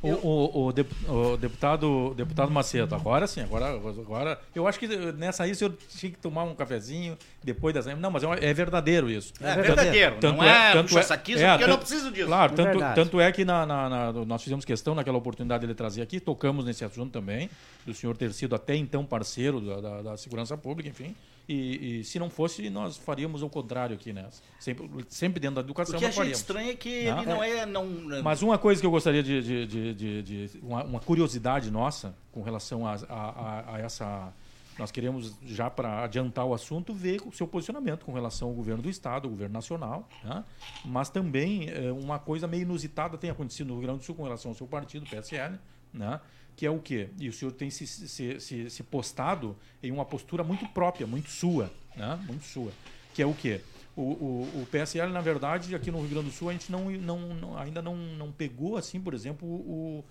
O, 0.00 0.10
o, 0.10 0.66
o, 0.68 1.36
deputado, 1.36 2.14
deputado 2.14 2.52
Macedo, 2.52 2.94
agora 2.94 3.26
sim, 3.26 3.40
agora, 3.40 3.66
agora. 3.66 4.40
Eu 4.54 4.68
acho 4.68 4.78
que 4.78 4.86
nessa 4.86 5.42
aí 5.42 5.50
o 5.50 5.56
senhor 5.56 5.74
tinha 5.88 6.12
que 6.12 6.18
tomar 6.18 6.44
um 6.44 6.54
cafezinho 6.54 7.18
depois 7.42 7.74
dessa. 7.74 7.94
Não, 7.96 8.10
mas 8.10 8.22
é, 8.22 8.50
é 8.50 8.54
verdadeiro 8.54 9.10
isso. 9.10 9.32
É, 9.40 9.50
é 9.50 9.56
verdadeiro. 9.56 10.16
Tanto 10.20 10.36
não 10.36 10.44
é, 10.44 10.70
é 10.70 10.72
tanto 10.72 10.96
é, 10.96 11.02
saquismo, 11.02 11.44
é, 11.44 11.50
porque 11.50 11.64
eu 11.64 11.68
não 11.68 11.78
preciso 11.78 12.12
disso. 12.12 12.26
Claro, 12.26 12.54
tanto, 12.54 12.78
tanto 12.94 13.20
é 13.20 13.32
que 13.32 13.44
na, 13.44 13.66
na, 13.66 13.88
na, 13.88 14.12
nós 14.12 14.42
fizemos 14.42 14.64
questão 14.64 14.94
naquela 14.94 15.18
oportunidade 15.18 15.62
de 15.62 15.66
ele 15.66 15.74
trazer 15.74 16.02
aqui, 16.02 16.20
tocamos 16.20 16.64
nesse 16.64 16.84
assunto 16.84 17.10
também, 17.10 17.50
do 17.84 17.92
senhor 17.92 18.16
ter 18.16 18.32
sido 18.32 18.54
até 18.54 18.76
então 18.76 19.04
parceiro 19.04 19.60
da, 19.60 19.80
da, 19.80 20.02
da 20.02 20.16
segurança 20.16 20.56
pública, 20.56 20.88
enfim. 20.88 21.16
E, 21.48 22.00
e, 22.00 22.04
se 22.04 22.18
não 22.18 22.28
fosse, 22.28 22.68
nós 22.68 22.98
faríamos 22.98 23.42
o 23.42 23.48
contrário 23.48 23.96
aqui, 23.96 24.12
né? 24.12 24.28
Sempre, 24.60 24.90
sempre 25.08 25.40
dentro 25.40 25.54
da 25.54 25.60
educação. 25.62 25.96
O 25.96 25.98
que 25.98 26.04
a 26.04 26.10
gente 26.10 26.32
estranha 26.32 26.72
é 26.72 26.76
que 26.76 27.10
não? 27.10 27.22
ele 27.22 27.26
não 27.26 27.42
é. 27.42 27.64
Não... 27.64 28.22
Mas 28.22 28.42
uma 28.42 28.58
coisa 28.58 28.78
que 28.78 28.86
eu 28.86 28.90
gostaria 28.90 29.22
de. 29.22 29.42
de, 29.42 29.66
de, 29.66 29.94
de, 29.94 30.22
de 30.22 30.58
uma, 30.62 30.84
uma, 30.84 31.00
curiosidade 31.00 31.70
nossa 31.70 32.14
com 32.30 32.42
relação 32.42 32.86
a, 32.86 32.96
a, 33.08 33.76
a 33.76 33.78
essa. 33.78 34.30
Nós 34.78 34.92
queremos, 34.92 35.34
já 35.42 35.70
para 35.70 36.04
adiantar 36.04 36.44
o 36.44 36.52
assunto, 36.52 36.92
ver 36.92 37.22
o 37.26 37.32
seu 37.32 37.48
posicionamento 37.48 38.04
com 38.04 38.12
relação 38.12 38.48
ao 38.48 38.54
governo 38.54 38.82
do 38.82 38.90
Estado, 38.90 39.24
ao 39.24 39.30
governo 39.30 39.54
nacional. 39.54 40.06
Né? 40.22 40.44
Mas 40.84 41.08
também 41.08 41.70
é, 41.70 41.90
uma 41.90 42.18
coisa 42.18 42.46
meio 42.46 42.62
inusitada 42.62 43.16
tem 43.16 43.30
acontecido 43.30 43.68
no 43.68 43.74
Rio 43.74 43.84
Grande 43.84 44.00
do 44.00 44.04
Sul 44.04 44.14
com 44.14 44.22
relação 44.22 44.50
ao 44.50 44.54
seu 44.54 44.66
partido, 44.66 45.08
PSL. 45.08 45.58
Né? 45.92 46.20
Que 46.58 46.66
é 46.66 46.70
o 46.72 46.80
quê? 46.80 47.08
E 47.20 47.28
o 47.28 47.32
senhor 47.32 47.52
tem 47.52 47.70
se, 47.70 47.86
se, 47.86 48.40
se, 48.40 48.68
se 48.68 48.82
postado 48.82 49.56
em 49.80 49.92
uma 49.92 50.04
postura 50.04 50.42
muito 50.42 50.66
própria, 50.66 51.06
muito 51.06 51.30
sua, 51.30 51.70
né? 51.94 52.18
muito 52.26 52.42
sua, 52.42 52.72
que 53.14 53.22
é 53.22 53.26
o 53.26 53.32
quê? 53.32 53.60
O, 53.96 54.02
o, 54.02 54.62
o, 54.62 54.66
PSL, 54.68 55.12
na 55.12 55.20
verdade, 55.20 55.72
aqui 55.76 55.88
no 55.88 56.00
Rio 56.00 56.08
Grande 56.08 56.30
do 56.30 56.32
Sul, 56.32 56.48
a 56.48 56.52
gente 56.52 56.72
não, 56.72 56.90
não, 56.90 57.20
não 57.34 57.56
ainda 57.56 57.80
não, 57.80 57.94
não 57.94 58.32
pegou, 58.32 58.76
assim, 58.76 59.00
por 59.00 59.14
exemplo, 59.14 59.46
o, 59.46 60.04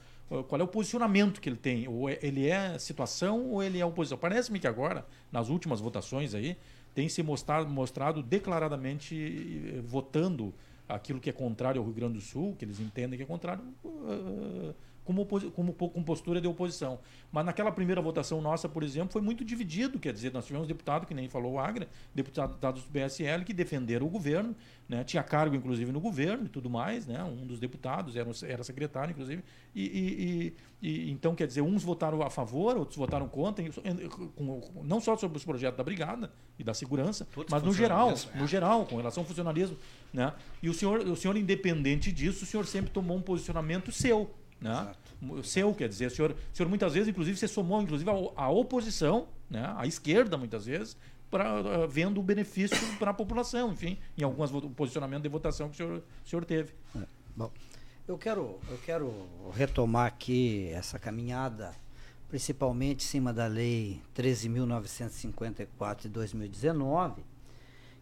qual 0.47 0.61
é 0.61 0.63
o 0.63 0.67
posicionamento 0.67 1.41
que 1.41 1.49
ele 1.49 1.57
tem. 1.57 1.85
Ou 1.85 2.07
é, 2.07 2.17
ele 2.21 2.47
é 2.47 2.79
situação 2.79 3.45
ou 3.47 3.61
ele 3.61 3.81
é 3.81 3.85
oposição. 3.85 4.17
Parece-me 4.17 4.57
que 4.57 4.67
agora, 4.67 5.05
nas 5.29 5.49
últimas 5.49 5.81
votações 5.81 6.33
aí, 6.33 6.55
tem 6.95 7.09
se 7.09 7.21
mostrado, 7.21 7.69
mostrado 7.69 8.23
declaradamente 8.23 9.73
eh, 9.75 9.81
votando 9.81 10.53
aquilo 10.87 11.19
que 11.19 11.29
é 11.29 11.33
contrário 11.33 11.81
ao 11.81 11.85
Rio 11.85 11.93
Grande 11.93 12.13
do 12.13 12.21
Sul, 12.21 12.55
que 12.57 12.63
eles 12.63 12.79
entendem 12.79 13.17
que 13.17 13.23
é 13.23 13.25
contrário, 13.25 13.63
uh, 13.83 14.73
como, 15.07 15.25
como, 15.25 15.73
com 15.73 16.03
postura 16.03 16.41
de 16.41 16.47
oposição. 16.47 16.99
Mas 17.31 17.45
naquela 17.45 17.71
primeira 17.71 18.01
votação 18.01 18.41
nossa, 18.41 18.67
por 18.67 18.83
exemplo, 18.83 19.13
foi 19.13 19.21
muito 19.21 19.45
dividido. 19.45 19.97
Quer 19.97 20.11
dizer, 20.11 20.33
nós 20.33 20.45
tivemos 20.45 20.67
deputado, 20.67 21.07
que 21.07 21.13
nem 21.13 21.29
falou 21.29 21.53
o 21.53 21.59
Agra, 21.59 21.87
deputados 22.13 22.83
do 22.83 22.91
PSL, 22.91 23.45
que 23.45 23.53
defenderam 23.53 24.05
o 24.05 24.09
governo, 24.09 24.53
né? 24.89 25.05
tinha 25.05 25.23
cargo, 25.23 25.55
inclusive, 25.55 25.93
no 25.93 26.01
governo 26.01 26.47
e 26.47 26.49
tudo 26.49 26.69
mais. 26.69 27.07
Né? 27.07 27.23
Um 27.23 27.47
dos 27.47 27.57
deputados 27.57 28.17
era, 28.17 28.29
era 28.45 28.63
secretário, 28.63 29.11
inclusive. 29.11 29.43
E, 29.73 29.81
e, 29.81 30.53
e, 30.81 31.11
então, 31.11 31.33
quer 31.33 31.47
dizer, 31.47 31.61
uns 31.61 31.83
votaram 31.83 32.21
a 32.21 32.29
favor, 32.29 32.75
outros 32.75 32.97
votaram 32.97 33.29
contra, 33.29 33.63
não 34.83 34.99
só 34.99 35.15
sobre 35.15 35.37
os 35.37 35.45
projetos 35.45 35.77
da 35.77 35.83
Brigada 35.83 36.31
e 36.59 36.63
da 36.65 36.73
segurança, 36.73 37.25
Todos 37.33 37.49
mas 37.49 37.63
no 37.63 37.73
geral, 37.73 38.13
no 38.35 38.45
geral, 38.45 38.85
com 38.85 38.97
relação 38.97 39.23
ao 39.23 39.27
funcionalismo. 39.27 39.77
Né? 40.13 40.33
E 40.61 40.69
o 40.69 40.73
senhor, 40.73 40.99
o 40.99 41.15
senhor, 41.15 41.37
independente 41.37 42.11
disso, 42.11 42.43
o 42.43 42.47
senhor 42.47 42.65
sempre 42.65 42.91
tomou 42.91 43.15
um 43.15 43.21
posicionamento 43.21 43.91
seu. 43.91 44.29
Né? 44.59 44.93
seu, 45.43 45.73
quer 45.73 45.89
dizer, 45.89 46.07
o 46.07 46.11
senhor, 46.11 46.31
o 46.31 46.55
senhor 46.55 46.69
muitas 46.69 46.93
vezes, 46.93 47.07
inclusive, 47.07 47.37
você 47.37 47.47
somou, 47.47 47.81
inclusive, 47.81 48.09
a, 48.09 48.43
a 48.43 48.49
oposição, 48.49 49.27
né, 49.49 49.73
a 49.77 49.85
esquerda, 49.85 50.37
muitas 50.37 50.65
vezes, 50.65 50.97
pra, 51.29 51.61
uh, 51.61 51.87
vendo 51.87 52.19
o 52.19 52.23
benefício 52.23 52.77
para 52.97 53.11
a 53.11 53.13
população, 53.13 53.71
enfim, 53.71 53.97
em 54.17 54.23
alguns 54.23 54.51
posicionamentos 54.75 55.23
de 55.23 55.29
votação 55.29 55.69
que 55.69 55.75
o 55.75 55.77
senhor, 55.77 56.03
o 56.25 56.29
senhor 56.29 56.45
teve. 56.45 56.73
É, 56.95 57.03
bom, 57.35 57.51
eu 58.07 58.17
quero, 58.17 58.59
eu 58.69 58.77
quero 58.85 59.27
retomar 59.53 60.07
aqui 60.07 60.69
essa 60.71 60.97
caminhada, 60.99 61.73
principalmente 62.29 63.03
em 63.03 63.07
cima 63.07 63.33
da 63.33 63.47
Lei 63.47 64.01
13.954 64.15 66.01
de 66.03 66.09
2019, 66.09 67.23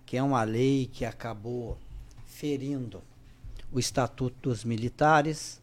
que 0.06 0.18
é 0.18 0.23
uma 0.23 0.44
lei 0.44 0.88
que 0.91 1.06
acabou 1.06 1.77
ferindo 2.26 3.02
o 3.72 3.80
Estatuto 3.80 4.49
dos 4.49 4.64
Militares, 4.64 5.61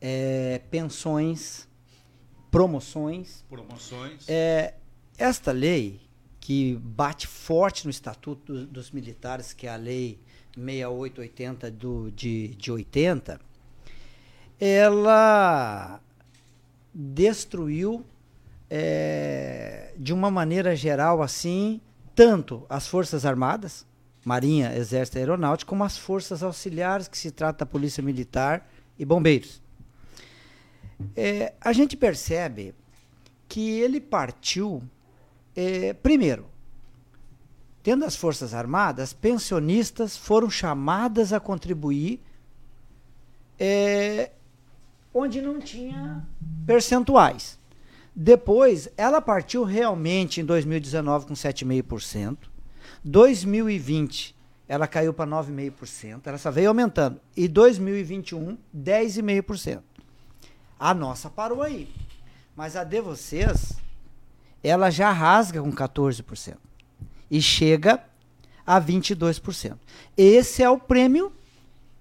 é, 0.00 0.60
pensões, 0.70 1.68
promoções. 2.50 3.44
Promoções. 3.48 4.28
É, 4.28 4.74
esta 5.18 5.52
lei, 5.52 6.00
que 6.40 6.76
bate 6.76 7.26
forte 7.26 7.84
no 7.84 7.90
Estatuto 7.90 8.52
do, 8.52 8.66
dos 8.66 8.90
Militares, 8.90 9.52
que 9.52 9.66
é 9.66 9.70
a 9.70 9.76
Lei 9.76 10.18
6880 10.56 11.70
do, 11.70 12.10
de, 12.10 12.48
de 12.48 12.72
80, 12.72 13.40
ela 14.58 16.00
destruiu 16.92 18.04
é, 18.68 19.94
de 19.96 20.12
uma 20.12 20.30
maneira 20.30 20.74
geral 20.74 21.22
assim 21.22 21.80
tanto 22.14 22.66
as 22.68 22.86
Forças 22.86 23.24
Armadas, 23.24 23.86
Marinha, 24.24 24.76
Exército 24.76 25.16
e 25.16 25.20
Aeronáutica, 25.20 25.68
como 25.68 25.84
as 25.84 25.96
forças 25.96 26.42
auxiliares, 26.42 27.08
que 27.08 27.16
se 27.16 27.30
trata 27.30 27.64
da 27.64 27.70
Polícia 27.70 28.02
Militar 28.02 28.68
e 28.98 29.04
Bombeiros. 29.04 29.62
É, 31.16 31.52
a 31.60 31.72
gente 31.72 31.96
percebe 31.96 32.74
que 33.48 33.80
ele 33.80 34.00
partiu, 34.00 34.82
é, 35.56 35.92
primeiro, 35.92 36.46
tendo 37.82 38.04
as 38.04 38.14
Forças 38.14 38.54
Armadas, 38.54 39.12
pensionistas 39.12 40.16
foram 40.16 40.50
chamadas 40.50 41.32
a 41.32 41.40
contribuir 41.40 42.20
é, 43.58 44.30
onde 45.12 45.40
não 45.40 45.58
tinha 45.58 46.26
percentuais. 46.66 47.58
Depois, 48.14 48.88
ela 48.96 49.20
partiu 49.20 49.64
realmente 49.64 50.40
em 50.40 50.44
2019 50.44 51.26
com 51.26 51.34
7,5%. 51.34 52.36
2020, 53.04 54.36
ela 54.68 54.86
caiu 54.86 55.12
para 55.12 55.30
9,5%. 55.30 56.20
Ela 56.26 56.38
só 56.38 56.50
veio 56.50 56.68
aumentando. 56.68 57.20
E 57.36 57.48
2021, 57.48 58.58
10,5%. 58.76 59.82
A 60.80 60.94
nossa 60.94 61.28
parou 61.28 61.62
aí. 61.62 61.86
Mas 62.56 62.74
a 62.74 62.84
de 62.84 63.02
vocês, 63.02 63.78
ela 64.64 64.88
já 64.90 65.12
rasga 65.12 65.60
com 65.60 65.70
14%. 65.70 66.56
E 67.30 67.42
chega 67.42 68.02
a 68.66 68.80
22%. 68.80 69.76
Esse 70.16 70.62
é 70.62 70.70
o 70.70 70.78
prêmio 70.78 71.30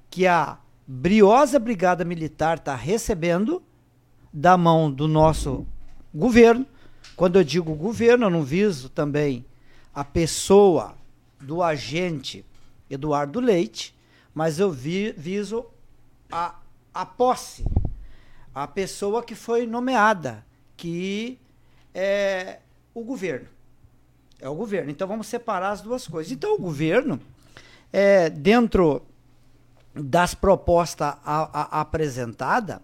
que 0.09 0.25
a 0.25 0.57
briosa 0.87 1.59
Brigada 1.59 2.05
Militar 2.05 2.57
está 2.57 2.73
recebendo 2.73 3.61
da 4.31 4.57
mão 4.57 4.89
do 4.89 5.09
nosso 5.09 5.67
governo. 6.15 6.65
Quando 7.17 7.37
eu 7.37 7.43
digo 7.43 7.75
governo, 7.75 8.27
eu 8.27 8.29
não 8.29 8.43
viso 8.43 8.87
também 8.87 9.45
a 9.93 10.05
pessoa 10.05 10.95
do 11.41 11.61
agente 11.61 12.45
Eduardo 12.89 13.39
Leite, 13.39 13.93
mas 14.33 14.57
eu 14.57 14.71
vi, 14.71 15.11
viso 15.11 15.65
a, 16.31 16.55
a 16.93 17.05
posse, 17.05 17.65
a 18.53 18.67
pessoa 18.67 19.23
que 19.23 19.35
foi 19.35 19.65
nomeada, 19.65 20.45
que 20.75 21.37
é 21.93 22.59
o 22.93 23.03
governo. 23.03 23.47
É 24.39 24.47
o 24.47 24.55
governo. 24.55 24.89
Então 24.89 25.07
vamos 25.07 25.27
separar 25.27 25.71
as 25.71 25.81
duas 25.81 26.07
coisas. 26.07 26.31
Então 26.31 26.55
o 26.55 26.59
governo, 26.59 27.19
é, 27.91 28.29
dentro 28.29 29.01
das 29.93 30.33
propostas 30.33 31.15
apresentadas, 31.23 32.79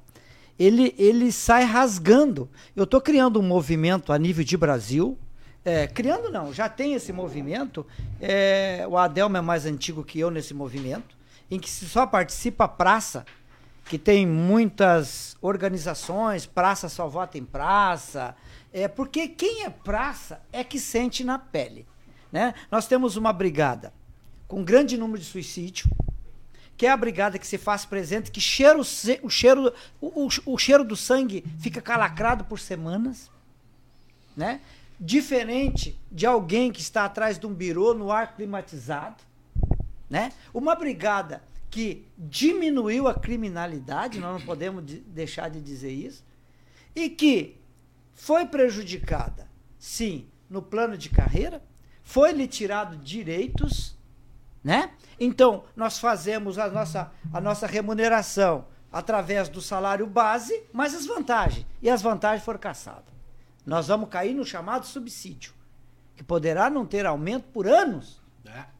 ele, 0.57 0.93
ele 0.97 1.31
sai 1.31 1.63
rasgando. 1.63 2.49
Eu 2.75 2.83
estou 2.83 2.99
criando 2.99 3.39
um 3.39 3.43
movimento 3.43 4.11
a 4.11 4.17
nível 4.17 4.43
de 4.43 4.57
Brasil. 4.57 5.17
É, 5.63 5.87
criando 5.87 6.29
não, 6.29 6.53
já 6.53 6.69
tem 6.69 6.93
esse 6.93 7.11
movimento. 7.11 7.85
É, 8.21 8.85
o 8.89 8.97
Adelmo 8.97 9.37
é 9.37 9.41
mais 9.41 9.65
antigo 9.65 10.03
que 10.03 10.19
eu 10.19 10.29
nesse 10.29 10.53
movimento, 10.53 11.17
em 11.49 11.59
que 11.59 11.69
só 11.69 12.05
participa 12.05 12.65
a 12.65 12.67
praça, 12.67 13.25
que 13.85 13.99
tem 13.99 14.25
muitas 14.25 15.37
organizações, 15.41 16.45
praça 16.45 16.89
só 16.89 17.07
vota 17.07 17.37
em 17.37 17.45
praça. 17.45 18.35
É, 18.73 18.87
porque 18.87 19.27
quem 19.27 19.63
é 19.63 19.69
praça 19.69 20.41
é 20.51 20.63
que 20.63 20.79
sente 20.79 21.23
na 21.23 21.37
pele. 21.37 21.85
Né? 22.31 22.53
Nós 22.71 22.87
temos 22.87 23.15
uma 23.15 23.31
brigada 23.31 23.93
com 24.47 24.63
grande 24.63 24.97
número 24.97 25.19
de 25.19 25.25
suicídio, 25.25 25.89
que 26.75 26.85
é 26.85 26.89
a 26.89 26.97
brigada 26.97 27.39
que 27.39 27.47
se 27.47 27.57
faz 27.57 27.85
presente, 27.85 28.31
que 28.31 28.41
cheira 28.41 28.77
o, 28.77 28.81
o 28.81 29.29
cheiro, 29.29 29.73
o, 30.01 30.25
o, 30.25 30.27
o, 30.45 30.57
cheiro 30.57 30.83
do 30.83 30.95
sangue 30.95 31.45
fica 31.59 31.81
calacrado 31.81 32.43
por 32.43 32.59
semanas, 32.59 33.31
né? 34.35 34.59
Diferente 34.99 35.97
de 36.11 36.25
alguém 36.25 36.71
que 36.71 36.81
está 36.81 37.05
atrás 37.05 37.39
de 37.39 37.45
um 37.45 37.53
birô 37.53 37.93
no 37.93 38.11
ar 38.11 38.35
climatizado, 38.35 39.23
né? 40.09 40.31
Uma 40.53 40.75
brigada 40.75 41.41
que 41.75 42.07
diminuiu 42.17 43.05
a 43.05 43.13
criminalidade, 43.13 44.17
nós 44.17 44.39
não 44.39 44.45
podemos 44.45 44.81
deixar 45.07 45.49
de 45.49 45.59
dizer 45.59 45.91
isso, 45.91 46.23
e 46.95 47.09
que 47.09 47.59
foi 48.13 48.45
prejudicada, 48.45 49.49
sim, 49.77 50.29
no 50.49 50.61
plano 50.61 50.97
de 50.97 51.09
carreira, 51.09 51.61
foi 52.01 52.31
lhe 52.31 52.47
tirado 52.47 52.95
direitos, 52.95 53.93
né? 54.63 54.91
Então, 55.19 55.65
nós 55.75 55.99
fazemos 55.99 56.57
a 56.57 56.69
nossa, 56.69 57.11
a 57.33 57.41
nossa 57.41 57.67
remuneração 57.67 58.67
através 58.89 59.49
do 59.49 59.61
salário 59.61 60.07
base, 60.07 60.63
mais 60.71 60.95
as 60.95 61.05
vantagens. 61.05 61.67
E 61.81 61.89
as 61.89 62.01
vantagens 62.01 62.45
foram 62.45 62.57
caçadas. 62.57 63.13
Nós 63.65 63.89
vamos 63.89 64.07
cair 64.07 64.33
no 64.33 64.45
chamado 64.45 64.85
subsídio, 64.85 65.53
que 66.15 66.23
poderá 66.23 66.69
não 66.69 66.85
ter 66.85 67.05
aumento 67.05 67.49
por 67.49 67.67
anos. 67.67 68.21
É. 68.45 68.74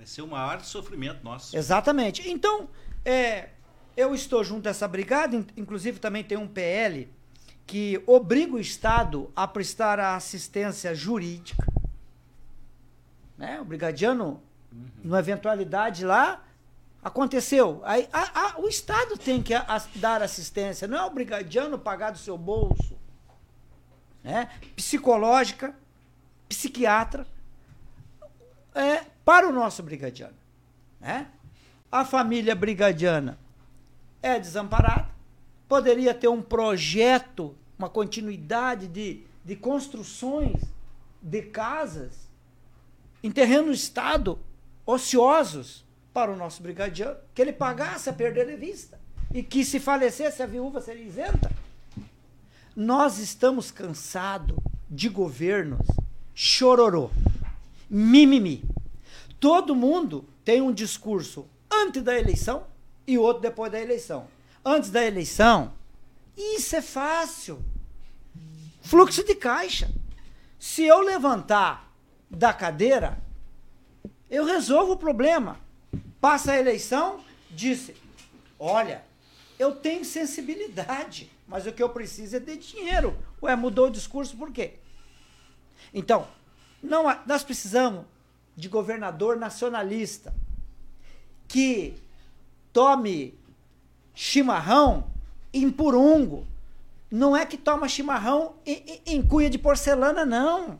Vai 0.00 0.06
ser 0.06 0.22
o 0.22 0.26
maior 0.26 0.62
sofrimento 0.62 1.22
nosso. 1.22 1.54
Exatamente. 1.54 2.26
Então, 2.26 2.70
é, 3.04 3.50
eu 3.94 4.14
estou 4.14 4.42
junto 4.42 4.66
a 4.66 4.70
essa 4.70 4.88
brigada, 4.88 5.44
inclusive 5.58 5.98
também 5.98 6.24
tem 6.24 6.38
um 6.38 6.48
PL 6.48 7.12
que 7.66 8.02
obriga 8.06 8.54
o 8.54 8.58
Estado 8.58 9.30
a 9.36 9.46
prestar 9.46 10.00
a 10.00 10.16
assistência 10.16 10.94
jurídica. 10.94 11.66
Né? 13.36 13.60
O 13.60 13.64
brigadiano 13.66 14.42
Uhum. 14.72 14.88
Numa 15.02 15.18
eventualidade 15.18 16.04
lá, 16.04 16.42
aconteceu. 17.02 17.82
Aí 17.84 18.08
a, 18.12 18.52
a, 18.52 18.60
o 18.60 18.68
Estado 18.68 19.18
tem 19.18 19.42
que 19.42 19.52
a, 19.52 19.82
dar 19.96 20.22
assistência, 20.22 20.86
não 20.86 20.96
é 20.96 21.04
o 21.04 21.10
brigadiano 21.10 21.78
pagar 21.78 22.12
do 22.12 22.18
seu 22.18 22.38
bolso. 22.38 22.96
Né? 24.22 24.48
Psicológica, 24.76 25.74
psiquiatra, 26.48 27.26
é, 28.74 29.04
para 29.24 29.48
o 29.48 29.52
nosso 29.52 29.82
brigadiano. 29.82 30.36
Né? 31.00 31.26
A 31.90 32.04
família 32.04 32.54
brigadiana 32.54 33.38
é 34.22 34.38
desamparada, 34.38 35.08
poderia 35.68 36.14
ter 36.14 36.28
um 36.28 36.42
projeto, 36.42 37.54
uma 37.78 37.88
continuidade 37.88 38.86
de, 38.86 39.22
de 39.44 39.56
construções 39.56 40.62
de 41.22 41.42
casas 41.42 42.28
em 43.22 43.30
terreno 43.30 43.70
Estado 43.70 44.38
ociosos 44.86 45.84
para 46.12 46.32
o 46.32 46.36
nosso 46.36 46.62
brigadiano, 46.62 47.16
que 47.34 47.40
ele 47.40 47.52
pagasse 47.52 48.08
a 48.08 48.12
perder 48.12 48.46
de 48.46 48.56
vista 48.56 48.98
e 49.32 49.42
que 49.42 49.64
se 49.64 49.78
falecesse 49.78 50.42
a 50.42 50.46
viúva 50.46 50.80
seria 50.80 51.04
isenta. 51.04 51.50
Nós 52.74 53.18
estamos 53.18 53.70
cansados 53.70 54.56
de 54.90 55.08
governos 55.08 55.86
chororô, 56.34 57.10
mimimi. 57.88 58.64
Todo 59.40 59.74
mundo 59.74 60.28
tem 60.44 60.60
um 60.60 60.72
discurso 60.72 61.48
antes 61.70 62.02
da 62.02 62.16
eleição 62.16 62.66
e 63.06 63.16
outro 63.16 63.40
depois 63.40 63.72
da 63.72 63.80
eleição. 63.80 64.28
Antes 64.62 64.90
da 64.90 65.02
eleição, 65.02 65.72
isso 66.36 66.76
é 66.76 66.82
fácil. 66.82 67.64
Fluxo 68.82 69.24
de 69.24 69.34
caixa. 69.34 69.90
Se 70.58 70.84
eu 70.84 71.00
levantar 71.00 71.90
da 72.30 72.52
cadeira, 72.52 73.18
eu 74.28 74.44
resolvo 74.44 74.92
o 74.92 74.96
problema. 74.98 75.58
Passa 76.20 76.52
a 76.52 76.58
eleição, 76.58 77.20
disse: 77.50 77.96
Olha, 78.58 79.02
eu 79.58 79.74
tenho 79.74 80.04
sensibilidade, 80.04 81.30
mas 81.48 81.66
o 81.66 81.72
que 81.72 81.82
eu 81.82 81.88
preciso 81.88 82.36
é 82.36 82.40
de 82.40 82.58
dinheiro. 82.58 83.16
Ué, 83.42 83.56
mudou 83.56 83.86
o 83.86 83.90
discurso 83.90 84.36
por 84.36 84.52
quê? 84.52 84.74
Então, 85.94 86.28
não, 86.82 87.04
nós 87.26 87.42
precisamos 87.42 88.04
de 88.56 88.68
governador 88.68 89.36
nacionalista 89.36 90.34
que 91.48 91.94
tome 92.72 93.34
chimarrão 94.14 95.06
em 95.52 95.70
Purungo. 95.70 96.46
Não 97.10 97.36
é 97.36 97.44
que 97.44 97.56
toma 97.56 97.88
chimarrão 97.88 98.54
em, 98.64 99.00
em, 99.06 99.14
em 99.16 99.22
cuia 99.22 99.50
de 99.50 99.58
porcelana, 99.58 100.24
não. 100.24 100.78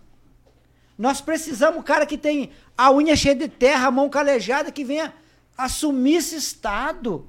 Nós 0.96 1.20
precisamos 1.20 1.82
cara 1.82 2.06
que 2.06 2.18
tem 2.18 2.50
a 2.76 2.92
unha 2.92 3.16
cheia 3.16 3.34
de 3.34 3.48
terra, 3.48 3.88
a 3.88 3.90
mão 3.90 4.08
calejada, 4.08 4.70
que 4.70 4.84
venha 4.84 5.12
assumir 5.56 6.16
esse 6.16 6.36
Estado, 6.36 7.26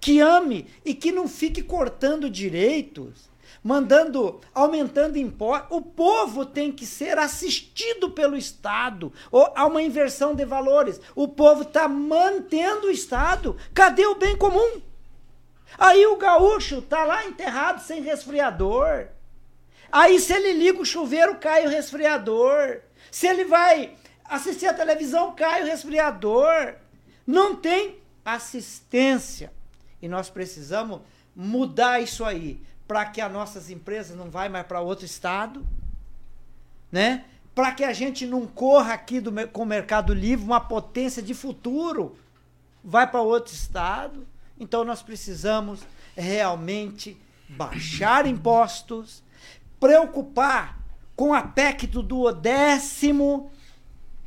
que 0.00 0.20
ame 0.20 0.66
e 0.84 0.94
que 0.94 1.10
não 1.10 1.26
fique 1.26 1.62
cortando 1.62 2.30
direitos, 2.30 3.28
mandando, 3.62 4.40
aumentando 4.54 5.18
impostos. 5.18 5.68
O 5.70 5.82
povo 5.82 6.44
tem 6.44 6.72
que 6.72 6.86
ser 6.86 7.18
assistido 7.18 8.10
pelo 8.10 8.36
Estado. 8.36 9.12
Ou 9.30 9.52
há 9.54 9.66
uma 9.66 9.82
inversão 9.82 10.34
de 10.34 10.44
valores. 10.44 11.00
O 11.14 11.28
povo 11.28 11.62
está 11.62 11.88
mantendo 11.88 12.86
o 12.86 12.90
Estado. 12.90 13.56
Cadê 13.74 14.06
o 14.06 14.14
bem 14.14 14.36
comum? 14.36 14.80
Aí 15.76 16.06
o 16.06 16.16
gaúcho 16.16 16.80
tá 16.80 17.04
lá 17.04 17.26
enterrado 17.26 17.82
sem 17.82 18.00
resfriador. 18.00 19.08
Aí 19.90 20.18
se 20.20 20.32
ele 20.32 20.52
liga 20.52 20.80
o 20.80 20.86
chuveiro, 20.86 21.36
cai 21.36 21.66
o 21.66 21.70
resfriador. 21.70 22.80
Se 23.10 23.26
ele 23.26 23.44
vai 23.44 23.96
assistir 24.24 24.66
a 24.66 24.74
televisão, 24.74 25.34
cai 25.34 25.62
o 25.62 25.66
resfriador. 25.66 26.74
Não 27.26 27.56
tem 27.56 27.98
assistência. 28.24 29.52
E 30.00 30.08
nós 30.08 30.30
precisamos 30.30 31.00
mudar 31.34 32.00
isso 32.00 32.24
aí 32.24 32.62
para 32.88 33.04
que 33.04 33.20
as 33.20 33.30
nossas 33.30 33.68
empresas 33.68 34.16
não 34.16 34.30
vá 34.30 34.48
mais 34.48 34.66
para 34.66 34.80
outro 34.80 35.04
estado, 35.04 35.64
né? 36.90 37.26
Para 37.54 37.72
que 37.72 37.84
a 37.84 37.92
gente 37.92 38.26
não 38.26 38.46
corra 38.46 38.94
aqui 38.94 39.20
do, 39.20 39.30
com 39.48 39.62
o 39.62 39.66
Mercado 39.66 40.14
Livre, 40.14 40.46
uma 40.46 40.60
potência 40.60 41.22
de 41.22 41.34
futuro, 41.34 42.16
vai 42.82 43.06
para 43.06 43.20
outro 43.20 43.52
estado. 43.52 44.26
Então 44.58 44.84
nós 44.84 45.02
precisamos 45.02 45.80
realmente 46.16 47.20
baixar 47.48 48.26
impostos, 48.26 49.22
preocupar 49.78 50.78
com 51.14 51.34
a 51.34 51.42
PEC 51.42 51.86
do 51.86 52.02
duodécimo, 52.02 53.50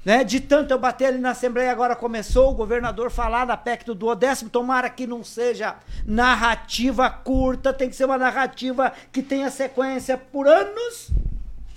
né? 0.05 0.23
De 0.23 0.39
tanto 0.39 0.71
eu 0.71 0.79
bater 0.79 1.05
ali 1.05 1.17
na 1.17 1.31
Assembleia, 1.31 1.71
agora 1.71 1.95
começou 1.95 2.51
o 2.51 2.55
governador 2.55 3.11
falar 3.11 3.45
da 3.45 3.55
PEC 3.57 3.85
do 3.85 3.95
duodécimo, 3.95 4.49
tomara 4.49 4.89
que 4.89 5.05
não 5.07 5.23
seja 5.23 5.75
narrativa 6.05 7.09
curta, 7.09 7.73
tem 7.73 7.89
que 7.89 7.95
ser 7.95 8.05
uma 8.05 8.17
narrativa 8.17 8.91
que 9.11 9.21
tenha 9.21 9.49
sequência 9.49 10.17
por 10.17 10.47
anos. 10.47 11.11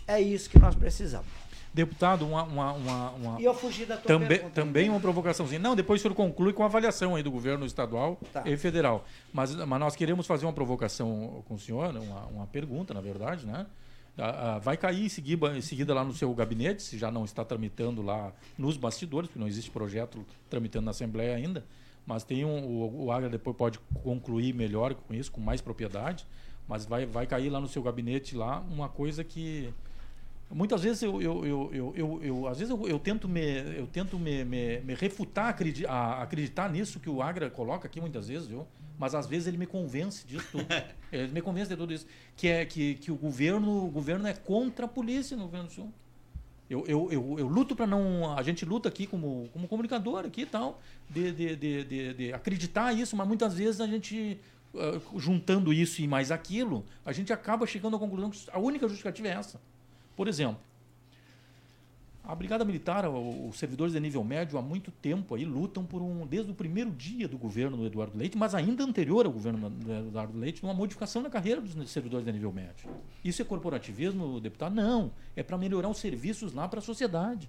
É 0.07 0.21
isso 0.21 0.51
que 0.51 0.59
nós 0.59 0.75
precisamos. 0.75 1.27
Deputado, 1.73 2.25
uma. 2.25 2.45
uma, 2.45 2.73
uma, 2.73 3.11
uma... 3.11 3.41
E 3.41 3.45
eu 3.45 3.53
fugi 3.53 3.85
da 3.85 3.97
tua 3.97 4.07
também, 4.07 4.29
pergunta. 4.29 4.55
Também 4.55 4.89
uma 4.89 5.01
provocaçãozinha. 5.01 5.59
Não, 5.59 5.75
depois 5.75 6.01
o 6.01 6.03
senhor 6.03 6.15
conclui 6.15 6.53
com 6.53 6.63
a 6.63 6.67
avaliação 6.67 7.17
aí 7.17 7.23
do 7.23 7.33
governo 7.33 7.67
estadual 7.67 8.17
Tá. 8.33 8.43
e 8.45 8.57
federal. 8.57 9.05
Mas, 9.33 9.53
mas 9.57 9.81
nós 9.81 9.97
queremos 9.97 10.25
fazer 10.25 10.47
uma 10.47 10.53
provocação 10.53 11.43
com 11.49 11.55
o 11.55 11.59
senhor, 11.59 11.91
uma, 11.97 12.27
uma 12.27 12.47
pergunta, 12.47 12.95
na 12.95 13.01
verdade, 13.01 13.45
né? 13.45 13.67
Ah, 14.17 14.55
ah, 14.55 14.59
vai 14.59 14.77
cair 14.77 15.05
em 15.07 15.09
seguida, 15.09 15.93
lá 15.93 16.05
no 16.05 16.13
seu 16.13 16.33
gabinete, 16.35 16.83
se 16.83 16.97
já 16.97 17.11
não 17.11 17.25
está 17.25 17.45
tramitando 17.45 18.01
lá 18.01 18.33
nos 18.57 18.77
bastidores, 18.77 19.29
porque 19.29 19.41
não 19.41 19.49
existe 19.49 19.71
projeto 19.71 20.25
tramitando 20.49 20.85
na 20.85 20.93
Assembleia 20.93 21.35
ainda, 21.35 21.65
mas 22.07 22.23
tem 22.23 22.45
um, 22.45 22.65
o, 22.65 23.05
o 23.07 23.13
Agra 23.13 23.29
depois 23.29 23.57
pode 23.57 23.81
concluir 24.05 24.55
melhor 24.55 24.95
com 24.95 25.13
isso, 25.13 25.33
com 25.33 25.41
mais 25.41 25.61
propriedade, 25.61 26.27
mas 26.69 26.87
vai, 26.87 27.05
vai 27.07 27.27
cair 27.27 27.51
lá 27.51 27.61
no 27.61 27.67
seu 27.67 27.83
gabinete 27.83 28.37
lá 28.37 28.61
uma 28.61 28.89
coisa 28.89 29.25
que 29.25 29.73
Muitas 30.51 30.83
vezes 30.83 31.03
eu, 31.03 31.21
eu, 31.21 31.45
eu, 31.45 31.71
eu, 31.73 31.93
eu, 31.97 32.21
eu- 32.23 32.47
às 32.47 32.59
vezes 32.59 32.71
eu, 32.71 32.87
eu 32.87 32.99
tento 32.99 33.29
me 33.29 33.41
eu 33.77 33.87
tento 33.87 34.19
me, 34.19 34.45
me, 34.45 34.79
me 34.81 34.95
refutar 34.95 35.49
acredi- 35.49 35.87
a- 35.87 36.23
acreditar 36.23 36.71
nisso 36.71 37.01
que 37.01 37.09
o 37.11 37.21
Agra 37.23 37.51
coloca 37.51 37.89
aqui 37.89 38.01
muitas 38.01 38.29
vezes, 38.29 38.47
viu? 38.47 38.67
Mas 38.99 39.15
às 39.15 39.27
vezes 39.27 39.49
ele 39.49 39.59
me 39.59 39.67
convence 39.67 40.27
disso 40.27 40.47
tudo. 40.53 40.67
ele 41.13 41.33
me 41.33 41.43
convence 41.43 41.69
de 41.69 41.77
tudo 41.77 41.93
isso, 41.93 42.07
que 42.37 42.49
é 42.49 42.65
que, 42.65 42.95
que 42.95 43.11
o 43.11 43.17
governo 43.17 43.87
o 43.87 43.91
governo 43.91 44.27
é 44.27 44.35
contra 44.35 44.87
a 44.87 44.89
polícia 44.89 45.37
no 45.37 45.45
Rio 45.45 45.53
Grande 45.53 45.67
do 45.69 45.73
Sul. 45.73 45.93
Eu, 46.69 46.85
eu, 46.87 47.13
eu, 47.13 47.37
eu 47.39 47.47
luto 47.47 47.77
para 47.77 47.87
não. 47.87 48.37
A 48.37 48.43
gente 48.43 48.65
luta 48.65 48.89
aqui 48.89 49.07
como, 49.07 49.49
como 49.53 49.69
comunicador 49.69 50.25
aqui 50.25 50.43
e 50.43 50.47
tal, 50.47 50.81
de, 51.11 51.31
de, 51.33 51.57
de, 51.57 51.85
de, 51.85 52.15
de 52.15 52.33
acreditar 52.33 52.93
isso, 52.93 53.15
mas 53.15 53.29
muitas 53.29 53.55
vezes 53.55 53.81
a 53.81 53.87
gente, 53.87 54.39
ah, 54.75 54.99
juntando 55.17 55.73
isso 55.73 56.01
e 56.01 56.09
mais 56.09 56.31
aquilo, 56.31 56.85
a 57.05 57.13
gente 57.13 57.33
acaba 57.33 57.67
chegando 57.67 57.97
à 57.97 57.99
conclusão 57.99 58.31
que 58.31 58.39
a 58.51 58.59
única 58.59 58.89
justificativa 58.89 59.29
é 59.29 59.33
essa. 59.33 59.61
Por 60.17 60.27
exemplo, 60.27 60.59
a 62.27 62.35
Brigada 62.35 62.65
Militar, 62.65 63.07
os 63.09 63.57
servidores 63.59 63.93
de 63.93 64.01
nível 64.01 64.25
médio, 64.25 64.59
há 64.59 64.63
muito 64.63 64.91
tempo 64.91 65.35
aí 65.35 65.45
lutam 65.45 65.85
por 65.85 66.01
um, 66.01 66.27
desde 66.27 66.51
o 66.51 66.55
primeiro 66.55 66.91
dia 66.91 67.29
do 67.29 67.37
governo 67.37 67.77
do 67.77 67.87
Eduardo 67.87 68.17
Leite, 68.17 68.37
mas 68.39 68.55
ainda 68.55 68.83
anterior 68.83 69.27
ao 69.27 69.33
governo 69.33 69.69
do 69.69 69.93
Eduardo 69.93 70.39
Leite, 70.39 70.63
uma 70.63 70.73
modificação 70.73 71.21
na 71.23 71.29
carreira 71.29 71.61
dos 71.61 71.91
servidores 71.91 72.25
de 72.25 72.33
nível 72.33 72.51
médio. 72.53 72.89
Isso 73.23 73.43
é 73.43 73.45
corporativismo, 73.45 74.41
deputado? 74.41 74.75
Não. 74.75 75.11
É 75.37 75.43
para 75.43 75.59
melhorar 75.59 75.89
os 75.89 75.99
serviços 75.99 76.53
lá 76.55 76.67
para 76.67 76.79
a 76.79 76.83
sociedade. 76.83 77.49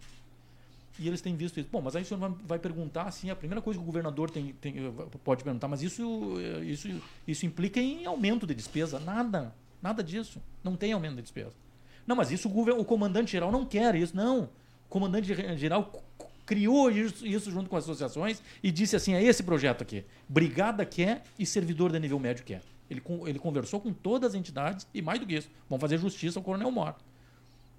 E 0.99 1.07
eles 1.07 1.19
têm 1.21 1.35
visto 1.35 1.59
isso. 1.59 1.67
Bom, 1.71 1.81
mas 1.81 1.95
aí 1.95 2.03
o 2.03 2.05
senhor 2.05 2.35
vai- 2.45 2.59
perguntar 2.59 3.03
assim, 3.03 3.29
a 3.29 3.35
primeira 3.35 3.61
coisa 3.61 3.77
que 3.77 3.83
o 3.83 3.85
governador 3.85 4.29
tem, 4.29 4.53
tem- 4.53 4.75
pode 5.23 5.43
perguntar, 5.43 5.67
mas 5.67 5.81
isso, 5.81 6.35
eh, 6.39 6.63
isso, 6.65 6.89
isso 7.27 7.45
implica 7.45 7.79
em 7.81 8.05
aumento 8.05 8.45
de 8.47 8.53
despesa? 8.55 8.99
Nada. 8.99 9.53
Nada 9.81 10.01
disso. 10.03 10.41
Não 10.63 10.75
tem 10.75 10.93
aumento 10.93 11.15
de 11.17 11.21
despesa. 11.21 11.51
Não, 12.07 12.15
mas 12.15 12.31
isso 12.31 12.47
o, 12.47 12.79
o 12.79 12.85
comandante 12.85 13.31
geral 13.31 13.51
não 13.51 13.65
quer 13.65 13.95
isso, 13.95 14.15
não. 14.15 14.49
Comandante 14.89 15.27
ge- 15.33 15.57
geral 15.57 15.91
criou 16.45 16.91
isso, 16.91 17.49
junto 17.51 17.69
com 17.69 17.75
as 17.75 17.83
associações 17.85 18.41
e 18.61 18.71
disse 18.71 18.95
assim: 18.95 19.13
é 19.13 19.23
esse 19.23 19.43
projeto 19.43 19.81
aqui. 19.81 20.05
Brigada 20.29 20.85
quer 20.85 21.23
e 21.39 21.45
servidor 21.45 21.91
de 21.91 21.99
nível 21.99 22.19
médio 22.19 22.43
quer. 22.43 22.61
Ele, 22.89 23.01
ele 23.25 23.39
conversou 23.39 23.79
com 23.79 23.91
todas 23.91 24.31
as 24.31 24.35
entidades 24.35 24.87
e 24.93 25.01
mais 25.01 25.19
do 25.19 25.25
que 25.25 25.35
isso, 25.35 25.49
vão 25.67 25.79
fazer 25.79 25.97
justiça 25.97 26.37
ao 26.39 26.43
Coronel 26.43 26.69
Mor. 26.71 26.95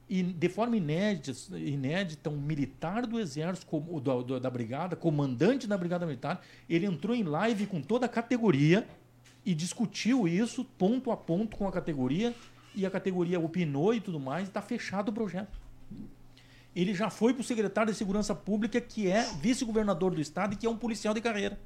E 0.08 0.22
de 0.22 0.48
forma 0.48 0.76
inédita, 0.76 1.58
inédita 1.58 2.30
um 2.30 2.36
militar 2.40 3.06
do 3.06 3.18
Exército, 3.18 3.66
com- 3.66 3.84
o 3.88 4.00
da, 4.00 4.20
da- 4.22 4.38
da 4.40 4.50
Brigada, 4.50 4.94
comandante 4.96 5.66
da 5.66 5.76
Brigada 5.78 6.04
Militar, 6.06 6.40
ele 6.68 6.86
entrou 6.86 7.14
em 7.14 7.22
live 7.22 7.66
com 7.66 7.80
toda 7.80 8.06
a 8.06 8.08
categoria 8.08 8.86
e 9.44 9.54
discutiu 9.54 10.26
isso 10.26 10.64
ponto 10.64 11.10
a 11.12 11.16
ponto 11.16 11.56
com 11.56 11.66
a 11.68 11.72
categoria 11.72 12.34
e 12.74 12.84
a 12.84 12.90
categoria 12.90 13.38
opinou 13.40 13.94
e 13.94 14.00
tudo 14.00 14.18
mais, 14.20 14.46
e 14.46 14.50
está 14.50 14.60
fechado 14.60 15.08
o 15.08 15.12
projeto. 15.12 15.56
Ele 16.76 16.94
já 16.94 17.08
foi 17.08 17.32
para 17.32 17.40
o 17.40 17.44
secretário 17.44 17.90
de 17.90 17.96
Segurança 17.96 18.34
Pública, 18.34 18.78
que 18.78 19.08
é 19.08 19.22
vice-governador 19.40 20.14
do 20.14 20.20
estado 20.20 20.52
e 20.52 20.56
que 20.56 20.66
é 20.66 20.70
um 20.70 20.76
policial 20.76 21.14
de 21.14 21.22
carreira. 21.22 21.58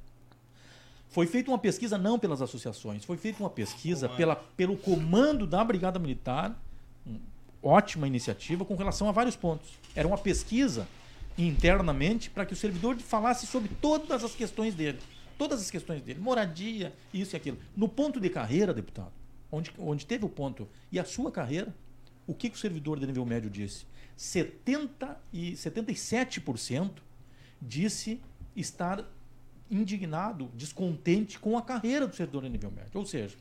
Foi 1.09 1.27
feita 1.27 1.51
uma 1.51 1.57
pesquisa 1.57 1.97
não 1.97 2.17
pelas 2.17 2.41
associações, 2.41 3.03
foi 3.03 3.17
feita 3.17 3.43
uma 3.43 3.49
pesquisa 3.49 4.07
pela, 4.07 4.37
pelo 4.37 4.77
comando 4.77 5.45
da 5.45 5.61
Brigada 5.61 5.99
Militar, 5.99 6.57
ótima 7.61 8.07
iniciativa 8.07 8.63
com 8.63 8.73
relação 8.75 9.09
a 9.09 9.11
vários 9.11 9.35
pontos. 9.35 9.69
Era 9.93 10.07
uma 10.07 10.17
pesquisa 10.17 10.87
internamente 11.37 12.29
para 12.29 12.45
que 12.45 12.53
o 12.53 12.55
servidor 12.55 12.97
falasse 12.97 13.45
sobre 13.45 13.69
todas 13.81 14.23
as 14.23 14.33
questões 14.33 14.73
dele. 14.73 14.99
Todas 15.37 15.59
as 15.59 15.69
questões 15.69 16.01
dele. 16.01 16.21
Moradia, 16.21 16.93
isso 17.13 17.35
e 17.35 17.37
aquilo. 17.37 17.57
No 17.75 17.89
ponto 17.89 18.17
de 18.17 18.29
carreira, 18.29 18.73
deputado, 18.73 19.11
onde, 19.51 19.73
onde 19.77 20.05
teve 20.05 20.23
o 20.23 20.29
ponto, 20.29 20.69
e 20.89 20.97
a 20.97 21.03
sua 21.03 21.29
carreira, 21.29 21.75
o 22.25 22.33
que, 22.33 22.49
que 22.49 22.55
o 22.55 22.59
servidor 22.59 22.97
de 22.97 23.05
nível 23.05 23.25
médio 23.25 23.49
disse? 23.49 23.90
70 24.21 25.19
e 25.33 25.53
77% 25.53 26.91
disse 27.59 28.21
estar 28.55 29.03
indignado, 29.69 30.51
descontente 30.53 31.39
com 31.39 31.57
a 31.57 31.61
carreira 31.63 32.05
do 32.05 32.15
servidor 32.15 32.43
de 32.43 32.49
nível 32.49 32.69
médio. 32.69 32.91
Ou 32.99 33.05
seja, 33.05 33.35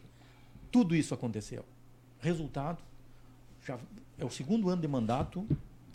tudo 0.73 0.97
isso 0.97 1.13
aconteceu. 1.13 1.67
Resultado, 2.19 2.83
já 3.63 3.79
é 4.17 4.25
o 4.25 4.31
segundo 4.31 4.71
ano 4.71 4.81
de 4.81 4.89
mandato 4.89 5.47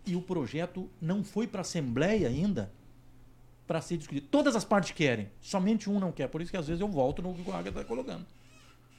e 0.06 0.16
o 0.16 0.22
projeto 0.22 0.88
não 1.02 1.24
foi 1.24 1.48
para 1.48 1.62
a 1.62 1.64
Assembleia 1.64 2.28
ainda 2.28 2.72
para 3.66 3.82
ser 3.82 3.98
discutido. 3.98 4.28
Todas 4.28 4.56
as 4.56 4.64
partes 4.64 4.91
querem, 4.91 5.32
somente 5.41 5.90
um 5.90 5.99
não 5.99 6.12
quer. 6.12 6.28
Por 6.28 6.44
isso 6.44 6.52
que 6.52 6.57
às 6.57 6.68
vezes 6.68 6.80
eu 6.80 6.88
volto 6.88 7.24
no 7.24 7.34
que 7.34 7.49
o 7.49 7.53
Águia 7.56 7.70
está 7.70 7.84
colocando. 7.84 8.24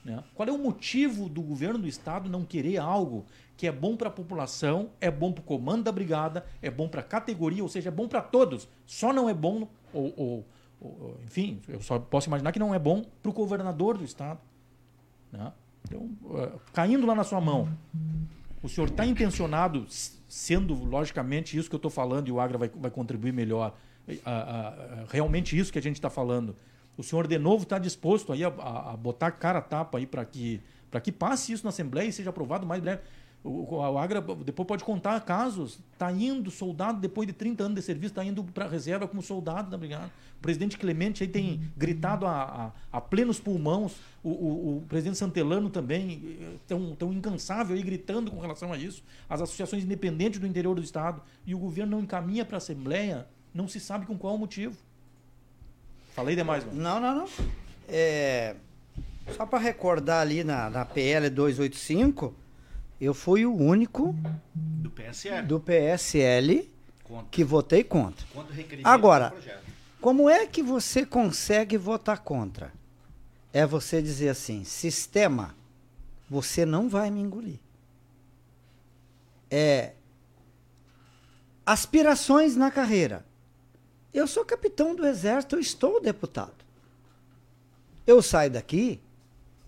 Né? 0.07 0.23
Qual 0.35 0.49
é 0.49 0.53
o 0.53 0.59
motivo 0.59 1.29
do 1.29 1.43
governo 1.43 1.81
do 1.81 1.89
Estado 1.89 2.31
não 2.31 2.45
querer 2.45 2.79
algo 2.79 3.27
que 3.57 3.67
é 3.67 3.73
bom 3.73 3.97
para 3.97 4.09
a 4.09 4.11
população, 4.11 4.91
é 5.01 5.11
bom 5.11 5.33
para 5.33 5.41
o 5.41 5.45
comando 5.45 5.83
da 5.85 5.91
brigada, 5.93 6.47
é 6.63 6.71
bom 6.71 6.89
para 6.89 7.01
a 7.01 7.05
categoria, 7.05 7.63
ou 7.63 7.69
seja, 7.69 7.89
é 7.89 7.93
bom 7.93 8.07
para 8.07 8.23
todos. 8.23 8.69
Só 8.87 9.13
não 9.13 9.29
é 9.29 9.35
bom, 9.35 9.67
ou, 9.93 10.13
ou- 10.17 10.47
ou- 10.81 11.21
enfim, 11.25 11.61
eu 11.67 11.81
só 11.81 11.99
posso 11.99 12.29
imaginar 12.29 12.53
que 12.53 12.59
não 12.59 12.73
é 12.75 12.79
bom 12.79 13.05
para 13.23 13.31
o 13.31 13.33
governador 13.33 13.99
do 13.99 14.05
Estado. 14.05 14.39
né? 15.33 15.53
Então, 15.85 16.09
eh, 16.37 16.53
caindo 16.73 17.05
lá 17.07 17.15
na 17.15 17.25
sua 17.25 17.41
mão, 17.41 17.69
o 18.63 18.69
senhor 18.69 18.89
está 18.89 19.05
intencionado, 19.05 19.87
sendo 20.29 20.75
logicamente 20.85 21.57
isso 21.59 21.69
que 21.69 21.75
eu 21.75 21.79
estou 21.79 21.91
falando 21.91 22.29
e 22.29 22.33
o 22.33 22.39
Agra 22.41 22.59
vai, 22.59 22.69
vai 22.69 22.91
contribuir 22.91 23.33
melhor, 23.33 23.75
a- 24.25 24.31
a- 24.31 25.05
realmente 25.09 25.59
isso 25.59 25.73
que 25.73 25.79
a 25.79 25.83
gente 25.83 25.97
está 25.97 26.09
falando. 26.11 26.55
O 26.97 27.03
senhor 27.03 27.27
de 27.27 27.39
novo 27.39 27.65
está 27.65 27.79
disposto 27.79 28.33
aí 28.33 28.43
a, 28.45 28.49
a- 28.49 28.93
a 28.93 28.97
botar 28.97 29.31
cara 29.33 29.59
a 29.59 29.63
tapa 29.63 29.99
aí 29.99 30.07
para 30.07 30.25
que 30.25 30.61
que 30.99 31.13
passe 31.13 31.53
isso 31.53 31.63
na 31.63 31.69
Assembleia 31.69 32.09
e 32.09 32.13
seja 32.13 32.31
aprovado 32.31 32.67
mais 32.67 32.81
breve. 32.81 33.03
O, 33.45 33.77
o 33.77 33.99
Agra 33.99 34.21
depois 34.21 34.67
pode 34.67 34.83
contar 34.83 35.21
casos. 35.21 35.79
Está 35.93 36.11
indo 36.11 36.51
soldado, 36.51 37.01
depois 37.01 37.27
de 37.27 37.33
30 37.33 37.65
anos 37.65 37.75
de 37.77 37.83
serviço, 37.83 38.13
está 38.13 38.25
indo 38.25 38.43
para 38.43 38.65
a 38.65 38.69
reserva 38.69 39.07
como 39.07 39.23
soldado 39.23 39.71
da 39.71 39.77
Brigada. 39.79 40.11
O 40.39 40.43
presidente 40.43 40.77
Clemente 40.77 41.23
aí 41.23 41.29
tem 41.29 41.61
gritado 41.77 42.27
a, 42.27 42.73
a, 42.93 42.97
a 42.97 43.01
plenos 43.01 43.39
pulmões. 43.39 43.93
O, 44.23 44.31
o, 44.31 44.77
o, 44.79 44.81
presidente 44.89 45.19
Santelano 45.19 45.71
também 45.71 46.59
tão, 46.67 46.95
tão 46.97 47.13
incansável 47.13 47.77
aí 47.77 47.83
gritando 47.83 48.31
com 48.31 48.41
relação 48.41 48.73
a 48.73 48.79
isso. 48.79 49.05
As 49.29 49.41
associações 49.41 49.85
independentes 49.85 50.41
do 50.41 50.47
interior 50.47 50.75
do 50.75 50.83
Estado. 50.83 51.23
E 51.47 51.55
o 51.55 51.59
governo 51.59 51.93
não 51.97 52.03
encaminha 52.03 52.45
para 52.45 52.57
a 52.57 52.59
Assembleia, 52.59 53.29
não 53.55 53.69
se 53.69 53.79
sabe 53.79 54.07
com 54.07 54.17
qual 54.19 54.37
motivo. 54.37 54.77
Falei 56.17 56.35
demais, 56.35 56.65
mano. 56.65 56.81
Não, 56.81 56.99
não, 56.99 57.15
não. 57.15 57.29
É, 57.87 58.57
só 59.37 59.45
para 59.45 59.59
recordar 59.59 60.23
ali 60.23 60.43
na, 60.43 60.71
na 60.71 60.83
PL 60.83 61.29
285 61.29 62.35
eu 62.99 63.13
fui 63.13 63.45
o 63.45 63.55
único 63.55 64.17
do 64.55 64.89
PSL, 64.89 65.47
do 65.47 65.61
PSL 65.61 66.73
contra. 67.05 67.27
que 67.31 67.45
votei 67.45 67.85
contra. 67.85 68.27
Agora, 68.83 69.35
como 70.01 70.31
é 70.31 70.47
que 70.47 70.63
você 70.63 71.05
consegue 71.05 71.77
votar 71.77 72.21
contra? 72.21 72.73
É 73.53 73.67
você 73.67 74.01
dizer 74.01 74.31
assim, 74.31 74.65
sistema, 74.65 75.55
você 76.31 76.65
não 76.65 76.89
vai 76.89 77.11
me 77.11 77.21
engolir. 77.21 77.59
É 79.51 79.93
aspirações 81.67 82.57
na 82.57 82.71
carreira. 82.71 83.26
Eu 84.17 84.27
sou 84.27 84.47
capitão 84.47 84.95
do 84.95 85.07
exército, 85.07 85.57
eu 85.57 85.61
estou 85.61 86.01
deputado. 86.01 86.65
Eu 88.07 88.23
saio 88.23 88.51
daqui 88.51 88.99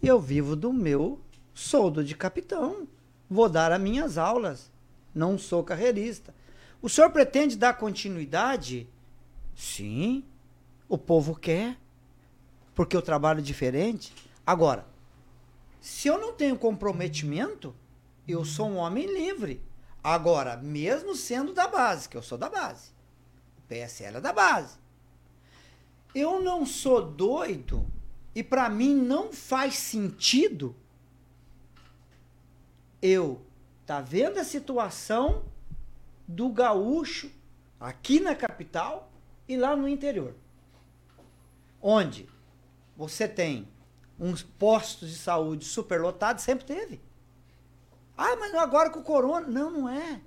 e 0.01 0.07
eu 0.07 0.19
vivo 0.19 0.57
do 0.57 0.73
meu 0.73 1.20
soldo 1.53 2.03
de 2.03 2.15
capitão. 2.15 2.89
Vou 3.29 3.47
dar 3.47 3.70
as 3.70 3.79
minhas 3.79 4.16
aulas. 4.16 4.70
Não 5.15 5.37
sou 5.37 5.62
carreirista. 5.62 6.35
O 6.81 6.89
senhor 6.89 7.11
pretende 7.11 7.59
dar 7.59 7.75
continuidade? 7.75 8.89
Sim. 9.55 10.25
O 10.89 10.97
povo 10.97 11.37
quer. 11.37 11.77
Porque 12.75 12.97
eu 12.97 13.03
trabalho 13.03 13.43
diferente. 13.43 14.15
Agora, 14.47 14.87
se 15.79 16.09
eu 16.09 16.19
não 16.19 16.33
tenho 16.33 16.57
comprometimento, 16.57 17.77
eu 18.27 18.47
sou 18.47 18.66
um 18.66 18.77
homem 18.77 19.12
livre. 19.12 19.61
Agora, 20.03 20.57
mesmo 20.57 21.15
sendo 21.15 21.53
da 21.53 21.69
base, 21.69 22.09
que 22.09 22.16
eu 22.16 22.23
sou 22.23 22.39
da 22.39 22.49
base. 22.49 22.97
PSL 23.69 24.16
é 24.16 24.20
da 24.20 24.32
base. 24.32 24.77
Eu 26.15 26.40
não 26.40 26.65
sou 26.65 27.05
doido 27.05 27.86
e 28.35 28.43
para 28.43 28.69
mim 28.69 28.95
não 28.95 29.32
faz 29.32 29.74
sentido 29.74 30.74
eu 33.01 33.40
tá 33.86 34.01
vendo 34.01 34.39
a 34.39 34.45
situação 34.45 35.45
do 36.27 36.49
gaúcho 36.51 37.31
aqui 37.81 38.20
na 38.20 38.35
capital 38.35 39.11
e 39.49 39.57
lá 39.57 39.74
no 39.74 39.89
interior. 39.89 40.35
Onde 41.81 42.28
você 42.97 43.28
tem 43.28 43.69
uns 44.19 44.43
postos 44.43 45.11
de 45.11 45.16
saúde 45.16 45.65
superlotados, 45.65 46.43
sempre 46.43 46.66
teve. 46.66 47.01
Ah, 48.16 48.35
mas 48.36 48.53
agora 48.55 48.90
com 48.90 48.99
o 48.99 49.05
corona. 49.05 49.47
Não, 49.47 49.70
não 49.70 49.89
é. 49.89 50.20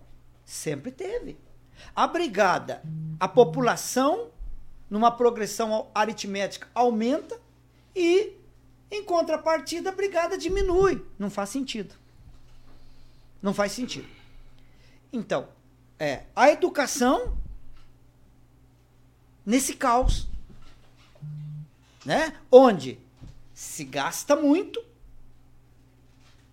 Sempre 0.46 0.92
teve. 0.92 1.38
A 1.96 2.08
brigada, 2.08 2.82
a 3.20 3.28
população, 3.28 4.30
numa 4.90 5.12
progressão 5.12 5.90
aritmética, 5.94 6.68
aumenta 6.74 7.40
e, 7.96 8.34
em 8.90 9.04
contrapartida, 9.04 9.90
a 9.90 9.94
brigada 9.94 10.38
diminui. 10.38 11.06
Não 11.18 11.30
faz 11.30 11.50
sentido. 11.50 11.96
Não 13.42 13.54
faz 13.54 13.72
sentido. 13.72 14.08
Então, 15.12 15.48
é 16.00 16.24
a 16.36 16.50
educação 16.52 17.38
nesse 19.46 19.76
caos, 19.76 20.28
né? 22.06 22.36
Onde 22.52 23.00
se 23.54 23.84
gasta 23.84 24.36
muito, 24.36 24.84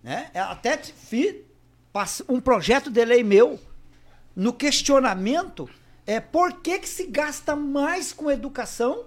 né? 0.03 0.29
É, 0.33 0.39
até 0.39 0.77
fiz 0.77 1.35
um 2.27 2.39
projeto 2.39 2.89
de 2.89 3.03
lei 3.03 3.23
meu 3.23 3.59
no 4.39 4.53
questionamento 4.53 5.69
é 6.05 6.19
por 6.19 6.61
que, 6.61 6.79
que 6.79 6.89
se 6.89 7.05
gasta 7.05 7.55
mais 7.55 8.13
com 8.13 8.31
educação 8.31 9.05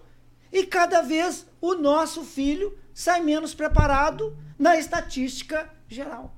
e 0.53 0.67
cada 0.67 1.03
vez 1.03 1.47
o 1.61 1.75
nosso 1.75 2.23
filho 2.25 2.79
sai 2.95 3.21
menos 3.21 3.55
preparado 3.55 4.37
na 4.59 4.77
estatística 4.77 5.69
geral 5.89 6.35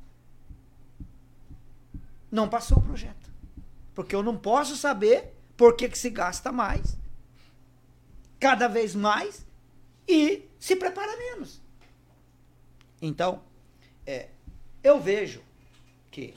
não 2.34 2.48
passou 2.48 2.78
o 2.78 2.82
projeto. 2.82 3.30
Porque 3.94 4.12
eu 4.12 4.22
não 4.22 4.36
posso 4.36 4.76
saber 4.76 5.32
por 5.56 5.76
que, 5.76 5.88
que 5.88 5.96
se 5.96 6.10
gasta 6.10 6.50
mais, 6.50 6.98
cada 8.40 8.66
vez 8.66 8.92
mais, 8.92 9.46
e 10.06 10.42
se 10.58 10.74
prepara 10.74 11.16
menos. 11.16 11.62
Então, 13.00 13.40
é, 14.04 14.30
eu 14.82 15.00
vejo 15.00 15.40
que 16.10 16.34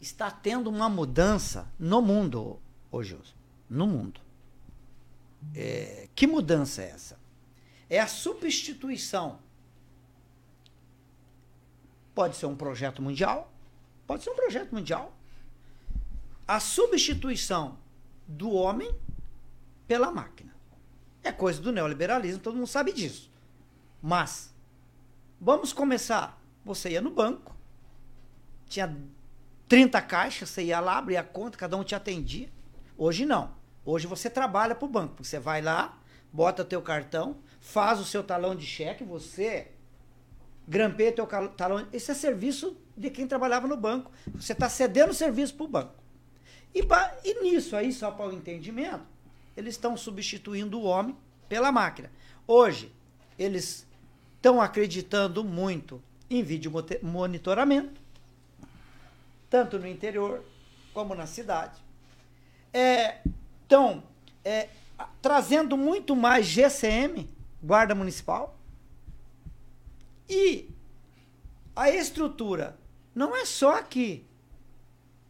está 0.00 0.30
tendo 0.30 0.70
uma 0.70 0.88
mudança 0.88 1.70
no 1.78 2.00
mundo, 2.00 2.60
hoje, 2.90 3.18
no 3.68 3.86
mundo. 3.86 4.20
É, 5.54 6.08
que 6.14 6.26
mudança 6.26 6.82
é 6.82 6.90
essa? 6.90 7.18
É 7.88 8.00
a 8.00 8.06
substituição. 8.06 9.38
Pode 12.14 12.36
ser 12.36 12.46
um 12.46 12.56
projeto 12.56 13.00
mundial, 13.00 13.50
Pode 14.10 14.24
ser 14.24 14.30
um 14.30 14.34
projeto 14.34 14.74
mundial. 14.74 15.16
A 16.44 16.58
substituição 16.58 17.78
do 18.26 18.50
homem 18.50 18.92
pela 19.86 20.10
máquina. 20.10 20.52
É 21.22 21.30
coisa 21.30 21.62
do 21.62 21.70
neoliberalismo, 21.70 22.42
todo 22.42 22.56
mundo 22.56 22.66
sabe 22.66 22.92
disso. 22.92 23.30
Mas, 24.02 24.52
vamos 25.40 25.72
começar. 25.72 26.42
Você 26.64 26.90
ia 26.90 27.00
no 27.00 27.12
banco, 27.12 27.54
tinha 28.66 29.00
30 29.70 30.02
caixas, 30.02 30.48
você 30.48 30.64
ia 30.64 30.80
lá, 30.80 30.98
abria 30.98 31.20
a 31.20 31.22
conta, 31.22 31.56
cada 31.56 31.76
um 31.76 31.84
te 31.84 31.94
atendia. 31.94 32.48
Hoje 32.98 33.24
não. 33.24 33.52
Hoje 33.84 34.04
você 34.04 34.28
trabalha 34.28 34.74
para 34.74 34.84
o 34.84 34.88
banco. 34.88 35.22
Você 35.22 35.38
vai 35.38 35.62
lá, 35.62 35.96
bota 36.32 36.64
teu 36.64 36.82
cartão, 36.82 37.36
faz 37.60 38.00
o 38.00 38.04
seu 38.04 38.24
talão 38.24 38.56
de 38.56 38.66
cheque, 38.66 39.04
você 39.04 39.68
grampeia 40.66 41.12
teu 41.12 41.24
talão. 41.56 41.86
Esse 41.92 42.10
é 42.10 42.14
serviço 42.14 42.76
de 42.96 43.10
quem 43.10 43.28
trabalhava 43.28 43.68
no 43.68 43.76
banco. 43.76 44.10
Você 44.34 44.54
está 44.54 44.68
cedendo 44.68 45.14
serviço 45.14 45.54
para 45.54 45.64
o 45.64 45.68
banco. 45.68 45.94
E, 46.74 46.84
e 47.24 47.40
nisso 47.40 47.76
aí, 47.76 47.92
só 47.92 48.10
para 48.10 48.26
o 48.26 48.32
entendimento, 48.32 49.06
eles 49.56 49.74
estão 49.74 49.96
substituindo 49.96 50.80
o 50.80 50.82
homem 50.82 51.16
pela 51.48 51.70
máquina. 51.70 52.10
Hoje, 52.44 52.92
eles 53.38 53.86
estão 54.34 54.60
acreditando 54.60 55.44
muito 55.44 56.02
em 56.28 56.42
vídeo 56.42 56.72
monitoramento, 57.04 57.99
tanto 59.50 59.78
no 59.78 59.86
interior 59.86 60.42
como 60.94 61.14
na 61.14 61.26
cidade. 61.26 61.78
É, 62.72 63.18
é, 64.44 64.68
trazendo 65.20 65.76
muito 65.76 66.14
mais 66.14 66.46
GCM, 66.46 67.28
Guarda 67.62 67.94
Municipal, 67.94 68.56
e 70.28 70.70
a 71.74 71.90
estrutura 71.90 72.78
não 73.14 73.36
é 73.36 73.44
só 73.44 73.76
aqui. 73.76 74.24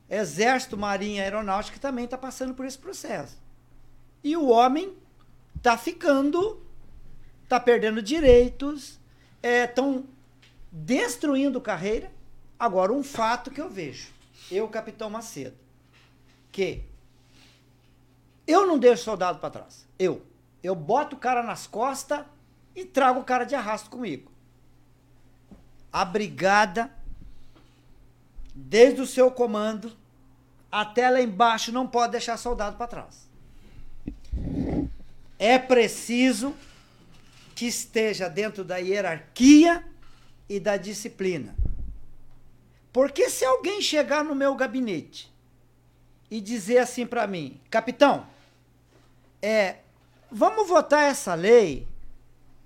Exército, 0.08 0.76
Marinha, 0.76 1.22
Aeronáutica 1.22 1.78
também 1.78 2.04
está 2.04 2.18
passando 2.18 2.52
por 2.52 2.66
esse 2.66 2.76
processo. 2.76 3.40
E 4.22 4.36
o 4.36 4.48
homem 4.48 4.94
está 5.56 5.78
ficando, 5.78 6.60
está 7.44 7.58
perdendo 7.58 8.02
direitos, 8.02 8.98
estão 9.42 9.98
é, 9.98 10.02
destruindo 10.70 11.60
carreira. 11.60 12.10
Agora, 12.60 12.92
um 12.92 13.02
fato 13.02 13.50
que 13.50 13.58
eu 13.58 13.70
vejo, 13.70 14.12
eu, 14.50 14.68
Capitão 14.68 15.08
Macedo, 15.08 15.56
que 16.52 16.84
eu 18.46 18.66
não 18.66 18.78
deixo 18.78 19.04
soldado 19.04 19.38
para 19.38 19.48
trás. 19.48 19.86
Eu. 19.98 20.26
Eu 20.62 20.74
boto 20.74 21.16
o 21.16 21.18
cara 21.18 21.42
nas 21.42 21.66
costas 21.66 22.22
e 22.76 22.84
trago 22.84 23.20
o 23.20 23.24
cara 23.24 23.44
de 23.44 23.54
arrasto 23.54 23.88
comigo. 23.88 24.30
A 25.90 26.04
brigada 26.04 26.92
desde 28.54 29.00
o 29.00 29.06
seu 29.06 29.30
comando 29.30 29.96
até 30.70 31.08
lá 31.08 31.22
embaixo, 31.22 31.72
não 31.72 31.86
pode 31.86 32.12
deixar 32.12 32.36
soldado 32.36 32.76
para 32.76 32.86
trás. 32.86 33.26
É 35.38 35.58
preciso 35.58 36.54
que 37.54 37.66
esteja 37.66 38.28
dentro 38.28 38.62
da 38.62 38.76
hierarquia 38.76 39.82
e 40.46 40.60
da 40.60 40.76
disciplina. 40.76 41.54
Porque 42.92 43.30
se 43.30 43.44
alguém 43.44 43.80
chegar 43.80 44.24
no 44.24 44.34
meu 44.34 44.54
gabinete 44.54 45.32
e 46.30 46.40
dizer 46.40 46.78
assim 46.78 47.06
para 47.06 47.26
mim, 47.26 47.60
capitão, 47.70 48.26
é, 49.40 49.76
vamos 50.30 50.68
votar 50.68 51.04
essa 51.04 51.34
lei. 51.34 51.86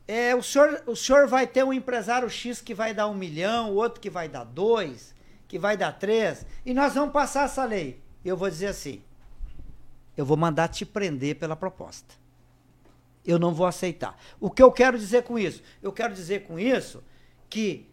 É, 0.06 0.34
o, 0.34 0.42
senhor, 0.42 0.82
o 0.86 0.94
senhor 0.96 1.26
vai 1.26 1.46
ter 1.46 1.64
um 1.64 1.72
empresário 1.72 2.28
X 2.28 2.60
que 2.60 2.74
vai 2.74 2.92
dar 2.92 3.09
um 3.09 3.14
milhão, 3.14 3.74
outro 3.74 4.01
que 4.01 4.10
vai 4.10 4.28
dar 4.28 4.44
dois 4.44 5.14
que 5.55 5.59
vai 5.59 5.76
dar 5.76 5.92
três, 5.92 6.44
e 6.66 6.74
nós 6.74 6.94
vamos 6.94 7.12
passar 7.12 7.44
essa 7.44 7.64
lei. 7.64 8.01
Eu 8.24 8.36
vou 8.36 8.51
dizer 8.51 8.66
assim: 8.66 9.01
eu 10.16 10.24
vou 10.24 10.36
mandar 10.36 10.66
te 10.66 10.84
prender 10.84 11.36
pela 11.36 11.55
proposta. 11.55 12.14
Eu 13.24 13.38
não 13.38 13.55
vou 13.55 13.66
aceitar. 13.66 14.18
O 14.40 14.51
que 14.51 14.62
eu 14.62 14.72
quero 14.72 14.98
dizer 14.98 15.22
com 15.22 15.38
isso? 15.38 15.62
Eu 15.82 15.92
quero 15.92 16.12
dizer 16.12 16.42
com 16.44 16.59
isso 16.59 17.02
que 17.48 17.86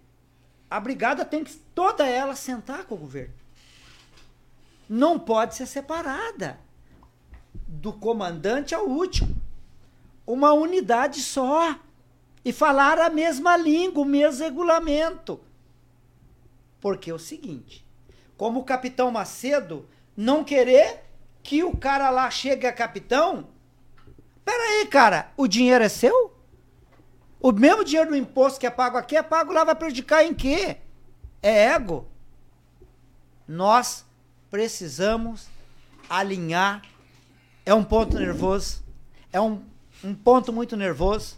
a 0.72 0.80
brigada 0.80 1.26
tem 1.26 1.43
que 1.43 1.53
toda 1.76 2.07
ela 2.07 2.34
sentar 2.34 2.85
com 2.85 2.95
o 2.95 2.99
governo. 2.99 3.34
Não 4.88 5.19
pode 5.19 5.56
ser 5.56 5.65
separada 5.65 6.57
do 7.68 7.91
comandante 7.91 8.73
ao 8.73 8.88
último. 8.88 9.35
Uma 10.26 10.53
unidade 10.53 11.19
só. 11.19 11.77
E 12.43 12.53
falar 12.53 12.98
a 12.99 13.10
mesma 13.10 13.57
língua, 13.57 14.02
o 14.02 14.06
mesmo 14.06 14.43
regulamento. 14.43 15.41
Porque 16.80 17.11
é 17.11 17.14
o 17.14 17.19
seguinte: 17.19 17.85
como 18.38 18.61
o 18.61 18.64
capitão 18.64 19.11
Macedo 19.11 19.88
não 20.15 20.43
querer 20.43 21.03
que 21.43 21.64
o 21.64 21.76
cara 21.76 22.10
lá 22.10 22.31
chegue 22.31 22.65
a 22.65 22.73
capitão. 22.73 23.48
Pera 24.43 24.64
aí, 24.64 24.88
cara, 24.88 25.31
o 25.35 25.48
dinheiro 25.48 25.84
é 25.84 25.89
seu? 25.89 26.31
O 27.42 27.52
mesmo 27.52 27.84
dinheiro 27.84 28.12
do 28.12 28.16
imposto 28.16 28.60
que 28.60 28.68
é 28.68 28.70
pago 28.70 28.98
aqui 28.98 29.16
é 29.16 29.24
pago 29.24 29.52
lá, 29.52 29.64
vai 29.64 29.76
prejudicar 29.76 30.24
em 30.24 30.34
quê? 30.34 30.78
É 31.42 31.68
ego. 31.68 32.08
Nós 33.48 34.06
precisamos 34.50 35.48
alinhar. 36.10 36.84
É 37.66 37.74
um 37.74 37.84
ponto 37.84 38.18
nervoso. 38.18 38.84
É 39.34 39.42
um, 39.42 39.64
um 40.04 40.14
ponto 40.14 40.54
muito 40.54 40.78
nervoso. 40.78 41.38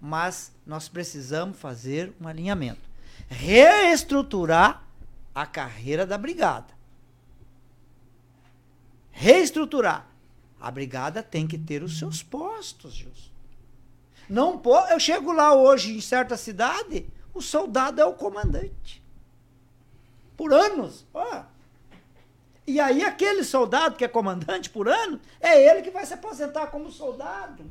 Mas 0.00 0.52
nós 0.66 0.88
precisamos 0.88 1.58
fazer 1.58 2.12
um 2.20 2.26
alinhamento 2.26 2.92
reestruturar 3.32 4.86
a 5.34 5.46
carreira 5.46 6.06
da 6.06 6.18
brigada. 6.18 6.72
Reestruturar. 9.10 10.06
A 10.60 10.70
brigada 10.70 11.22
tem 11.22 11.46
que 11.46 11.58
ter 11.58 11.82
os 11.82 11.98
seus 11.98 12.22
postos, 12.22 12.94
Gilson. 12.94 13.31
Não 14.32 14.56
pode. 14.56 14.90
Eu 14.90 14.98
chego 14.98 15.30
lá 15.30 15.54
hoje 15.54 15.94
em 15.94 16.00
certa 16.00 16.38
cidade, 16.38 17.06
o 17.34 17.42
soldado 17.42 18.00
é 18.00 18.04
o 18.06 18.14
comandante. 18.14 19.02
Por 20.38 20.54
anos. 20.54 21.06
Ó. 21.12 21.42
E 22.66 22.80
aí 22.80 23.04
aquele 23.04 23.44
soldado 23.44 23.94
que 23.94 24.04
é 24.04 24.08
comandante 24.08 24.70
por 24.70 24.88
ano, 24.88 25.20
é 25.38 25.62
ele 25.62 25.82
que 25.82 25.90
vai 25.90 26.06
se 26.06 26.14
aposentar 26.14 26.68
como 26.68 26.90
soldado. 26.90 27.62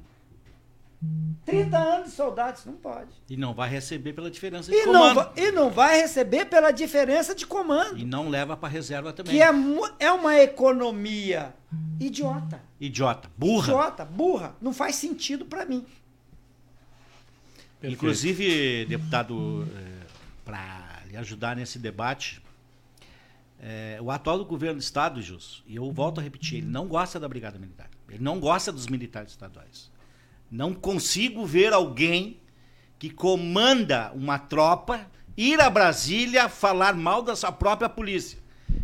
30 1.46 1.78
anos 1.80 2.10
de 2.10 2.16
soldados, 2.16 2.64
não 2.64 2.74
pode. 2.74 3.10
E 3.28 3.36
não 3.36 3.56
vai 3.56 3.68
receber 3.68 4.14
pela 4.14 4.30
diferença 4.30 4.70
de 4.70 4.78
e 4.78 4.86
comando. 4.86 5.16
Não, 5.16 5.32
e 5.36 5.52
não 5.52 5.72
vai 5.72 6.00
receber 6.00 6.46
pela 6.46 6.70
diferença 6.70 7.34
de 7.34 7.48
comando. 7.48 7.98
E 7.98 8.06
não 8.06 8.30
leva 8.30 8.56
para 8.56 8.70
reserva 8.70 9.12
também. 9.12 9.34
Que 9.34 9.42
é, 9.42 9.50
é 9.98 10.12
uma 10.12 10.38
economia 10.38 11.56
idiota. 12.00 12.62
Idiota. 12.80 13.32
Burra. 13.36 13.68
Idiota, 13.74 14.06
burra. 14.06 14.56
Não 14.62 14.72
faz 14.72 14.96
sentido 14.96 15.46
para 15.46 15.66
mim. 15.66 15.84
Perfeito. 17.82 17.96
Inclusive, 17.96 18.86
deputado, 18.86 19.68
eh, 19.76 20.06
para 20.46 21.02
lhe 21.08 21.18
ajudar 21.18 21.56
nesse 21.56 21.80
debate, 21.80 22.40
é, 23.60 23.98
o 24.00 24.12
atual 24.12 24.46
governo 24.46 24.80
do 24.80 24.84
Estado, 24.84 25.20
Jus, 25.20 25.64
e 25.66 25.76
eu 25.76 25.92
volto 25.92 26.20
a 26.20 26.24
repetir, 26.24 26.60
ele 26.60 26.68
não 26.68 26.88
gosta 26.88 27.20
da 27.20 27.28
Brigada 27.28 27.58
Militar. 27.58 27.90
Ele 28.08 28.24
não 28.24 28.40
gosta 28.40 28.72
dos 28.72 28.86
militares 28.86 29.32
estaduais. 29.32 29.92
Não 30.50 30.74
consigo 30.76 31.44
ver 31.44 31.74
alguém 31.74 32.40
que 33.00 33.10
comanda 33.10 34.12
uma 34.14 34.38
tropa 34.38 35.10
ir 35.36 35.60
a 35.60 35.70
Brasília 35.70 36.48
falar 36.50 36.94
mal 36.94 37.24
da 37.24 37.36
sua 37.36 37.52
própria 37.52 37.90
polícia 37.90 38.38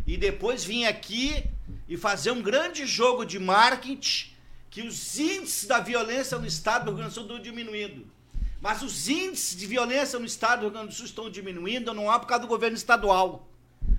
e 0.08 0.18
depois 0.18 0.64
vir 0.64 0.86
aqui 0.86 1.44
e 1.88 1.98
fazer 1.98 2.32
um 2.32 2.42
grande 2.42 2.88
jogo 2.88 3.26
de 3.26 3.38
marketing 3.38 4.32
que 4.72 4.82
os 4.82 5.20
índices 5.20 5.68
da 5.68 5.80
violência 5.80 6.38
no 6.40 6.48
estado 6.48 6.86
do 6.86 6.92
Rio 6.92 6.98
Grande 6.98 7.12
do 7.12 7.14
Sul 7.14 7.24
estão 7.24 7.40
diminuindo. 7.40 8.17
Mas 8.60 8.82
os 8.82 9.08
índices 9.08 9.56
de 9.56 9.66
violência 9.68 10.18
no 10.18 10.26
estado 10.26 10.60
do 10.60 10.64
Rio 10.64 10.72
Grande 10.72 10.88
do 10.88 10.94
Sul 10.94 11.06
estão 11.06 11.30
diminuindo 11.30 11.94
não 11.94 12.12
é 12.14 12.20
por 12.20 12.26
causa 12.26 12.42
do 12.42 12.48
governo 12.48 12.76
estadual. 12.76 13.48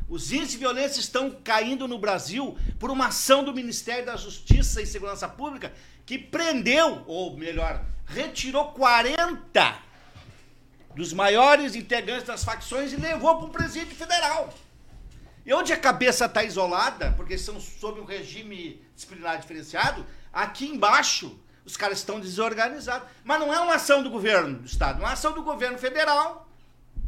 Os 0.08 0.32
índices 0.32 0.52
de 0.52 0.58
violência 0.58 1.00
estão 1.00 1.30
caindo 1.30 1.86
no 1.86 1.98
Brasil 1.98 2.56
por 2.78 2.90
uma 2.90 3.08
ação 3.08 3.44
do 3.44 3.54
Ministério 3.54 4.06
da 4.06 4.16
Justiça 4.16 4.80
e 4.80 4.86
Segurança 4.86 5.28
Pública 5.28 5.72
que 6.04 6.18
prendeu, 6.18 7.04
ou 7.06 7.36
melhor, 7.36 7.84
retirou 8.06 8.72
40 8.72 9.78
dos 10.96 11.12
maiores 11.12 11.76
integrantes 11.76 12.26
das 12.26 12.42
facções 12.42 12.92
e 12.92 12.96
levou 12.96 13.36
para 13.36 13.46
o 13.46 13.50
presídio 13.50 13.94
federal. 13.94 14.52
E 15.44 15.52
onde 15.52 15.72
a 15.72 15.76
cabeça 15.76 16.24
está 16.24 16.42
isolada, 16.42 17.12
porque 17.12 17.38
são 17.38 17.60
sob 17.60 18.00
um 18.00 18.04
regime 18.04 18.82
disciplinar 18.94 19.38
diferenciado, 19.38 20.04
aqui 20.32 20.66
embaixo 20.66 21.38
os 21.68 21.76
caras 21.76 21.98
estão 21.98 22.18
desorganizados. 22.18 23.06
Mas 23.22 23.38
não 23.38 23.52
é 23.52 23.60
uma 23.60 23.74
ação 23.74 24.02
do 24.02 24.08
governo 24.08 24.60
do 24.60 24.66
Estado, 24.66 25.00
é 25.00 25.04
uma 25.04 25.12
ação 25.12 25.32
do 25.32 25.42
governo 25.42 25.76
federal. 25.76 26.48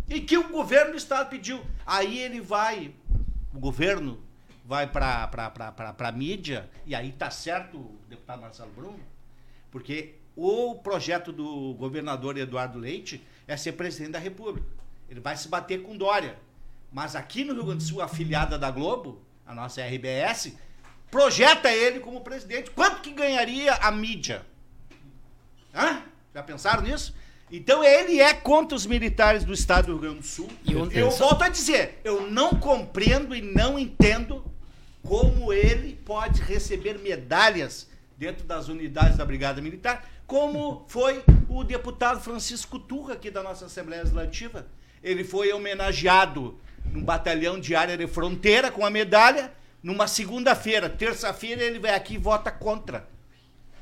E 0.07 0.21
que 0.21 0.37
o 0.37 0.49
governo 0.49 0.93
do 0.93 0.97
Estado 0.99 1.31
pediu. 1.31 1.65
Aí 1.87 2.19
ele 2.19 2.41
vai, 2.41 2.95
o 3.55 3.59
governo 3.59 4.23
vai 4.65 4.87
para 4.87 5.31
a 5.99 6.13
mídia, 6.13 6.69
e 6.85 6.95
aí 6.95 7.11
tá 7.11 7.31
certo 7.31 7.79
o 7.79 7.99
deputado 8.09 8.43
Marcelo 8.43 8.71
Bruno, 8.73 9.01
porque 9.71 10.17
o 10.37 10.75
projeto 10.77 11.33
do 11.33 11.75
governador 11.75 12.37
Eduardo 12.37 12.79
Leite 12.79 13.27
é 13.49 13.57
ser 13.57 13.73
presidente 13.73 14.13
da 14.13 14.19
República. 14.19 14.69
Ele 15.09 15.21
vai 15.21 15.37
se 15.37 15.49
bater 15.49 15.83
com 15.83 15.97
Dória. 15.97 16.39
Mas 16.93 17.17
aqui 17.17 17.45
no 17.45 17.55
Rio 17.55 17.65
Grande 17.65 17.85
do 17.85 17.89
Sul, 17.89 18.03
afiliada 18.03 18.59
da 18.59 18.71
Globo, 18.71 19.23
a 19.47 19.55
nossa 19.55 19.81
RBS, 19.83 20.53
projeta 21.11 21.73
ele 21.73 22.01
como 22.01 22.21
presidente. 22.21 22.71
Quanto 22.71 23.01
que 23.01 23.13
ganharia 23.13 23.75
a 23.75 23.91
mídia? 23.91 24.47
Hã? 25.75 26.03
Já 26.35 26.43
pensaram 26.43 26.83
nisso? 26.83 27.15
Então 27.51 27.83
ele 27.83 28.21
é 28.21 28.33
contra 28.33 28.77
os 28.77 28.87
militares 28.87 29.43
do 29.43 29.53
estado 29.53 29.87
do 29.87 29.93
Rio 29.93 30.01
Grande 30.01 30.19
do 30.21 30.27
Sul. 30.27 30.49
eu 30.93 31.11
volto 31.11 31.43
a 31.43 31.49
dizer, 31.49 32.01
eu 32.05 32.31
não 32.31 32.51
compreendo 32.51 33.35
e 33.35 33.43
não 33.43 33.79
entendo 33.79 34.45
como 35.03 35.53
ele 35.53 35.99
pode 36.05 36.41
receber 36.43 36.99
medalhas 36.99 37.89
dentro 38.17 38.45
das 38.45 38.69
unidades 38.69 39.17
da 39.17 39.25
Brigada 39.25 39.61
Militar, 39.61 40.09
como 40.27 40.85
foi 40.87 41.25
o 41.49 41.65
deputado 41.65 42.21
Francisco 42.21 42.79
Turra, 42.79 43.15
aqui 43.15 43.31
da 43.31 43.43
nossa 43.43 43.65
Assembleia 43.65 44.03
Legislativa. 44.03 44.67
Ele 45.03 45.25
foi 45.25 45.53
homenageado 45.53 46.57
num 46.85 47.03
batalhão 47.03 47.59
de 47.59 47.75
área 47.75 47.97
de 47.97 48.07
fronteira 48.07 48.71
com 48.71 48.85
a 48.87 48.91
medalha. 48.91 49.53
Numa 49.83 50.07
segunda-feira, 50.07 50.89
terça-feira, 50.89 51.63
ele 51.63 51.79
vai 51.79 51.95
aqui 51.95 52.15
e 52.15 52.19
vota 52.19 52.51
contra 52.53 53.09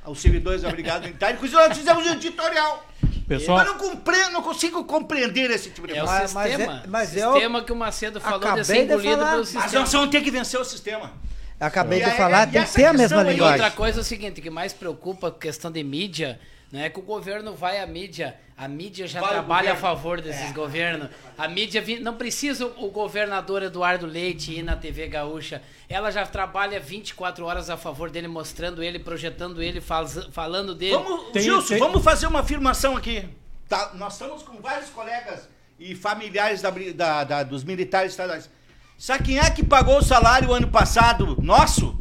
os 0.08 0.20
servidores 0.20 0.62
da 0.62 0.70
Brigada 0.70 1.06
Militar. 1.06 1.34
Inclusive, 1.34 1.60
nós 1.60 1.76
fizemos 1.76 2.06
um 2.06 2.12
editorial. 2.12 2.86
Pessoal... 3.26 3.58
Mas 3.58 3.66
não, 3.66 3.76
compreendo, 3.76 4.30
não 4.32 4.42
consigo 4.42 4.84
compreender 4.84 5.50
esse 5.50 5.70
tipo 5.70 5.86
de 5.86 5.94
coisa. 5.94 6.12
É 6.12 6.24
o 6.24 6.28
sistema. 6.28 6.66
Mas 6.66 6.84
é, 6.84 6.86
mas 6.86 7.16
é 7.16 7.30
sistema 7.30 7.62
que 7.62 7.72
o 7.72 7.76
Macedo 7.76 8.20
falou 8.20 8.54
de 8.54 8.64
ser 8.64 8.84
engolido 8.84 9.24
de 9.24 9.30
pelo 9.30 9.44
sistema. 9.44 9.64
Mas 9.64 9.72
nós 9.72 9.92
vamos 9.92 10.10
ter 10.10 10.22
que 10.22 10.30
vencer 10.30 10.58
o 10.58 10.64
sistema. 10.64 11.12
Acabei 11.60 12.00
e 12.00 12.04
de 12.04 12.10
falar, 12.12 12.46
tem 12.46 12.64
que 12.64 12.72
ter 12.72 12.86
a 12.86 12.92
mesma 12.92 13.22
linguagem. 13.22 13.60
outra 13.60 13.70
coisa 13.70 13.98
é 13.98 14.02
o 14.02 14.04
seguinte, 14.04 14.40
que 14.40 14.48
mais 14.48 14.72
preocupa 14.72 15.28
a 15.28 15.32
questão 15.32 15.70
de 15.70 15.82
mídia, 15.82 16.40
não 16.70 16.80
é 16.80 16.90
que 16.90 16.98
o 16.98 17.02
governo 17.02 17.54
vai 17.54 17.80
à 17.80 17.86
mídia, 17.86 18.38
a 18.54 18.68
mídia 18.68 19.06
já 19.06 19.20
vai 19.20 19.30
trabalha 19.30 19.72
a 19.72 19.76
favor 19.76 20.20
desses 20.20 20.50
é. 20.50 20.52
governos. 20.52 21.08
A 21.36 21.48
mídia 21.48 21.82
não 22.00 22.16
precisa 22.16 22.66
o 22.66 22.90
governador 22.90 23.62
Eduardo 23.62 24.04
Leite 24.04 24.52
ir 24.52 24.62
na 24.62 24.76
TV 24.76 25.06
Gaúcha. 25.08 25.62
Ela 25.88 26.10
já 26.10 26.26
trabalha 26.26 26.78
24 26.78 27.46
horas 27.46 27.70
a 27.70 27.76
favor 27.78 28.10
dele, 28.10 28.28
mostrando 28.28 28.82
ele, 28.82 28.98
projetando 28.98 29.62
ele, 29.62 29.80
falando 29.80 30.74
dele. 30.74 30.96
Vamos, 30.96 31.32
tem, 31.32 31.42
Gilson, 31.42 31.68
tem... 31.68 31.78
vamos 31.78 32.04
fazer 32.04 32.26
uma 32.26 32.40
afirmação 32.40 32.96
aqui. 32.96 33.26
Tá, 33.66 33.92
nós 33.94 34.14
estamos 34.14 34.42
com 34.42 34.60
vários 34.60 34.90
colegas 34.90 35.48
e 35.78 35.94
familiares 35.94 36.60
da, 36.60 36.70
da, 36.70 37.24
da, 37.24 37.42
dos 37.44 37.64
militares 37.64 38.12
estaduais. 38.12 38.50
Sabe 38.98 39.24
quem 39.24 39.38
é 39.38 39.48
que 39.50 39.64
pagou 39.64 39.98
o 39.98 40.02
salário 40.02 40.52
ano 40.52 40.68
passado 40.68 41.40
nosso? 41.40 41.96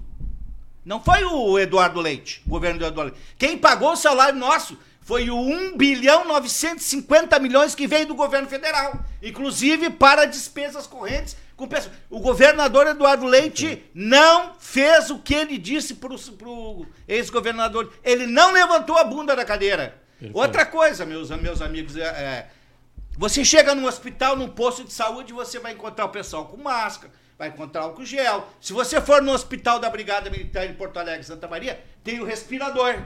Não 0.87 1.03
foi 1.03 1.25
o 1.25 1.59
Eduardo 1.59 1.99
Leite, 1.99 2.41
o 2.47 2.49
governo 2.49 2.79
do 2.79 2.85
Eduardo 2.85 3.11
Leite. 3.13 3.35
Quem 3.37 3.57
pagou 3.57 3.91
o 3.91 3.97
salário 3.97 4.39
nosso 4.39 4.77
foi 5.01 5.29
o 5.29 5.37
1 5.37 5.75
bilhão 5.75 6.25
950 6.25 7.37
milhões 7.39 7.75
que 7.75 7.85
veio 7.85 8.05
do 8.05 8.15
governo 8.15 8.47
federal, 8.47 8.97
inclusive 9.21 9.89
para 9.89 10.23
despesas 10.23 10.87
correntes 10.87 11.35
com 11.57 11.67
pessoas. 11.67 11.93
O 12.09 12.21
governador 12.21 12.87
Eduardo 12.87 13.25
Leite 13.25 13.83
não 13.93 14.53
fez 14.57 15.09
o 15.09 15.19
que 15.19 15.33
ele 15.33 15.57
disse 15.57 15.95
para 15.95 16.13
o 16.13 16.85
ex-governador. 17.05 17.93
Ele 18.01 18.25
não 18.25 18.53
levantou 18.53 18.97
a 18.97 19.03
bunda 19.03 19.35
da 19.35 19.43
cadeira. 19.43 20.01
Perfeito. 20.17 20.37
Outra 20.39 20.65
coisa, 20.65 21.05
meus, 21.05 21.29
meus 21.31 21.61
amigos, 21.61 21.97
é, 21.97 22.05
é 22.05 22.47
você 23.17 23.43
chega 23.43 23.75
num 23.75 23.87
hospital, 23.87 24.37
num 24.37 24.47
posto 24.47 24.85
de 24.85 24.93
saúde, 24.93 25.33
você 25.33 25.59
vai 25.59 25.73
encontrar 25.73 26.05
o 26.05 26.09
pessoal 26.09 26.45
com 26.45 26.55
máscara, 26.55 27.11
vai 27.37 27.49
encontrar 27.49 27.83
álcool 27.83 28.05
gel. 28.05 28.47
Se 28.59 28.73
você 28.73 28.99
for 28.99 29.21
no 29.21 29.31
hospital 29.31 29.79
da 29.79 29.89
Brigada 29.89 30.29
Militar 30.29 30.65
em 30.65 30.73
Porto 30.73 30.97
Alegre, 30.97 31.23
Santa 31.23 31.47
Maria, 31.47 31.83
tem 32.03 32.19
o 32.19 32.25
respirador. 32.25 33.03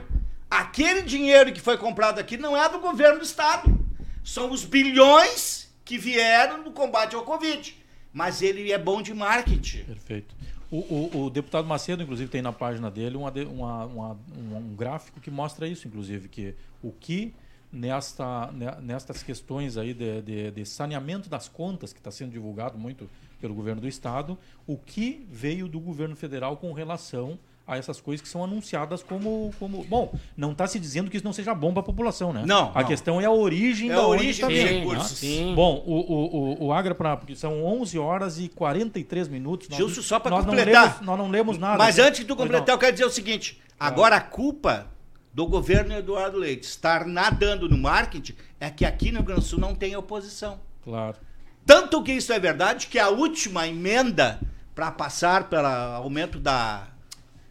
Aquele 0.50 1.02
dinheiro 1.02 1.52
que 1.52 1.60
foi 1.60 1.76
comprado 1.76 2.18
aqui 2.18 2.36
não 2.36 2.56
é 2.56 2.68
do 2.68 2.78
governo 2.78 3.18
do 3.18 3.24
estado. 3.24 3.78
São 4.24 4.50
os 4.50 4.64
bilhões 4.64 5.72
que 5.84 5.98
vieram 5.98 6.62
no 6.62 6.72
combate 6.72 7.14
ao 7.14 7.24
Covid. 7.24 7.80
mas 8.12 8.42
ele 8.42 8.70
é 8.70 8.78
bom 8.78 9.00
de 9.00 9.14
marketing. 9.14 9.84
Perfeito. 9.84 10.34
O, 10.70 10.76
o, 10.76 11.24
o, 11.24 11.30
deputado 11.30 11.66
Macedo, 11.66 12.02
inclusive, 12.02 12.30
tem 12.30 12.42
na 12.42 12.52
página 12.52 12.90
dele 12.90 13.16
uma, 13.16 13.30
uma, 13.30 13.84
uma, 13.84 14.18
um, 14.56 14.74
gráfico 14.74 15.20
que 15.20 15.30
mostra 15.30 15.66
isso, 15.66 15.88
inclusive, 15.88 16.28
que 16.28 16.54
o 16.82 16.92
que 16.92 17.34
nesta, 17.70 18.50
nestas 18.82 19.22
questões 19.22 19.78
aí 19.78 19.94
de, 19.94 20.20
de, 20.22 20.50
de 20.50 20.66
saneamento 20.66 21.28
das 21.28 21.48
contas, 21.48 21.92
que 21.92 22.00
está 22.00 22.10
sendo 22.10 22.32
divulgado 22.32 22.78
muito 22.78 23.08
pelo 23.42 23.54
governo 23.54 23.80
do 23.80 23.88
Estado, 23.88 24.38
o 24.66 24.78
que 24.78 25.26
veio 25.28 25.66
do 25.66 25.80
governo 25.80 26.14
federal 26.14 26.56
com 26.56 26.72
relação 26.72 27.36
a 27.66 27.76
essas 27.76 28.00
coisas 28.00 28.22
que 28.22 28.28
são 28.28 28.42
anunciadas 28.44 29.02
como. 29.02 29.52
como 29.58 29.84
bom, 29.84 30.14
não 30.36 30.52
está 30.52 30.66
se 30.66 30.78
dizendo 30.78 31.10
que 31.10 31.16
isso 31.16 31.26
não 31.26 31.32
seja 31.32 31.52
bom 31.54 31.72
para 31.72 31.80
a 31.80 31.84
população, 31.84 32.32
né? 32.32 32.44
Não. 32.46 32.70
A 32.74 32.80
não. 32.80 32.88
questão 32.88 33.20
é 33.20 33.24
a 33.24 33.30
origem 33.30 33.90
é 33.90 33.94
da 33.94 34.00
a 34.00 34.06
origem 34.06 34.40
tá 34.40 34.46
dos 34.48 34.56
recursos. 34.56 35.22
Né? 35.22 35.54
Bom, 35.54 35.82
o, 35.84 35.94
o, 35.94 36.36
o, 36.36 36.66
o 36.66 36.72
Agra, 36.72 36.94
pra, 36.94 37.16
porque 37.16 37.34
são 37.34 37.64
11 37.64 37.98
horas 37.98 38.38
e 38.38 38.48
43 38.48 39.28
minutos. 39.28 39.68
Nós, 39.68 39.76
Gilson, 39.76 40.02
só 40.02 40.20
para 40.20 40.36
completar. 40.36 40.66
Não 40.66 40.82
lemos, 40.82 41.00
nós 41.00 41.18
não 41.18 41.28
lemos 41.28 41.58
nada. 41.58 41.78
Mas 41.78 41.98
antes 41.98 42.20
de 42.20 42.26
tu 42.26 42.36
completar, 42.36 42.74
eu 42.74 42.78
quero 42.78 42.92
dizer 42.92 43.06
o 43.06 43.10
seguinte: 43.10 43.60
agora 43.78 44.16
a 44.16 44.20
culpa 44.20 44.86
do 45.34 45.46
governo 45.46 45.94
Eduardo 45.94 46.38
Leite 46.38 46.64
estar 46.64 47.06
nadando 47.06 47.68
no 47.68 47.76
marketing 47.76 48.34
é 48.60 48.70
que 48.70 48.84
aqui 48.84 49.10
no 49.10 49.18
Rio 49.18 49.26
Grande 49.26 49.40
do 49.40 49.46
Sul 49.46 49.58
não 49.58 49.74
tem 49.74 49.96
oposição. 49.96 50.60
Claro. 50.84 51.16
Tanto 51.64 52.02
que 52.02 52.12
isso 52.12 52.32
é 52.32 52.38
verdade 52.38 52.86
que 52.86 52.98
a 52.98 53.08
última 53.08 53.66
emenda 53.66 54.40
para 54.74 54.90
passar 54.90 55.48
pelo 55.48 55.66
aumento 55.66 56.38
da, 56.38 56.88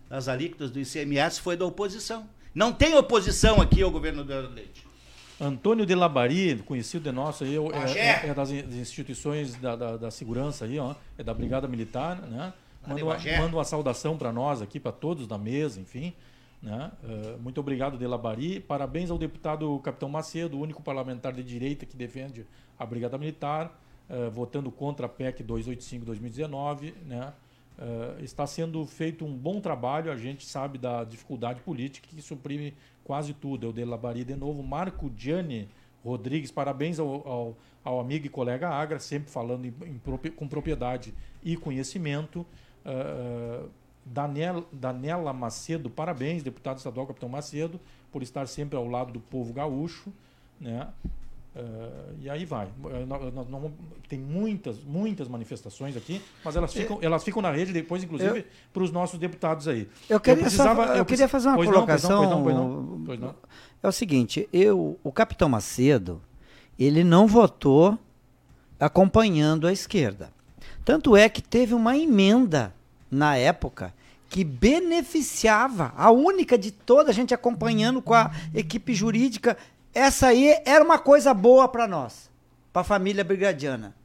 das 0.09 0.27
alíquotas 0.27 0.71
do 0.71 0.79
ICMS 0.79 1.39
foi 1.39 1.55
da 1.55 1.65
oposição. 1.65 2.27
Não 2.53 2.73
tem 2.73 2.95
oposição 2.95 3.61
aqui 3.61 3.81
ao 3.81 3.91
governo 3.91 4.23
do 4.23 4.49
Leite. 4.49 4.85
Antônio 5.39 5.85
de 5.85 5.95
Labari, 5.95 6.57
conhecido 6.65 7.03
de 7.03 7.11
nosso 7.11 7.43
aí, 7.43 7.55
é, 7.57 7.97
é, 7.97 8.29
é 8.29 8.33
das 8.33 8.51
instituições 8.51 9.55
da, 9.55 9.75
da, 9.75 9.97
da, 9.97 10.11
segurança 10.11 10.65
aí, 10.65 10.77
ó, 10.77 10.93
é 11.17 11.23
da 11.23 11.33
Brigada 11.33 11.67
Militar, 11.67 12.21
né? 12.21 12.53
Manda 12.87 13.03
uma, 13.03 13.17
manda 13.17 13.55
uma 13.57 13.63
saudação 13.63 14.17
para 14.17 14.31
nós 14.31 14.61
aqui, 14.61 14.79
para 14.79 14.91
todos 14.91 15.27
da 15.27 15.37
mesa, 15.37 15.79
enfim. 15.79 16.13
Né? 16.61 16.91
Uh, 17.03 17.41
muito 17.41 17.59
obrigado, 17.59 17.97
de 17.97 18.05
Labari. 18.05 18.59
Parabéns 18.59 19.09
ao 19.09 19.17
deputado 19.17 19.79
Capitão 19.79 20.09
Macedo, 20.09 20.57
o 20.57 20.61
único 20.61 20.81
parlamentar 20.81 21.33
de 21.33 21.43
direita 21.43 21.85
que 21.85 21.95
defende 21.95 22.45
a 22.77 22.85
Brigada 22.85 23.17
Militar, 23.17 23.80
uh, 24.11 24.29
votando 24.29 24.69
contra 24.69 25.05
a 25.05 25.09
PEC 25.09 25.43
285-2019, 25.43 26.93
né? 27.05 27.33
Uh, 27.79 28.23
está 28.23 28.45
sendo 28.45 28.85
feito 28.85 29.25
um 29.25 29.35
bom 29.35 29.59
trabalho, 29.59 30.11
a 30.11 30.15
gente 30.15 30.45
sabe 30.45 30.77
da 30.77 31.03
dificuldade 31.03 31.61
política 31.61 32.07
que 32.07 32.21
suprime 32.21 32.75
quase 33.03 33.33
tudo. 33.33 33.65
Eu 33.67 33.73
de 33.73 33.83
Labari 33.83 34.23
de 34.23 34.35
novo. 34.35 34.61
Marco 34.61 35.11
Gianni 35.17 35.67
Rodrigues, 36.03 36.51
parabéns 36.51 36.99
ao, 36.99 37.27
ao, 37.27 37.57
ao 37.83 37.99
amigo 37.99 38.25
e 38.25 38.29
colega 38.29 38.69
Agra, 38.69 38.99
sempre 38.99 39.31
falando 39.31 39.65
em, 39.65 39.73
em, 39.85 40.31
com 40.31 40.47
propriedade 40.47 41.13
e 41.41 41.57
conhecimento. 41.57 42.45
Uh, 42.85 43.67
Daniel, 44.05 44.65
Daniela 44.71 45.31
Macedo, 45.31 45.89
parabéns, 45.89 46.43
deputado 46.43 46.77
estadual 46.77 47.07
Capitão 47.07 47.29
Macedo, 47.29 47.79
por 48.11 48.21
estar 48.21 48.47
sempre 48.47 48.75
ao 48.75 48.87
lado 48.87 49.13
do 49.13 49.19
povo 49.19 49.53
gaúcho. 49.53 50.11
Né? 50.59 50.87
Uh, 51.53 52.15
e 52.21 52.29
aí 52.29 52.45
vai. 52.45 52.65
Uh, 52.65 53.71
tem 54.07 54.17
muitas, 54.17 54.81
muitas 54.81 55.27
manifestações 55.27 55.97
aqui, 55.97 56.21
mas 56.45 56.55
elas 56.55 56.73
ficam, 56.73 56.99
é, 57.01 57.05
elas 57.05 57.23
ficam 57.25 57.41
na 57.41 57.51
rede 57.51 57.73
depois, 57.73 58.01
inclusive, 58.03 58.45
para 58.71 58.81
os 58.81 58.91
nossos 58.91 59.19
deputados 59.19 59.67
aí. 59.67 59.89
Eu 60.09 60.19
queria, 60.19 60.39
eu 60.39 60.43
precisava, 60.43 60.87
só, 60.87 60.93
eu, 60.93 60.97
eu 60.97 61.05
queria 61.05 61.27
fazer 61.27 61.49
uma 61.49 61.57
colocação. 61.57 62.29
Não, 62.29 62.43
pois 62.43 62.55
não, 62.55 63.03
pois 63.05 63.19
não, 63.19 63.35
É 63.83 63.87
o 63.87 63.91
seguinte, 63.91 64.47
eu, 64.53 64.97
o 65.03 65.11
capitão 65.11 65.49
Macedo, 65.49 66.21
ele 66.79 67.03
não 67.03 67.27
votou 67.27 67.99
acompanhando 68.79 69.67
a 69.67 69.73
esquerda. 69.73 70.31
Tanto 70.85 71.17
é 71.17 71.27
que 71.27 71.41
teve 71.41 71.73
uma 71.73 71.97
emenda 71.97 72.73
na 73.09 73.35
época 73.35 73.93
que 74.31 74.45
beneficiava, 74.45 75.93
a 75.97 76.09
única 76.09 76.57
de 76.57 76.71
toda 76.71 77.11
a 77.11 77.13
gente 77.13 77.33
acompanhando 77.33 78.01
com 78.01 78.13
a 78.13 78.31
equipe 78.53 78.93
jurídica 78.93 79.57
essa 79.93 80.27
aí 80.27 80.55
era 80.65 80.83
uma 80.83 80.99
coisa 80.99 81.33
boa 81.33 81.67
para 81.67 81.87
nós, 81.87 82.29
para 82.71 82.81
a 82.81 82.85
família 82.85 83.23
brigadiana. 83.23 83.95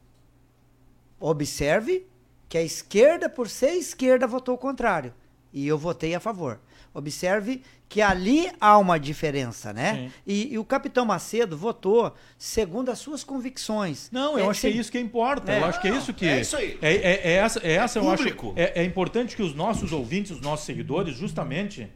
Observe 1.19 2.05
que 2.49 2.57
a 2.57 2.61
esquerda, 2.61 3.29
por 3.29 3.49
ser 3.49 3.71
esquerda, 3.71 4.27
votou 4.27 4.55
o 4.55 4.57
contrário. 4.57 5.13
E 5.51 5.67
eu 5.67 5.77
votei 5.77 6.13
a 6.13 6.19
favor. 6.19 6.59
Observe 6.93 7.61
que 7.89 8.01
ali 8.01 8.51
há 8.59 8.77
uma 8.77 8.99
diferença, 8.99 9.71
né? 9.71 10.11
E, 10.25 10.53
e, 10.53 10.57
o 10.57 10.65
capitão 10.65 11.05
Macedo 11.05 11.55
votou 11.55 12.13
segundo 12.37 12.89
as 12.89 12.99
suas 12.99 13.23
convicções. 13.23 14.09
Não, 14.11 14.37
eu 14.37 14.45
é, 14.45 14.49
acho 14.49 14.61
que 14.61 14.67
é 14.67 14.69
isso 14.71 14.91
que 14.91 14.99
importa. 14.99 15.51
É, 15.51 15.59
eu 15.59 15.65
acho 15.65 15.81
que 15.81 15.87
é 15.87 15.91
isso 15.95 16.13
que. 16.13 16.27
É 16.27 16.41
isso 16.41 16.57
aí. 16.57 16.77
É, 16.81 16.93
é, 16.95 17.21
é 17.23 17.31
essa, 17.33 17.59
é 17.59 17.73
essa 17.73 17.99
eu 17.99 18.09
acho. 18.09 18.27
É, 18.55 18.81
é 18.81 18.83
importante 18.83 19.35
que 19.35 19.41
os 19.41 19.55
nossos 19.55 19.93
ouvintes, 19.93 20.31
os 20.31 20.41
nossos 20.41 20.65
seguidores, 20.65 21.15
justamente 21.15 21.87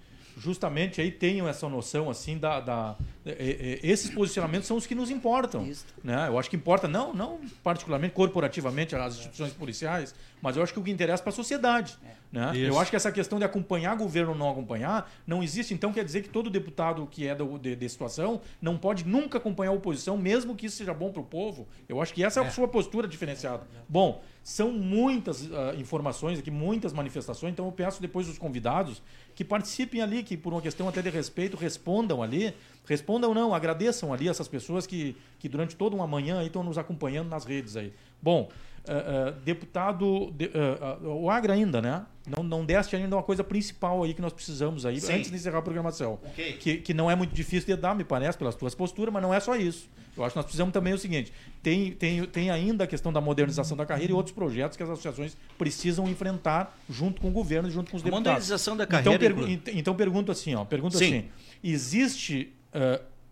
justamente 0.42 1.00
aí 1.00 1.12
tenham 1.12 1.48
essa 1.48 1.70
noção 1.70 2.10
assim 2.10 2.38
da, 2.38 2.60
da 2.60 2.96
é, 3.26 3.32
é, 3.32 3.80
esses 3.84 4.10
posicionamentos 4.10 4.68
são 4.68 4.76
os 4.76 4.88
que 4.88 4.96
nos 4.96 5.12
importam 5.12 5.70
né? 6.04 6.28
Eu 6.28 6.40
acho 6.40 6.50
que 6.50 6.56
importa 6.56 6.88
não 6.88 7.14
não 7.14 7.40
particularmente 7.64 8.14
corporativamente 8.14 8.96
as 8.96 9.16
instituições 9.16 9.54
policiais 9.54 10.16
mas 10.42 10.58
eu 10.58 10.64
acho 10.64 10.74
que 10.74 10.80
o 10.80 10.84
que 10.84 10.90
interessa 10.90 11.22
para 11.22 11.32
a 11.32 11.36
sociedade 11.36 11.96
é. 12.04 12.16
né? 12.32 12.52
Eu 12.56 12.80
acho 12.80 12.90
que 12.90 12.96
essa 12.96 13.12
questão 13.12 13.38
de 13.38 13.46
acompanhar 13.46 13.96
governo 13.96 14.32
ou 14.32 14.38
não 14.38 14.50
acompanhar 14.50 15.12
não 15.28 15.44
existe 15.44 15.74
então 15.74 15.94
quer 15.94 16.04
dizer 16.04 16.24
que 16.24 16.30
todo 16.30 16.50
deputado 16.50 17.08
que 17.10 17.28
é 17.28 17.36
do, 17.36 17.60
de, 17.60 17.76
de 17.76 17.90
situação 17.90 18.42
não 18.60 18.78
pode 18.78 19.06
nunca 19.06 19.38
acompanhar 19.38 19.70
a 19.70 19.76
oposição 19.76 20.18
mesmo 20.18 20.56
que 20.56 20.66
isso 20.66 20.78
seja 20.78 20.94
bom 20.94 21.12
para 21.12 21.22
o 21.22 21.26
povo. 21.26 21.68
Eu 21.88 22.02
acho 22.02 22.14
que 22.14 22.24
essa 22.24 22.40
é 22.40 22.44
a 22.44 22.48
é. 22.48 22.50
sua 22.50 22.68
postura 22.68 23.08
diferenciada. 23.08 23.68
Bom 23.88 24.22
são 24.44 24.72
muitas 24.72 25.44
uh, 25.44 25.76
informações 25.78 26.40
aqui, 26.40 26.50
muitas 26.50 26.94
manifestações, 26.94 27.54
então 27.54 27.66
eu 27.66 27.72
peço 27.72 28.02
depois 28.02 28.28
os 28.28 28.38
convidados 28.38 29.02
que 29.42 29.46
participem 29.46 30.04
ali, 30.04 30.22
que 30.22 30.38
por 30.38 30.54
uma 30.54 30.62
questão 30.62 30.88
até 30.88 31.02
de 31.02 31.10
respeito 31.10 31.58
respondam 31.58 32.22
ali, 32.22 32.54
respondam 32.86 33.34
não, 33.34 33.56
agradeçam 33.56 34.14
ali 34.14 34.30
essas 34.30 34.48
pessoas 34.48 34.86
que, 34.86 35.18
que 35.40 35.50
durante 35.50 35.76
toda 35.76 35.96
uma 35.96 36.06
manhã 36.06 36.44
estão 36.44 36.62
nos 36.62 36.78
acompanhando 36.78 37.28
nas 37.28 37.44
redes 37.44 37.76
aí. 37.76 37.92
Bom, 38.22 38.50
uh, 38.88 39.30
uh, 39.30 39.42
deputado, 39.42 40.32
de, 40.32 40.46
uh, 40.46 41.08
o 41.08 41.30
Agra 41.30 41.54
ainda, 41.54 41.82
né? 41.82 42.06
Não, 42.28 42.44
não 42.44 42.66
deste 42.66 42.96
ainda 42.96 43.16
uma 43.16 43.24
coisa 43.24 43.44
principal 43.44 44.04
aí 44.04 44.14
que 44.14 44.22
nós 44.22 44.32
precisamos 44.32 44.86
aí, 44.86 45.02
Sim. 45.02 45.14
antes 45.14 45.32
de 45.32 45.36
encerrar 45.36 45.60
a 45.60 45.62
programação. 45.62 46.20
Okay. 46.32 46.54
Que, 46.54 46.78
que 46.78 46.94
não 46.94 47.10
é 47.10 47.16
muito 47.16 47.34
difícil 47.34 47.76
de 47.76 47.82
dar, 47.82 47.96
me 47.96 48.04
parece, 48.04 48.38
pelas 48.38 48.56
tuas 48.56 48.76
posturas, 48.76 49.12
mas 49.14 49.24
não 49.24 49.34
é 49.34 49.40
só 49.40 49.56
isso. 49.56 49.90
Eu 50.16 50.24
acho 50.24 50.34
que 50.34 50.38
nós 50.38 50.46
precisamos 50.46 50.74
também 50.74 50.94
o 50.94 50.98
seguinte: 50.98 51.32
tem, 51.64 51.92
tem, 51.94 52.24
tem 52.26 52.50
ainda 52.50 52.84
a 52.84 52.88
questão 52.88 53.12
da 53.12 53.22
modernização 53.22 53.76
da 53.76 53.86
carreira 53.86 54.12
e 54.12 54.16
outros 54.16 54.36
projetos 54.36 54.78
que 54.78 54.84
as 54.84 54.90
associações 54.90 55.36
precisam 55.58 56.08
enfrentar 56.08 56.78
junto 56.90 57.22
com 57.22 57.30
o 57.30 57.32
governo 57.32 57.70
e 57.70 57.72
junto 57.72 57.90
com 57.90 57.98
os 57.98 58.04
a 58.04 58.06
deputados. 58.06 58.28
Modernização 58.28 58.78
da 58.78 58.86
carreira. 58.86 59.16
Então, 59.16 59.36
pergu 59.36 59.62
então 59.74 59.96
pergunto 59.96 60.32
assim, 60.32 60.54
ó, 60.54 60.66
pergunto 60.66 60.98
Sim. 60.98 61.06
assim: 61.06 61.30
existe 61.64 62.54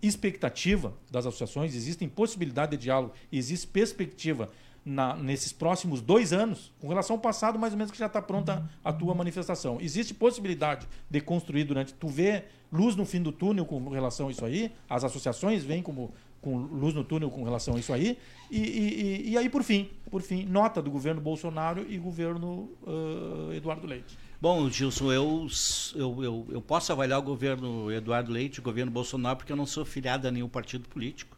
expectativa 0.02 0.94
das 1.12 1.26
associações, 1.26 1.76
existe 1.76 2.08
possibilidade 2.08 2.72
de 2.72 2.84
diálogo, 2.84 3.14
existe 3.32 3.68
perspectiva 3.68 4.50
na, 4.90 5.16
nesses 5.16 5.54
próximos 5.54 6.02
dois 6.02 6.34
anos, 6.34 6.74
com 6.80 6.88
relação 6.88 7.16
ao 7.16 7.22
passado, 7.22 7.60
mais 7.60 7.74
ou 7.74 7.78
menos 7.78 7.92
que 7.92 7.98
já 7.98 8.08
está 8.08 8.22
pronta 8.22 8.68
a 8.84 8.92
tua 8.92 9.14
manifestação. 9.14 9.78
Existe 9.80 10.16
possibilidade 10.16 10.88
de 11.08 11.22
construir 11.22 11.64
durante. 11.64 11.94
Tu 11.94 12.08
vê 12.08 12.46
luz 12.72 12.96
no 12.96 13.06
fim 13.06 13.22
do 13.22 13.32
túnel 13.32 13.66
com 13.66 13.88
relação 13.90 14.30
a 14.30 14.32
isso 14.32 14.44
aí? 14.44 14.72
As 14.90 15.04
associações 15.04 15.64
vêm 15.64 15.84
como 15.84 16.12
com 16.42 16.58
luz 16.58 16.96
no 16.96 17.04
túnel 17.04 17.30
com 17.30 17.44
relação 17.44 17.76
a 17.76 17.80
isso 17.80 17.94
aí. 17.94 18.18
E, 18.50 18.58
e, 18.58 19.30
e 19.32 19.38
aí, 19.38 19.48
por 19.48 19.62
fim, 19.62 19.90
por 20.10 20.22
fim, 20.22 20.46
nota 20.46 20.82
do 20.82 20.90
governo 20.90 21.22
Bolsonaro 21.22 21.86
e 21.88 21.98
governo 21.98 22.70
uh, 22.82 23.54
Eduardo 23.54 23.86
Leite. 23.86 24.18
Bom, 24.42 24.70
Gilson, 24.70 25.12
eu, 25.12 25.48
eu, 25.96 26.24
eu, 26.24 26.48
eu, 26.50 26.62
posso 26.62 26.92
avaliar 26.92 27.20
o 27.20 27.22
governo 27.22 27.92
Eduardo 27.92 28.32
Leite, 28.32 28.60
o 28.60 28.64
governo 28.64 28.90
Bolsonaro, 28.90 29.38
porque 29.38 29.52
eu 29.52 29.58
não 29.58 29.66
sou 29.66 29.84
filiado 29.84 30.28
a 30.28 30.32
nenhum 30.32 30.48
partido 30.48 30.88
político. 30.88 31.38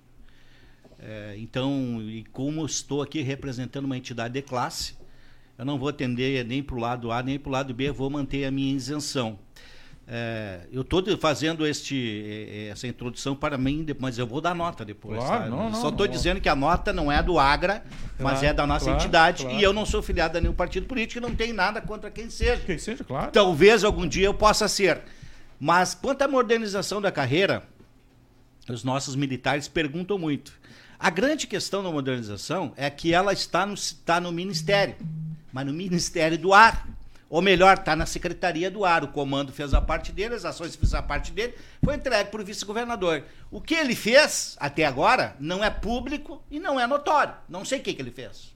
É, 1.01 1.35
então, 1.37 1.99
e 2.01 2.23
como 2.31 2.65
estou 2.65 3.01
aqui 3.01 3.21
representando 3.21 3.85
uma 3.85 3.97
entidade 3.97 4.33
de 4.35 4.41
classe, 4.41 4.95
eu 5.57 5.65
não 5.65 5.79
vou 5.79 5.89
atender 5.89 6.45
nem 6.45 6.61
para 6.61 6.75
o 6.75 6.79
lado 6.79 7.11
A 7.11 7.23
nem 7.23 7.39
para 7.39 7.49
o 7.49 7.51
lado 7.51 7.73
B, 7.73 7.91
vou 7.91 8.09
manter 8.09 8.45
a 8.45 8.51
minha 8.51 8.73
isenção. 8.73 9.39
É, 10.07 10.61
eu 10.71 10.81
estou 10.81 11.01
fazendo 11.17 11.65
este, 11.65 12.67
essa 12.69 12.85
introdução 12.85 13.35
para 13.35 13.57
mim, 13.57 13.85
mas 13.99 14.17
eu 14.17 14.27
vou 14.27 14.41
dar 14.41 14.53
nota 14.53 14.83
depois. 14.83 15.17
Claro, 15.17 15.49
não, 15.49 15.69
não, 15.69 15.81
Só 15.81 15.89
estou 15.89 16.07
dizendo 16.07 16.41
que 16.41 16.49
a 16.49 16.55
nota 16.55 16.91
não 16.91 17.11
é 17.11 17.23
do 17.23 17.39
Agra, 17.39 17.79
claro, 17.79 17.95
mas 18.19 18.43
é 18.43 18.53
da 18.53 18.67
nossa 18.67 18.85
claro, 18.85 18.99
entidade. 18.99 19.43
Claro. 19.43 19.57
E 19.57 19.63
eu 19.63 19.71
não 19.71 19.85
sou 19.85 20.01
filiado 20.01 20.37
a 20.37 20.41
nenhum 20.41 20.53
partido 20.53 20.85
político 20.85 21.19
e 21.19 21.21
não 21.21 21.33
tenho 21.33 21.53
nada 21.53 21.79
contra 21.81 22.11
quem 22.11 22.29
seja. 22.29 22.61
Quem 22.65 22.77
seja, 22.77 23.03
claro. 23.03 23.31
Talvez 23.31 23.83
algum 23.83 24.05
dia 24.05 24.25
eu 24.25 24.33
possa 24.33 24.67
ser. 24.67 25.01
Mas 25.59 25.95
quanto 25.95 26.23
à 26.23 26.27
modernização 26.27 27.01
da 27.01 27.11
carreira, 27.11 27.63
os 28.67 28.83
nossos 28.83 29.15
militares 29.15 29.67
perguntam 29.67 30.17
muito. 30.17 30.59
A 31.01 31.09
grande 31.09 31.47
questão 31.47 31.81
da 31.81 31.89
modernização 31.89 32.73
é 32.77 32.87
que 32.87 33.11
ela 33.11 33.33
está 33.33 33.65
no, 33.65 33.73
está 33.73 34.21
no 34.21 34.31
Ministério, 34.31 34.95
mas 35.51 35.65
no 35.65 35.73
Ministério 35.73 36.37
do 36.37 36.53
Ar. 36.53 36.87
Ou 37.27 37.41
melhor, 37.41 37.77
está 37.77 37.95
na 37.95 38.05
Secretaria 38.05 38.69
do 38.69 38.85
Ar. 38.85 39.03
O 39.03 39.07
comando 39.07 39.51
fez 39.51 39.73
a 39.73 39.81
parte 39.81 40.11
dele, 40.11 40.35
as 40.35 40.45
ações 40.45 40.75
fez 40.75 40.93
a 40.93 41.01
parte 41.01 41.31
dele, 41.31 41.55
foi 41.83 41.95
entregue 41.95 42.29
para 42.29 42.41
o 42.41 42.45
vice-governador. 42.45 43.23
O 43.49 43.59
que 43.59 43.73
ele 43.73 43.95
fez 43.95 44.55
até 44.59 44.85
agora 44.85 45.35
não 45.39 45.63
é 45.63 45.71
público 45.71 46.43
e 46.51 46.59
não 46.59 46.79
é 46.79 46.85
notório. 46.85 47.33
Não 47.49 47.65
sei 47.65 47.79
o 47.79 47.81
que, 47.81 47.95
que 47.95 48.01
ele 48.03 48.11
fez. 48.11 48.55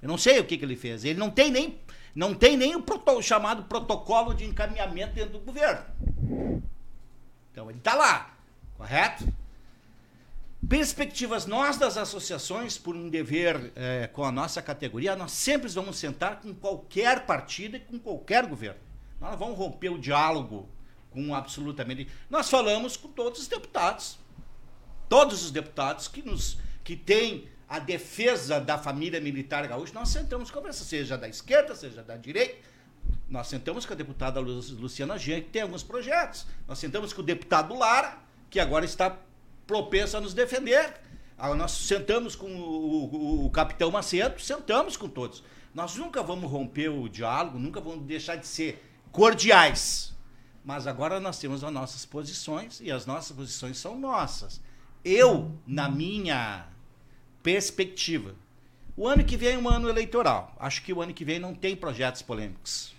Eu 0.00 0.08
não 0.08 0.16
sei 0.16 0.40
o 0.40 0.46
que, 0.46 0.56
que 0.56 0.64
ele 0.64 0.76
fez. 0.76 1.04
Ele 1.04 1.18
não 1.18 1.28
tem 1.28 1.50
nem, 1.50 1.78
não 2.14 2.32
tem 2.32 2.56
nem 2.56 2.74
o 2.74 2.80
proto, 2.80 3.20
chamado 3.20 3.64
protocolo 3.64 4.32
de 4.32 4.46
encaminhamento 4.46 5.14
dentro 5.14 5.32
do 5.32 5.40
governo. 5.40 5.84
Então 7.52 7.68
ele 7.68 7.80
está 7.80 7.94
lá, 7.94 8.34
correto? 8.78 9.30
Perspectivas 10.68 11.46
nós 11.46 11.76
das 11.76 11.96
associações, 11.96 12.78
por 12.78 12.96
um 12.96 13.08
dever 13.08 13.72
é, 13.76 14.06
com 14.06 14.24
a 14.24 14.32
nossa 14.32 14.62
categoria, 14.62 15.14
nós 15.14 15.32
sempre 15.32 15.68
vamos 15.68 15.96
sentar 15.96 16.40
com 16.40 16.54
qualquer 16.54 17.26
partido 17.26 17.76
e 17.76 17.80
com 17.80 17.98
qualquer 17.98 18.46
governo. 18.46 18.80
Nós 19.20 19.38
vamos 19.38 19.58
romper 19.58 19.90
o 19.90 19.98
diálogo 19.98 20.68
com 21.10 21.34
absolutamente. 21.34 22.08
Nós 22.30 22.48
falamos 22.48 22.96
com 22.96 23.08
todos 23.08 23.40
os 23.40 23.48
deputados. 23.48 24.18
Todos 25.08 25.44
os 25.44 25.50
deputados 25.50 26.08
que 26.08 26.22
nos 26.22 26.58
que 26.82 26.96
têm 26.96 27.48
a 27.68 27.78
defesa 27.78 28.60
da 28.60 28.78
família 28.78 29.20
militar 29.20 29.66
gaúcha, 29.66 29.92
nós 29.94 30.10
sentamos 30.10 30.50
conversa, 30.50 30.84
seja 30.84 31.16
da 31.16 31.28
esquerda, 31.28 31.74
seja 31.74 32.02
da 32.02 32.16
direita. 32.16 32.56
Nós 33.28 33.48
sentamos 33.48 33.84
com 33.86 33.92
a 33.92 33.96
deputada 33.96 34.40
Luciana 34.40 35.18
Jean, 35.18 35.40
que 35.40 35.48
tem 35.48 35.62
alguns 35.62 35.82
projetos. 35.82 36.46
Nós 36.68 36.78
sentamos 36.78 37.12
com 37.12 37.22
o 37.22 37.24
deputado 37.24 37.74
Lara, 37.74 38.18
que 38.50 38.60
agora 38.60 38.84
está 38.84 39.18
propenso 39.66 40.16
a 40.16 40.20
nos 40.20 40.34
defender. 40.34 40.94
Ah, 41.36 41.54
nós 41.54 41.72
sentamos 41.72 42.36
com 42.36 42.46
o, 42.46 43.14
o, 43.14 43.46
o 43.46 43.50
capitão 43.50 43.90
Macedo, 43.90 44.40
sentamos 44.40 44.96
com 44.96 45.08
todos. 45.08 45.42
Nós 45.74 45.96
nunca 45.96 46.22
vamos 46.22 46.50
romper 46.50 46.88
o 46.88 47.08
diálogo, 47.08 47.58
nunca 47.58 47.80
vamos 47.80 48.06
deixar 48.06 48.36
de 48.36 48.46
ser 48.46 48.82
cordiais. 49.10 50.14
Mas 50.64 50.86
agora 50.86 51.20
nós 51.20 51.38
temos 51.38 51.62
as 51.62 51.72
nossas 51.72 52.06
posições 52.06 52.80
e 52.80 52.90
as 52.90 53.04
nossas 53.04 53.36
posições 53.36 53.76
são 53.76 53.98
nossas. 53.98 54.60
Eu, 55.04 55.52
na 55.66 55.88
minha 55.88 56.66
perspectiva, 57.42 58.34
o 58.96 59.06
ano 59.06 59.24
que 59.24 59.36
vem 59.36 59.54
é 59.54 59.58
um 59.58 59.68
ano 59.68 59.88
eleitoral. 59.88 60.54
Acho 60.58 60.82
que 60.82 60.92
o 60.92 61.02
ano 61.02 61.12
que 61.12 61.24
vem 61.24 61.38
não 61.38 61.54
tem 61.54 61.76
projetos 61.76 62.22
polêmicos. 62.22 62.94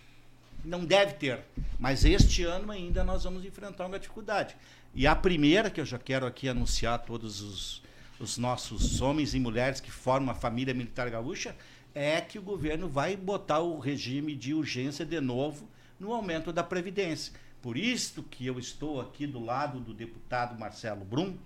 Não 0.64 0.84
deve 0.84 1.14
ter. 1.14 1.40
Mas 1.80 2.04
este 2.04 2.44
ano 2.44 2.72
ainda 2.72 3.04
nós 3.04 3.24
vamos 3.24 3.46
enfrentar 3.46 3.86
uma 3.86 3.98
dificuldade. 3.98 4.56
E 4.98 5.06
a 5.06 5.14
primeira 5.14 5.70
que 5.70 5.82
eu 5.82 5.86
já 5.86 6.00
quero 6.00 6.26
aqui 6.26 6.48
anunciar 6.48 6.94
a 6.94 6.98
todos 6.98 7.42
os, 7.42 7.84
os 8.18 8.38
nossos 8.38 9.02
homens 9.02 9.34
e 9.34 9.40
mulheres 9.42 9.82
que 9.82 9.92
formam 9.92 10.32
a 10.32 10.38
família 10.38 10.74
militar 10.74 11.10
gaúcha 11.10 11.54
é 11.94 12.22
que 12.22 12.40
o 12.40 12.42
governo 12.42 12.88
vai 12.88 13.18
botar 13.18 13.60
o 13.60 13.78
regime 13.78 14.34
de 14.34 14.54
urgência 14.54 15.06
de 15.06 15.20
novo 15.20 15.70
no 16.00 16.14
aumento 16.14 16.54
da 16.54 16.64
previdência. 16.64 17.34
Por 17.62 17.78
isso 17.78 18.24
que 18.24 18.46
eu 18.46 18.58
estou 18.58 19.02
aqui 19.02 19.28
do 19.28 19.44
lado 19.44 19.82
do 19.82 19.94
deputado 19.94 20.58
Marcelo 20.58 21.04
Brum, 21.04 21.38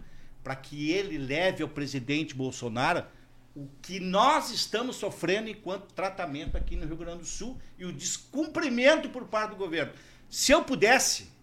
para 0.44 0.56
que 0.56 0.92
ele 0.92 1.18
leve 1.18 1.64
ao 1.64 1.70
presidente 1.70 2.36
Bolsonaro 2.36 3.04
o 3.56 3.68
que 3.82 4.00
nós 4.00 4.52
estamos 4.52 4.98
sofrendo 4.98 5.50
enquanto 5.50 5.92
tratamento 5.94 6.56
aqui 6.56 6.76
no 6.76 6.86
Rio 6.86 6.98
Grande 6.98 7.22
do 7.22 7.26
Sul 7.26 7.58
e 7.80 7.86
o 7.86 7.92
descumprimento 7.92 9.10
por 9.10 9.26
parte 9.26 9.52
do 9.52 9.56
governo. 9.56 9.92
Se 10.30 10.52
eu 10.52 10.64
pudesse, 10.64 11.39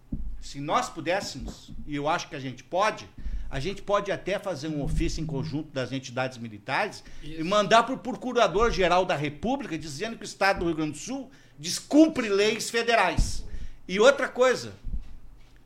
se 0.46 0.60
nós 0.60 0.88
pudéssemos, 0.88 1.72
e 1.88 1.96
eu 1.96 2.08
acho 2.08 2.28
que 2.28 2.36
a 2.36 2.38
gente 2.38 2.62
pode, 2.62 3.08
a 3.50 3.58
gente 3.58 3.82
pode 3.82 4.12
até 4.12 4.38
fazer 4.38 4.68
um 4.68 4.80
ofício 4.80 5.20
em 5.20 5.26
conjunto 5.26 5.72
das 5.72 5.90
entidades 5.90 6.38
militares 6.38 7.02
Isso. 7.20 7.40
e 7.40 7.42
mandar 7.42 7.82
para 7.82 7.94
o 7.96 7.98
Procurador-Geral 7.98 9.04
da 9.04 9.16
República 9.16 9.76
dizendo 9.76 10.16
que 10.16 10.22
o 10.22 10.24
Estado 10.24 10.60
do 10.60 10.66
Rio 10.66 10.76
Grande 10.76 10.92
do 10.92 10.98
Sul 10.98 11.32
descumpre 11.58 12.28
leis 12.28 12.70
federais. 12.70 13.44
E 13.88 13.98
outra 13.98 14.28
coisa, 14.28 14.72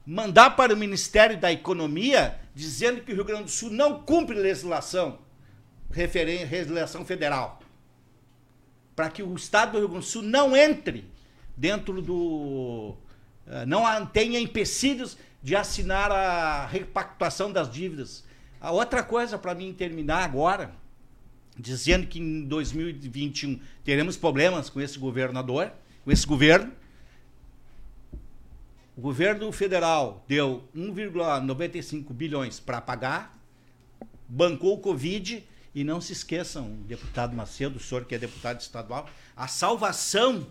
mandar 0.07 0.57
para 0.57 0.73
o 0.73 0.77
Ministério 0.77 1.39
da 1.39 1.52
Economia 1.52 2.40
dizendo 2.55 3.02
que 3.02 3.12
o 3.12 3.15
Rio 3.15 3.24
Grande 3.24 3.44
do 3.44 3.51
Sul 3.51 3.69
não 3.70 4.01
cumpre 4.01 4.35
legislação, 4.35 5.19
legislação 5.90 7.05
federal. 7.05 7.61
Para 8.97 9.11
que 9.11 9.23
o 9.23 9.35
Estado 9.35 9.73
do 9.73 9.78
Rio 9.78 9.89
Grande 9.89 10.07
do 10.07 10.11
Sul 10.11 10.23
não 10.23 10.57
entre 10.57 11.05
dentro 11.55 12.01
do 12.01 12.97
não 13.66 14.06
tenha 14.06 14.39
empecilhos 14.39 15.16
de 15.43 15.56
assinar 15.56 16.10
a 16.10 16.66
repactuação 16.66 17.52
das 17.52 17.70
dívidas. 17.70 18.24
A 18.60 18.70
outra 18.70 19.02
coisa 19.02 19.39
para 19.39 19.55
mim 19.55 19.72
terminar 19.72 20.22
agora, 20.22 20.72
dizendo 21.56 22.06
que 22.06 22.20
em 22.20 22.44
2021 22.44 23.60
teremos 23.85 24.16
problemas 24.16 24.68
com 24.68 24.81
esse 24.81 24.98
governador, 24.98 25.72
com 26.05 26.12
esse 26.12 26.27
governo. 26.27 26.72
O 28.97 29.01
governo 29.01 29.51
federal 29.51 30.24
deu 30.28 30.68
1,95 30.77 32.12
bilhões 32.12 32.60
para 32.60 32.81
pagar, 32.81 33.39
bancou 34.28 34.74
o 34.74 34.78
Covid 34.78 35.43
e 35.74 35.85
não 35.85 36.01
se 36.01 36.12
esqueçam, 36.12 36.72
deputado 36.86 37.35
Macedo, 37.35 37.78
o 37.78 37.81
senhor 37.81 38.05
que 38.05 38.14
é 38.14 38.18
deputado 38.18 38.60
estadual, 38.60 39.09
a 39.36 39.48
salvação. 39.48 40.47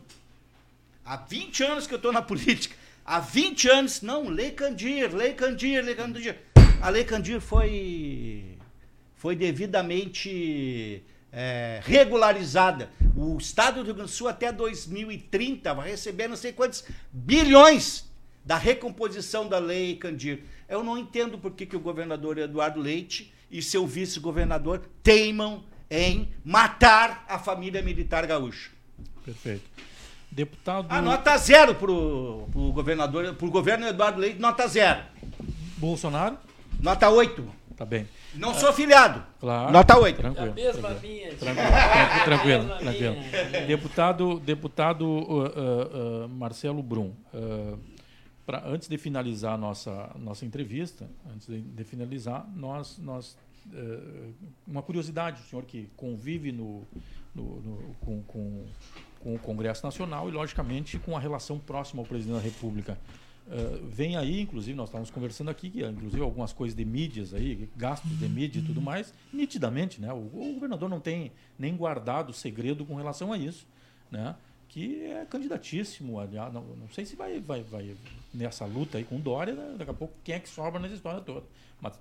Há 1.05 1.17
20 1.17 1.63
anos 1.63 1.87
que 1.87 1.93
eu 1.93 1.97
estou 1.97 2.11
na 2.11 2.21
política, 2.23 2.75
há 3.05 3.19
20 3.19 3.69
anos, 3.69 4.01
não, 4.01 4.29
Lei 4.29 4.51
Candir, 4.51 5.13
Lei 5.13 5.33
Candir, 5.33 5.83
Lei 5.83 5.95
Candir. 5.95 6.37
A 6.81 6.89
Lei 6.89 7.03
Candir 7.03 7.41
foi, 7.41 8.57
foi 9.15 9.35
devidamente 9.35 11.03
é, 11.31 11.81
regularizada. 11.83 12.89
O 13.15 13.37
Estado 13.37 13.81
do 13.81 13.85
Rio 13.85 13.95
Grande 13.95 14.11
do 14.11 14.15
Sul 14.15 14.27
até 14.27 14.51
2030 14.51 15.73
vai 15.73 15.91
receber 15.91 16.27
não 16.27 16.35
sei 16.35 16.53
quantos 16.53 16.83
bilhões 17.11 18.09
da 18.45 18.57
recomposição 18.57 19.47
da 19.47 19.59
Lei 19.59 19.95
Candir. 19.95 20.43
Eu 20.67 20.83
não 20.83 20.97
entendo 20.97 21.37
por 21.37 21.51
que, 21.51 21.65
que 21.65 21.75
o 21.75 21.79
governador 21.79 22.37
Eduardo 22.37 22.79
Leite 22.79 23.33
e 23.51 23.61
seu 23.61 23.85
vice-governador 23.85 24.81
teimam 25.03 25.63
em 25.89 26.29
matar 26.45 27.25
a 27.27 27.39
família 27.39 27.81
militar 27.81 28.25
gaúcha. 28.25 28.71
Perfeito. 29.25 29.63
Deputado. 30.31 30.87
A 30.89 31.01
nota 31.01 31.37
zero 31.37 31.75
pro, 31.75 32.47
pro 32.51 32.71
governador, 32.71 33.33
pro 33.35 33.49
governo 33.49 33.87
Eduardo 33.87 34.19
Leite, 34.19 34.39
nota 34.39 34.67
zero. 34.67 35.01
Bolsonaro? 35.77 36.37
Nota 36.81 37.09
8. 37.09 37.59
Tá 37.75 37.85
bem. 37.85 38.07
Não 38.35 38.53
sou 38.53 38.69
afiliado. 38.69 39.23
Claro. 39.39 39.71
Nota 39.71 39.97
8. 39.97 40.17
Tranquilo. 40.17 40.51
A 40.51 40.53
mesma 40.53 40.89
tranquilo. 40.89 41.13
minha. 41.13 41.35
Tranquilo, 41.35 41.69
tranquilo. 42.25 42.77
tranquilo. 42.79 43.67
Deputado, 43.67 44.39
deputado 44.39 45.05
uh, 45.05 45.43
uh, 45.43 46.25
uh, 46.25 46.29
Marcelo 46.29 46.83
Brum, 46.83 47.13
uh, 47.33 47.79
pra, 48.45 48.67
antes 48.67 48.89
de 48.89 48.97
finalizar 48.97 49.53
a 49.53 49.57
nossa, 49.57 50.09
nossa 50.17 50.45
entrevista, 50.45 51.09
antes 51.33 51.47
de, 51.47 51.61
de 51.61 51.83
finalizar, 51.85 52.45
nós, 52.53 52.97
nós 52.97 53.37
uh, 53.67 54.33
uma 54.67 54.81
curiosidade, 54.81 55.41
o 55.41 55.45
senhor 55.45 55.63
que 55.63 55.89
convive 55.95 56.51
no, 56.51 56.85
no, 57.33 57.61
no 57.61 57.95
com, 58.01 58.21
com 58.23 58.65
com 59.19 59.35
o 59.35 59.39
Congresso 59.39 59.85
Nacional 59.85 60.29
e, 60.29 60.31
logicamente, 60.31 60.97
com 60.99 61.15
a 61.15 61.19
relação 61.19 61.59
próxima 61.59 62.01
ao 62.01 62.05
presidente 62.05 62.35
da 62.35 62.41
República. 62.41 62.97
Uh, 63.47 63.87
vem 63.87 64.15
aí, 64.15 64.41
inclusive, 64.41 64.77
nós 64.77 64.89
estávamos 64.89 65.09
conversando 65.09 65.49
aqui, 65.49 65.71
que, 65.71 65.83
inclusive 65.83 66.21
algumas 66.21 66.53
coisas 66.53 66.75
de 66.75 66.85
mídias 66.85 67.33
aí, 67.33 67.67
gastos 67.75 68.17
de 68.17 68.29
mídia 68.29 68.59
e 68.59 68.61
tudo 68.61 68.79
mais, 68.79 69.11
nitidamente, 69.33 69.99
né? 69.99 70.13
O, 70.13 70.17
o, 70.17 70.53
governador 70.53 70.87
não 70.87 70.99
tem 70.99 71.31
nem 71.57 71.75
guardado 71.75 72.31
segredo 72.31 72.85
com 72.85 72.95
relação 72.95 73.33
a 73.33 73.37
isso, 73.37 73.65
né? 74.11 74.35
Que 74.67 75.03
é 75.05 75.25
candidatíssimo, 75.25 76.19
aliás, 76.19 76.53
não, 76.53 76.61
não 76.61 76.87
sei 76.89 77.05
se 77.05 77.15
vai, 77.15 77.39
vai, 77.39 77.63
vai 77.63 77.95
nessa 78.31 78.65
luta 78.65 78.99
aí 78.99 79.03
com 79.03 79.19
Dória, 79.19 79.55
né? 79.55 79.75
daqui 79.79 79.89
a 79.89 79.95
pouco 79.95 80.13
quem 80.23 80.35
é 80.35 80.39
que 80.39 80.47
sobra 80.47 80.79
nessa 80.79 80.93
história 80.93 81.19
toda. 81.21 81.43
Mas 81.81 81.99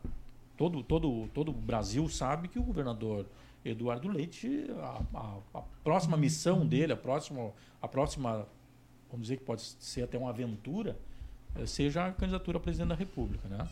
todo, 0.55 0.83
todo, 0.83 1.31
todo 1.33 1.51
o 1.51 1.55
Brasil 1.55 2.07
sabe 2.11 2.49
que 2.49 2.59
o 2.59 2.63
governador 2.63 3.25
Eduardo 3.65 4.09
Leite, 4.09 4.67
a, 4.81 5.03
a, 5.15 5.39
a, 5.59 5.63
próxima 5.83 6.17
missão 6.17 6.67
dele, 6.67 6.93
a 6.93 6.97
próxima, 6.97 7.53
a 7.83 7.89
próxima, 7.89 8.47
vamos 9.11 9.27
dizer 9.27 9.39
que 9.39 9.45
pode 9.45 9.63
ser 9.63 10.03
até 10.03 10.17
uma 10.17 10.31
aventura, 10.31 10.99
eh, 11.57 11.67
seja 11.67 12.07
a 12.07 12.13
candidatura 12.13 12.59
a 12.59 12.61
presidente 12.61 12.89
da 12.89 12.95
República. 12.95 13.49
Né? 13.49 13.69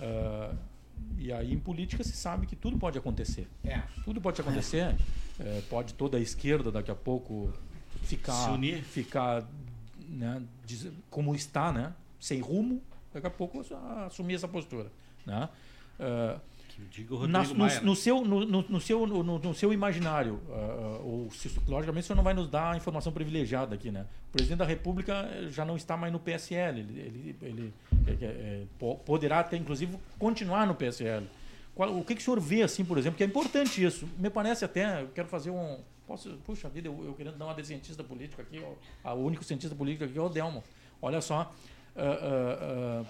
Uh, 0.00 0.56
e 1.18 1.32
aí 1.32 1.52
em 1.52 1.58
política 1.58 2.02
se 2.02 2.12
sabe 2.12 2.46
que 2.46 2.56
tudo 2.56 2.78
pode 2.78 2.98
acontecer. 2.98 3.48
É. 3.64 3.82
Tudo 4.04 4.20
pode 4.20 4.40
acontecer. 4.40 4.96
É, 5.40 5.62
pode 5.68 5.94
toda 5.94 6.18
a 6.18 6.20
esquerda 6.20 6.70
daqui 6.70 6.90
a 6.90 6.94
pouco 6.94 7.52
ficar, 8.02 8.58
ficar 8.82 9.48
né, 10.08 10.42
como 11.10 11.34
está, 11.34 11.72
né, 11.72 11.94
sem 12.20 12.40
rumo, 12.40 12.82
daqui 13.12 13.26
a 13.26 13.30
pouco 13.30 13.64
assumir 14.06 14.34
essa 14.34 14.48
postura. 14.48 14.90
Né? 15.24 15.48
Uh, 15.98 16.40
na, 17.28 17.42
no, 17.42 17.54
Maia, 17.54 17.80
no, 17.80 17.96
seu, 17.96 18.24
no, 18.24 18.44
no, 18.44 18.80
seu, 18.80 19.06
no, 19.06 19.38
no, 19.38 19.54
seu 19.54 19.72
imaginário, 19.72 20.40
uh, 20.48 21.06
ou 21.06 21.30
se, 21.30 21.50
logicamente 21.66 22.04
o 22.04 22.06
senhor 22.06 22.16
não 22.16 22.24
vai 22.24 22.34
nos 22.34 22.48
dar 22.48 22.76
informação 22.76 23.12
privilegiada 23.12 23.74
aqui, 23.74 23.90
né? 23.90 24.06
O 24.28 24.32
presidente 24.32 24.58
da 24.58 24.64
República 24.64 25.28
já 25.48 25.64
não 25.64 25.76
está 25.76 25.96
mais 25.96 26.12
no 26.12 26.18
PSL, 26.18 26.80
ele, 26.80 27.00
ele, 27.00 27.36
ele 27.42 27.74
é, 28.06 28.24
é, 28.24 28.64
poderá 29.04 29.40
até 29.40 29.56
inclusive 29.56 29.98
continuar 30.18 30.66
no 30.66 30.74
PSL. 30.74 31.26
Qual, 31.74 31.96
o 31.96 32.04
que, 32.04 32.14
que 32.14 32.20
o 32.20 32.24
senhor 32.24 32.40
vê, 32.40 32.62
assim, 32.62 32.84
por 32.84 32.98
exemplo, 32.98 33.16
que 33.16 33.22
é 33.22 33.26
importante 33.26 33.82
isso? 33.82 34.08
Me 34.18 34.30
parece 34.30 34.64
até, 34.64 35.02
eu 35.02 35.08
quero 35.08 35.28
fazer 35.28 35.50
um. 35.50 35.80
Posso, 36.06 36.30
puxa 36.44 36.68
vida, 36.68 36.88
eu, 36.88 37.04
eu 37.04 37.14
querendo 37.14 37.38
dar 37.38 37.46
uma 37.46 37.54
de 37.54 37.66
cientista 37.66 38.02
político 38.02 38.42
aqui, 38.42 38.62
ó, 39.04 39.14
o 39.14 39.24
único 39.24 39.44
cientista 39.44 39.74
político 39.74 40.04
aqui 40.04 40.18
é 40.18 40.22
o 40.22 40.28
Delmo. 40.28 40.62
Olha 41.00 41.20
só. 41.20 41.54
Uh, 41.94 43.06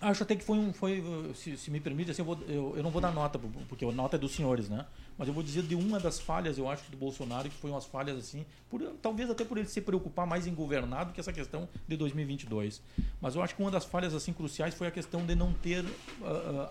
Acho 0.00 0.22
até 0.22 0.36
que 0.36 0.44
foi 0.44 0.58
um. 0.58 0.72
Foi, 0.72 1.02
se, 1.34 1.56
se 1.56 1.70
me 1.70 1.80
permite, 1.80 2.10
assim, 2.10 2.22
eu, 2.22 2.26
vou, 2.26 2.38
eu, 2.48 2.74
eu, 2.76 2.82
não 2.82 2.90
vou 2.90 3.00
dar 3.00 3.12
nota, 3.12 3.38
porque 3.68 3.84
a 3.84 3.92
nota 3.92 4.16
é 4.16 4.18
dos 4.18 4.32
senhores, 4.32 4.68
né? 4.68 4.86
mas 5.18 5.26
eu 5.26 5.34
vou 5.34 5.42
dizer 5.42 5.64
de 5.64 5.74
uma 5.74 5.98
das 5.98 6.20
falhas, 6.20 6.56
eu 6.56 6.70
acho, 6.70 6.88
do 6.92 6.96
Bolsonaro, 6.96 7.50
que 7.50 7.56
foi 7.56 7.72
umas 7.72 7.84
falhas 7.84 8.16
assim, 8.16 8.46
por, 8.70 8.80
talvez 9.02 9.28
até 9.28 9.44
por 9.44 9.58
ele 9.58 9.66
se 9.66 9.80
preocupar 9.80 10.24
mais 10.24 10.46
em 10.46 10.54
governar 10.54 11.06
do 11.06 11.12
que 11.12 11.18
essa 11.18 11.32
questão 11.32 11.68
de 11.88 11.96
2022. 11.96 12.80
Mas 13.20 13.34
eu 13.34 13.42
acho 13.42 13.56
que 13.56 13.60
uma 13.60 13.70
das 13.70 13.84
falhas 13.84 14.14
assim 14.14 14.32
cruciais 14.32 14.74
foi 14.74 14.86
a 14.86 14.92
questão 14.92 15.26
de 15.26 15.34
não 15.34 15.52
ter 15.52 15.84
uh, 15.84 16.68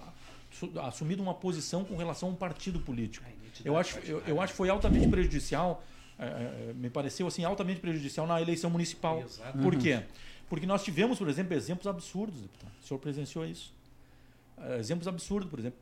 uh, 0.64 0.80
assumido 0.80 1.22
uma 1.22 1.34
posição 1.34 1.84
com 1.84 1.98
relação 1.98 2.30
a 2.30 2.32
um 2.32 2.36
partido 2.36 2.80
político. 2.80 3.26
Eu 3.66 3.76
acho, 3.76 4.00
eu, 4.00 4.24
eu 4.26 4.40
acho 4.40 4.54
que 4.54 4.58
foi 4.58 4.70
altamente 4.70 5.10
prejudicial, 5.10 5.84
uh, 6.18 6.74
me 6.74 6.90
pareceu 6.90 7.28
assim 7.28 7.44
altamente 7.44 7.82
prejudicial 7.82 8.26
na 8.26 8.42
eleição 8.42 8.70
municipal. 8.70 9.20
Exato. 9.20 9.58
Por 9.58 9.76
quê? 9.76 10.04
Porque 10.50 10.66
nós 10.66 10.84
tivemos, 10.84 11.18
por 11.18 11.28
exemplo, 11.28 11.56
exemplos 11.56 11.88
absurdos, 11.88 12.42
deputado. 12.42 12.72
O 12.82 12.88
senhor 12.88 13.00
presenciou 13.00 13.46
isso. 13.46 13.74
exemplos 14.80 15.08
absurdos, 15.08 15.50
por 15.50 15.60
exemplo 15.60 15.80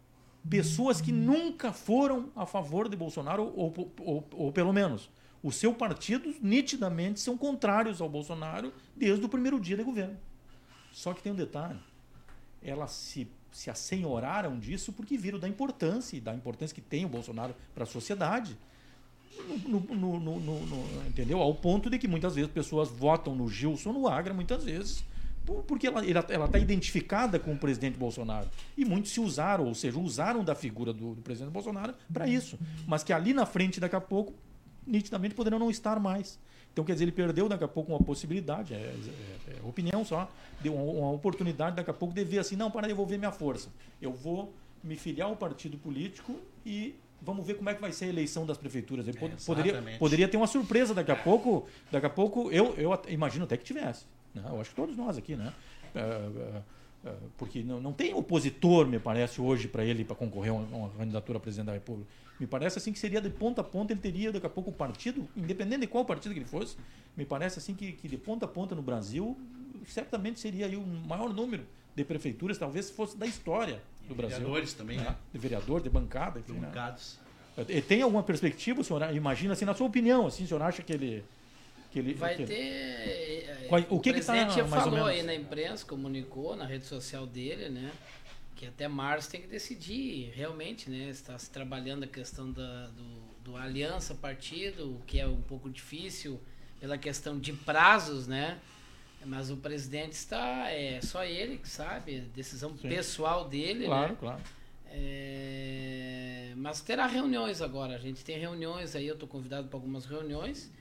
pessoas 0.49 1.01
que 1.01 1.11
nunca 1.11 1.73
foram 1.73 2.31
a 2.35 2.45
favor 2.45 2.87
de 2.87 2.95
Bolsonaro, 2.95 3.43
ou, 3.55 3.73
ou, 3.75 3.91
ou, 3.99 4.27
ou, 4.31 4.51
pelo 4.51 4.71
menos 4.71 5.09
o 5.41 5.51
seu 5.51 5.73
partido 5.73 6.33
nitidamente 6.41 7.19
são 7.19 7.37
contrários 7.37 8.01
ao 8.01 8.09
Bolsonaro 8.09 8.73
desde 8.95 9.23
o 9.25 9.29
primeiro 9.29 9.59
dia 9.59 9.77
de 9.77 9.83
governo. 9.83 10.17
Só 10.91 11.13
que 11.13 11.21
tem 11.21 11.31
um 11.31 11.35
detalhe: 11.35 11.79
elas 12.63 12.91
se, 12.91 13.27
se 13.51 13.69
assenhoraram 13.69 14.57
disso 14.57 14.91
porque 14.93 15.17
viram 15.17 15.39
da 15.39 15.47
importância, 15.47 16.17
e 16.17 16.19
da 16.19 16.33
importância 16.33 16.73
que 16.73 16.81
tem 16.81 17.05
o 17.05 17.09
Bolsonaro 17.09 17.55
para 17.73 17.83
a 17.83 17.87
sociedade. 17.87 18.57
No, 19.67 19.79
no, 19.79 20.39
no, 20.39 21.07
entendeu? 21.07 21.41
Ao 21.41 21.53
ponto 21.53 21.89
de 21.89 21.97
que 21.97 22.07
muitas 22.07 22.35
vezes 22.35 22.49
pessoas 22.49 22.89
votam 22.89 23.35
no 23.35 23.47
Gilson, 23.47 23.91
no 23.91 24.07
Agra, 24.07 24.33
muitas 24.33 24.63
vezes 24.63 25.03
porque 25.67 25.87
ela 25.87 26.03
está 26.03 26.57
identificada 26.57 27.37
com 27.37 27.53
o 27.53 27.57
presidente 27.57 27.97
Bolsonaro. 27.97 28.49
E 28.75 28.83
muitos 28.83 29.11
se 29.11 29.19
usaram, 29.19 29.65
ou 29.65 29.75
seja, 29.75 29.99
usaram 29.99 30.43
da 30.43 30.55
figura 30.55 30.91
do, 30.91 31.13
do 31.13 31.21
presidente 31.21 31.53
Bolsonaro 31.53 31.93
para 32.11 32.27
isso. 32.27 32.57
Mas 32.87 33.03
que 33.03 33.13
ali 33.13 33.33
na 33.33 33.45
frente, 33.45 33.79
daqui 33.79 33.95
a 33.95 34.01
pouco, 34.01 34.33
nitidamente 34.85 35.35
poderão 35.35 35.59
não 35.59 35.69
estar 35.69 35.99
mais. 35.99 36.39
Então, 36.73 36.83
quer 36.83 36.93
dizer, 36.93 37.05
ele 37.05 37.11
perdeu 37.11 37.47
daqui 37.47 37.63
a 37.63 37.67
pouco 37.67 37.93
uma 37.93 38.03
possibilidade, 38.03 38.73
é, 38.73 38.77
é, 38.77 39.51
é 39.51 39.67
opinião 39.67 40.03
só, 40.03 40.29
deu 40.61 40.75
uma, 40.75 40.83
uma, 40.83 41.11
oportunidade 41.11 41.75
daqui 41.77 41.89
a 41.89 41.93
pouco 41.93 42.13
de 42.13 42.23
ver 42.25 42.39
assim, 42.39 42.57
não, 42.57 42.69
para 42.69 42.87
devolver 42.87 43.17
minha 43.17 43.31
força. 43.31 43.69
Eu 44.01 44.11
vou 44.11 44.53
me 44.83 44.97
filiar 44.97 45.29
ao 45.29 45.37
partido 45.37 45.77
político 45.77 46.35
e 46.65 46.93
vamos 47.25 47.45
ver 47.45 47.55
como 47.55 47.69
é 47.69 47.73
que 47.73 47.81
vai 47.81 47.91
ser 47.91 48.05
a 48.05 48.09
eleição 48.09 48.45
das 48.45 48.57
prefeituras. 48.57 49.07
Ele 49.07 49.17
é, 49.17 49.29
poderia, 49.45 49.97
poderia 49.97 50.27
ter 50.27 50.37
uma 50.37 50.47
surpresa 50.47 50.93
daqui 50.93 51.11
a 51.11 51.15
pouco, 51.15 51.67
daqui 51.91 52.05
a 52.05 52.09
pouco, 52.09 52.51
eu, 52.51 52.75
eu 52.77 52.91
imagino 53.09 53.45
até 53.45 53.57
que 53.57 53.63
tivesse. 53.63 54.05
Né? 54.33 54.43
Eu 54.47 54.61
acho 54.61 54.69
que 54.69 54.75
todos 54.75 54.95
nós 54.95 55.17
aqui, 55.17 55.35
né? 55.35 55.51
É, 55.95 56.61
é, 57.05 57.13
porque 57.37 57.63
não, 57.63 57.81
não 57.81 57.93
tem 57.93 58.13
opositor, 58.13 58.87
me 58.87 58.99
parece, 58.99 59.41
hoje 59.41 59.67
para 59.67 59.83
ele 59.83 60.03
para 60.03 60.15
concorrer 60.15 60.51
a 60.51 60.55
uma, 60.55 60.77
uma, 60.77 60.89
candidatura 60.89 61.37
a 61.37 61.41
presidente 61.41 61.67
da 61.67 61.73
República. 61.73 62.09
Me 62.39 62.45
parece 62.45 62.77
assim 62.77 62.91
que 62.91 62.99
seria 62.99 63.21
de 63.21 63.29
ponta 63.29 63.61
a 63.61 63.63
ponta, 63.63 63.93
ele 63.93 64.01
teria 64.01 64.31
daqui 64.31 64.45
a 64.45 64.49
pouco 64.49 64.69
o 64.69 64.73
partido, 64.73 65.27
independente 65.35 65.81
de 65.81 65.87
qual 65.87 66.03
partido 66.05 66.33
que 66.33 66.39
ele 66.39 66.47
fosse, 66.47 66.77
me 67.15 67.25
parece 67.25 67.59
assim 67.59 67.73
que, 67.73 67.93
que 67.93 68.07
de 68.07 68.17
ponta 68.17 68.45
a 68.45 68.47
ponta 68.47 68.75
no 68.75 68.81
Brasil, 68.81 69.37
certamente 69.87 70.39
seria 70.39 70.65
aí 70.65 70.75
o 70.75 70.85
maior 70.85 71.33
número 71.33 71.65
de 71.95 72.03
prefeituras, 72.03 72.57
talvez 72.57 72.89
fosse 72.89 73.15
da 73.15 73.25
história 73.25 73.81
do 74.07 74.13
e 74.13 74.17
Brasil. 74.17 74.37
Vereadores 74.37 74.73
também, 74.73 74.97
né? 74.97 75.03
né? 75.03 75.15
De 75.31 75.39
vereador, 75.39 75.81
de 75.81 75.89
bancada, 75.89 76.39
enfim. 76.39 76.53
De 76.53 76.59
bancados. 76.59 77.19
Né? 77.57 77.81
Tem 77.81 78.01
alguma 78.01 78.23
perspectiva, 78.23 78.83
senhor? 78.83 79.13
Imagina 79.13 79.53
assim, 79.53 79.65
na 79.65 79.73
sua 79.73 79.87
opinião, 79.87 80.27
assim, 80.27 80.43
o 80.43 80.47
senhor 80.47 80.61
acha 80.61 80.81
que 80.81 80.93
ele 80.93 81.23
que 81.95 81.99
ele, 81.99 82.13
vai 82.13 82.35
ter. 82.35 82.51
Eh, 82.51 83.65
Qual, 83.69 83.81
o 83.89 84.01
que 84.01 84.09
o 84.09 84.13
presidente 84.13 84.49
que 84.49 84.61
tá, 84.61 84.63
já 84.63 84.67
falou 84.67 85.05
aí 85.05 85.23
na 85.23 85.33
imprensa, 85.33 85.85
comunicou 85.85 86.53
na 86.53 86.65
rede 86.65 86.85
social 86.85 87.25
dele, 87.25 87.69
né? 87.69 87.89
Que 88.53 88.65
até 88.65 88.85
março 88.85 89.31
tem 89.31 89.39
que 89.39 89.47
decidir 89.47 90.29
realmente, 90.35 90.89
né? 90.89 91.09
Está 91.09 91.39
se 91.39 91.49
trabalhando 91.49 92.03
a 92.03 92.07
questão 92.07 92.51
da, 92.51 92.87
do, 92.87 93.51
do 93.51 93.55
aliança 93.55 94.13
partido, 94.13 95.01
que 95.07 95.21
é 95.21 95.25
um 95.25 95.41
pouco 95.41 95.69
difícil 95.69 96.37
pela 96.81 96.97
questão 96.97 97.39
de 97.39 97.53
prazos, 97.53 98.27
né? 98.27 98.59
Mas 99.25 99.49
o 99.49 99.57
presidente 99.57 100.13
está, 100.13 100.69
é 100.69 101.01
só 101.01 101.25
ele 101.25 101.57
que 101.57 101.67
sabe, 101.67 102.21
decisão 102.35 102.77
Sim. 102.77 102.87
pessoal 102.87 103.49
dele, 103.49 103.85
claro, 103.85 104.11
né? 104.11 104.17
Claro, 104.19 104.41
é, 104.87 106.53
mas 106.55 106.81
terá 106.81 107.05
reuniões 107.05 107.61
agora. 107.61 107.95
A 107.95 107.97
gente 107.97 108.23
tem 108.23 108.37
reuniões 108.37 108.95
aí, 108.95 109.07
eu 109.07 109.15
estou 109.15 109.27
convidado 109.27 109.67
para 109.67 109.77
algumas 109.77 110.05
reuniões. 110.05 110.71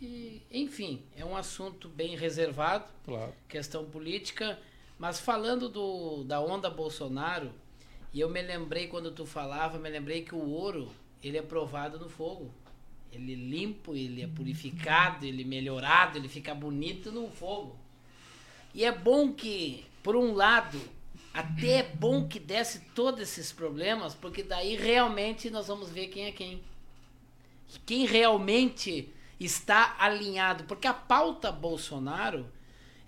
E, 0.00 0.42
enfim, 0.52 1.02
é 1.16 1.24
um 1.24 1.36
assunto 1.36 1.88
bem 1.88 2.16
reservado, 2.16 2.84
claro. 3.04 3.32
questão 3.48 3.84
política. 3.86 4.58
Mas 4.98 5.18
falando 5.18 5.68
do, 5.68 6.22
da 6.24 6.40
onda 6.40 6.70
Bolsonaro, 6.70 7.50
e 8.12 8.20
eu 8.20 8.30
me 8.30 8.40
lembrei 8.40 8.86
quando 8.86 9.10
tu 9.10 9.26
falava, 9.26 9.78
me 9.78 9.90
lembrei 9.90 10.22
que 10.22 10.34
o 10.34 10.48
ouro 10.48 10.90
ele 11.22 11.36
é 11.36 11.42
provado 11.42 11.98
no 11.98 12.08
fogo. 12.08 12.50
Ele 13.12 13.32
é 13.32 13.36
limpo, 13.36 13.94
ele 13.94 14.22
é 14.22 14.26
purificado, 14.26 15.24
ele 15.24 15.42
é 15.42 15.46
melhorado, 15.46 16.18
ele 16.18 16.28
fica 16.28 16.54
bonito 16.54 17.10
no 17.10 17.30
fogo. 17.30 17.76
E 18.76 18.84
é 18.84 18.92
bom 18.92 19.32
que, 19.32 19.86
por 20.02 20.14
um 20.14 20.34
lado, 20.34 20.78
até 21.32 21.78
é 21.78 21.82
bom 21.82 22.28
que 22.28 22.38
desse 22.38 22.80
todos 22.94 23.22
esses 23.22 23.50
problemas, 23.50 24.14
porque 24.14 24.42
daí 24.42 24.76
realmente 24.76 25.48
nós 25.48 25.68
vamos 25.68 25.88
ver 25.88 26.08
quem 26.08 26.26
é 26.26 26.32
quem. 26.32 26.62
Quem 27.86 28.04
realmente 28.04 29.10
está 29.40 29.96
alinhado, 29.98 30.64
porque 30.64 30.86
a 30.86 30.92
pauta 30.92 31.50
Bolsonaro, 31.50 32.46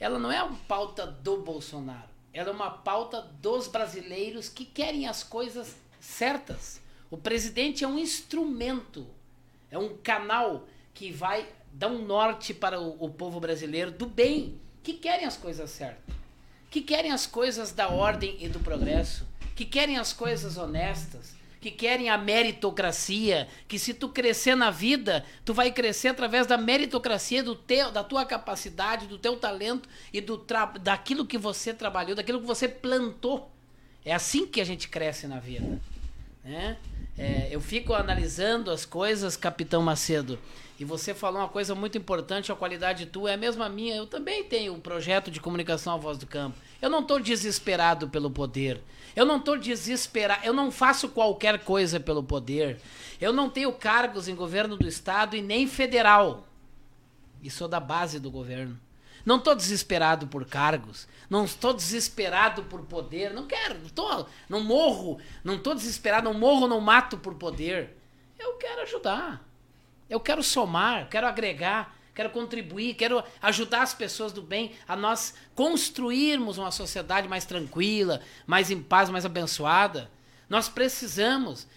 ela 0.01 0.19
não 0.19 0.33
é 0.33 0.43
uma 0.43 0.57
pauta 0.67 1.07
do 1.07 1.43
Bolsonaro, 1.43 2.09
ela 2.33 2.49
é 2.49 2.53
uma 2.53 2.71
pauta 2.71 3.21
dos 3.21 3.69
brasileiros 3.69 4.49
que 4.49 4.65
querem 4.65 5.07
as 5.07 5.23
coisas 5.23 5.77
certas. 6.01 6.81
O 7.11 7.19
presidente 7.19 7.85
é 7.85 7.87
um 7.87 7.99
instrumento, 7.99 9.07
é 9.71 9.77
um 9.77 9.99
canal 9.99 10.67
que 10.95 11.13
vai 11.13 11.47
dar 11.75 11.89
um 11.89 12.07
norte 12.07 12.55
para 12.55 12.81
o, 12.81 13.05
o 13.05 13.11
povo 13.11 13.39
brasileiro 13.39 13.91
do 13.91 14.07
bem, 14.07 14.59
que 14.89 14.95
querem 14.95 15.27
as 15.27 15.37
coisas 15.37 15.69
certas, 15.69 16.15
que 16.71 16.81
querem 16.81 17.13
as 17.13 17.27
coisas 17.27 17.73
da 17.73 17.89
ordem 17.89 18.39
e 18.41 18.49
do 18.49 18.59
progresso, 18.59 19.27
que 19.55 19.67
querem 19.67 19.99
as 19.99 20.15
coisas 20.15 20.57
honestas, 20.57 21.35
que 21.61 21.71
querem 21.71 22.09
a 22.09 22.17
meritocracia, 22.17 23.49
que 23.69 23.79
se 23.79 23.93
tu 23.93 24.09
crescer 24.09 24.55
na 24.55 24.71
vida, 24.71 25.27
tu 25.45 25.53
vai 25.53 25.71
crescer 25.71 26.09
através 26.09 26.47
da 26.47 26.57
meritocracia 26.57 27.43
do 27.43 27.55
teu, 27.55 27.93
da 27.93 28.03
tua 28.03 28.25
capacidade, 28.25 29.07
do 29.07 29.19
teu 29.19 29.37
talento 29.37 29.87
e 30.11 30.23
do 30.23 30.43
daquilo 30.81 31.27
que 31.27 31.37
você 31.37 31.75
trabalhou, 31.75 32.15
daquilo 32.15 32.41
que 32.41 32.47
você 32.47 32.67
plantou. 32.67 33.51
É 34.07 34.15
assim 34.15 34.47
que 34.47 34.59
a 34.59 34.65
gente 34.65 34.89
cresce 34.89 35.27
na 35.27 35.39
vida, 35.39 35.79
né? 36.43 36.79
É, 37.19 37.49
eu 37.51 37.61
fico 37.61 37.93
analisando 37.93 38.71
as 38.71 38.87
coisas, 38.87 39.37
Capitão 39.37 39.83
Macedo, 39.83 40.39
e 40.79 40.85
você 40.85 41.13
falou 41.13 41.41
uma 41.41 41.49
coisa 41.49 41.75
muito 41.75 41.99
importante, 41.99 42.53
a 42.53 42.57
qualidade 42.57 43.07
tua 43.07 43.33
é 43.33 43.35
a 43.35 43.37
mesma 43.37 43.69
minha. 43.69 43.97
Eu 43.97 44.07
também 44.07 44.45
tenho 44.45 44.73
um 44.73 44.79
projeto 44.79 45.29
de 45.29 45.41
comunicação 45.41 45.95
à 45.95 45.97
voz 45.97 46.17
do 46.17 46.27
campo. 46.27 46.57
Eu 46.81 46.89
não 46.89 47.01
estou 47.01 47.19
desesperado 47.19 48.09
pelo 48.09 48.31
poder. 48.31 48.81
Eu 49.17 49.27
não 49.27 49.39
estou 49.39 49.59
desesperado. 49.59 50.47
Eu 50.47 50.53
não 50.53 50.71
faço 50.71 51.09
qualquer 51.09 51.65
coisa 51.65 51.99
pelo 51.99 52.23
poder. 52.23 52.81
Eu 53.21 53.33
não 53.33 53.51
tenho 53.51 53.73
cargos 53.73 54.29
em 54.29 54.37
governo 54.37 54.77
do 54.77 54.87
estado 54.87 55.35
e 55.35 55.43
nem 55.43 55.67
federal. 55.67 56.47
E 57.43 57.51
sou 57.51 57.67
da 57.67 57.81
base 57.81 58.21
do 58.21 58.31
governo. 58.31 58.79
Não 59.27 59.39
estou 59.39 59.57
desesperado 59.57 60.29
por 60.29 60.45
cargos. 60.45 61.09
Não 61.29 61.45
estou 61.45 61.75
desesperado 61.75 62.63
por 62.63 62.83
poder. 62.83 63.35
Não 63.35 63.49
quero. 63.49 63.81
Não, 63.81 63.89
tô, 63.89 64.27
não 64.49 64.63
morro. 64.63 65.19
Não 65.43 65.57
estou 65.57 65.75
desesperado. 65.75 66.33
Não 66.33 66.39
morro, 66.39 66.69
não 66.69 66.81
mato 66.81 67.19
por 67.19 67.35
poder. 67.35 67.97
Eu 68.39 68.55
quero 68.59 68.83
ajudar. 68.83 69.48
Eu 70.09 70.21
quero 70.21 70.43
somar. 70.43 71.09
Quero 71.09 71.27
agregar 71.27 71.97
quero 72.19 72.31
contribuir, 72.31 72.95
quero 72.95 73.23
ajudar 73.41 73.83
as 73.83 73.95
pessoas 73.95 74.33
do 74.33 74.43
bem 74.43 74.73
a 74.89 74.97
nós 74.97 75.35
construirmos 75.55 76.59
uma 76.59 76.73
sociedade 76.73 77.29
mais 77.29 77.45
tranquila, 77.45 78.21
mais 78.45 78.73
em 78.73 78.83
paz, 78.83 79.09
mais 79.09 79.25
abençoada. 79.25 80.11
Nós 80.49 80.69
precisamos. 80.69 81.69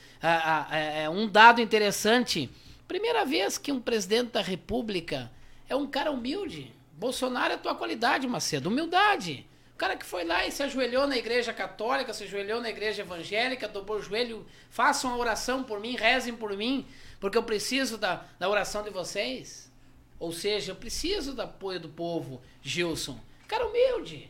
É 0.72 1.08
um 1.08 1.28
dado 1.28 1.62
interessante: 1.62 2.49
primeira 2.88 3.24
vez 3.24 3.60
que 3.60 3.72
um 3.72 3.80
presidente 3.80 4.32
da 4.32 4.41
República 4.41 5.32
é 5.70 5.76
um 5.76 5.86
cara 5.86 6.10
humilde. 6.10 6.74
Bolsonaro 6.94 7.53
é 7.53 7.56
a 7.56 7.60
tua 7.60 7.76
qualidade, 7.76 8.28
Macedo, 8.28 8.70
humildade. 8.70 9.48
O 9.76 9.78
cara 9.78 9.95
que 9.95 10.06
foi 10.06 10.24
lá 10.24 10.45
e 10.45 10.52
se 10.52 10.62
ajoelhou 10.64 11.06
na 11.06 11.18
igreja 11.18 11.53
católica, 11.53 12.14
se 12.14 12.24
ajoelhou 12.24 12.62
na 12.62 12.70
igreja 12.70 13.02
evangélica, 13.02 13.68
dobrou 13.68 13.98
o 13.98 14.02
joelho, 14.02 14.45
façam 14.70 15.12
a 15.12 15.18
oração 15.18 15.64
por 15.64 15.80
mim, 15.80 15.95
rezem 15.95 16.36
por 16.36 16.56
mim, 16.56 16.86
porque 17.22 17.38
eu 17.38 17.43
preciso 17.43 17.99
da, 17.99 18.26
da 18.39 18.49
oração 18.49 18.84
de 18.84 18.89
vocês. 18.89 19.72
Ou 20.19 20.31
seja, 20.34 20.72
eu 20.72 20.76
preciso 20.76 21.34
do 21.34 21.43
apoio 21.43 21.80
do 21.80 21.88
povo, 21.88 22.41
Gilson. 22.61 23.18
Cara 23.48 23.68
humilde. 23.68 24.30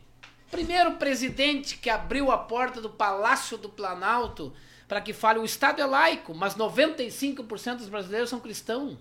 Primeiro 0.51 0.97
presidente 0.97 1.77
que 1.77 1.89
abriu 1.89 2.29
a 2.29 2.37
porta 2.37 2.81
do 2.81 2.89
Palácio 2.89 3.57
do 3.57 3.69
Planalto 3.69 4.53
para 4.89 4.99
que 4.99 5.13
fale 5.13 5.39
o 5.39 5.45
Estado 5.45 5.81
é 5.81 5.85
laico, 5.85 6.35
mas 6.35 6.55
95% 6.55 7.77
dos 7.77 7.87
brasileiros 7.87 8.29
são 8.29 8.41
cristãos. 8.41 8.97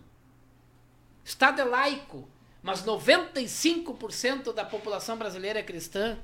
Estado 1.24 1.60
é 1.60 1.64
laico, 1.64 2.28
mas 2.62 2.84
95% 2.84 4.54
da 4.54 4.64
população 4.64 5.16
brasileira 5.16 5.58
é 5.58 5.64
cristã, 5.64 6.16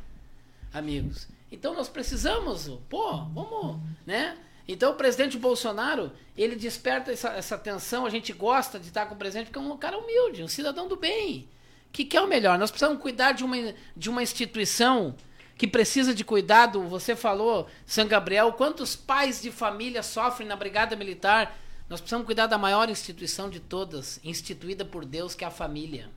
amigos. 0.72 1.26
Então 1.50 1.74
nós 1.74 1.88
precisamos, 1.88 2.68
pô, 2.88 3.24
vamos, 3.24 3.80
né? 4.06 4.38
Então 4.68 4.92
o 4.92 4.96
presidente 4.96 5.38
Bolsonaro, 5.38 6.12
ele 6.36 6.56
desperta 6.56 7.12
essa, 7.12 7.30
essa 7.30 7.54
atenção, 7.54 8.04
a 8.04 8.10
gente 8.10 8.32
gosta 8.32 8.78
de 8.78 8.88
estar 8.88 9.06
com 9.06 9.14
o 9.14 9.18
presidente 9.18 9.46
porque 9.46 9.58
é 9.58 9.62
um 9.62 9.76
cara 9.76 9.98
humilde, 9.98 10.42
um 10.42 10.48
cidadão 10.48 10.88
do 10.88 10.96
bem, 10.96 11.48
que 11.92 12.04
quer 12.04 12.20
o 12.20 12.26
melhor. 12.26 12.58
Nós 12.58 12.70
precisamos 12.70 13.00
cuidar 13.00 13.32
de 13.32 13.44
uma, 13.44 13.56
de 13.96 14.10
uma 14.10 14.22
instituição 14.22 15.14
que 15.56 15.66
precisa 15.66 16.14
de 16.14 16.24
cuidado. 16.24 16.82
Você 16.88 17.14
falou, 17.14 17.68
São 17.86 18.06
Gabriel, 18.06 18.52
quantos 18.52 18.96
pais 18.96 19.40
de 19.40 19.50
família 19.50 20.02
sofrem 20.02 20.48
na 20.48 20.56
Brigada 20.56 20.96
Militar? 20.96 21.56
Nós 21.88 22.00
precisamos 22.00 22.26
cuidar 22.26 22.46
da 22.46 22.58
maior 22.58 22.90
instituição 22.90 23.48
de 23.48 23.60
todas, 23.60 24.20
instituída 24.24 24.84
por 24.84 25.04
Deus, 25.04 25.34
que 25.34 25.44
é 25.44 25.46
a 25.46 25.50
família. 25.50 26.10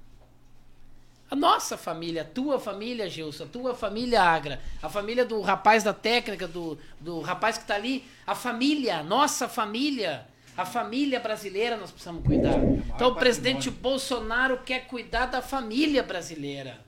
A 1.29 1.35
nossa 1.35 1.77
família, 1.77 2.23
a 2.23 2.25
tua 2.25 2.59
família, 2.59 3.07
Gilson, 3.09 3.43
a 3.43 3.47
tua 3.47 3.75
família 3.75 4.21
Agra, 4.21 4.59
a 4.81 4.89
família 4.89 5.23
do 5.23 5.41
rapaz 5.41 5.83
da 5.83 5.93
técnica, 5.93 6.47
do, 6.47 6.77
do 6.99 7.19
rapaz 7.19 7.57
que 7.57 7.63
está 7.63 7.75
ali, 7.75 8.03
a 8.25 8.33
família, 8.33 9.03
nossa 9.03 9.47
família, 9.47 10.25
a 10.57 10.65
família 10.65 11.19
brasileira 11.19 11.77
nós 11.77 11.91
precisamos 11.91 12.25
cuidar. 12.25 12.57
Então 12.95 13.09
o 13.09 13.15
presidente 13.15 13.69
Bolsonaro 13.69 14.57
quer 14.65 14.87
cuidar 14.87 15.27
da 15.27 15.41
família 15.41 16.01
brasileira. 16.01 16.79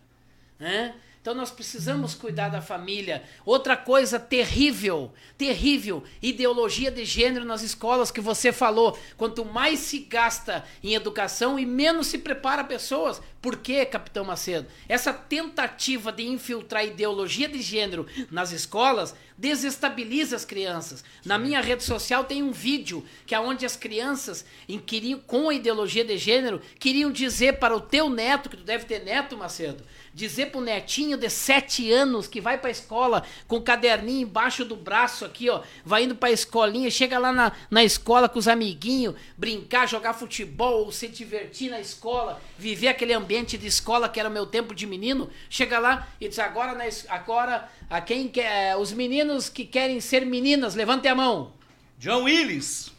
Né? 0.60 0.96
Então 1.22 1.36
nós 1.36 1.52
precisamos 1.52 2.16
cuidar 2.16 2.50
da 2.50 2.64
família. 2.64 3.24
Outra 3.46 3.78
coisa 3.78 4.20
terrível, 4.20 5.14
terrível, 5.38 6.04
ideologia 6.20 6.90
de 6.90 7.06
gênero 7.06 7.46
nas 7.46 7.62
escolas 7.62 8.10
que 8.10 8.20
você 8.20 8.52
falou. 8.52 8.98
Quanto 9.16 9.46
mais 9.46 9.80
se 9.82 10.00
gasta 10.00 10.66
em 10.84 10.96
educação 10.96 11.60
e 11.60 11.66
menos 11.66 12.08
se 12.08 12.18
prepara 12.18 12.64
pessoas. 12.64 13.22
Por 13.40 13.58
quê, 13.58 13.86
capitão 13.86 14.26
Macedo? 14.26 14.68
Essa 14.90 15.14
tentativa 15.14 16.12
de 16.12 16.28
infiltrar 16.28 16.86
ideologia 16.86 17.48
de 17.48 17.62
gênero 17.62 18.08
nas 18.32 18.52
escolas 18.52 19.16
desestabiliza 19.38 20.36
as 20.36 20.46
crianças. 20.46 21.04
Na 21.26 21.40
minha 21.40 21.60
rede 21.62 21.84
social 21.84 22.24
tem 22.24 22.44
um 22.44 22.52
vídeo 22.52 23.04
que 23.26 23.34
é 23.34 23.40
onde 23.40 23.66
as 23.66 23.76
crianças 23.76 24.46
queriam, 24.86 25.20
com 25.20 25.50
a 25.50 25.54
ideologia 25.56 26.06
de 26.06 26.16
gênero 26.18 26.62
queriam 26.80 27.12
dizer 27.12 27.58
para 27.58 27.76
o 27.76 27.82
teu 27.82 28.08
neto, 28.10 28.50
que 28.50 28.58
tu 28.58 28.64
deve 28.64 28.86
ter 28.86 29.04
neto, 29.04 29.36
Macedo, 29.36 29.84
dizer 30.14 30.48
pro 30.48 30.62
netinho 30.62 31.18
de 31.18 31.30
7 31.30 31.92
anos 31.92 32.28
que 32.28 32.42
vai 32.42 32.58
pra 32.58 32.70
escola 32.70 33.24
com 33.48 33.58
o 33.58 33.62
caderninho 33.62 34.24
embaixo 34.28 34.66
do 34.66 34.76
braço 34.76 35.24
aqui, 35.24 35.50
ó, 35.50 35.62
vai 35.86 36.04
indo 36.04 36.16
pra 36.16 36.32
escolinha, 36.32 36.90
chega 36.90 37.18
lá 37.18 37.32
na, 37.32 37.52
na 37.70 37.84
escola 37.84 38.28
com 38.28 38.40
os 38.40 38.48
amiguinhos, 38.48 39.16
brincar, 39.38 39.88
jogar 39.88 40.14
futebol, 40.14 40.92
se 40.92 41.08
divertir 41.08 41.70
na 41.70 41.80
escola, 41.80 42.42
viver 42.58 42.90
aquele 42.90 43.14
ambiente 43.14 43.58
de 43.58 43.68
escola 43.68 44.10
que 44.10 44.20
era 44.20 44.30
o 44.30 44.32
meu 44.32 44.46
tempo 44.46 44.76
de 44.76 44.86
menino, 44.86 45.30
chega 45.50 45.80
lá 45.80 46.08
e 46.20 46.28
diz 46.28 46.40
agora, 46.40 46.74
na, 46.74 46.84
agora 47.10 47.70
a 47.90 48.02
quem 48.02 48.28
quer, 48.28 48.76
os 48.78 48.92
meninos 48.92 49.50
que 49.50 49.66
querem 49.66 50.00
ser 50.00 50.26
meninas, 50.26 50.76
levantem 50.76 51.12
a 51.12 51.16
mão. 51.16 51.54
John 51.98 52.24
Willis. 52.24 52.92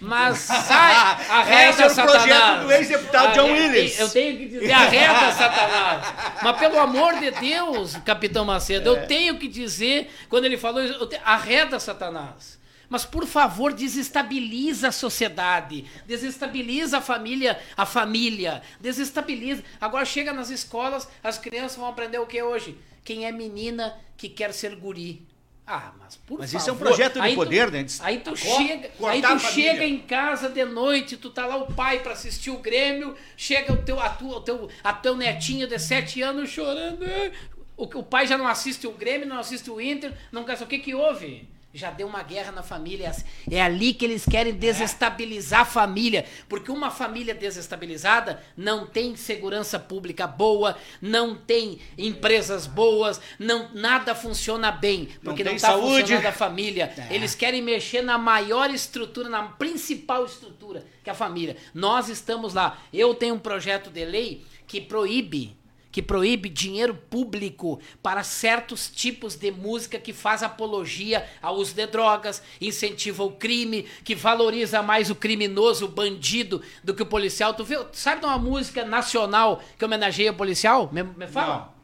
Mas 0.00 0.38
sai, 0.38 0.94
arreda 1.28 1.86
Esse 1.86 2.00
é 2.00 2.04
o 2.04 2.06
projeto 2.06 2.60
do 2.62 2.72
ex-deputado 2.72 3.34
John 3.34 3.50
Arre- 3.52 3.52
Willis. 3.68 3.98
Eu 3.98 4.08
tenho 4.08 4.38
que 4.38 4.46
dizer, 4.46 4.72
arreda 4.72 5.32
Satanás. 5.34 6.14
Mas 6.42 6.56
pelo 6.58 6.78
amor 6.78 7.18
de 7.18 7.30
Deus, 7.32 7.96
Capitão 8.04 8.44
Macedo, 8.44 8.88
É. 8.96 9.02
eu 9.02 9.06
tenho 9.06 9.38
que 9.38 9.48
dizer, 9.48 10.10
quando 10.28 10.44
ele 10.44 10.56
falou 10.56 10.82
isso, 10.84 11.06
te- 11.06 11.20
arreda 11.24 11.78
Satanás. 11.80 12.60
Mas 12.88 13.04
por 13.06 13.26
favor, 13.26 13.72
desestabiliza 13.72 14.88
a 14.88 14.92
sociedade, 14.92 15.84
desestabiliza 16.06 16.98
a 16.98 17.00
família, 17.00 17.58
a 17.76 17.86
família, 17.86 18.62
desestabiliza. 18.80 19.62
Agora 19.80 20.04
chega 20.04 20.32
nas 20.32 20.50
escolas, 20.50 21.08
as 21.24 21.38
crianças 21.38 21.76
vão 21.78 21.88
aprender 21.88 22.18
o 22.18 22.26
que 22.26 22.42
hoje? 22.42 22.76
Quem 23.04 23.24
é 23.26 23.32
menina 23.32 23.94
que 24.16 24.28
quer 24.28 24.52
ser 24.52 24.76
guri. 24.76 25.26
Ah, 25.66 25.92
mas 25.98 26.16
por 26.16 26.38
Mas 26.40 26.50
favor. 26.50 26.60
isso 26.60 26.70
é 26.70 26.72
um 26.72 26.76
projeto 26.76 27.14
de 27.14 27.20
Aí 27.20 27.32
tu- 27.32 27.36
poder, 27.36 27.70
né? 27.70 27.82
De 27.84 27.94
Aí 28.02 28.18
tu 28.18 28.36
chega, 28.36 28.90
aí 29.06 29.22
tu 29.22 29.38
chega 29.38 29.84
em 29.84 30.00
casa 30.00 30.48
de 30.48 30.64
noite, 30.64 31.16
tu 31.16 31.30
tá 31.30 31.46
lá 31.46 31.56
o 31.56 31.72
pai 31.72 32.00
pra 32.00 32.12
assistir 32.12 32.50
o 32.50 32.58
Grêmio, 32.58 33.14
chega 33.36 33.72
o 33.72 33.76
teu, 33.76 34.00
a 34.00 34.08
tua, 34.10 34.38
o 34.38 34.40
teu, 34.40 34.68
a 34.82 34.92
teu 34.92 35.16
netinho 35.16 35.68
de 35.68 35.78
7 35.78 36.20
anos 36.20 36.50
chorando. 36.50 37.04
"Ah". 37.04 37.30
O, 37.76 37.84
o 37.84 38.02
pai 38.02 38.26
já 38.26 38.36
não 38.36 38.46
assiste 38.46 38.86
o 38.86 38.92
Grêmio, 38.92 39.26
não 39.26 39.38
assiste 39.38 39.70
o 39.70 39.80
Inter, 39.80 40.12
não 40.32 40.44
quer 40.44 40.56
saber 40.56 40.76
o 40.76 40.78
que 40.78 40.84
que 40.84 40.94
houve. 40.94 41.48
Já 41.74 41.90
deu 41.90 42.06
uma 42.06 42.22
guerra 42.22 42.52
na 42.52 42.62
família. 42.62 43.10
É 43.50 43.62
ali 43.62 43.94
que 43.94 44.04
eles 44.04 44.26
querem 44.26 44.52
desestabilizar 44.52 45.60
a 45.60 45.64
família. 45.64 46.26
Porque 46.46 46.70
uma 46.70 46.90
família 46.90 47.34
desestabilizada 47.34 48.42
não 48.56 48.86
tem 48.86 49.16
segurança 49.16 49.78
pública 49.78 50.26
boa, 50.26 50.76
não 51.00 51.34
tem 51.34 51.80
empresas 51.96 52.66
boas, 52.66 53.20
não, 53.38 53.70
nada 53.72 54.14
funciona 54.14 54.70
bem. 54.70 55.08
Porque 55.24 55.42
não, 55.42 55.52
está 55.52 55.72
funcionando 55.72 56.26
a 56.26 56.32
família. 56.32 56.92
Eles 57.10 57.34
querem 57.34 57.62
mexer 57.62 58.02
na 58.02 58.18
maior 58.18 58.68
estrutura, 58.68 59.30
na 59.30 59.44
principal 59.44 60.26
estrutura, 60.26 60.84
que 61.02 61.08
é 61.08 61.12
a 61.12 61.16
família. 61.16 61.56
Nós 61.72 62.10
estamos 62.10 62.52
lá. 62.52 62.78
Eu 62.92 63.14
tenho 63.14 63.34
um 63.34 63.38
projeto 63.38 63.88
de 63.88 64.04
lei 64.04 64.44
que 64.66 64.78
proíbe 64.78 65.56
que 65.92 66.02
proíbe 66.02 66.48
dinheiro 66.48 66.94
público 66.94 67.78
para 68.02 68.24
certos 68.24 68.90
tipos 68.90 69.36
de 69.36 69.52
música 69.52 69.98
que 69.98 70.12
faz 70.12 70.42
apologia 70.42 71.28
ao 71.40 71.56
uso 71.56 71.74
de 71.74 71.86
drogas, 71.86 72.42
incentiva 72.60 73.22
o 73.22 73.32
crime, 73.32 73.82
que 74.02 74.14
valoriza 74.14 74.82
mais 74.82 75.10
o 75.10 75.14
criminoso, 75.14 75.84
o 75.84 75.88
bandido, 75.88 76.62
do 76.82 76.94
que 76.94 77.02
o 77.02 77.06
policial. 77.06 77.52
Tu 77.54 77.62
viu? 77.62 77.86
Sabe 77.92 78.22
de 78.22 78.26
uma 78.26 78.38
música 78.38 78.84
nacional 78.84 79.62
que 79.78 79.84
homenageia 79.84 80.32
o 80.32 80.36
policial? 80.36 80.88
Me, 80.90 81.02
me 81.02 81.26
fala. 81.26 81.74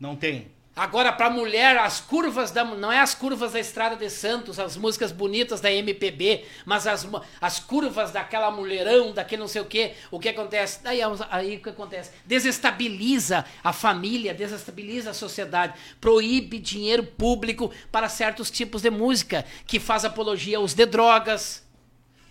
Não. 0.00 0.10
Não 0.10 0.16
tem. 0.16 0.53
Agora, 0.76 1.12
pra 1.12 1.30
mulher, 1.30 1.78
as 1.78 2.00
curvas 2.00 2.50
da. 2.50 2.64
Não 2.64 2.90
é 2.90 2.98
as 2.98 3.14
curvas 3.14 3.52
da 3.52 3.60
Estrada 3.60 3.94
de 3.94 4.10
Santos, 4.10 4.58
as 4.58 4.76
músicas 4.76 5.12
bonitas 5.12 5.60
da 5.60 5.70
MPB, 5.70 6.44
mas 6.66 6.84
as, 6.84 7.06
as 7.40 7.60
curvas 7.60 8.10
daquela 8.10 8.50
mulherão, 8.50 9.12
daquele 9.12 9.40
não 9.40 9.46
sei 9.46 9.62
o 9.62 9.66
quê. 9.66 9.92
O 10.10 10.18
que 10.18 10.28
acontece? 10.28 10.82
Daí 10.82 11.00
aí 11.30 11.56
o 11.58 11.62
que 11.62 11.68
acontece? 11.68 12.10
Desestabiliza 12.26 13.44
a 13.62 13.72
família, 13.72 14.34
desestabiliza 14.34 15.10
a 15.10 15.14
sociedade, 15.14 15.74
proíbe 16.00 16.58
dinheiro 16.58 17.04
público 17.04 17.70
para 17.92 18.08
certos 18.08 18.50
tipos 18.50 18.82
de 18.82 18.90
música, 18.90 19.44
que 19.68 19.78
faz 19.78 20.04
apologia 20.04 20.58
aos 20.58 20.74
de 20.74 20.86
drogas. 20.86 21.62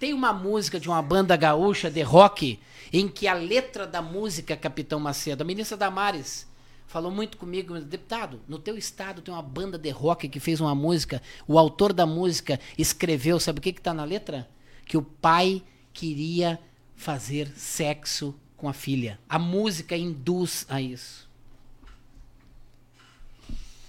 Tem 0.01 0.13
uma 0.13 0.33
música 0.33 0.81
de 0.81 0.89
uma 0.89 1.01
banda 1.01 1.37
gaúcha 1.37 1.89
de 1.89 2.01
rock 2.01 2.59
em 2.91 3.07
que 3.07 3.25
a 3.25 3.33
letra 3.33 3.87
da 3.87 4.01
música, 4.01 4.57
Capitão 4.57 4.99
Macedo, 4.99 5.43
a 5.43 5.45
ministra 5.45 5.77
Damares, 5.77 6.45
falou 6.93 7.11
muito 7.11 7.37
comigo, 7.37 7.79
deputado, 7.79 8.39
no 8.47 8.59
teu 8.59 8.77
estado 8.77 9.19
tem 9.19 9.33
uma 9.33 9.41
banda 9.41 9.79
de 9.79 9.89
rock 9.89 10.29
que 10.29 10.39
fez 10.39 10.61
uma 10.61 10.75
música, 10.75 11.23
o 11.47 11.57
autor 11.57 11.91
da 11.91 12.05
música 12.05 12.59
escreveu, 12.77 13.39
sabe 13.39 13.57
o 13.57 13.61
que 13.63 13.73
que 13.73 13.81
tá 13.81 13.95
na 13.95 14.03
letra? 14.03 14.47
Que 14.85 14.95
o 14.95 15.01
pai 15.01 15.63
queria 15.91 16.59
fazer 16.95 17.47
sexo 17.55 18.39
com 18.55 18.69
a 18.69 18.73
filha. 18.73 19.19
A 19.27 19.39
música 19.39 19.97
induz 19.97 20.67
a 20.69 20.79
isso. 20.79 21.27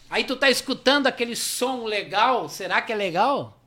Aí 0.09 0.24
tu 0.24 0.35
tá 0.35 0.48
escutando 0.48 1.06
aquele 1.06 1.36
som 1.36 1.85
legal, 1.85 2.48
será 2.48 2.81
que 2.81 2.90
é 2.90 2.97
legal? 2.97 3.60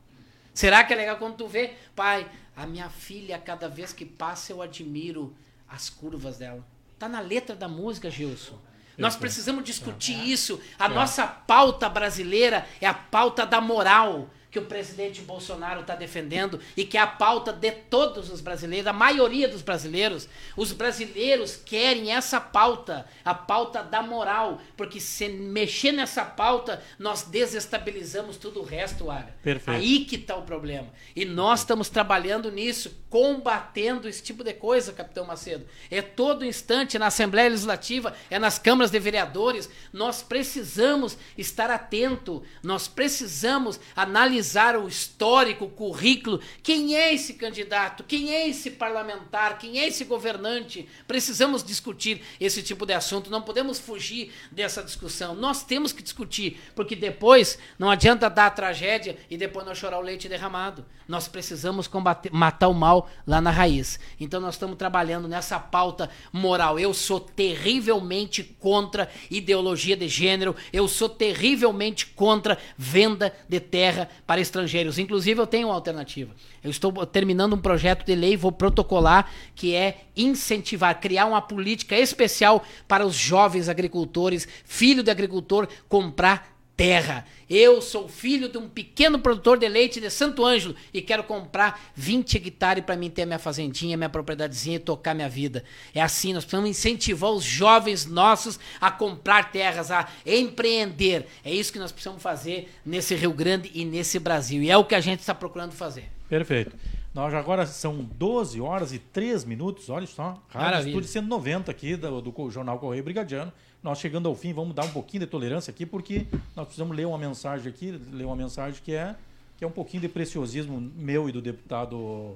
Será 0.51 0.83
que 0.83 0.93
é 0.93 0.95
legal 0.95 1.17
quando 1.17 1.35
tu 1.35 1.47
vê, 1.47 1.75
pai, 1.95 2.27
a 2.55 2.65
minha 2.65 2.89
filha, 2.89 3.37
cada 3.37 3.69
vez 3.69 3.93
que 3.93 4.03
passa, 4.03 4.51
eu 4.51 4.63
admiro 4.63 5.35
as 5.69 5.91
curvas 5.91 6.39
dela. 6.39 6.65
Tá 6.97 7.07
na 7.07 7.19
letra 7.19 7.55
da 7.55 7.67
música, 7.67 8.09
Gilson. 8.09 8.59
Nós 8.97 9.15
precisamos 9.15 9.63
discutir 9.63 10.17
isso. 10.27 10.59
A 10.79 10.89
nossa 10.89 11.27
pauta 11.27 11.87
brasileira 11.87 12.67
é 12.81 12.87
a 12.87 12.93
pauta 12.93 13.45
da 13.45 13.61
moral 13.61 14.29
que 14.49 14.59
o 14.59 14.65
presidente 14.65 15.21
Bolsonaro 15.21 15.81
está 15.81 15.95
defendendo 15.95 16.59
e 16.75 16.85
que 16.85 16.97
é 16.97 17.01
a 17.01 17.07
pauta 17.07 17.51
de 17.51 17.71
todos 17.71 18.31
os 18.31 18.39
brasileiros, 18.39 18.87
a 18.87 18.93
maioria 18.93 19.47
dos 19.47 19.61
brasileiros. 19.61 20.27
Os 20.55 20.71
brasileiros 20.71 21.55
querem 21.55 22.13
essa 22.13 22.39
pauta, 22.39 23.05
a 23.25 23.33
pauta 23.33 23.83
da 23.83 24.01
moral, 24.01 24.61
porque 24.75 24.99
se 24.99 25.27
mexer 25.27 25.91
nessa 25.91 26.23
pauta, 26.23 26.81
nós 26.97 27.23
desestabilizamos 27.23 28.37
tudo 28.37 28.61
o 28.61 28.63
resto, 28.63 29.11
Ara. 29.11 29.35
Perfeito. 29.43 29.77
Aí 29.77 30.05
que 30.05 30.15
está 30.15 30.35
o 30.35 30.43
problema. 30.43 30.87
E 31.15 31.25
nós 31.25 31.59
estamos 31.59 31.89
trabalhando 31.89 32.51
nisso, 32.51 32.95
combatendo 33.09 34.07
esse 34.07 34.23
tipo 34.23 34.43
de 34.43 34.53
coisa, 34.53 34.93
capitão 34.93 35.25
Macedo. 35.25 35.65
É 35.91 36.01
todo 36.01 36.45
instante 36.45 36.97
na 36.97 37.07
Assembleia 37.07 37.49
Legislativa, 37.49 38.15
é 38.29 38.39
nas 38.39 38.57
câmaras 38.57 38.91
de 38.91 38.99
vereadores. 38.99 39.69
Nós 39.91 40.23
precisamos 40.23 41.17
estar 41.37 41.69
atento, 41.69 42.43
nós 42.63 42.87
precisamos 42.87 43.79
analisar 43.95 44.46
o 44.55 44.87
histórico, 44.87 45.65
o 45.65 45.69
currículo. 45.69 46.39
Quem 46.63 46.95
é 46.95 47.13
esse 47.13 47.33
candidato? 47.33 48.03
Quem 48.03 48.33
é 48.33 48.47
esse 48.47 48.71
parlamentar? 48.71 49.57
Quem 49.57 49.79
é 49.79 49.87
esse 49.87 50.05
governante? 50.05 50.87
Precisamos 51.07 51.63
discutir 51.63 52.21
esse 52.39 52.63
tipo 52.63 52.85
de 52.85 52.93
assunto. 52.93 53.29
Não 53.29 53.41
podemos 53.41 53.79
fugir 53.79 54.31
dessa 54.51 54.83
discussão. 54.83 55.35
Nós 55.35 55.63
temos 55.63 55.91
que 55.91 56.01
discutir, 56.01 56.59
porque 56.75 56.95
depois 56.95 57.57
não 57.77 57.89
adianta 57.89 58.29
dar 58.29 58.47
a 58.47 58.51
tragédia 58.51 59.17
e 59.29 59.37
depois 59.37 59.65
não 59.65 59.75
chorar 59.75 59.99
o 59.99 60.01
leite 60.01 60.29
derramado. 60.29 60.85
Nós 61.07 61.27
precisamos 61.27 61.87
combater, 61.87 62.31
matar 62.33 62.67
o 62.67 62.73
mal 62.73 63.09
lá 63.25 63.39
na 63.39 63.49
raiz. 63.49 63.99
Então 64.19 64.41
nós 64.41 64.55
estamos 64.55 64.77
trabalhando 64.77 65.27
nessa 65.27 65.59
pauta 65.59 66.09
moral. 66.33 66.79
Eu 66.79 66.93
sou 66.93 67.19
terrivelmente 67.19 68.43
contra 68.43 69.09
ideologia 69.31 69.95
de 69.95 70.07
gênero, 70.07 70.55
eu 70.73 70.87
sou 70.87 71.07
terrivelmente 71.07 72.07
contra 72.07 72.57
venda 72.77 73.33
de 73.47 73.59
terra 73.59 74.09
para 74.25 74.41
estrangeiros. 74.41 74.99
Inclusive 74.99 75.39
eu 75.39 75.47
tenho 75.47 75.67
uma 75.67 75.75
alternativa. 75.75 76.33
Eu 76.63 76.71
estou 76.71 76.91
terminando 77.05 77.53
um 77.53 77.61
projeto 77.61 78.05
de 78.05 78.15
lei, 78.15 78.35
vou 78.35 78.51
protocolar, 78.51 79.31
que 79.55 79.73
é 79.73 80.05
incentivar, 80.15 80.99
criar 80.99 81.25
uma 81.25 81.41
política 81.41 81.97
especial 81.97 82.63
para 82.87 83.05
os 83.05 83.15
jovens 83.15 83.69
agricultores, 83.69 84.47
filho 84.65 85.03
de 85.03 85.11
agricultor, 85.11 85.67
comprar 85.87 86.56
terra. 86.77 87.25
Eu 87.49 87.81
sou 87.81 88.07
filho 88.07 88.47
de 88.47 88.57
um 88.57 88.69
pequeno 88.69 89.17
produtor 89.17 89.57
de 89.57 89.67
leite 89.67 89.99
de 89.99 90.11
Santo 90.11 90.45
Ângelo 90.45 90.75
e 90.93 91.01
quero 91.01 91.23
comprar 91.23 91.91
20 91.95 92.37
hectares 92.37 92.85
para 92.85 92.95
mim 92.95 93.09
ter 93.09 93.25
minha 93.25 93.39
fazendinha, 93.39 93.97
minha 93.97 94.09
propriedadezinha 94.09 94.75
e 94.75 94.79
tocar 94.79 95.15
minha 95.15 95.27
vida. 95.27 95.63
É 95.93 96.01
assim, 96.01 96.33
nós 96.33 96.45
precisamos 96.45 96.69
incentivar 96.69 97.31
os 97.31 97.43
jovens 97.43 98.05
nossos 98.05 98.59
a 98.79 98.91
comprar 98.91 99.51
terras, 99.51 99.89
a 99.89 100.07
empreender. 100.23 101.25
É 101.43 101.51
isso 101.51 101.73
que 101.73 101.79
nós 101.79 101.91
precisamos 101.91 102.21
fazer 102.21 102.69
nesse 102.85 103.15
Rio 103.15 103.33
Grande 103.33 103.71
e 103.73 103.83
nesse 103.83 104.19
Brasil. 104.19 104.61
E 104.61 104.69
é 104.69 104.77
o 104.77 104.85
que 104.85 104.93
a 104.93 105.01
gente 105.01 105.21
está 105.21 105.33
procurando 105.33 105.71
fazer. 105.71 106.05
Perfeito. 106.29 106.75
Nós 107.13 107.33
agora 107.33 107.65
são 107.65 108.03
12 108.03 108.61
horas 108.61 108.93
e 108.93 108.99
3 108.99 109.43
minutos, 109.45 109.89
olha 109.89 110.05
só. 110.05 110.39
Rádio 110.49 110.67
Maravilha. 110.67 110.89
Estúdio 110.89 111.09
190 111.09 111.71
aqui 111.71 111.95
do, 111.95 112.21
do 112.21 112.51
Jornal 112.51 112.77
Correio 112.77 113.03
Brigadiano. 113.03 113.51
Nós 113.83 113.99
chegando 113.99 114.27
ao 114.27 114.35
fim, 114.35 114.53
vamos 114.53 114.73
dar 114.75 114.85
um 114.85 114.89
pouquinho 114.91 115.21
de 115.25 115.27
tolerância 115.29 115.71
aqui, 115.71 115.85
porque 115.85 116.25
nós 116.55 116.65
precisamos 116.65 116.95
ler 116.95 117.05
uma 117.05 117.17
mensagem 117.17 117.69
aqui, 117.69 117.91
ler 118.11 118.25
uma 118.25 118.35
mensagem 118.35 118.81
que 118.83 118.91
é, 118.93 119.15
que 119.57 119.63
é 119.63 119.67
um 119.67 119.71
pouquinho 119.71 120.01
de 120.01 120.09
preciosismo 120.09 120.79
meu 120.95 121.29
e 121.29 121.31
do 121.31 121.41
deputado 121.41 122.35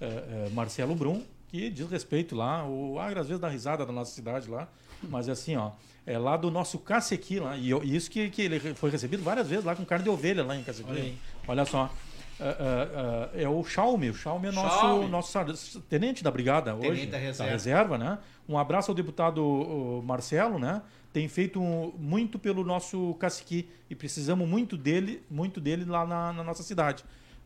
eh, 0.00 0.06
eh, 0.06 0.48
Marcelo 0.52 0.94
Brum, 0.94 1.22
que 1.50 1.70
diz 1.70 1.88
respeito 1.90 2.34
lá, 2.36 2.66
o 2.66 2.98
Agra 2.98 3.20
às 3.20 3.26
vezes 3.28 3.40
dá 3.40 3.48
risada 3.48 3.84
da 3.84 3.92
nossa 3.92 4.12
cidade 4.14 4.48
lá, 4.48 4.68
mas 5.02 5.28
é 5.28 5.32
assim, 5.32 5.56
ó, 5.56 5.72
é 6.06 6.16
lá 6.18 6.36
do 6.36 6.50
nosso 6.50 6.78
Cacequi 6.78 7.38
lá, 7.40 7.56
e 7.56 7.70
eu- 7.70 7.82
e 7.82 7.94
isso 7.96 8.10
que, 8.10 8.28
que 8.30 8.42
ele 8.42 8.58
foi 8.74 8.90
recebido 8.90 9.22
várias 9.22 9.48
vezes 9.48 9.64
lá 9.64 9.74
com 9.74 9.84
carne 9.84 10.04
de 10.04 10.10
ovelha 10.10 10.44
lá 10.44 10.56
em 10.56 10.62
Cacequi. 10.62 10.90
Olha. 10.90 11.12
Olha 11.48 11.64
só. 11.64 11.90
É, 12.42 13.30
é, 13.36 13.40
é, 13.40 13.42
é 13.44 13.48
o 13.48 13.62
Chaume, 13.62 14.10
o 14.10 14.14
Chaume 14.14 14.48
é 14.48 14.52
nosso, 14.52 15.08
nosso 15.08 15.80
tenente 15.82 16.24
da 16.24 16.30
brigada 16.30 16.74
Tenente 16.74 16.90
hoje, 16.90 17.06
da 17.06 17.18
reserva. 17.44 17.96
né? 17.96 18.18
Um 18.48 18.58
abraço 18.58 18.90
ao 18.90 18.94
deputado 18.94 20.02
Marcelo, 20.04 20.58
né? 20.58 20.82
Tem 21.12 21.28
feito 21.28 21.60
muito 21.98 22.38
pelo 22.38 22.64
nosso 22.64 23.14
cacique 23.14 23.68
e 23.88 23.94
precisamos 23.94 24.48
muito 24.48 24.76
dele, 24.76 25.22
muito 25.30 25.60
dele 25.60 25.84
lá 25.84 26.06
na, 26.06 26.32
na 26.32 26.42
nossa 26.42 26.62
cidade. 26.62 27.04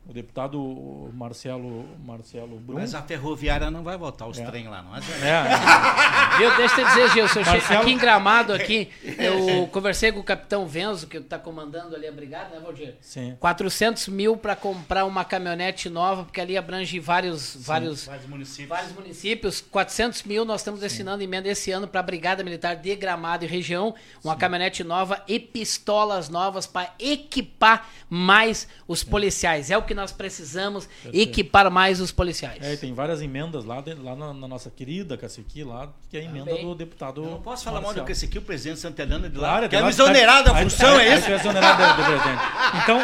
O 0.08 0.12
deputado 0.12 1.10
Marcelo 1.14 1.84
Marcelo 2.04 2.60
Brum. 2.60 2.76
Mas 2.76 2.94
a 2.94 3.02
ferroviária 3.02 3.68
não 3.72 3.82
vai 3.82 3.96
voltar 3.98 4.28
os 4.28 4.38
É. 4.38 4.44
trem 4.46 4.68
lá, 4.68 4.80
não 4.80 4.94
é? 4.94 5.00
É, 5.00 6.38
Viu? 6.38 6.56
Deixa 6.56 6.80
eu 6.80 6.84
te 6.86 6.90
dizer, 6.94 7.10
Gilson, 7.12 7.40
Marcelo- 7.44 7.80
aqui 7.80 7.90
em 7.90 7.98
Gramado, 7.98 8.52
aqui, 8.52 8.88
eu 9.02 9.66
conversei 9.66 10.12
com 10.12 10.20
o 10.20 10.24
capitão 10.24 10.64
Venzo, 10.64 11.08
que 11.08 11.16
está 11.16 11.40
comandando 11.40 11.96
ali 11.96 12.06
a 12.06 12.12
brigada, 12.12 12.50
né, 12.54 12.60
Valdir? 12.60 12.94
sim. 13.00 13.36
400 13.40 14.06
mil 14.06 14.36
para 14.36 14.54
comprar 14.54 15.04
uma 15.06 15.24
caminhonete 15.24 15.90
nova, 15.90 16.22
porque 16.22 16.40
ali 16.40 16.56
abrange 16.56 17.00
vários, 17.00 17.56
vários, 17.66 18.04
Vários 18.06 18.26
municípios. 18.28 18.68
vários 18.68 18.92
municípios. 18.92 19.60
400 19.60 20.22
mil 20.22 20.44
nós 20.44 20.60
estamos 20.60 20.78
destinando 20.80 21.20
emenda 21.24 21.48
esse 21.48 21.72
ano 21.72 21.88
para 21.88 21.98
a 21.98 22.02
Brigada 22.04 22.44
Militar 22.44 22.76
de 22.76 22.94
Gramado 22.94 23.44
e 23.44 23.48
região. 23.48 23.92
Uma 24.22 24.36
caminhonete 24.36 24.84
nova 24.84 25.20
e 25.26 25.40
pistolas 25.40 26.28
novas 26.28 26.64
para 26.64 26.92
equipar 27.00 27.88
mais 28.08 28.68
os 28.86 29.02
policiais. 29.02 29.68
É 29.70 29.76
o 29.76 29.82
que 29.82 29.95
nós 29.96 30.12
precisamos, 30.12 30.88
equipar 31.12 31.70
mais 31.70 32.00
os 32.00 32.12
policiais. 32.12 32.62
É, 32.62 32.74
e 32.74 32.76
tem 32.76 32.92
várias 32.94 33.20
emendas 33.20 33.64
lá, 33.64 33.80
de- 33.80 33.94
lá 33.94 34.14
na, 34.14 34.32
na 34.32 34.46
nossa 34.46 34.70
querida 34.70 35.16
cacique 35.16 35.64
lá, 35.64 35.88
que 36.10 36.16
é 36.16 36.20
a 36.20 36.24
emenda 36.24 36.50
Também. 36.50 36.64
do 36.64 36.74
deputado. 36.74 37.24
Eu 37.24 37.30
não 37.32 37.40
posso 37.42 37.64
falar 37.64 37.80
mal 37.80 37.92
do 37.94 38.04
que 38.04 38.12
aqui, 38.12 38.38
o 38.38 38.42
presidente 38.42 38.78
Santelano 38.78 39.28
de 39.28 39.36
lá. 39.38 39.48
Claro, 39.48 39.68
quer 39.68 39.78
lá- 39.80 39.84
me 39.86 39.88
exonerar 39.90 40.44
da 40.44 40.54
função, 40.54 41.00
é 41.00 41.16
isso? 41.18 41.30
é 41.30 41.34
exonerado 41.34 41.82
do, 41.82 41.88
do 42.02 42.04
presidente. 42.06 42.42
Então, 42.82 42.98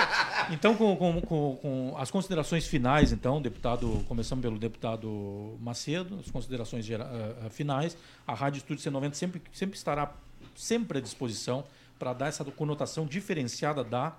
então 0.51 0.75
com, 0.77 0.95
com- 0.97 1.21
com- 1.23 1.57
com 1.63 1.95
as 1.99 2.11
considerações 2.11 2.67
finais, 2.67 3.11
então, 3.13 3.41
deputado, 3.43 4.05
começamos 4.07 4.43
pelo 4.43 4.59
deputado 4.59 5.57
Macedo, 5.61 6.21
as 6.25 6.31
considerações 6.31 6.85
gera- 6.85 7.09
ah, 7.45 7.51
finais, 7.51 7.97
a 8.27 8.35
Rádio 8.35 8.59
Estúdio 8.59 8.83
C90 8.85 9.15
sempre, 9.15 9.41
sempre 9.53 9.77
estará 9.77 10.13
sempre 10.55 10.99
à 10.99 11.01
disposição 11.01 11.65
para 11.99 12.13
dar 12.13 12.27
essa 12.27 12.45
conotação 12.45 13.07
diferenciada 13.07 13.83
da 13.83 14.13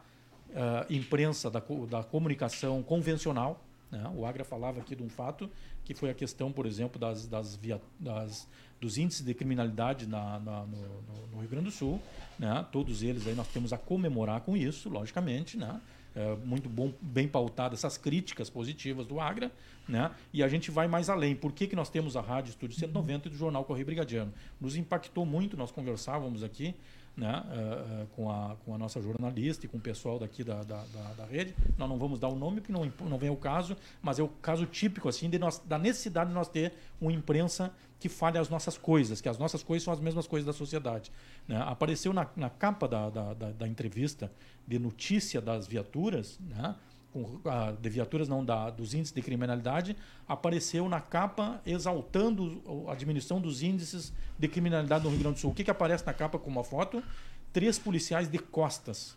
ah, 0.55 0.85
imprensa, 0.89 1.49
da, 1.49 1.61
da 1.89 2.03
comunicação 2.03 2.81
convencional. 2.83 3.63
né? 3.91 4.09
O 4.15 4.25
Agra 4.25 4.43
falava 4.43 4.79
aqui 4.79 4.95
de 4.95 5.03
um 5.03 5.09
fato 5.09 5.49
que 5.85 5.93
foi 5.93 6.09
a 6.09 6.13
questão, 6.13 6.51
por 6.51 6.65
exemplo, 6.65 6.99
das, 6.99 7.27
das, 7.27 7.55
via- 7.55 7.81
das- 7.99 8.47
dos 8.79 8.97
índices 8.97 9.25
de 9.25 9.33
criminalidade 9.33 10.05
na- 10.07 10.39
na- 10.39 10.65
no, 10.65 10.77
no- 11.31 11.39
Rio 11.39 11.49
Grande 11.49 11.65
do 11.65 11.71
Sul. 11.71 12.01
Né? 12.39 12.65
Todos 12.71 13.03
eles 13.03 13.27
aí 13.27 13.35
nós 13.35 13.47
temos 13.47 13.71
a 13.73 13.77
comemorar 13.77 14.41
com 14.41 14.55
isso, 14.57 14.89
logicamente. 14.89 15.57
Né? 15.57 15.79
É 16.15 16.35
muito 16.45 16.69
bom, 16.69 16.93
bem 17.01 17.27
pautado 17.27 17.73
essas 17.75 17.97
críticas 17.97 18.49
positivas 18.49 19.05
do 19.07 19.19
Agra. 19.19 19.51
Né? 19.87 20.09
E 20.31 20.41
a 20.43 20.47
gente 20.47 20.69
vai 20.71 20.87
mais 20.87 21.09
além. 21.09 21.35
Por 21.35 21.51
que, 21.51 21.67
que 21.67 21.75
nós 21.75 21.89
temos 21.89 22.15
a 22.15 22.21
Rádio 22.21 22.49
Estúdio 22.51 22.77
190 22.77 23.27
e 23.27 23.31
do 23.31 23.37
Jornal 23.37 23.63
Correio 23.65 23.85
Brigadiano? 23.85 24.33
Nos 24.59 24.75
impactou 24.75 25.25
muito, 25.25 25.55
nós 25.57 25.71
conversávamos 25.71 26.43
aqui 26.43 26.73
né, 27.15 27.43
eh, 27.51 28.05
com, 28.15 28.29
a, 28.31 28.55
com 28.65 28.73
a 28.73 28.77
nossa 28.77 29.01
jornalista 29.01 29.65
e 29.65 29.69
com 29.69 29.77
o 29.77 29.81
pessoal 29.81 30.17
daqui 30.17 30.43
da, 30.43 30.63
da, 30.63 30.83
da, 30.85 31.13
da 31.13 31.25
rede. 31.25 31.55
Nós 31.77 31.87
não 31.87 31.97
vamos 31.97 32.19
dar 32.19 32.27
o 32.27 32.35
nome, 32.35 32.59
porque 32.59 32.73
não, 32.73 32.91
não 33.07 33.17
vem 33.17 33.29
o 33.29 33.35
caso, 33.35 33.77
mas 34.01 34.19
é 34.19 34.23
o 34.23 34.27
caso 34.27 34.65
típico 34.65 35.07
assim 35.07 35.29
de 35.29 35.37
nós, 35.37 35.59
da 35.59 35.77
necessidade 35.77 36.29
de 36.29 36.35
nós 36.35 36.47
ter 36.47 36.73
uma 36.99 37.11
imprensa 37.11 37.71
que 37.99 38.09
fale 38.09 38.37
as 38.37 38.49
nossas 38.49 38.77
coisas, 38.77 39.21
que 39.21 39.29
as 39.29 39.37
nossas 39.37 39.63
coisas 39.63 39.83
são 39.83 39.93
as 39.93 39.99
mesmas 39.99 40.27
coisas 40.27 40.45
da 40.45 40.51
sociedade. 40.51 41.11
né? 41.47 41.63
Apareceu 41.65 42.11
na, 42.11 42.27
na 42.35 42.49
capa 42.49 42.87
da, 42.87 43.09
da, 43.09 43.33
da, 43.33 43.51
da 43.51 43.67
entrevista 43.67 44.31
de 44.67 44.77
notícia 44.77 45.39
das 45.39 45.67
viaturas, 45.67 46.37
né? 46.39 46.75
Com, 47.13 47.39
ah, 47.45 47.73
de 47.79 47.89
viaturas 47.89 48.27
não 48.27 48.43
da, 48.43 48.69
dos 48.69 48.93
índices 48.93 49.13
de 49.13 49.21
criminalidade, 49.21 49.95
apareceu 50.27 50.89
na 50.89 50.99
capa 50.99 51.61
exaltando 51.65 52.61
a 52.89 52.95
diminuição 52.95 53.39
dos 53.39 53.61
índices 53.61 54.11
de 54.37 54.47
criminalidade 54.47 55.03
no 55.03 55.11
Rio 55.11 55.19
Grande 55.19 55.35
do 55.35 55.39
Sul. 55.39 55.51
O 55.51 55.53
que, 55.53 55.63
que 55.63 55.71
aparece 55.71 56.05
na 56.05 56.13
capa 56.13 56.39
com 56.39 56.49
uma 56.49 56.63
foto? 56.63 57.03
Três 57.53 57.77
policiais 57.77 58.27
de 58.27 58.39
costas. 58.39 59.15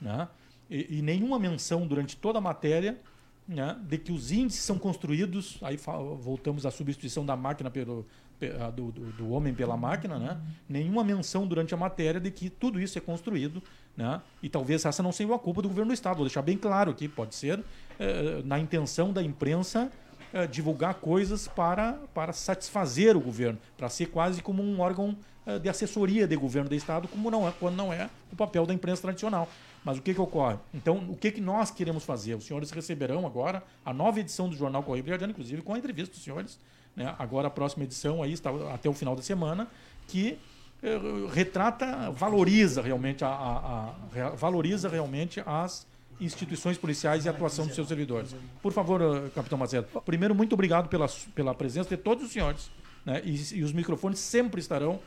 Né? 0.00 0.28
E, 0.68 0.98
e 0.98 1.02
nenhuma 1.02 1.38
menção 1.38 1.86
durante 1.86 2.16
toda 2.16 2.38
a 2.38 2.40
matéria 2.42 3.00
né, 3.48 3.76
de 3.82 3.98
que 3.98 4.12
os 4.12 4.30
índices 4.30 4.62
são 4.62 4.78
construídos, 4.78 5.58
aí 5.62 5.76
voltamos 6.20 6.64
à 6.64 6.70
substituição 6.70 7.26
da 7.26 7.34
máquina 7.36 7.70
pelo, 7.70 8.06
pe- 8.29 8.29
do, 8.74 8.90
do- 8.92 9.12
do 9.12 9.30
homem 9.30 9.52
pela 9.54 9.76
máquina, 9.76 10.18
né? 10.18 10.40
nenhuma 10.68 11.04
menção 11.04 11.46
durante 11.46 11.74
a 11.74 11.76
matéria 11.76 12.20
de 12.20 12.30
que 12.30 12.48
tudo 12.48 12.80
isso 12.80 12.96
é 12.96 13.00
construído, 13.00 13.62
né? 13.96 14.20
e 14.42 14.48
talvez 14.48 14.84
essa 14.84 15.02
não 15.02 15.12
seja 15.12 15.34
a 15.34 15.38
culpa 15.38 15.60
do 15.62 15.68
governo 15.68 15.90
do 15.90 15.94
Estado, 15.94 16.16
vou 16.16 16.24
deixar 16.26 16.42
bem 16.42 16.56
claro 16.56 16.90
aqui, 16.90 17.08
pode 17.08 17.34
ser 17.34 17.62
eh, 17.98 18.40
na 18.44 18.58
intenção 18.58 19.12
da 19.12 19.22
imprensa 19.22 19.90
eh, 20.32 20.46
divulgar 20.46 20.94
coisas 20.94 21.46
para, 21.48 21.94
para 22.14 22.32
satisfazer 22.32 23.16
o 23.16 23.20
governo, 23.20 23.58
para 23.76 23.88
ser 23.88 24.06
quase 24.06 24.40
como 24.42 24.62
um 24.62 24.80
órgão 24.80 25.16
eh, 25.46 25.58
de 25.58 25.68
assessoria 25.68 26.26
de 26.26 26.36
governo 26.36 26.68
do 26.68 26.74
Estado, 26.74 27.08
como 27.08 27.30
não 27.30 27.46
é, 27.46 27.52
quando 27.58 27.76
não 27.76 27.92
é 27.92 28.08
o 28.32 28.36
papel 28.36 28.64
da 28.64 28.72
imprensa 28.72 29.02
tradicional. 29.02 29.48
Mas 29.84 29.96
o 29.96 30.02
que, 30.02 30.12
que 30.12 30.20
ocorre? 30.20 30.56
Então, 30.74 30.98
o 31.08 31.16
que, 31.16 31.30
que 31.32 31.40
nós 31.40 31.70
queremos 31.70 32.04
fazer? 32.04 32.34
Os 32.34 32.44
senhores 32.44 32.70
receberão 32.70 33.26
agora 33.26 33.62
a 33.84 33.94
nova 33.94 34.20
edição 34.20 34.46
do 34.46 34.54
Jornal 34.54 34.82
Correio 34.82 35.02
Brigadiano, 35.02 35.30
inclusive 35.32 35.62
com 35.62 35.72
a 35.72 35.78
entrevista 35.78 36.14
dos 36.14 36.22
senhores. 36.22 36.58
Né? 36.96 37.14
Agora 37.18 37.48
a 37.48 37.50
próxima 37.50 37.84
edição 37.84 38.22
aí 38.22 38.32
está 38.32 38.50
até 38.74 38.88
o 38.88 38.92
final 38.92 39.14
da 39.16 39.22
semana, 39.22 39.68
que 40.08 40.38
eh, 40.82 40.98
retrata, 41.32 42.10
valoriza 42.10 42.82
realmente, 42.82 43.24
a, 43.24 43.28
a- 43.28 43.94
a- 44.26 44.30
valoriza 44.30 44.88
realmente 44.88 45.42
as 45.46 45.86
instituições 46.20 46.76
policiais 46.76 47.24
e 47.24 47.28
a 47.28 47.32
atuação 47.32 47.66
dos 47.66 47.74
seus 47.74 47.88
servidores. 47.88 48.34
Por 48.62 48.72
favor, 48.72 49.00
eh, 49.00 49.30
capitão 49.34 49.56
Macedo. 49.58 49.86
Primeiro, 50.04 50.34
muito 50.34 50.52
obrigado 50.52 50.88
pela, 50.88 51.06
pela 51.34 51.54
presença 51.54 51.88
de 51.88 51.96
todos 51.96 52.24
os 52.24 52.32
senhores. 52.32 52.70
Né? 53.06 53.22
E, 53.24 53.58
e 53.58 53.62
os 53.62 53.72
microfones 53.72 54.18
sempre 54.18 54.60
estarão 54.60 55.00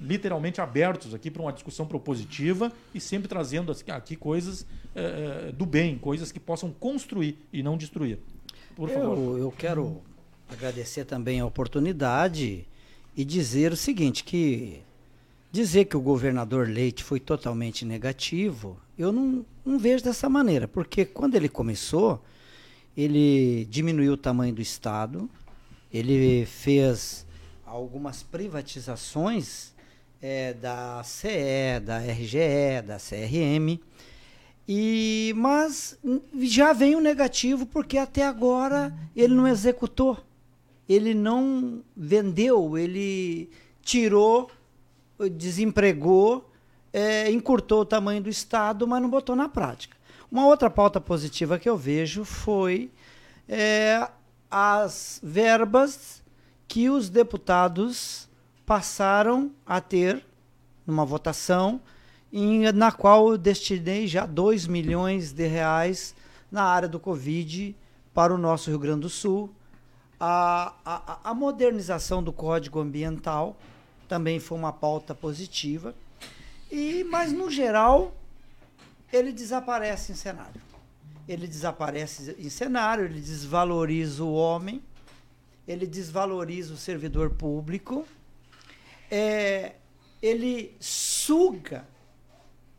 literalmente 0.00 0.60
abertos 0.60 1.12
aqui 1.12 1.30
para 1.30 1.42
uma 1.42 1.52
discussão 1.52 1.86
propositiva 1.86 2.72
e 2.94 3.00
sempre 3.00 3.28
trazendo 3.28 3.74
aqui 3.88 4.16
coisas 4.16 4.64
eh, 4.94 5.52
do 5.52 5.66
bem, 5.66 5.98
coisas 5.98 6.32
que 6.32 6.40
possam 6.40 6.70
construir 6.70 7.36
e 7.52 7.62
não 7.62 7.76
destruir. 7.76 8.18
Por 8.76 8.88
favor. 8.88 9.18
Eu, 9.18 9.38
eu 9.38 9.54
quero 9.58 10.00
agradecer 10.50 11.04
também 11.04 11.40
a 11.40 11.46
oportunidade 11.46 12.66
e 13.16 13.24
dizer 13.24 13.72
o 13.72 13.76
seguinte, 13.76 14.24
que 14.24 14.80
dizer 15.52 15.86
que 15.86 15.96
o 15.96 16.00
governador 16.00 16.68
Leite 16.68 17.02
foi 17.02 17.20
totalmente 17.20 17.84
negativo, 17.84 18.78
eu 18.98 19.12
não, 19.12 19.44
não 19.64 19.78
vejo 19.78 20.04
dessa 20.04 20.28
maneira, 20.28 20.68
porque 20.68 21.04
quando 21.04 21.34
ele 21.34 21.48
começou, 21.48 22.22
ele 22.96 23.64
diminuiu 23.70 24.12
o 24.12 24.16
tamanho 24.16 24.54
do 24.54 24.62
Estado, 24.62 25.28
ele 25.92 26.46
fez 26.46 27.26
algumas 27.66 28.22
privatizações 28.22 29.72
eh, 30.22 30.54
da 30.54 31.02
CE, 31.04 31.80
da 31.84 31.98
RGE, 31.98 32.82
da 32.86 32.98
CRM, 32.98 33.80
E, 34.68 35.32
mas 35.36 35.98
já 36.42 36.72
vem 36.72 36.94
o 36.94 37.00
negativo 37.00 37.66
porque 37.66 37.98
até 37.98 38.24
agora 38.24 38.94
ele 39.16 39.34
não 39.34 39.48
executou, 39.48 40.16
ele 40.92 41.14
não 41.14 41.84
vendeu, 41.96 42.76
ele 42.76 43.48
tirou, 43.80 44.50
desempregou, 45.36 46.50
é, 46.92 47.30
encurtou 47.30 47.82
o 47.82 47.84
tamanho 47.84 48.20
do 48.20 48.28
Estado, 48.28 48.88
mas 48.88 49.00
não 49.00 49.08
botou 49.08 49.36
na 49.36 49.48
prática. 49.48 49.96
Uma 50.32 50.46
outra 50.46 50.68
pauta 50.68 51.00
positiva 51.00 51.60
que 51.60 51.68
eu 51.68 51.76
vejo 51.76 52.24
foi 52.24 52.90
é, 53.48 54.08
as 54.50 55.20
verbas 55.22 56.24
que 56.66 56.90
os 56.90 57.08
deputados 57.08 58.28
passaram 58.66 59.52
a 59.64 59.80
ter 59.80 60.24
numa 60.84 61.04
votação 61.04 61.80
em, 62.32 62.72
na 62.72 62.90
qual 62.90 63.30
eu 63.30 63.38
destinei 63.38 64.08
já 64.08 64.26
2 64.26 64.66
milhões 64.66 65.32
de 65.32 65.46
reais 65.46 66.16
na 66.50 66.64
área 66.64 66.88
do 66.88 66.98
Covid 66.98 67.76
para 68.12 68.34
o 68.34 68.38
nosso 68.38 68.70
Rio 68.70 68.78
Grande 68.80 69.02
do 69.02 69.08
Sul. 69.08 69.54
A, 70.22 70.74
a, 70.84 71.30
a 71.30 71.34
modernização 71.34 72.22
do 72.22 72.30
Código 72.30 72.78
Ambiental 72.78 73.56
também 74.06 74.38
foi 74.38 74.58
uma 74.58 74.72
pauta 74.72 75.14
positiva. 75.14 75.94
E, 76.70 77.02
mas, 77.04 77.32
no 77.32 77.50
geral, 77.50 78.14
ele 79.10 79.32
desaparece 79.32 80.12
em 80.12 80.14
cenário. 80.14 80.60
Ele 81.26 81.46
desaparece 81.46 82.36
em 82.38 82.50
cenário, 82.50 83.06
ele 83.06 83.20
desvaloriza 83.20 84.22
o 84.22 84.34
homem, 84.34 84.82
ele 85.66 85.86
desvaloriza 85.86 86.74
o 86.74 86.76
servidor 86.76 87.30
público, 87.30 88.06
é, 89.10 89.76
ele 90.20 90.76
suga 90.80 91.86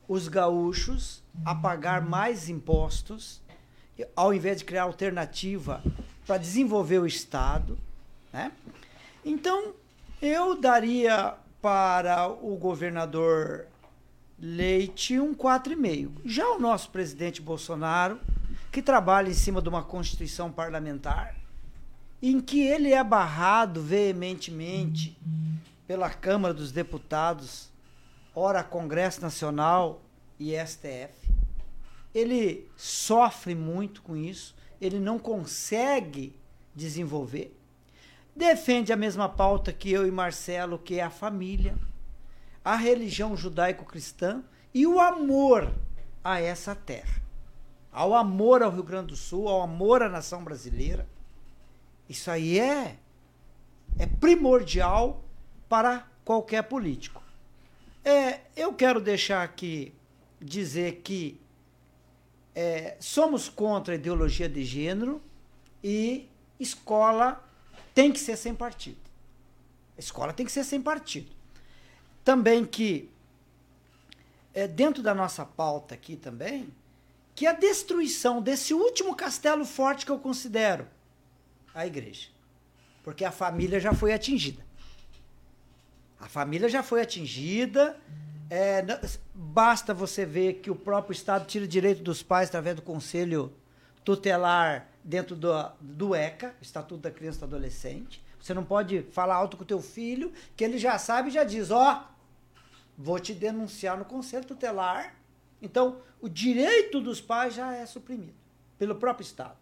os 0.08 0.28
gaúchos 0.28 1.24
a 1.46 1.56
pagar 1.56 2.02
mais 2.02 2.50
impostos, 2.50 3.42
ao 4.16 4.34
invés 4.34 4.58
de 4.58 4.66
criar 4.66 4.84
alternativa 4.84 5.82
para 6.26 6.38
desenvolver 6.38 7.00
o 7.00 7.06
Estado. 7.06 7.78
Né? 8.32 8.52
Então, 9.24 9.74
eu 10.22 10.60
daria 10.60 11.36
para 11.62 12.28
o 12.28 12.56
governador 12.56 13.68
Leite 14.40 15.20
um 15.20 15.36
4,5. 15.36 16.22
Já 16.26 16.50
o 16.50 16.60
nosso 16.60 16.90
presidente 16.90 17.42
Bolsonaro, 17.42 18.20
que 18.72 18.82
trabalha 18.82 19.30
em 19.30 19.34
cima 19.34 19.62
de 19.62 19.70
uma 19.70 19.84
constituição 19.84 20.52
parlamentar, 20.52 21.36
em 22.22 22.40
que 22.40 22.62
ele 22.62 22.92
é 22.92 23.04
barrado 23.04 23.82
veementemente 23.82 25.18
pela 25.86 26.10
Câmara 26.10 26.54
dos 26.54 26.72
Deputados 26.72 27.72
ora 28.36 28.64
Congresso 28.64 29.22
Nacional 29.22 30.02
e 30.40 30.54
STF. 30.66 31.14
Ele 32.14 32.70
sofre 32.76 33.56
muito 33.56 34.02
com 34.02 34.16
isso, 34.16 34.56
ele 34.82 35.00
não 35.00 35.20
consegue 35.20 36.36
desenvolver. 36.76 37.56
Defende 38.36 38.92
a 38.92 38.98
mesma 38.98 39.30
pauta 39.30 39.72
que 39.72 39.92
eu 39.92 40.08
e 40.08 40.12
Marcelo, 40.12 40.80
que 40.80 41.00
é 41.00 41.04
a 41.04 41.10
família, 41.10 41.78
a 42.66 42.76
religião 42.76 43.38
judaico-cristã 43.38 44.44
e 44.74 44.88
o 44.88 45.00
amor 45.00 45.72
a 46.24 46.40
essa 46.40 46.74
terra. 46.74 47.22
Ao 47.92 48.16
amor 48.16 48.64
ao 48.64 48.72
Rio 48.72 48.84
Grande 48.84 49.08
do 49.08 49.16
Sul, 49.16 49.48
ao 49.48 49.62
amor 49.62 50.02
à 50.02 50.10
nação 50.10 50.44
brasileira. 50.44 51.08
Isso 52.10 52.32
aí 52.32 52.60
é 52.60 52.98
é 54.00 54.06
primordial 54.06 55.24
para 55.68 56.08
qualquer 56.24 56.64
político. 56.64 57.22
É, 58.04 58.40
eu 58.56 58.74
quero 58.74 59.02
deixar 59.02 59.44
aqui 59.44 59.94
dizer 60.40 61.02
que 61.04 61.40
é, 62.56 62.98
somos 63.00 63.50
contra 63.50 63.94
a 63.94 63.96
ideologia 63.96 64.50
de 64.50 64.64
gênero 64.64 65.22
e 65.84 66.30
escola 66.60 67.44
tem 67.94 68.12
que 68.12 68.20
ser 68.20 68.38
sem 68.38 68.54
partido. 68.54 69.00
A 69.98 70.00
escola 70.00 70.34
tem 70.34 70.46
que 70.46 70.52
ser 70.52 70.64
sem 70.64 70.82
partido. 70.82 71.32
Também 72.24 72.66
que, 72.66 73.10
é, 74.54 74.68
dentro 74.68 75.02
da 75.02 75.14
nossa 75.14 75.46
pauta 75.46 75.96
aqui 75.96 76.16
também, 76.16 76.72
que 77.34 77.48
a 77.48 77.54
destruição 77.54 78.42
desse 78.42 78.74
último 78.74 79.16
castelo 79.16 79.66
forte 79.66 80.06
que 80.06 80.12
eu 80.12 80.20
considero 80.20 80.88
a 81.74 81.88
igreja. 81.88 82.30
Porque 83.04 83.26
a 83.26 83.32
família 83.32 83.80
já 83.80 83.94
foi 83.94 84.14
atingida. 84.14 84.64
A 86.20 86.28
família 86.28 86.70
já 86.70 86.84
foi 86.84 87.02
atingida. 87.02 88.00
É, 88.54 88.86
basta 89.34 89.94
você 89.94 90.26
ver 90.26 90.56
que 90.56 90.70
o 90.70 90.76
próprio 90.76 91.14
Estado 91.14 91.46
tira 91.46 91.66
direito 91.66 92.04
dos 92.04 92.22
pais 92.22 92.50
através 92.50 92.76
do 92.76 92.82
conselho 92.82 93.50
tutelar 94.04 94.90
dentro 95.02 95.38
do, 95.38 95.54
do 95.80 96.14
ECA, 96.14 96.54
Estatuto 96.62 97.02
da 97.02 97.10
Criança 97.10 97.38
e 97.38 97.40
do 97.40 97.46
Adolescente. 97.46 98.22
Você 98.42 98.54
não 98.54 98.66
pode 98.66 99.04
falar 99.04 99.36
alto 99.36 99.56
com 99.56 99.64
o 99.64 99.66
teu 99.66 99.82
filho, 99.82 100.34
que 100.54 100.66
ele 100.66 100.78
já 100.78 100.98
sabe 100.98 101.30
e 101.30 101.32
já 101.32 101.46
diz, 101.46 101.72
ó, 101.72 102.04
oh, 102.04 102.62
vou 102.98 103.22
te 103.22 103.34
denunciar 103.34 103.98
no 103.98 104.04
conselho 104.04 104.44
tutelar. 104.44 105.16
Então, 105.62 106.02
o 106.20 106.28
direito 106.28 107.00
dos 107.00 107.22
pais 107.22 107.54
já 107.54 107.74
é 107.74 107.86
suprimido 107.86 108.34
pelo 108.78 108.96
próprio 108.96 109.24
Estado, 109.24 109.56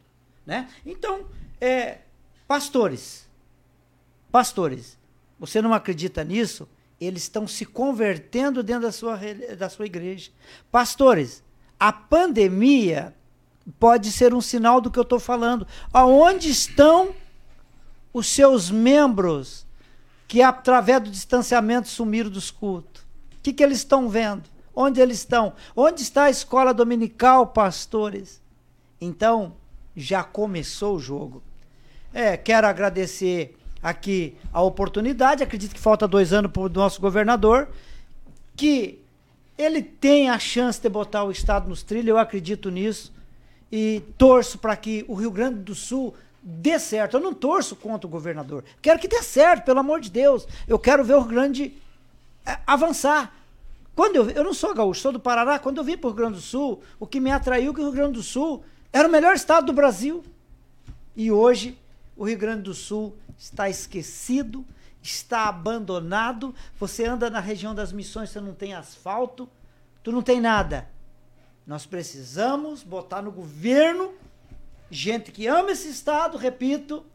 né? 0.44 0.68
Então, 0.84 1.28
é, 1.62 2.00
pastores, 2.48 3.30
pastores, 4.32 4.98
você 5.40 5.62
não 5.62 5.76
acredita 5.76 6.24
nisso? 6.24 6.68
Eles 7.00 7.24
estão 7.24 7.48
se 7.48 7.66
convertendo 7.66 8.62
dentro 8.62 8.84
da 8.84 8.92
sua, 8.92 9.20
da 9.58 9.70
sua 9.70 9.86
igreja. 9.86 10.32
Pastores, 10.72 11.44
a 11.80 11.94
pandemia 11.94 13.16
pode 13.80 14.12
ser 14.12 14.34
um 14.34 14.42
sinal 14.42 14.82
do 14.82 14.92
que 14.92 15.00
eu 15.00 15.04
estou 15.04 15.20
falando. 15.20 15.66
Aonde 15.94 16.50
estão 16.50 17.16
os 18.14 18.28
seus 18.28 18.70
membros 18.70 19.66
que, 20.28 20.42
através 20.42 21.02
do 21.02 21.10
distanciamento, 21.10 21.88
sumiram 21.88 22.30
dos 22.30 22.52
cultos? 22.52 23.02
O 23.38 23.42
que, 23.42 23.54
que 23.54 23.64
eles 23.64 23.80
estão 23.80 24.10
vendo? 24.10 24.44
Onde 24.76 25.00
eles 25.00 25.20
estão? 25.20 25.54
Onde 25.76 26.02
está 26.02 26.24
a 26.24 26.30
escola 26.30 26.74
dominical, 26.74 27.48
pastores? 27.48 28.42
Então, 29.00 29.56
já 29.96 30.24
começou 30.24 30.96
o 30.96 31.00
jogo. 31.00 31.44
É, 32.14 32.36
quero 32.38 32.68
agradecer 32.68 33.56
aqui 33.82 34.36
a 34.54 34.62
oportunidade. 34.62 35.44
Acredito 35.44 35.74
que 35.74 35.80
falta 35.80 36.08
dois 36.08 36.34
anos 36.34 36.52
para 36.52 36.62
o 36.62 36.70
nosso 36.70 37.00
governador, 37.02 37.70
que 38.56 39.00
ele 39.58 39.82
tem 39.82 40.30
a 40.30 40.40
chance 40.40 40.82
de 40.82 40.88
botar 40.88 41.24
o 41.24 41.32
Estado 41.32 41.68
nos 41.68 41.84
trilhos, 41.84 42.08
eu 42.08 42.18
acredito 42.18 42.70
nisso. 42.70 43.12
E 43.72 44.02
torço 44.18 44.58
para 44.58 44.76
que 44.76 45.06
o 45.08 45.14
Rio 45.14 45.30
Grande 45.30 45.60
do 45.60 45.76
Sul 45.76 46.16
dê 46.42 46.80
certo. 46.80 47.18
Eu 47.18 47.22
não 47.22 47.34
torço 47.34 47.76
contra 47.76 48.08
o 48.08 48.10
governador. 48.10 48.64
Quero 48.82 49.00
que 49.00 49.08
dê 49.08 49.22
certo, 49.22 49.66
pelo 49.66 49.80
amor 49.80 50.00
de 50.00 50.10
Deus. 50.10 50.48
Eu 50.68 50.80
quero 50.80 51.04
ver 51.04 51.16
o 51.16 51.20
Rio 51.20 51.30
Grande 51.30 51.74
é, 52.46 52.58
avançar. 52.66 53.36
Quando 53.96 54.16
eu, 54.16 54.30
eu 54.30 54.44
não 54.44 54.54
sou 54.54 54.74
gaúcho, 54.74 55.02
sou 55.02 55.12
do 55.12 55.20
Paraná. 55.20 55.60
Quando 55.60 55.78
eu 55.78 55.84
vim 55.84 55.98
para 55.98 56.08
o 56.08 56.12
Rio 56.12 56.18
Grande 56.18 56.36
do 56.36 56.42
Sul, 56.42 56.82
o 57.00 57.06
que 57.06 57.20
me 57.20 57.30
atraiu 57.30 57.72
é 57.72 57.76
que 57.76 57.82
o 57.82 57.84
Rio 57.84 57.94
Grande 57.94 58.14
do 58.14 58.24
Sul 58.24 58.64
era 58.94 59.08
o 59.08 59.12
melhor 59.12 59.36
estado 59.36 59.68
do 59.68 59.74
Brasil. 59.74 60.24
E 61.16 61.32
hoje 61.32 61.78
o 62.16 62.24
Rio 62.24 62.38
Grande 62.38 62.64
do 62.64 62.74
Sul 62.74 63.14
está 63.40 63.70
esquecido, 63.70 64.66
está 65.02 65.48
abandonado. 65.48 66.54
Você 66.78 67.06
anda 67.06 67.30
na 67.30 67.40
região 67.40 67.74
das 67.74 67.94
missões, 67.94 68.30
você 68.30 68.42
não 68.42 68.54
tem 68.54 68.74
asfalto, 68.74 69.50
tu 70.04 70.12
não 70.12 70.22
tem 70.22 70.42
nada. 70.42 70.90
Nós 71.66 71.86
precisamos 71.86 72.84
botar 72.84 73.22
no 73.22 73.32
governo 73.32 74.14
gente 74.92 75.32
que 75.32 75.48
ama 75.48 75.72
esse 75.72 75.90
estado, 75.90 76.38
repito, 76.38 77.06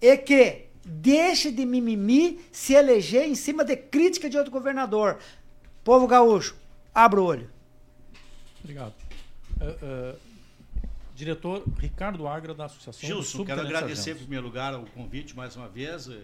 e 0.00 0.16
que 0.18 0.66
deixe 0.84 1.50
de 1.50 1.64
mimimi 1.64 2.44
se 2.50 2.74
eleger 2.74 3.26
em 3.26 3.36
cima 3.36 3.64
de 3.64 3.76
crítica 3.76 4.28
de 4.28 4.36
outro 4.36 4.52
governador. 4.52 5.18
Povo 5.82 6.06
gaúcho, 6.06 6.56
abra 6.94 7.20
o 7.20 7.24
olho. 7.24 7.50
Obrigado. 8.62 8.94
Uh, 9.60 10.14
uh 10.14 10.31
diretor 11.22 11.62
Ricardo 11.78 12.26
Agra, 12.26 12.52
da 12.52 12.64
Associação 12.64 13.06
Gilson, 13.08 13.44
quero 13.44 13.60
agradecer 13.60 14.10
em 14.12 14.16
primeiro 14.16 14.44
lugar 14.44 14.74
o 14.74 14.84
convite 14.86 15.36
mais 15.36 15.54
uma 15.54 15.68
vez 15.68 16.08
e, 16.08 16.20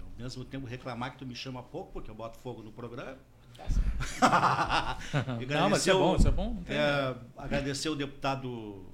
ao 0.00 0.18
mesmo 0.18 0.42
tempo 0.42 0.66
reclamar 0.66 1.12
que 1.12 1.18
tu 1.18 1.26
me 1.26 1.34
chama 1.34 1.62
pouco, 1.62 1.92
porque 1.92 2.10
eu 2.10 2.14
boto 2.14 2.38
fogo 2.38 2.62
no 2.62 2.72
programa. 2.72 3.18
Não, 5.46 5.68
mas 5.68 5.80
isso 5.80 5.90
é 5.90 5.92
bom, 5.92 6.16
isso 6.16 6.28
é 6.28 6.30
bom. 6.30 6.62
É, 6.66 7.14
agradecer 7.36 7.90
o 7.90 7.94
deputado 7.94 8.86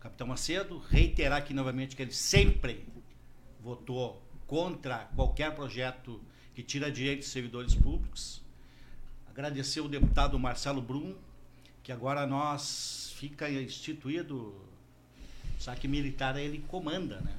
Capitão 0.00 0.26
Macedo, 0.26 0.78
reiterar 0.78 1.38
aqui 1.38 1.54
novamente 1.54 1.94
que 1.94 2.02
ele 2.02 2.12
sempre 2.12 2.84
votou 3.60 4.20
contra 4.48 5.10
qualquer 5.14 5.54
projeto 5.54 6.20
que 6.54 6.62
tira 6.62 6.90
direitos 6.90 7.26
de 7.26 7.32
servidores 7.32 7.74
públicos. 7.74 8.42
Agradecer 9.28 9.80
o 9.80 9.88
deputado 9.88 10.36
Marcelo 10.38 10.82
Brum, 10.82 11.14
que 11.82 11.92
agora 11.92 12.26
nós 12.26 13.14
fica 13.16 13.48
instituído 13.48 14.71
só 15.62 15.76
que 15.76 15.86
militar 15.86 16.36
ele 16.36 16.58
comanda, 16.66 17.20
né? 17.20 17.32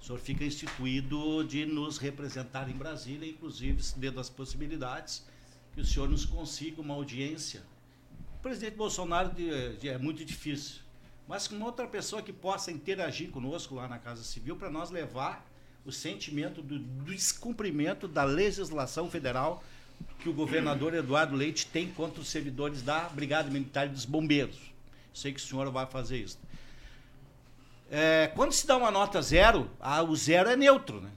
O 0.00 0.04
senhor 0.04 0.18
fica 0.18 0.44
instituído 0.44 1.44
de 1.44 1.64
nos 1.64 1.98
representar 1.98 2.68
em 2.68 2.72
Brasília, 2.72 3.30
inclusive 3.30 3.80
dentro 3.96 4.16
das 4.16 4.28
possibilidades 4.28 5.24
que 5.72 5.80
o 5.80 5.84
senhor 5.84 6.08
nos 6.08 6.24
consiga 6.24 6.80
uma 6.80 6.94
audiência 6.94 7.62
O 8.38 8.42
presidente 8.42 8.74
Bolsonaro 8.74 9.32
de, 9.32 9.76
de, 9.76 9.88
é 9.88 9.96
muito 9.98 10.24
difícil. 10.24 10.80
Mas 11.28 11.46
com 11.46 11.62
outra 11.62 11.86
pessoa 11.86 12.20
que 12.20 12.32
possa 12.32 12.72
interagir 12.72 13.30
conosco 13.30 13.76
lá 13.76 13.86
na 13.86 14.00
Casa 14.00 14.24
Civil 14.24 14.56
para 14.56 14.68
nós 14.68 14.90
levar 14.90 15.46
o 15.84 15.92
sentimento 15.92 16.60
do, 16.60 16.76
do 16.76 17.14
descumprimento 17.14 18.08
da 18.08 18.24
legislação 18.24 19.08
federal 19.08 19.62
que 20.18 20.28
o 20.28 20.32
governador 20.32 20.92
Eduardo 20.92 21.36
Leite 21.36 21.66
tem 21.66 21.88
contra 21.92 22.20
os 22.20 22.26
servidores 22.26 22.82
da 22.82 23.08
Brigada 23.10 23.48
Militar 23.48 23.86
e 23.86 23.90
dos 23.90 24.04
Bombeiros. 24.04 24.58
Sei 25.14 25.32
que 25.32 25.38
o 25.38 25.42
senhor 25.42 25.70
vai 25.70 25.86
fazer 25.86 26.18
isso. 26.18 26.49
É, 27.90 28.28
quando 28.34 28.52
se 28.52 28.66
dá 28.66 28.76
uma 28.76 28.90
nota 28.90 29.20
zero, 29.20 29.70
a, 29.80 30.02
o 30.02 30.14
zero 30.14 30.48
é 30.48 30.56
neutro, 30.56 31.00
né? 31.00 31.10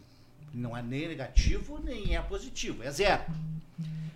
Não 0.54 0.76
é 0.76 0.82
nem 0.82 1.08
negativo, 1.08 1.80
nem 1.84 2.16
é 2.16 2.22
positivo, 2.22 2.84
é 2.84 2.92
zero. 2.92 3.24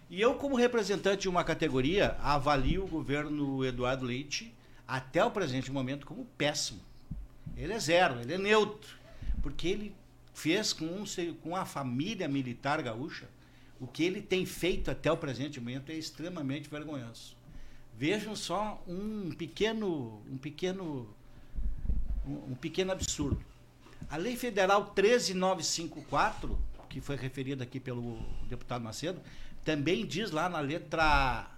E 0.09 0.19
eu, 0.19 0.35
como 0.35 0.55
representante 0.55 1.23
de 1.23 1.29
uma 1.29 1.43
categoria, 1.43 2.17
avalio 2.21 2.84
o 2.84 2.88
governo 2.88 3.63
Eduardo 3.63 4.05
Leite, 4.05 4.53
até 4.88 5.23
o 5.23 5.31
presente 5.31 5.71
momento, 5.71 6.05
como 6.05 6.25
péssimo. 6.38 6.79
Ele 7.55 7.73
é 7.73 7.79
zero, 7.79 8.19
ele 8.21 8.34
é 8.34 8.38
neutro. 8.38 8.95
Porque 9.41 9.67
ele 9.67 9.95
fez 10.34 10.73
com, 10.73 11.03
com 11.41 11.55
a 11.55 11.65
família 11.65 12.27
militar 12.27 12.81
gaúcha 12.81 13.27
o 13.79 13.88
que 13.88 14.03
ele 14.03 14.21
tem 14.21 14.45
feito 14.45 14.89
até 14.89 15.11
o 15.11 15.17
presente 15.17 15.59
momento 15.59 15.91
é 15.91 15.95
extremamente 15.95 16.69
vergonhoso. 16.69 17.35
Vejam 17.95 18.35
só 18.35 18.84
um 18.88 19.31
pequeno, 19.31 20.21
um 20.29 20.38
pequeno, 20.38 21.07
um, 22.28 22.56
pequeno 22.56 22.91
absurdo. 22.91 23.44
A 24.10 24.18
Lei 24.18 24.36
Federal 24.36 24.86
13954, 24.94 26.58
que 26.90 27.02
foi 27.02 27.16
referida 27.16 27.64
aqui 27.64 27.80
pelo 27.80 28.20
deputado 28.48 28.84
Macedo, 28.84 29.22
também 29.64 30.06
diz 30.06 30.32
lá 30.32 30.48
na 30.48 30.60
letra 30.60 31.49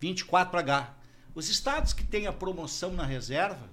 24H, 0.00 0.88
os 1.34 1.48
estados 1.48 1.92
que 1.92 2.04
têm 2.04 2.26
a 2.26 2.32
promoção 2.32 2.92
na 2.92 3.04
reserva, 3.04 3.68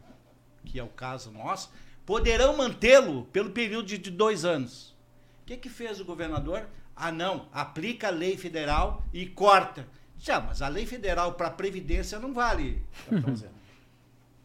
que 0.65 0.79
é 0.79 0.83
o 0.83 0.87
caso 0.87 1.31
nosso, 1.31 1.71
poderão 2.05 2.57
mantê-lo 2.57 3.25
pelo 3.25 3.51
período 3.51 3.87
de 3.87 4.11
dois 4.11 4.45
anos. 4.45 4.95
O 5.41 5.45
que, 5.45 5.57
que 5.57 5.69
fez 5.69 5.99
o 5.99 6.05
governador? 6.05 6.67
Ah, 6.95 7.11
não, 7.11 7.47
aplica 7.51 8.07
a 8.07 8.11
lei 8.11 8.37
federal 8.37 9.03
e 9.11 9.25
corta. 9.25 9.87
Já, 10.19 10.39
mas 10.39 10.61
a 10.61 10.67
lei 10.67 10.85
federal 10.85 11.33
para 11.33 11.49
Previdência 11.49 12.19
não 12.19 12.33
vale. 12.33 12.81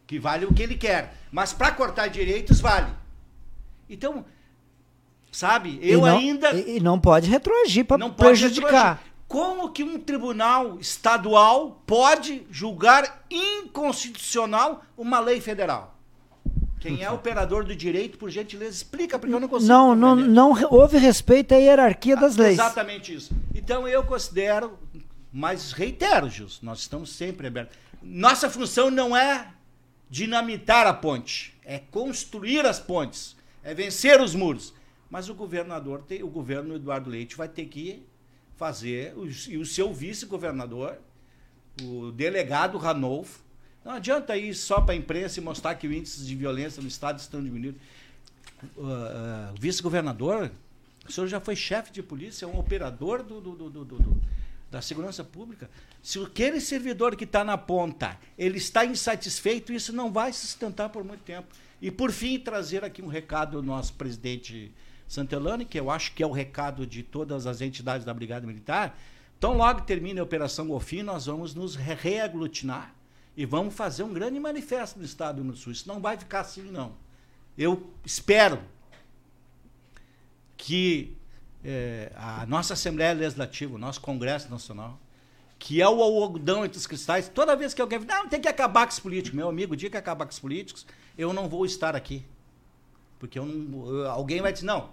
que 0.09 0.17
vale 0.17 0.43
o 0.43 0.51
que 0.51 0.63
ele 0.63 0.75
quer. 0.75 1.13
Mas 1.31 1.53
para 1.53 1.71
cortar 1.71 2.07
direitos, 2.07 2.59
vale. 2.59 2.91
Então, 3.87 4.25
sabe, 5.31 5.77
eu 5.83 5.99
e 5.99 6.01
não, 6.01 6.17
ainda. 6.17 6.51
E, 6.53 6.79
não 6.79 6.99
pode 6.99 7.29
retroagir 7.29 7.85
para 7.85 8.09
prejudicar. 8.09 8.69
Retroagir. 8.71 8.97
Como 9.27 9.69
que 9.69 9.83
um 9.83 9.99
tribunal 9.99 10.79
estadual 10.79 11.83
pode 11.85 12.41
julgar 12.49 13.23
inconstitucional 13.29 14.83
uma 14.97 15.19
lei 15.19 15.39
federal? 15.39 15.95
Quem 16.79 17.03
é 17.03 17.11
operador 17.11 17.63
do 17.63 17.75
direito, 17.75 18.17
por 18.17 18.31
gentileza, 18.31 18.71
explica, 18.71 19.19
porque 19.19 19.35
eu 19.35 19.39
não 19.39 19.47
consigo. 19.47 19.71
Não, 19.71 19.93
não, 19.93 20.15
não 20.15 20.57
houve 20.71 20.97
respeito 20.97 21.53
à 21.53 21.57
hierarquia 21.57 22.15
das 22.15 22.39
ah, 22.39 22.41
leis. 22.41 22.53
Exatamente 22.53 23.13
isso. 23.13 23.31
Então 23.53 23.87
eu 23.87 24.01
considero, 24.03 24.79
mas 25.31 25.71
reitero, 25.71 26.27
Gilson, 26.27 26.65
nós 26.65 26.79
estamos 26.79 27.11
sempre 27.11 27.45
abertos. 27.45 27.77
Nossa 28.01 28.49
função 28.49 28.89
não 28.89 29.15
é 29.15 29.49
dinamitar 30.09 30.87
a 30.87 30.93
ponte, 30.93 31.55
é 31.63 31.79
construir 31.79 32.65
as 32.65 32.79
pontes, 32.79 33.35
é 33.63 33.73
vencer 33.73 34.19
os 34.21 34.33
muros. 34.33 34.73
Mas 35.09 35.29
o 35.29 35.33
governador, 35.33 36.03
tem, 36.03 36.23
o 36.23 36.27
governo 36.27 36.75
Eduardo 36.75 37.09
Leite 37.09 37.35
vai 37.35 37.47
ter 37.47 37.65
que 37.65 38.03
fazer, 38.57 39.13
e 39.47 39.57
o 39.57 39.65
seu 39.65 39.93
vice-governador, 39.93 40.97
o 41.81 42.11
delegado 42.11 42.77
Ranolfo, 42.77 43.41
não 43.83 43.93
adianta 43.93 44.35
ir 44.35 44.53
só 44.53 44.81
para 44.81 44.93
a 44.93 44.97
imprensa 44.97 45.39
e 45.39 45.43
mostrar 45.43 45.75
que 45.75 45.87
o 45.87 45.93
índice 45.93 46.25
de 46.25 46.35
violência 46.35 46.81
no 46.81 46.87
Estado 46.87 47.19
estão 47.19 47.41
diminuindo. 47.41 47.79
Uh, 48.75 48.83
uh, 48.83 49.55
Vice-governador, 49.57 50.51
o 51.07 51.11
senhor 51.11 51.27
já 51.27 51.39
foi 51.39 51.55
chefe 51.55 51.91
de 51.91 52.03
polícia, 52.03 52.45
é 52.45 52.47
um 52.47 52.59
operador 52.59 53.23
do, 53.23 53.39
do, 53.39 53.55
do, 53.55 53.85
do, 53.85 54.21
da 54.69 54.81
segurança 54.81 55.23
pública. 55.23 55.69
Se 56.01 56.21
aquele 56.21 56.61
servidor 56.61 57.15
que 57.15 57.23
está 57.23 57.43
na 57.43 57.57
ponta 57.57 58.17
ele 58.37 58.57
está 58.57 58.85
insatisfeito, 58.85 59.73
isso 59.73 59.91
não 59.91 60.11
vai 60.11 60.31
se 60.31 60.47
sustentar 60.47 60.89
por 60.89 61.03
muito 61.03 61.23
tempo. 61.23 61.47
E, 61.81 61.89
por 61.89 62.11
fim, 62.11 62.37
trazer 62.39 62.83
aqui 62.83 63.01
um 63.01 63.07
recado 63.07 63.61
do 63.61 63.63
nosso 63.63 63.93
presidente 63.93 64.73
Santelani, 65.07 65.65
que 65.65 65.79
eu 65.79 65.89
acho 65.89 66.13
que 66.13 66.21
é 66.21 66.27
o 66.27 66.31
recado 66.31 66.85
de 66.85 67.01
todas 67.03 67.47
as 67.47 67.61
entidades 67.61 68.05
da 68.05 68.13
Brigada 68.13 68.45
Militar. 68.45 68.97
Então, 69.37 69.55
logo 69.55 69.81
termine 69.81 70.19
a 70.19 70.23
Operação 70.23 70.67
Golfinho, 70.67 71.05
nós 71.05 71.25
vamos 71.25 71.55
nos 71.55 71.75
reaglutinar 71.75 72.93
e 73.35 73.45
vamos 73.45 73.73
fazer 73.73 74.03
um 74.03 74.13
grande 74.13 74.39
manifesto 74.39 74.99
no 74.99 75.05
Estado 75.05 75.41
do 75.41 75.55
Sul. 75.55 75.71
Isso 75.71 75.87
não 75.87 76.01
vai 76.01 76.17
ficar 76.17 76.41
assim, 76.41 76.63
não. 76.63 76.93
Eu 77.57 77.89
espero 78.05 78.61
que 80.57 81.17
é, 81.63 82.11
a 82.15 82.45
nossa 82.45 82.73
Assembleia 82.73 83.13
Legislativa, 83.13 83.75
o 83.75 83.77
nosso 83.77 84.01
Congresso 84.01 84.49
Nacional, 84.49 84.99
que 85.57 85.81
é 85.81 85.89
o 85.89 86.01
algodão 86.01 86.63
entre 86.63 86.77
os 86.77 86.87
cristais, 86.87 87.27
toda 87.27 87.55
vez 87.55 87.73
que 87.73 87.81
alguém 87.81 87.99
não, 87.99 88.29
tem 88.29 88.39
que 88.39 88.47
acabar 88.47 88.85
com 88.85 88.93
os 88.93 88.99
políticos, 88.99 89.35
meu 89.35 89.49
amigo, 89.49 89.73
o 89.73 89.77
dia 89.77 89.89
que 89.89 89.97
acabar 89.97 90.25
com 90.25 90.31
os 90.31 90.39
políticos, 90.39 90.85
eu 91.17 91.33
não 91.33 91.49
vou 91.49 91.65
estar 91.65 91.95
aqui. 91.95 92.25
Porque 93.19 93.37
não, 93.39 94.07
alguém 94.09 94.41
vai 94.41 94.53
dizer, 94.53 94.65
não, 94.65 94.89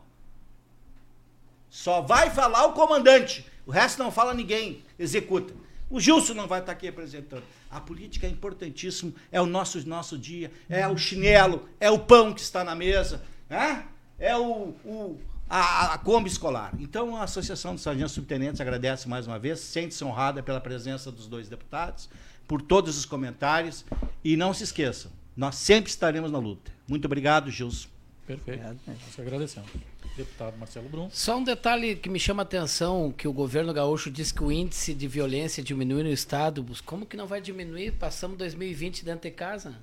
só 1.71 2.01
vai 2.01 2.31
falar 2.31 2.67
o 2.67 2.73
comandante, 2.73 3.47
o 3.65 3.71
resto 3.71 4.03
não 4.03 4.11
fala 4.11 4.35
ninguém, 4.35 4.83
executa. 4.99 5.55
O 5.89 6.01
Gilson 6.01 6.35
não 6.35 6.49
vai 6.49 6.59
estar 6.59 6.73
aqui 6.73 6.87
representando. 6.87 7.45
A 7.71 7.81
política 7.81 8.27
é 8.27 8.31
importantíssimo, 8.31 9.15
é 9.31 9.41
o 9.41 9.47
nosso, 9.47 9.87
nosso 9.87 10.19
dia, 10.19 10.51
é 10.69 10.87
o 10.89 10.97
chinelo, 10.97 11.69
é 11.79 11.89
o 11.89 11.99
pão 11.99 12.35
que 12.35 12.41
está 12.41 12.65
na 12.65 12.75
mesa, 12.75 13.23
né? 13.49 13.87
é 14.19 14.37
o, 14.37 14.75
o 14.85 15.21
a, 15.49 15.95
a 15.95 15.99
Kombi 15.99 16.29
escolar. 16.29 16.73
Então, 16.79 17.17
a 17.17 17.25
Associação 17.25 17.75
dos 17.75 17.83
Sargentos 17.83 18.13
Subtenentes 18.13 18.61
agradece 18.61 19.09
mais 19.09 19.27
uma 19.27 19.39
vez, 19.39 19.61
sente-se 19.61 20.05
honrada 20.05 20.43
pela 20.43 20.61
presença 20.61 21.11
dos 21.13 21.27
dois 21.27 21.49
deputados, 21.49 22.09
por 22.47 22.63
todos 22.63 22.97
os 22.97 23.05
comentários, 23.05 23.85
e 24.25 24.37
não 24.37 24.53
se 24.55 24.65
esqueçam, 24.65 25.11
nós 25.37 25.57
sempre 25.57 25.91
estaremos 25.91 26.31
na 26.31 26.39
luta. 26.39 26.71
Muito 26.89 27.05
obrigado, 27.05 27.51
Gilson. 27.51 27.89
Perfeito. 28.27 28.63
Nós 28.87 29.19
agradecemos. 29.19 29.71
Deputado 30.17 30.57
Marcelo 30.57 30.89
Brum. 30.89 31.09
Só 31.13 31.37
um 31.37 31.45
detalhe 31.45 31.95
que 31.95 32.09
me 32.09 32.19
chama 32.19 32.43
a 32.43 32.45
atenção, 32.45 33.13
que 33.13 33.29
o 33.29 33.33
governo 33.33 33.73
gaúcho 33.73 34.11
diz 34.11 34.33
que 34.33 34.43
o 34.43 34.51
índice 34.51 34.95
de 34.95 35.07
violência 35.07 35.63
diminui 35.63 36.03
no 36.03 36.09
estado. 36.09 36.65
Como 36.85 37.05
que 37.05 37.17
não 37.17 37.27
vai 37.27 37.41
diminuir? 37.41 37.93
Passamos 37.93 38.39
2020 38.39 39.05
dentro 39.05 39.29
de 39.29 39.37
casa. 39.37 39.77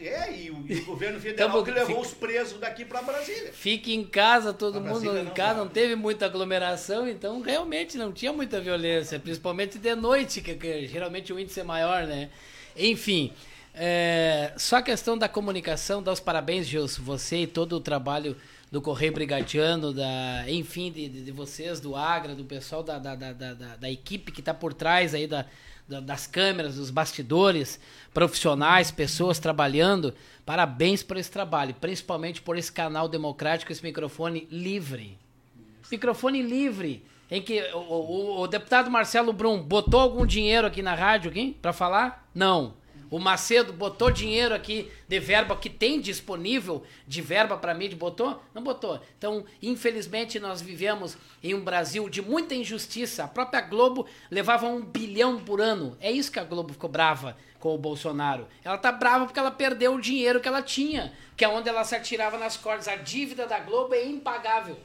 É, 0.00 0.06
é 0.06 0.36
e, 0.36 0.50
o, 0.50 0.64
e 0.68 0.78
o 0.80 0.84
governo 0.86 1.20
federal 1.20 1.48
então, 1.48 1.64
que 1.64 1.70
levou 1.70 2.00
os 2.00 2.12
presos 2.12 2.58
daqui 2.58 2.84
para 2.84 3.02
Brasília. 3.02 3.52
Fique 3.52 3.94
em 3.94 4.04
casa, 4.04 4.52
todo 4.52 4.80
pra 4.80 4.92
mundo 4.92 5.18
em 5.18 5.26
casa, 5.26 5.58
não, 5.58 5.64
não 5.64 5.70
teve 5.70 5.94
muita 5.94 6.26
aglomeração, 6.26 7.08
então 7.08 7.40
realmente 7.40 7.96
não 7.96 8.12
tinha 8.12 8.32
muita 8.32 8.60
violência, 8.60 9.18
principalmente 9.18 9.78
de 9.78 9.94
noite, 9.94 10.40
que, 10.40 10.54
que 10.54 10.86
geralmente 10.86 11.32
o 11.32 11.38
índice 11.38 11.60
é 11.60 11.64
maior, 11.64 12.06
né? 12.06 12.30
Enfim, 12.76 13.32
é, 13.74 14.52
só 14.56 14.76
a 14.76 14.82
questão 14.82 15.18
da 15.18 15.28
comunicação, 15.28 16.02
dar 16.02 16.12
os 16.12 16.20
parabéns, 16.20 16.66
Gilson, 16.66 17.02
você 17.02 17.38
e 17.38 17.46
todo 17.46 17.74
o 17.74 17.80
trabalho 17.80 18.36
do 18.70 18.80
Correio 18.80 19.12
Brigadiano, 19.12 19.92
da, 19.92 20.44
enfim, 20.48 20.90
de, 20.90 21.08
de 21.08 21.32
vocês, 21.32 21.80
do 21.80 21.94
Agra, 21.94 22.34
do 22.34 22.44
pessoal 22.44 22.82
da, 22.82 22.98
da, 22.98 23.14
da, 23.14 23.32
da, 23.32 23.76
da 23.76 23.90
equipe 23.90 24.32
que 24.32 24.40
está 24.40 24.52
por 24.52 24.74
trás 24.74 25.14
aí 25.14 25.26
da, 25.26 25.46
das 25.86 26.26
câmeras, 26.26 26.76
dos 26.76 26.90
bastidores, 26.90 27.78
profissionais, 28.12 28.90
pessoas 28.90 29.38
trabalhando. 29.38 30.14
Parabéns 30.46 31.02
por 31.02 31.16
esse 31.16 31.30
trabalho, 31.30 31.74
principalmente 31.74 32.40
por 32.40 32.56
esse 32.56 32.72
canal 32.72 33.08
democrático, 33.08 33.70
esse 33.70 33.82
microfone 33.82 34.48
livre. 34.50 35.18
Microfone 35.90 36.42
livre, 36.42 37.04
em 37.30 37.42
que 37.42 37.62
o, 37.74 37.78
o, 37.78 38.40
o 38.40 38.46
deputado 38.46 38.90
Marcelo 38.90 39.32
Brum 39.32 39.62
botou 39.62 40.00
algum 40.00 40.24
dinheiro 40.24 40.66
aqui 40.66 40.82
na 40.82 40.94
rádio 40.94 41.32
para 41.60 41.72
falar? 41.72 42.28
Não. 42.34 42.74
O 43.14 43.20
Macedo 43.20 43.72
botou 43.72 44.10
dinheiro 44.10 44.52
aqui 44.52 44.90
de 45.06 45.20
verba 45.20 45.54
que 45.54 45.70
tem 45.70 46.00
disponível 46.00 46.82
de 47.06 47.22
verba 47.22 47.56
para 47.56 47.72
mídia, 47.72 47.96
botou? 47.96 48.42
Não 48.52 48.60
botou. 48.60 49.00
Então, 49.16 49.44
infelizmente, 49.62 50.40
nós 50.40 50.60
vivemos 50.60 51.16
em 51.40 51.54
um 51.54 51.62
Brasil 51.62 52.08
de 52.08 52.20
muita 52.20 52.56
injustiça. 52.56 53.22
A 53.22 53.28
própria 53.28 53.60
Globo 53.60 54.04
levava 54.28 54.66
um 54.66 54.84
bilhão 54.84 55.38
por 55.38 55.60
ano. 55.60 55.96
É 56.00 56.10
isso 56.10 56.32
que 56.32 56.40
a 56.40 56.44
Globo 56.44 56.72
ficou 56.72 56.90
brava 56.90 57.36
com 57.60 57.72
o 57.72 57.78
Bolsonaro. 57.78 58.48
Ela 58.64 58.78
tá 58.78 58.90
brava 58.90 59.26
porque 59.26 59.38
ela 59.38 59.52
perdeu 59.52 59.94
o 59.94 60.00
dinheiro 60.00 60.40
que 60.40 60.48
ela 60.48 60.60
tinha, 60.60 61.12
que 61.36 61.44
é 61.44 61.48
onde 61.48 61.68
ela 61.68 61.84
se 61.84 61.94
atirava 61.94 62.36
nas 62.36 62.56
cordas. 62.56 62.88
A 62.88 62.96
dívida 62.96 63.46
da 63.46 63.60
Globo 63.60 63.94
é 63.94 64.04
impagável. 64.04 64.76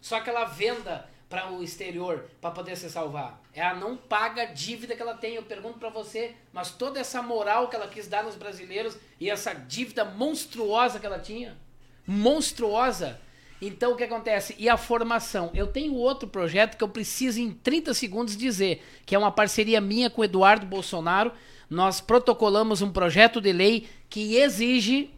Só 0.00 0.20
que 0.20 0.30
ela 0.30 0.44
venda 0.44 1.08
para 1.34 1.50
o 1.50 1.64
exterior 1.64 2.26
para 2.40 2.52
poder 2.52 2.76
se 2.76 2.88
salvar. 2.88 3.42
Ela 3.52 3.74
não 3.74 3.96
paga 3.96 4.42
a 4.42 4.46
dívida 4.46 4.94
que 4.94 5.02
ela 5.02 5.14
tem. 5.14 5.34
Eu 5.34 5.42
pergunto 5.42 5.80
para 5.80 5.88
você, 5.88 6.32
mas 6.52 6.70
toda 6.70 7.00
essa 7.00 7.20
moral 7.20 7.68
que 7.68 7.74
ela 7.74 7.88
quis 7.88 8.06
dar 8.06 8.22
nos 8.22 8.36
brasileiros 8.36 8.96
e 9.18 9.28
essa 9.28 9.52
dívida 9.52 10.04
monstruosa 10.04 11.00
que 11.00 11.06
ela 11.06 11.18
tinha, 11.18 11.58
monstruosa, 12.06 13.20
Então 13.60 13.92
o 13.92 13.96
que 13.96 14.04
acontece? 14.04 14.54
E 14.58 14.68
a 14.68 14.76
formação? 14.76 15.50
Eu 15.54 15.66
tenho 15.66 15.94
outro 15.94 16.28
projeto 16.28 16.76
que 16.76 16.84
eu 16.84 16.88
preciso 16.88 17.40
em 17.40 17.50
30 17.50 17.94
segundos 17.94 18.36
dizer, 18.36 18.84
que 19.04 19.14
é 19.14 19.18
uma 19.18 19.32
parceria 19.32 19.80
minha 19.80 20.10
com 20.10 20.20
o 20.20 20.24
Eduardo 20.24 20.66
Bolsonaro. 20.66 21.32
Nós 21.68 22.00
protocolamos 22.00 22.82
um 22.82 22.92
projeto 22.92 23.40
de 23.40 23.52
lei 23.52 23.88
que 24.08 24.36
exige 24.36 25.10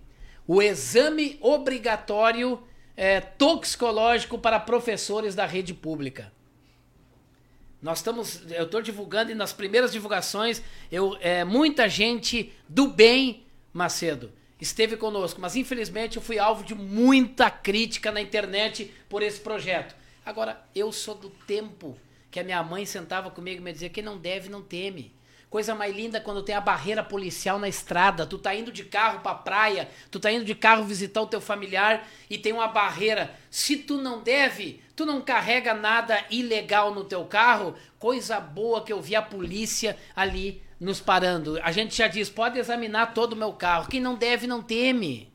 o 0.46 0.62
exame 0.62 1.36
obrigatório 1.40 2.62
é, 2.96 3.20
toxicológico 3.20 4.38
para 4.38 4.58
professores 4.58 5.34
da 5.34 5.44
rede 5.44 5.74
pública. 5.74 6.32
Nós 7.82 7.98
estamos, 7.98 8.40
eu 8.50 8.64
estou 8.64 8.80
divulgando 8.80 9.30
e 9.30 9.34
nas 9.34 9.52
primeiras 9.52 9.92
divulgações, 9.92 10.62
eu, 10.90 11.16
é, 11.20 11.44
muita 11.44 11.88
gente 11.88 12.52
do 12.68 12.88
bem, 12.88 13.44
Macedo, 13.72 14.32
esteve 14.60 14.96
conosco, 14.96 15.40
mas 15.40 15.54
infelizmente 15.54 16.16
eu 16.16 16.22
fui 16.22 16.38
alvo 16.38 16.64
de 16.64 16.74
muita 16.74 17.50
crítica 17.50 18.10
na 18.10 18.20
internet 18.20 18.92
por 19.08 19.22
esse 19.22 19.38
projeto. 19.38 19.94
Agora, 20.24 20.64
eu 20.74 20.90
sou 20.90 21.14
do 21.14 21.28
tempo 21.28 21.96
que 22.30 22.40
a 22.40 22.44
minha 22.44 22.62
mãe 22.62 22.84
sentava 22.84 23.30
comigo 23.30 23.60
e 23.60 23.64
me 23.64 23.72
dizia: 23.72 23.90
quem 23.90 24.02
não 24.02 24.18
deve, 24.18 24.48
não 24.48 24.62
teme. 24.62 25.14
Coisa 25.56 25.74
mais 25.74 25.96
linda 25.96 26.20
quando 26.20 26.42
tem 26.42 26.54
a 26.54 26.60
barreira 26.60 27.02
policial 27.02 27.58
na 27.58 27.66
estrada. 27.66 28.26
Tu 28.26 28.36
tá 28.36 28.54
indo 28.54 28.70
de 28.70 28.84
carro 28.84 29.20
pra 29.20 29.34
praia, 29.34 29.88
tu 30.10 30.20
tá 30.20 30.30
indo 30.30 30.44
de 30.44 30.54
carro 30.54 30.84
visitar 30.84 31.22
o 31.22 31.26
teu 31.26 31.40
familiar 31.40 32.06
e 32.28 32.36
tem 32.36 32.52
uma 32.52 32.68
barreira. 32.68 33.34
Se 33.50 33.74
tu 33.74 33.96
não 33.96 34.22
deve, 34.22 34.82
tu 34.94 35.06
não 35.06 35.22
carrega 35.22 35.72
nada 35.72 36.22
ilegal 36.30 36.94
no 36.94 37.04
teu 37.04 37.24
carro. 37.24 37.74
Coisa 37.98 38.38
boa 38.38 38.84
que 38.84 38.92
eu 38.92 39.00
vi 39.00 39.16
a 39.16 39.22
polícia 39.22 39.96
ali 40.14 40.62
nos 40.78 41.00
parando. 41.00 41.58
A 41.62 41.72
gente 41.72 41.96
já 41.96 42.06
diz: 42.06 42.28
pode 42.28 42.58
examinar 42.58 43.14
todo 43.14 43.32
o 43.32 43.36
meu 43.36 43.54
carro. 43.54 43.88
Quem 43.88 43.98
não 43.98 44.14
deve, 44.14 44.46
não 44.46 44.62
teme. 44.62 45.32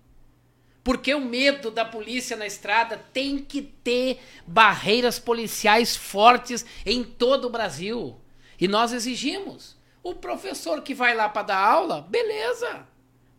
Porque 0.84 1.15
o 1.15 1.19
medo 1.19 1.72
da 1.72 1.84
polícia 1.84 2.38
na 2.38 2.45
estrada 2.45 2.95
tem 3.11 3.39
que 3.39 3.60
ter 3.60 4.22
barreiras 4.45 5.18
policiais 5.18 5.95
fortes 5.95 6.64
em 6.85 7.03
todo 7.03 7.45
o 7.45 7.49
Brasil. 7.49 8.22
E 8.60 8.68
nós 8.68 8.93
exigimos. 8.93 9.81
O 10.03 10.15
professor 10.15 10.82
que 10.82 10.94
vai 10.94 11.15
lá 11.15 11.30
para 11.30 11.48
dar 11.48 11.57
aula, 11.57 12.02
beleza. 12.10 12.88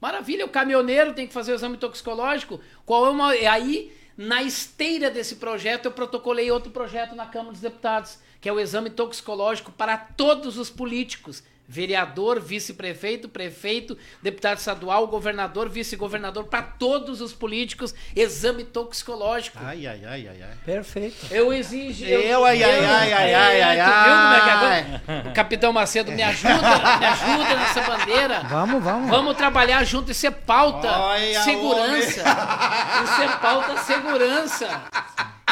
Maravilha, 0.00 0.44
o 0.44 0.48
caminhoneiro 0.48 1.12
tem 1.12 1.26
que 1.26 1.32
fazer 1.32 1.52
o 1.52 1.54
exame 1.54 1.76
toxicológico. 1.76 2.60
Qual 2.84 3.06
é 3.06 3.10
uma. 3.10 3.36
E 3.36 3.46
aí, 3.46 3.92
na 4.16 4.42
esteira 4.42 5.10
desse 5.10 5.36
projeto, 5.36 5.86
eu 5.86 5.92
protocolei 5.92 6.50
outro 6.50 6.70
projeto 6.70 7.14
na 7.14 7.26
Câmara 7.26 7.52
dos 7.52 7.60
Deputados, 7.60 8.18
que 8.40 8.48
é 8.48 8.52
o 8.52 8.60
exame 8.60 8.90
toxicológico 8.90 9.72
para 9.72 9.96
todos 9.96 10.58
os 10.58 10.70
políticos 10.70 11.42
vereador, 11.72 12.38
vice-prefeito, 12.38 13.30
prefeito, 13.30 13.96
deputado 14.20 14.58
estadual, 14.58 15.06
governador, 15.06 15.70
vice-governador, 15.70 16.44
para 16.44 16.60
todos 16.60 17.22
os 17.22 17.32
políticos, 17.32 17.94
exame 18.14 18.62
toxicológico. 18.62 19.56
Ai, 19.58 19.86
ai, 19.86 20.04
ai, 20.04 20.28
ai, 20.28 20.42
ai. 20.42 20.56
Perfeito. 20.66 21.16
Eu 21.30 21.50
exijo. 21.50 22.04
Eu, 22.04 22.44
ai, 22.44 22.62
ai, 22.62 22.84
ai, 22.84 23.12
ai, 23.14 23.34
ai, 23.34 23.80
ai, 23.80 24.04
viu 24.04 24.14
como 24.14 24.34
é 24.34 24.40
que 24.40 24.50
ai. 24.50 25.00
agora? 25.06 25.30
O 25.30 25.32
capitão 25.32 25.72
Macedo 25.72 26.12
me 26.12 26.22
ajuda, 26.22 26.98
me 26.98 27.06
ajuda 27.06 27.56
nessa 27.56 27.80
bandeira. 27.80 28.40
Vamos, 28.50 28.84
vamos. 28.84 29.08
Vamos 29.08 29.36
trabalhar 29.38 29.82
junto, 29.84 30.12
isso 30.12 30.26
é 30.26 30.30
pauta. 30.30 30.90
Olha, 30.90 31.42
segurança. 31.42 32.22
Isso 33.04 33.22
é 33.22 33.28
pauta 33.38 33.76
segurança. 33.78 34.82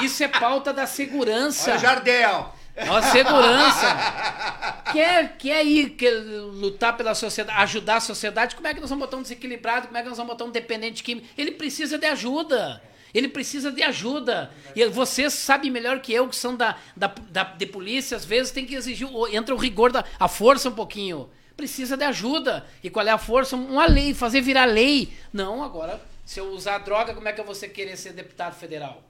Isso 0.02 0.22
é 0.22 0.28
pauta 0.28 0.70
da 0.70 0.86
segurança. 0.86 1.70
Olha 1.70 1.78
o 1.78 1.80
Jardel. 1.80 2.59
Ó, 2.88 3.02
segurança. 3.02 4.82
Quer, 4.92 5.36
quer 5.36 5.64
ir 5.64 5.90
quer 5.90 6.10
lutar 6.10 6.96
pela 6.96 7.14
sociedade, 7.14 7.58
ajudar 7.60 7.96
a 7.96 8.00
sociedade? 8.00 8.56
Como 8.56 8.66
é 8.66 8.74
que 8.74 8.80
nós 8.80 8.90
vamos 8.90 9.04
botar 9.04 9.16
um 9.16 9.22
desequilibrado? 9.22 9.86
Como 9.86 9.98
é 9.98 10.02
que 10.02 10.08
nós 10.08 10.16
vamos 10.16 10.32
botar 10.32 10.44
um 10.44 10.50
dependente 10.50 11.02
químico? 11.02 11.26
Ele 11.36 11.52
precisa 11.52 11.98
de 11.98 12.06
ajuda. 12.06 12.82
Ele 13.12 13.28
precisa 13.28 13.72
de 13.72 13.82
ajuda. 13.82 14.50
E 14.74 14.84
vocês 14.86 15.32
sabem 15.34 15.70
melhor 15.70 16.00
que 16.00 16.12
eu, 16.12 16.28
que 16.28 16.36
são 16.36 16.54
da, 16.54 16.76
da, 16.96 17.12
da 17.28 17.44
de 17.44 17.66
polícia, 17.66 18.16
às 18.16 18.24
vezes 18.24 18.52
tem 18.52 18.64
que 18.64 18.74
exigir. 18.74 19.08
Entra 19.32 19.54
o 19.54 19.58
rigor 19.58 19.90
da 19.90 20.04
a 20.18 20.28
força 20.28 20.68
um 20.68 20.74
pouquinho. 20.74 21.28
Precisa 21.56 21.96
de 21.96 22.04
ajuda. 22.04 22.66
E 22.82 22.88
qual 22.88 23.06
é 23.06 23.10
a 23.10 23.18
força? 23.18 23.56
Uma 23.56 23.86
lei, 23.86 24.14
fazer 24.14 24.40
virar 24.40 24.64
lei. 24.64 25.12
Não, 25.32 25.62
agora, 25.62 26.00
se 26.24 26.40
eu 26.40 26.50
usar 26.52 26.78
droga, 26.78 27.12
como 27.12 27.28
é 27.28 27.32
que 27.32 27.40
eu 27.40 27.44
vou 27.44 27.54
querer 27.54 27.96
ser 27.96 28.12
deputado 28.12 28.54
federal? 28.54 29.02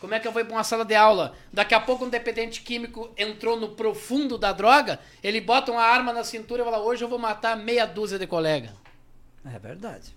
Como 0.00 0.14
é 0.14 0.20
que 0.20 0.26
eu 0.26 0.32
vou 0.32 0.44
para 0.44 0.54
uma 0.54 0.64
sala 0.64 0.84
de 0.84 0.94
aula? 0.94 1.34
Daqui 1.52 1.74
a 1.74 1.80
pouco 1.80 2.06
um 2.06 2.08
dependente 2.08 2.62
químico 2.62 3.10
entrou 3.16 3.58
no 3.60 3.70
profundo 3.70 4.38
da 4.38 4.50
droga, 4.50 4.98
ele 5.22 5.40
bota 5.40 5.70
uma 5.70 5.82
arma 5.82 6.12
na 6.12 6.24
cintura 6.24 6.62
e 6.62 6.64
fala: 6.64 6.78
hoje 6.78 7.04
eu 7.04 7.08
vou 7.08 7.18
matar 7.18 7.56
meia 7.56 7.84
dúzia 7.84 8.18
de 8.18 8.26
colega. 8.26 8.72
É 9.44 9.58
verdade. 9.58 10.14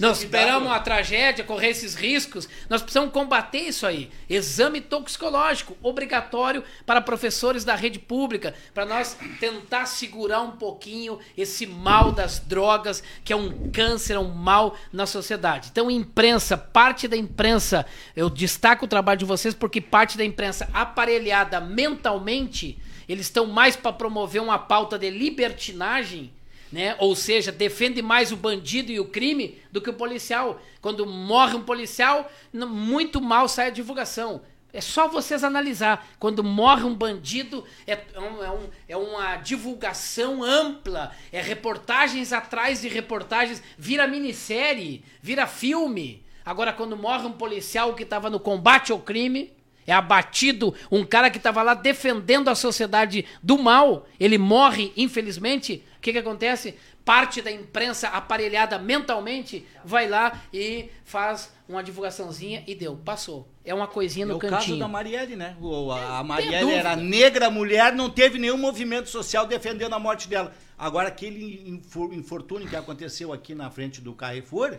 Nós 0.00 0.18
esperamos 0.18 0.68
uma 0.68 0.78
tragédia, 0.78 1.42
correr 1.42 1.70
esses 1.70 1.96
riscos. 1.96 2.48
Nós 2.70 2.80
precisamos 2.80 3.12
combater 3.12 3.58
isso 3.58 3.84
aí. 3.88 4.08
Exame 4.30 4.80
toxicológico, 4.80 5.76
obrigatório 5.82 6.62
para 6.86 7.00
professores 7.00 7.64
da 7.64 7.74
rede 7.74 7.98
pública, 7.98 8.54
para 8.72 8.86
nós 8.86 9.18
tentar 9.40 9.86
segurar 9.86 10.42
um 10.42 10.52
pouquinho 10.52 11.18
esse 11.36 11.66
mal 11.66 12.12
das 12.12 12.38
drogas, 12.38 13.02
que 13.24 13.32
é 13.32 13.36
um 13.36 13.68
câncer, 13.72 14.14
é 14.14 14.18
um 14.20 14.32
mal 14.32 14.76
na 14.92 15.06
sociedade. 15.06 15.70
Então, 15.72 15.90
imprensa, 15.90 16.56
parte 16.56 17.08
da 17.08 17.16
imprensa, 17.16 17.84
eu 18.14 18.30
destaco 18.30 18.84
o 18.84 18.88
trabalho 18.88 19.18
de 19.18 19.24
vocês 19.24 19.54
porque 19.54 19.80
parte 19.80 20.16
da 20.16 20.24
imprensa 20.24 20.70
aparelhada 20.72 21.60
mentalmente, 21.60 22.78
eles 23.08 23.26
estão 23.26 23.46
mais 23.46 23.74
para 23.74 23.92
promover 23.92 24.40
uma 24.40 24.58
pauta 24.58 24.96
de 24.96 25.10
libertinagem 25.10 26.37
né? 26.72 26.96
Ou 26.98 27.14
seja, 27.16 27.50
defende 27.52 28.02
mais 28.02 28.32
o 28.32 28.36
bandido 28.36 28.92
e 28.92 29.00
o 29.00 29.04
crime 29.06 29.58
do 29.72 29.80
que 29.80 29.90
o 29.90 29.94
policial. 29.94 30.60
Quando 30.80 31.06
morre 31.06 31.54
um 31.56 31.62
policial, 31.62 32.30
muito 32.52 33.20
mal 33.20 33.48
sai 33.48 33.68
a 33.68 33.70
divulgação. 33.70 34.42
É 34.70 34.82
só 34.82 35.08
vocês 35.08 35.42
analisar. 35.42 36.06
Quando 36.18 36.44
morre 36.44 36.84
um 36.84 36.94
bandido, 36.94 37.64
é, 37.86 37.92
é 37.94 38.04
é 38.14 38.50
um- 38.50 38.68
é 38.88 38.96
uma 38.96 39.36
divulgação 39.36 40.42
ampla. 40.44 41.10
É 41.32 41.40
reportagens 41.40 42.32
atrás 42.34 42.82
de 42.82 42.88
reportagens. 42.88 43.62
Vira 43.78 44.06
minissérie, 44.06 45.02
vira 45.22 45.46
filme. 45.46 46.22
Agora, 46.44 46.72
quando 46.72 46.96
morre 46.96 47.26
um 47.26 47.32
policial 47.32 47.94
que 47.94 48.02
estava 48.02 48.28
no 48.28 48.38
combate 48.38 48.92
ao 48.92 48.98
crime, 48.98 49.52
é 49.86 49.92
abatido 49.92 50.74
um 50.90 51.02
cara 51.02 51.30
que 51.30 51.38
estava 51.38 51.62
lá 51.62 51.72
defendendo 51.72 52.48
a 52.48 52.54
sociedade 52.54 53.24
do 53.42 53.56
mal, 53.58 54.06
ele 54.20 54.36
morre, 54.36 54.92
infelizmente. 54.96 55.82
O 55.98 56.00
que, 56.00 56.12
que 56.12 56.18
acontece? 56.18 56.76
Parte 57.04 57.42
da 57.42 57.50
imprensa 57.50 58.08
aparelhada 58.08 58.78
mentalmente 58.78 59.66
vai 59.84 60.08
lá 60.08 60.40
e 60.52 60.88
faz 61.04 61.52
uma 61.68 61.82
divulgaçãozinha 61.82 62.62
e 62.66 62.74
deu, 62.74 62.96
passou. 62.96 63.48
É 63.64 63.74
uma 63.74 63.86
coisinha 63.88 64.24
É 64.24 64.28
no 64.28 64.36
o 64.36 64.38
caso 64.38 64.52
cantinho. 64.54 64.78
da 64.78 64.88
Marielle, 64.88 65.34
né? 65.36 65.56
O- 65.60 65.90
a 65.90 66.18
a 66.18 66.18
tem 66.20 66.26
Marielle 66.28 66.72
era 66.72 66.94
negra, 66.96 67.50
mulher, 67.50 67.92
não 67.92 68.08
teve 68.08 68.38
nenhum 68.38 68.56
movimento 68.56 69.08
social 69.08 69.46
defendendo 69.46 69.92
a 69.92 69.98
morte 69.98 70.28
dela. 70.28 70.54
Agora, 70.78 71.08
aquele 71.08 71.68
infor- 71.68 72.12
infortúnio 72.14 72.68
que 72.68 72.76
aconteceu 72.76 73.32
aqui 73.32 73.54
na 73.54 73.70
frente 73.70 74.00
do 74.00 74.12
Carrefour 74.14 74.78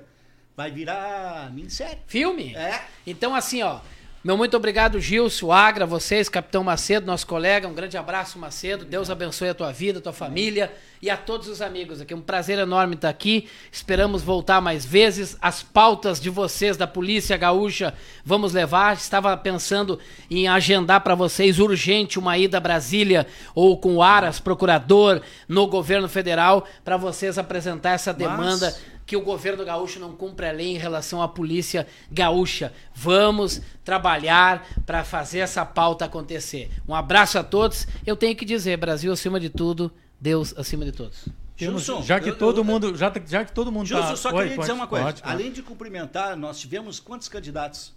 vai 0.55 0.71
virar 0.71 1.51
minissérie. 1.53 1.99
Filme? 2.07 2.55
É. 2.55 2.81
Então, 3.05 3.35
assim, 3.35 3.61
ó. 3.61 3.79
Meu 4.21 4.35
muito 4.35 4.57
obrigado, 4.57 4.99
Gilson, 4.99 5.49
Agra, 5.49 5.85
vocês, 5.85 6.27
Capitão 6.27 6.61
Macedo, 6.61 7.05
nosso 7.05 7.25
colega. 7.25 7.69
Um 7.69 7.73
grande 7.73 7.95
abraço, 7.95 8.37
Macedo. 8.37 8.83
Deus 8.83 9.09
abençoe 9.09 9.47
a 9.47 9.53
tua 9.53 9.71
vida, 9.71 9.99
a 9.99 10.01
tua 10.01 10.11
família 10.11 10.73
e 11.01 11.09
a 11.09 11.15
todos 11.15 11.47
os 11.47 11.61
amigos 11.61 12.01
aqui. 12.01 12.13
Um 12.13 12.19
prazer 12.19 12.59
enorme 12.59 12.95
estar 12.95 13.07
aqui. 13.07 13.47
Esperamos 13.71 14.21
voltar 14.21 14.59
mais 14.59 14.85
vezes. 14.85 15.37
As 15.41 15.63
pautas 15.63 16.19
de 16.19 16.29
vocês 16.29 16.75
da 16.75 16.85
Polícia 16.85 17.37
Gaúcha 17.37 17.93
vamos 18.25 18.51
levar. 18.51 18.93
Estava 18.97 19.37
pensando 19.37 19.97
em 20.29 20.49
agendar 20.49 20.99
para 20.99 21.15
vocês 21.15 21.57
urgente 21.57 22.19
uma 22.19 22.37
ida 22.37 22.57
a 22.57 22.59
Brasília 22.61 23.25
ou 23.55 23.77
com 23.77 23.95
o 23.95 24.03
Aras, 24.03 24.37
procurador, 24.37 25.21
no 25.47 25.65
governo 25.65 26.09
federal, 26.09 26.67
para 26.83 26.97
vocês 26.97 27.37
apresentar 27.37 27.91
essa 27.91 28.13
demanda 28.13 28.75
que 29.09 29.17
o 29.17 29.21
governo 29.21 29.65
gaúcho 29.65 29.99
não 29.99 30.15
cumpre 30.15 30.45
a 30.47 30.51
lei 30.51 30.67
em 30.75 30.77
relação 30.77 31.19
à 31.19 31.27
polícia 31.27 31.87
gaúcha. 32.11 32.71
Vamos 32.93 33.59
trabalhar 33.83 34.67
para 34.85 35.03
fazer 35.03 35.39
essa 35.39 35.65
pauta 35.65 36.05
acontecer. 36.05 36.69
Um 36.87 36.93
abraço 36.93 37.39
a 37.39 37.43
todos. 37.43 37.87
Eu 38.05 38.15
tenho 38.15 38.35
que 38.35 38.45
dizer, 38.45 38.77
Brasil 38.77 39.11
acima 39.11 39.39
de 39.39 39.49
tudo, 39.49 39.91
Deus 40.21 40.53
acima 40.55 40.85
de 40.85 40.91
todos. 40.91 41.27
Gilson, 41.57 42.03
já 42.03 42.19
que 42.19 42.29
eu- 42.29 42.37
todo 42.37 42.59
eu- 42.59 42.63
mundo, 42.63 42.95
já, 42.95 43.11
já 43.25 43.43
que 43.43 43.51
todo 43.51 43.71
mundo 43.71 43.87
Gilson, 43.87 44.03
tá... 44.05 44.11
eu 44.11 44.17
só 44.17 44.29
Oi, 44.29 44.35
queria 44.35 44.49
dizer 44.49 44.57
pode- 44.67 44.71
uma 44.73 44.85
coisa. 44.87 45.05
pode, 45.05 45.21
pode. 45.23 45.33
Além 45.33 45.51
de 45.51 45.63
cumprimentar, 45.63 46.37
nós 46.37 46.59
tivemos 46.59 46.99
quantos 46.99 47.27
candidatos 47.27 47.91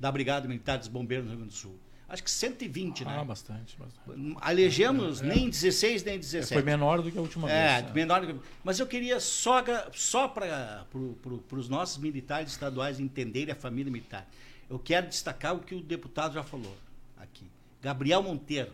da 0.00 0.10
Brigada 0.10 0.48
Militar 0.48 0.78
dos 0.78 0.88
Bombeiros 0.88 1.26
no 1.26 1.32
Rio 1.32 1.38
Grande 1.40 1.54
do 1.54 1.58
Sul? 1.58 1.78
Acho 2.10 2.24
que 2.24 2.30
120, 2.30 3.04
né? 3.04 3.18
Ah, 3.20 3.24
bastante, 3.24 3.76
bastante. 3.78 4.36
Elegemos 4.50 5.20
nem 5.20 5.48
16, 5.48 6.02
nem 6.02 6.18
17. 6.18 6.52
Foi 6.54 6.62
menor 6.62 7.00
do 7.00 7.10
que 7.10 7.16
a 7.16 7.20
última 7.20 7.48
É, 7.48 7.82
vez. 7.82 7.94
menor. 7.94 8.26
do 8.26 8.34
que- 8.34 8.40
Mas 8.64 8.80
eu 8.80 8.86
queria 8.86 9.20
só, 9.20 9.62
só 9.94 10.26
para 10.26 10.86
pro, 10.90 11.16
os 11.52 11.68
nossos 11.68 11.98
militares 11.98 12.50
estaduais 12.50 12.98
entenderem 12.98 13.52
a 13.52 13.56
família 13.56 13.92
militar. 13.92 14.28
Eu 14.68 14.78
quero 14.78 15.06
destacar 15.06 15.54
o 15.54 15.60
que 15.60 15.74
o 15.74 15.80
deputado 15.80 16.34
já 16.34 16.42
falou 16.42 16.76
aqui. 17.16 17.44
Gabriel 17.80 18.22
Monteiro, 18.24 18.72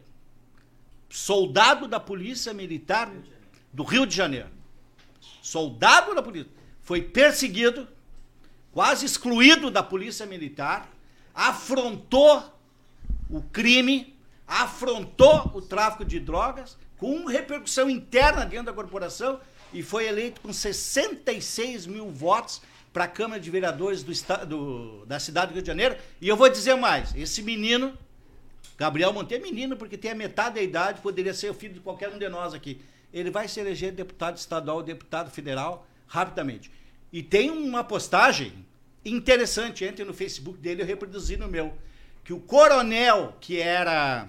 soldado 1.11 1.87
da 1.87 2.01
Polícia 2.01 2.53
Militar 2.55 3.13
do 3.73 3.83
Rio 3.83 4.07
de 4.07 4.17
Janeiro. 4.17 4.49
Soldado 5.43 6.15
da 6.15 6.23
polícia. 6.23 6.51
Foi 6.83 7.03
perseguido, 7.03 7.87
quase 8.73 9.05
excluído 9.05 9.71
da 9.71 9.83
Polícia 9.83 10.25
Militar. 10.27 10.91
afrontou 11.39 12.56
o 13.31 13.43
crime, 13.43 14.17
afrontou 14.47 15.51
o 15.55 15.61
tráfico 15.61 16.05
de 16.05 16.21
drogas, 16.21 16.77
com 16.97 17.27
repercussão 17.27 17.91
interna 17.91 18.45
dentro 18.47 18.67
da 18.67 18.73
corporação, 18.73 19.41
e 19.73 19.83
foi 19.83 20.07
eleito 20.07 20.41
com 20.41 20.53
66 20.53 21.87
mil 21.87 22.11
votos 22.11 22.63
para 22.93 23.05
a 23.05 23.09
Câmara 23.09 23.39
de 23.39 23.51
Vereadores 23.51 24.03
do, 24.03 24.13
do, 24.47 25.07
da 25.07 25.21
cidade 25.21 25.49
do 25.49 25.55
Rio 25.55 25.63
de 25.63 25.67
Janeiro. 25.67 25.97
E 26.21 26.29
eu 26.29 26.37
vou 26.37 26.49
dizer 26.49 26.75
mais: 26.77 27.15
esse 27.15 27.43
menino, 27.43 27.97
Gabriel 28.79 29.13
Monteiro, 29.13 29.45
é 29.45 29.47
menino, 29.47 29.77
porque 29.77 29.99
tem 29.99 30.13
a 30.13 30.15
metade 30.15 30.55
da 30.55 30.63
idade, 30.63 31.01
poderia 31.03 31.35
ser 31.35 31.51
o 31.51 31.55
filho 31.55 31.75
de 31.75 31.81
qualquer 31.81 32.09
um 32.09 32.19
de 32.19 32.29
nós 32.29 32.55
aqui. 32.55 32.81
Ele 33.13 33.31
vai 33.31 33.49
se 33.49 33.61
eleger 33.61 33.93
deputado 33.93 34.37
estadual, 34.37 34.83
deputado 34.83 35.31
federal, 35.31 35.87
rapidamente. 36.07 36.71
E 37.13 37.23
tem 37.23 37.51
uma 37.51 37.85
postagem 37.85 38.65
interessante, 39.05 39.85
entre 39.85 40.05
no 40.05 40.15
Facebook 40.15 40.59
dele, 40.59 40.83
eu 40.83 40.87
reproduzi 40.87 41.37
no 41.37 41.49
meu, 41.49 41.77
que 42.27 42.33
o 42.33 42.41
coronel, 42.41 43.37
que 43.41 43.61
era 43.61 44.29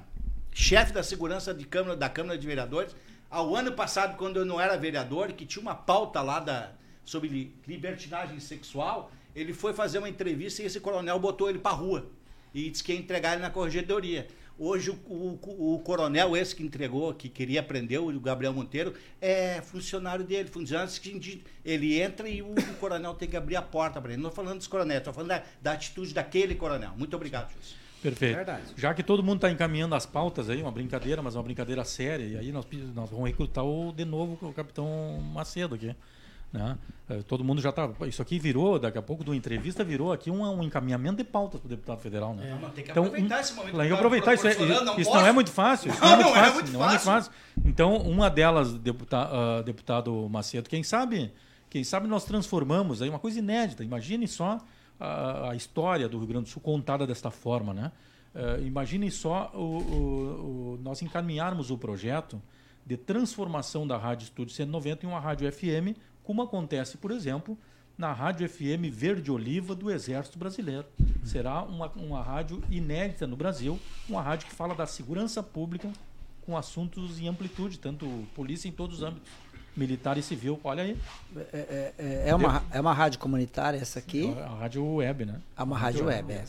chefe 0.54 0.94
da 0.94 1.02
segurança 1.02 1.52
de 1.52 1.66
Câmara, 1.66 1.96
da 1.96 2.08
Câmara 2.08 2.38
de 2.38 2.46
Vereadores, 2.46 2.96
ao 3.28 3.56
ano 3.56 3.72
passado, 3.72 4.16
quando 4.18 4.38
eu 4.38 4.46
não 4.46 4.62
era 4.62 4.78
vereador, 4.78 5.34
que 5.34 5.48
tinha 5.48 5.64
uma 5.64 5.74
pauta 5.74 6.22
lá 6.22 6.40
da, 6.40 6.74
sobre 7.04 7.52
libertinagem 7.68 8.40
sexual, 8.40 9.12
ele 9.36 9.52
foi 9.52 9.74
fazer 9.74 9.98
uma 9.98 10.08
entrevista 10.08 10.62
e 10.62 10.68
esse 10.68 10.80
coronel 10.80 11.18
botou 11.18 11.50
ele 11.50 11.58
para 11.58 11.76
rua 11.76 12.08
e 12.54 12.70
disse 12.70 12.84
que 12.84 12.94
ia 12.94 13.00
entregar 13.00 13.34
ele 13.34 13.42
na 13.42 13.50
corregedoria. 13.50 14.28
Hoje 14.60 14.92
o, 14.92 14.96
o, 15.08 15.76
o, 15.76 15.80
coronel, 15.80 16.38
esse 16.38 16.56
que 16.56 16.64
entregou, 16.64 17.14
que 17.16 17.30
queria 17.30 17.64
prender, 17.64 18.00
o 18.00 18.20
Gabriel 18.20 18.54
Monteiro, 18.54 18.94
é 19.20 19.60
funcionário 19.62 20.24
dele. 20.24 20.50
Funcionário 20.50 20.92
que 21.00 21.44
ele 21.66 22.00
entra 22.00 22.30
e 22.30 22.44
o, 22.44 22.52
o 22.52 22.76
coronel 22.80 23.16
tem 23.16 23.28
que 23.28 23.38
abrir 23.38 23.56
a 23.56 23.62
porta 23.62 24.00
para 24.00 24.14
ele. 24.14 24.22
Não 24.22 24.30
estou 24.30 24.44
falando 24.44 24.60
dos 24.60 24.68
coronéis, 24.68 25.00
estou 25.00 25.14
falando 25.14 25.30
da, 25.30 25.44
da, 25.62 25.72
atitude 25.74 26.14
daquele 26.14 26.54
coronel. 26.54 26.94
Muito 26.96 27.16
obrigado, 27.16 27.52
Júlio. 27.52 27.87
Perfeito. 28.02 28.36
Verdade. 28.36 28.64
Já 28.76 28.94
que 28.94 29.04
todo 29.04 29.24
mundo 29.24 29.38
está 29.38 29.50
encaminhando 29.50 29.96
as 29.96 30.06
pautas 30.06 30.50
aí, 30.50 30.62
uma 30.62 30.72
brincadeira, 30.72 31.22
mas 31.22 31.36
uma 31.36 31.44
brincadeira 31.44 31.84
séria, 31.84 32.24
e 32.24 32.38
aí 32.38 32.52
nós, 32.52 32.66
nós 32.94 33.10
vamos 33.10 33.28
recrutar 33.28 33.66
o, 33.66 33.92
de 33.92 34.06
novo 34.06 34.38
o 34.48 34.54
capitão 34.54 35.20
Macedo 35.34 35.76
aqui. 35.76 35.96
Né? 36.52 36.78
É, 37.10 37.22
todo 37.24 37.44
mundo 37.44 37.62
já 37.62 37.70
está. 37.70 37.90
Isso 38.08 38.22
aqui 38.22 38.40
virou, 38.40 38.80
daqui 38.80 38.98
a 38.98 39.02
pouco, 39.02 39.24
do 39.24 39.34
entrevista, 39.34 39.84
virou 39.84 40.14
aqui 40.14 40.32
um, 40.32 40.44
um 40.44 40.64
encaminhamento 40.64 41.18
de 41.18 41.24
pautas 41.24 41.60
para 41.60 41.68
o 41.68 41.70
deputado 41.70 42.00
federal. 42.00 42.34
Né? 42.34 42.50
É. 42.50 42.70
tem 42.70 42.84
que 42.84 42.92
então, 42.92 43.06
aproveitar 43.06 43.40
esse 43.42 43.54
momento. 43.54 43.78
Tem 43.78 43.88
que 43.88 43.94
aproveitar. 43.94 44.34
Isso, 44.34 44.48
é, 44.48 44.84
não, 44.84 45.00
isso 45.00 45.12
não 45.12 45.26
é 45.26 45.32
muito 45.32 45.52
fácil. 45.52 45.92
Não, 46.00 46.18
não, 46.18 46.18
é, 46.18 46.22
muito 46.24 46.32
fácil, 46.34 46.50
é, 46.50 46.54
muito 46.54 46.72
não 46.72 46.86
é 46.86 46.90
muito 46.90 47.02
fácil. 47.02 47.32
Então, 47.66 47.98
uma 47.98 48.30
delas, 48.30 48.74
deputado, 48.74 49.34
uh, 49.34 49.64
deputado 49.64 50.30
Macedo, 50.30 50.70
quem 50.70 50.84
sabe, 50.84 51.34
quem 51.70 51.84
sabe 51.84 52.08
nós 52.08 52.24
transformamos 52.24 53.02
aí 53.02 53.10
uma 53.10 53.20
coisa 53.20 53.40
inédita. 53.40 53.84
Imagine 53.84 54.28
só 54.28 54.60
a, 55.00 55.52
a 55.52 55.56
história 55.56 56.08
do 56.08 56.18
Rio 56.18 56.28
Grande 56.28 56.46
do 56.46 56.50
Sul 56.50 56.62
contada 56.62 57.06
desta 57.06 57.32
forma. 57.32 57.74
Né? 57.74 57.92
Uh, 58.34 58.66
imagine 58.66 59.10
só 59.12 59.52
o, 59.54 59.60
o, 59.60 60.74
o, 60.74 60.80
nós 60.82 61.02
encaminharmos 61.02 61.72
o 61.72 61.78
projeto 61.78 62.42
de 62.86 62.98
transformação 62.98 63.86
da 63.86 63.98
Rádio 63.98 64.26
Estúdio 64.26 64.54
190 64.54 65.06
em 65.06 65.10
uma 65.10 65.20
rádio 65.20 65.52
FM 65.52 65.98
como 66.28 66.42
acontece, 66.42 66.98
por 66.98 67.12
exemplo, 67.12 67.58
na 67.98 68.12
Rádio 68.12 68.50
FM 68.50 68.92
Verde 68.92 69.32
Oliva 69.32 69.74
do 69.74 69.90
Exército 69.90 70.38
Brasileiro. 70.38 70.86
Será 71.24 71.64
uma, 71.64 71.88
uma 71.96 72.22
rádio 72.22 72.62
inédita 72.70 73.26
no 73.26 73.38
Brasil, 73.38 73.80
uma 74.10 74.22
rádio 74.22 74.48
que 74.48 74.54
fala 74.54 74.76
da 74.76 74.86
segurança 74.86 75.42
pública 75.42 75.90
com 76.42 76.58
assuntos 76.58 77.18
em 77.18 77.30
amplitude, 77.30 77.80
tanto 77.80 78.06
polícia 78.36 78.68
em 78.68 78.74
todos 78.74 78.98
os 78.98 79.04
âmbitos 79.04 79.30
militar 79.78 80.18
e 80.18 80.24
civil. 80.24 80.60
Olha 80.64 80.84
aí. 80.84 80.98
É, 81.36 81.40
é, 81.54 81.94
é, 81.98 82.30
é 82.30 82.36
uma, 82.36 82.64
é 82.72 82.82
uma 82.82 82.94
rádio 82.94 83.20
comunitária 83.20 83.78
essa 83.78 84.00
aqui? 84.00 84.34
É 84.38 84.44
a 84.44 84.56
rádio 84.56 84.84
web, 84.96 85.26
né? 85.26 85.36
É 85.56 85.64
uma 85.64 85.78
rádio, 85.78 86.06
web. 86.06 86.34
É. 86.34 86.44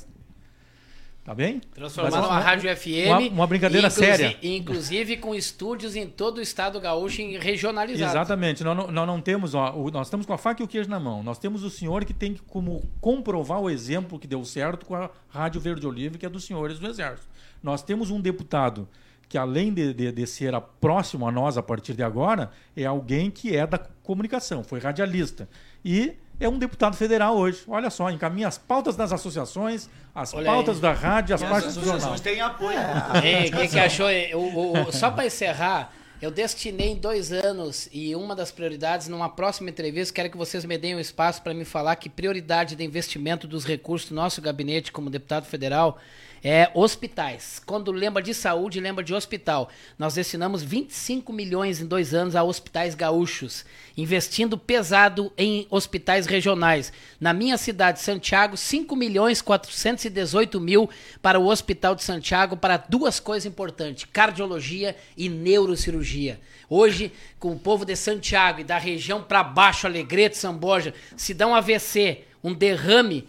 Tá 1.29 1.35
bem? 1.35 1.61
Transformar 1.75 2.23
numa 2.23 2.41
rádio 2.41 2.75
FM. 2.75 3.07
Uma, 3.07 3.19
uma 3.19 3.47
brincadeira 3.47 3.89
inclusive, 3.89 4.17
séria. 4.17 4.39
Inclusive 4.43 5.17
com 5.19 5.35
estúdios 5.35 5.95
em 5.95 6.07
todo 6.07 6.39
o 6.39 6.41
estado 6.41 6.81
gaúcho 6.81 7.21
regionalizado. 7.39 8.13
Exatamente. 8.13 8.65
Nós 8.65 8.75
não, 8.75 8.91
nós 8.91 9.07
não 9.07 9.21
temos, 9.21 9.55
ó, 9.55 9.75
nós 9.93 10.07
estamos 10.07 10.25
com 10.25 10.33
a 10.33 10.39
faca 10.39 10.63
e 10.63 10.65
o 10.65 10.69
queijo 10.69 10.89
na 10.89 10.99
mão. 10.99 11.23
Nós 11.23 11.39
temos 11.39 11.63
o 11.63 11.69
senhor 11.69 12.07
que 12.07 12.15
tem 12.15 12.33
que 12.33 12.41
como 12.41 12.83
comprovar 12.99 13.61
o 13.61 13.69
exemplo 13.69 14.19
que 14.19 14.27
deu 14.27 14.43
certo 14.43 14.87
com 14.87 14.95
a 14.95 15.11
Rádio 15.29 15.61
Verde 15.61 15.87
Oliva, 15.87 16.17
que 16.17 16.25
é 16.25 16.31
dos 16.31 16.45
senhores 16.45 16.79
do 16.79 16.89
Exército. 16.89 17.29
Nós 17.63 17.83
temos 17.83 18.11
um 18.11 18.23
deputado 18.23 18.89
que 19.29 19.37
além 19.37 19.73
de, 19.73 19.93
de, 19.93 20.11
de, 20.11 20.27
ser 20.27 20.55
a 20.55 20.61
próximo 20.61 21.29
a 21.29 21.33
nós 21.33 21.59
a 21.59 21.63
partir 21.63 21.95
de 21.95 22.03
agora, 22.03 22.51
é 22.77 22.85
alguém 22.85 23.31
que 23.31 23.55
é 23.55 23.67
da 23.67 23.79
comunicação, 23.79 24.65
foi 24.65 24.81
radialista. 24.81 25.49
E 25.85 26.15
é 26.41 26.49
um 26.49 26.59
deputado 26.59 26.97
federal 26.97 27.37
hoje. 27.37 27.63
Olha 27.69 27.91
só, 27.91 28.11
encaminha 28.11 28.49
as 28.49 28.57
pautas 28.57 28.97
das 28.97 29.13
associações, 29.13 29.89
as 30.15 30.33
Olha 30.33 30.47
pautas 30.47 30.77
aí. 30.77 30.83
da 30.83 30.93
rádio, 30.93 31.35
as 31.35 31.43
partes 31.43 31.75
do 31.75 31.85
jornal. 31.85 32.15
As 32.15 32.21
têm 32.21 32.41
apoio. 32.41 32.79
É, 33.23 33.51
quem 33.51 33.69
que 33.69 33.79
achou? 33.79 34.09
O, 34.35 34.89
o, 34.89 34.93
só 34.93 35.11
para 35.11 35.27
encerrar, 35.27 35.93
eu 36.23 36.31
destinei 36.31 36.95
dois 36.95 37.33
anos 37.33 37.89
e 37.93 38.15
uma 38.15 38.35
das 38.35 38.51
prioridades, 38.51 39.09
numa 39.09 39.29
próxima 39.29 39.71
entrevista, 39.71 40.15
quero 40.15 40.31
que 40.31 40.37
vocês 40.37 40.65
me 40.65 40.79
deem 40.79 40.97
um 40.97 41.01
espaço 41.01 41.43
para 41.43 41.53
me 41.53 41.65
falar 41.65 41.97
que 41.97 42.09
prioridade 42.09 42.77
de 42.77 42.85
investimento 42.85 43.47
dos 43.47 43.65
recursos 43.65 44.09
do 44.09 44.15
nosso 44.15 44.41
gabinete 44.41 44.91
como 44.91 45.11
deputado 45.11 45.45
federal 45.45 45.99
é, 46.43 46.71
hospitais. 46.75 47.61
Quando 47.65 47.91
lembra 47.91 48.23
de 48.23 48.33
saúde, 48.35 48.81
lembra 48.81 49.05
de 49.05 49.15
hospital. 49.15 49.69
Nós 49.99 50.15
destinamos 50.15 50.63
25 50.63 51.33
milhões 51.33 51.81
em 51.81 51.87
dois 51.87 52.15
anos 52.15 52.37
a 52.37 52.43
hospitais 52.43 52.95
gaúchos, 52.95 53.65
investindo 53.97 54.57
pesado 54.57 55.33
em 55.37 55.67
hospitais 55.71 56.27
regionais. 56.27 56.93
Na 57.21 57.33
minha 57.33 57.57
cidade, 57.57 58.01
Santiago, 58.01 58.57
5 58.57 58.95
milhões 58.95 59.43
418 59.43 60.61
mil 60.61 60.89
para 61.21 61.41
o 61.41 61.47
Hospital 61.47 61.95
de 61.95 62.03
Santiago 62.03 62.57
para 62.57 62.77
duas 62.77 63.21
coisas 63.21 63.47
importantes: 63.47 64.07
cardiologia 64.13 64.97
e 65.17 65.29
neurocirurgia. 65.29 66.41
Hoje, 66.71 67.13
com 67.39 67.53
o 67.53 67.59
povo 67.59 67.85
de 67.85 67.97
Santiago 67.97 68.61
e 68.61 68.65
da 68.65 68.77
região 68.79 69.23
para 69.23 69.43
baixo, 69.43 69.87
Alegrete, 69.87 70.37
Samboja, 70.37 70.93
se 71.17 71.33
dá 71.33 71.47
um 71.47 71.55
AVC, 71.55 72.25
um 72.45 72.53
derrame 72.53 73.27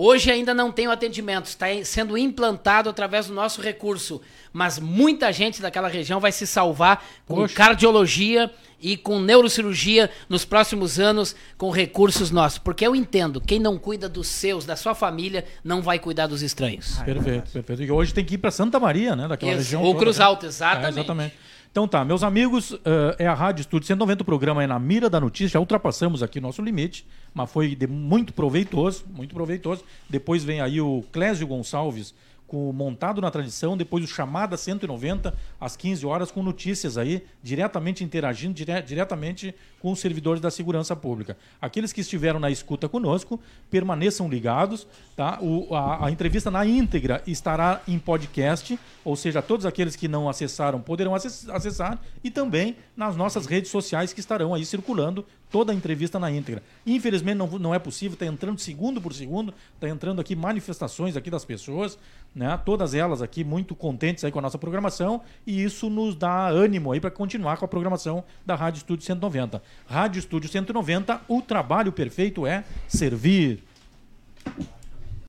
Hoje 0.00 0.30
ainda 0.30 0.54
não 0.54 0.70
tem 0.70 0.86
o 0.86 0.92
atendimento, 0.92 1.46
está 1.46 1.66
sendo 1.82 2.16
implantado 2.16 2.88
através 2.88 3.26
do 3.26 3.34
nosso 3.34 3.60
recurso, 3.60 4.20
mas 4.52 4.78
muita 4.78 5.32
gente 5.32 5.60
daquela 5.60 5.88
região 5.88 6.20
vai 6.20 6.30
se 6.30 6.46
salvar 6.46 7.04
com 7.26 7.34
Poxa. 7.34 7.56
cardiologia 7.56 8.48
e 8.80 8.96
com 8.96 9.18
neurocirurgia 9.18 10.08
nos 10.28 10.44
próximos 10.44 11.00
anos 11.00 11.34
com 11.56 11.68
recursos 11.72 12.30
nossos. 12.30 12.60
Porque 12.60 12.86
eu 12.86 12.94
entendo, 12.94 13.40
quem 13.40 13.58
não 13.58 13.76
cuida 13.76 14.08
dos 14.08 14.28
seus, 14.28 14.64
da 14.64 14.76
sua 14.76 14.94
família, 14.94 15.44
não 15.64 15.82
vai 15.82 15.98
cuidar 15.98 16.28
dos 16.28 16.42
estranhos. 16.42 16.96
Ah, 17.00 17.02
perfeito, 17.02 17.50
perfeito. 17.50 17.82
E 17.82 17.90
hoje 17.90 18.14
tem 18.14 18.24
que 18.24 18.36
ir 18.36 18.38
para 18.38 18.52
Santa 18.52 18.78
Maria, 18.78 19.16
né? 19.16 19.26
Daquela 19.26 19.50
Isso, 19.50 19.62
região. 19.62 19.82
Ou 19.82 19.96
Cruz 19.96 20.18
né? 20.18 20.24
Alta, 20.24 20.46
exatamente. 20.46 20.86
É, 20.86 20.90
exatamente. 20.90 21.34
Então 21.70 21.86
tá, 21.86 22.04
meus 22.04 22.22
amigos, 22.22 22.72
uh, 22.72 22.80
é 23.18 23.26
a 23.26 23.34
Rádio 23.34 23.60
Estúdio 23.60 23.86
190, 23.86 24.22
o 24.22 24.24
programa 24.24 24.64
é 24.64 24.66
na 24.66 24.78
mira 24.78 25.10
da 25.10 25.20
notícia, 25.20 25.54
já 25.54 25.60
ultrapassamos 25.60 26.22
aqui 26.22 26.40
nosso 26.40 26.62
limite, 26.62 27.06
mas 27.34 27.50
foi 27.50 27.74
de, 27.74 27.86
muito 27.86 28.32
proveitoso, 28.32 29.04
muito 29.14 29.34
proveitoso. 29.34 29.84
Depois 30.08 30.42
vem 30.42 30.60
aí 30.60 30.80
o 30.80 31.04
Clésio 31.12 31.46
Gonçalves, 31.46 32.14
com 32.48 32.72
Montado 32.72 33.20
na 33.20 33.30
Tradição, 33.30 33.76
depois 33.76 34.02
o 34.02 34.06
Chamada 34.06 34.56
190, 34.56 35.34
às 35.60 35.76
15 35.76 36.06
horas, 36.06 36.30
com 36.30 36.42
notícias 36.42 36.96
aí, 36.96 37.22
diretamente 37.42 38.02
interagindo, 38.02 38.54
dire 38.54 38.82
diretamente 38.82 39.54
com 39.80 39.92
os 39.92 40.00
servidores 40.00 40.40
da 40.40 40.50
segurança 40.50 40.96
pública. 40.96 41.36
Aqueles 41.60 41.92
que 41.92 42.00
estiveram 42.00 42.40
na 42.40 42.50
escuta 42.50 42.88
conosco, 42.88 43.38
permaneçam 43.70 44.28
ligados. 44.28 44.86
Tá? 45.14 45.38
O, 45.40 45.74
a, 45.74 46.06
a, 46.06 46.10
entrevista 46.10 46.50
na 46.50 46.64
íntegra 46.64 47.22
estará 47.26 47.82
em 47.86 47.98
podcast, 47.98 48.78
ou 49.04 49.14
seja, 49.14 49.42
todos 49.42 49.66
aqueles 49.66 49.94
que 49.94 50.08
não 50.08 50.28
acessaram 50.28 50.80
poderão 50.80 51.14
acessar, 51.14 52.00
e 52.24 52.30
também 52.30 52.76
nas 52.96 53.14
nossas 53.14 53.44
redes 53.46 53.70
sociais 53.70 54.12
que 54.12 54.20
estarão 54.20 54.54
aí 54.54 54.64
circulando 54.64 55.24
toda 55.50 55.72
a 55.72 55.74
entrevista 55.74 56.18
na 56.18 56.30
íntegra. 56.30 56.62
Infelizmente 56.86 57.36
não, 57.36 57.46
não 57.58 57.74
é 57.74 57.78
possível, 57.78 58.14
está 58.14 58.26
entrando 58.26 58.58
segundo 58.58 59.00
por 59.00 59.12
segundo, 59.12 59.54
está 59.74 59.88
entrando 59.88 60.20
aqui 60.20 60.36
manifestações 60.36 61.16
aqui 61.16 61.30
das 61.30 61.44
pessoas, 61.44 61.98
né? 62.34 62.58
Todas 62.64 62.94
elas 62.94 63.22
aqui 63.22 63.44
muito 63.44 63.74
contentes 63.74 64.24
aí 64.24 64.32
com 64.32 64.38
a 64.38 64.42
nossa 64.42 64.58
programação 64.58 65.22
e 65.46 65.62
isso 65.62 65.88
nos 65.90 66.14
dá 66.14 66.48
ânimo 66.48 66.92
aí 66.92 67.00
para 67.00 67.10
continuar 67.10 67.56
com 67.56 67.64
a 67.64 67.68
programação 67.68 68.24
da 68.44 68.54
Rádio 68.54 68.78
Estúdio 68.78 69.06
190. 69.06 69.62
Rádio 69.86 70.18
Estúdio 70.18 70.50
190, 70.50 71.20
o 71.28 71.42
trabalho 71.42 71.92
perfeito 71.92 72.46
é 72.46 72.64
servir. 72.86 73.62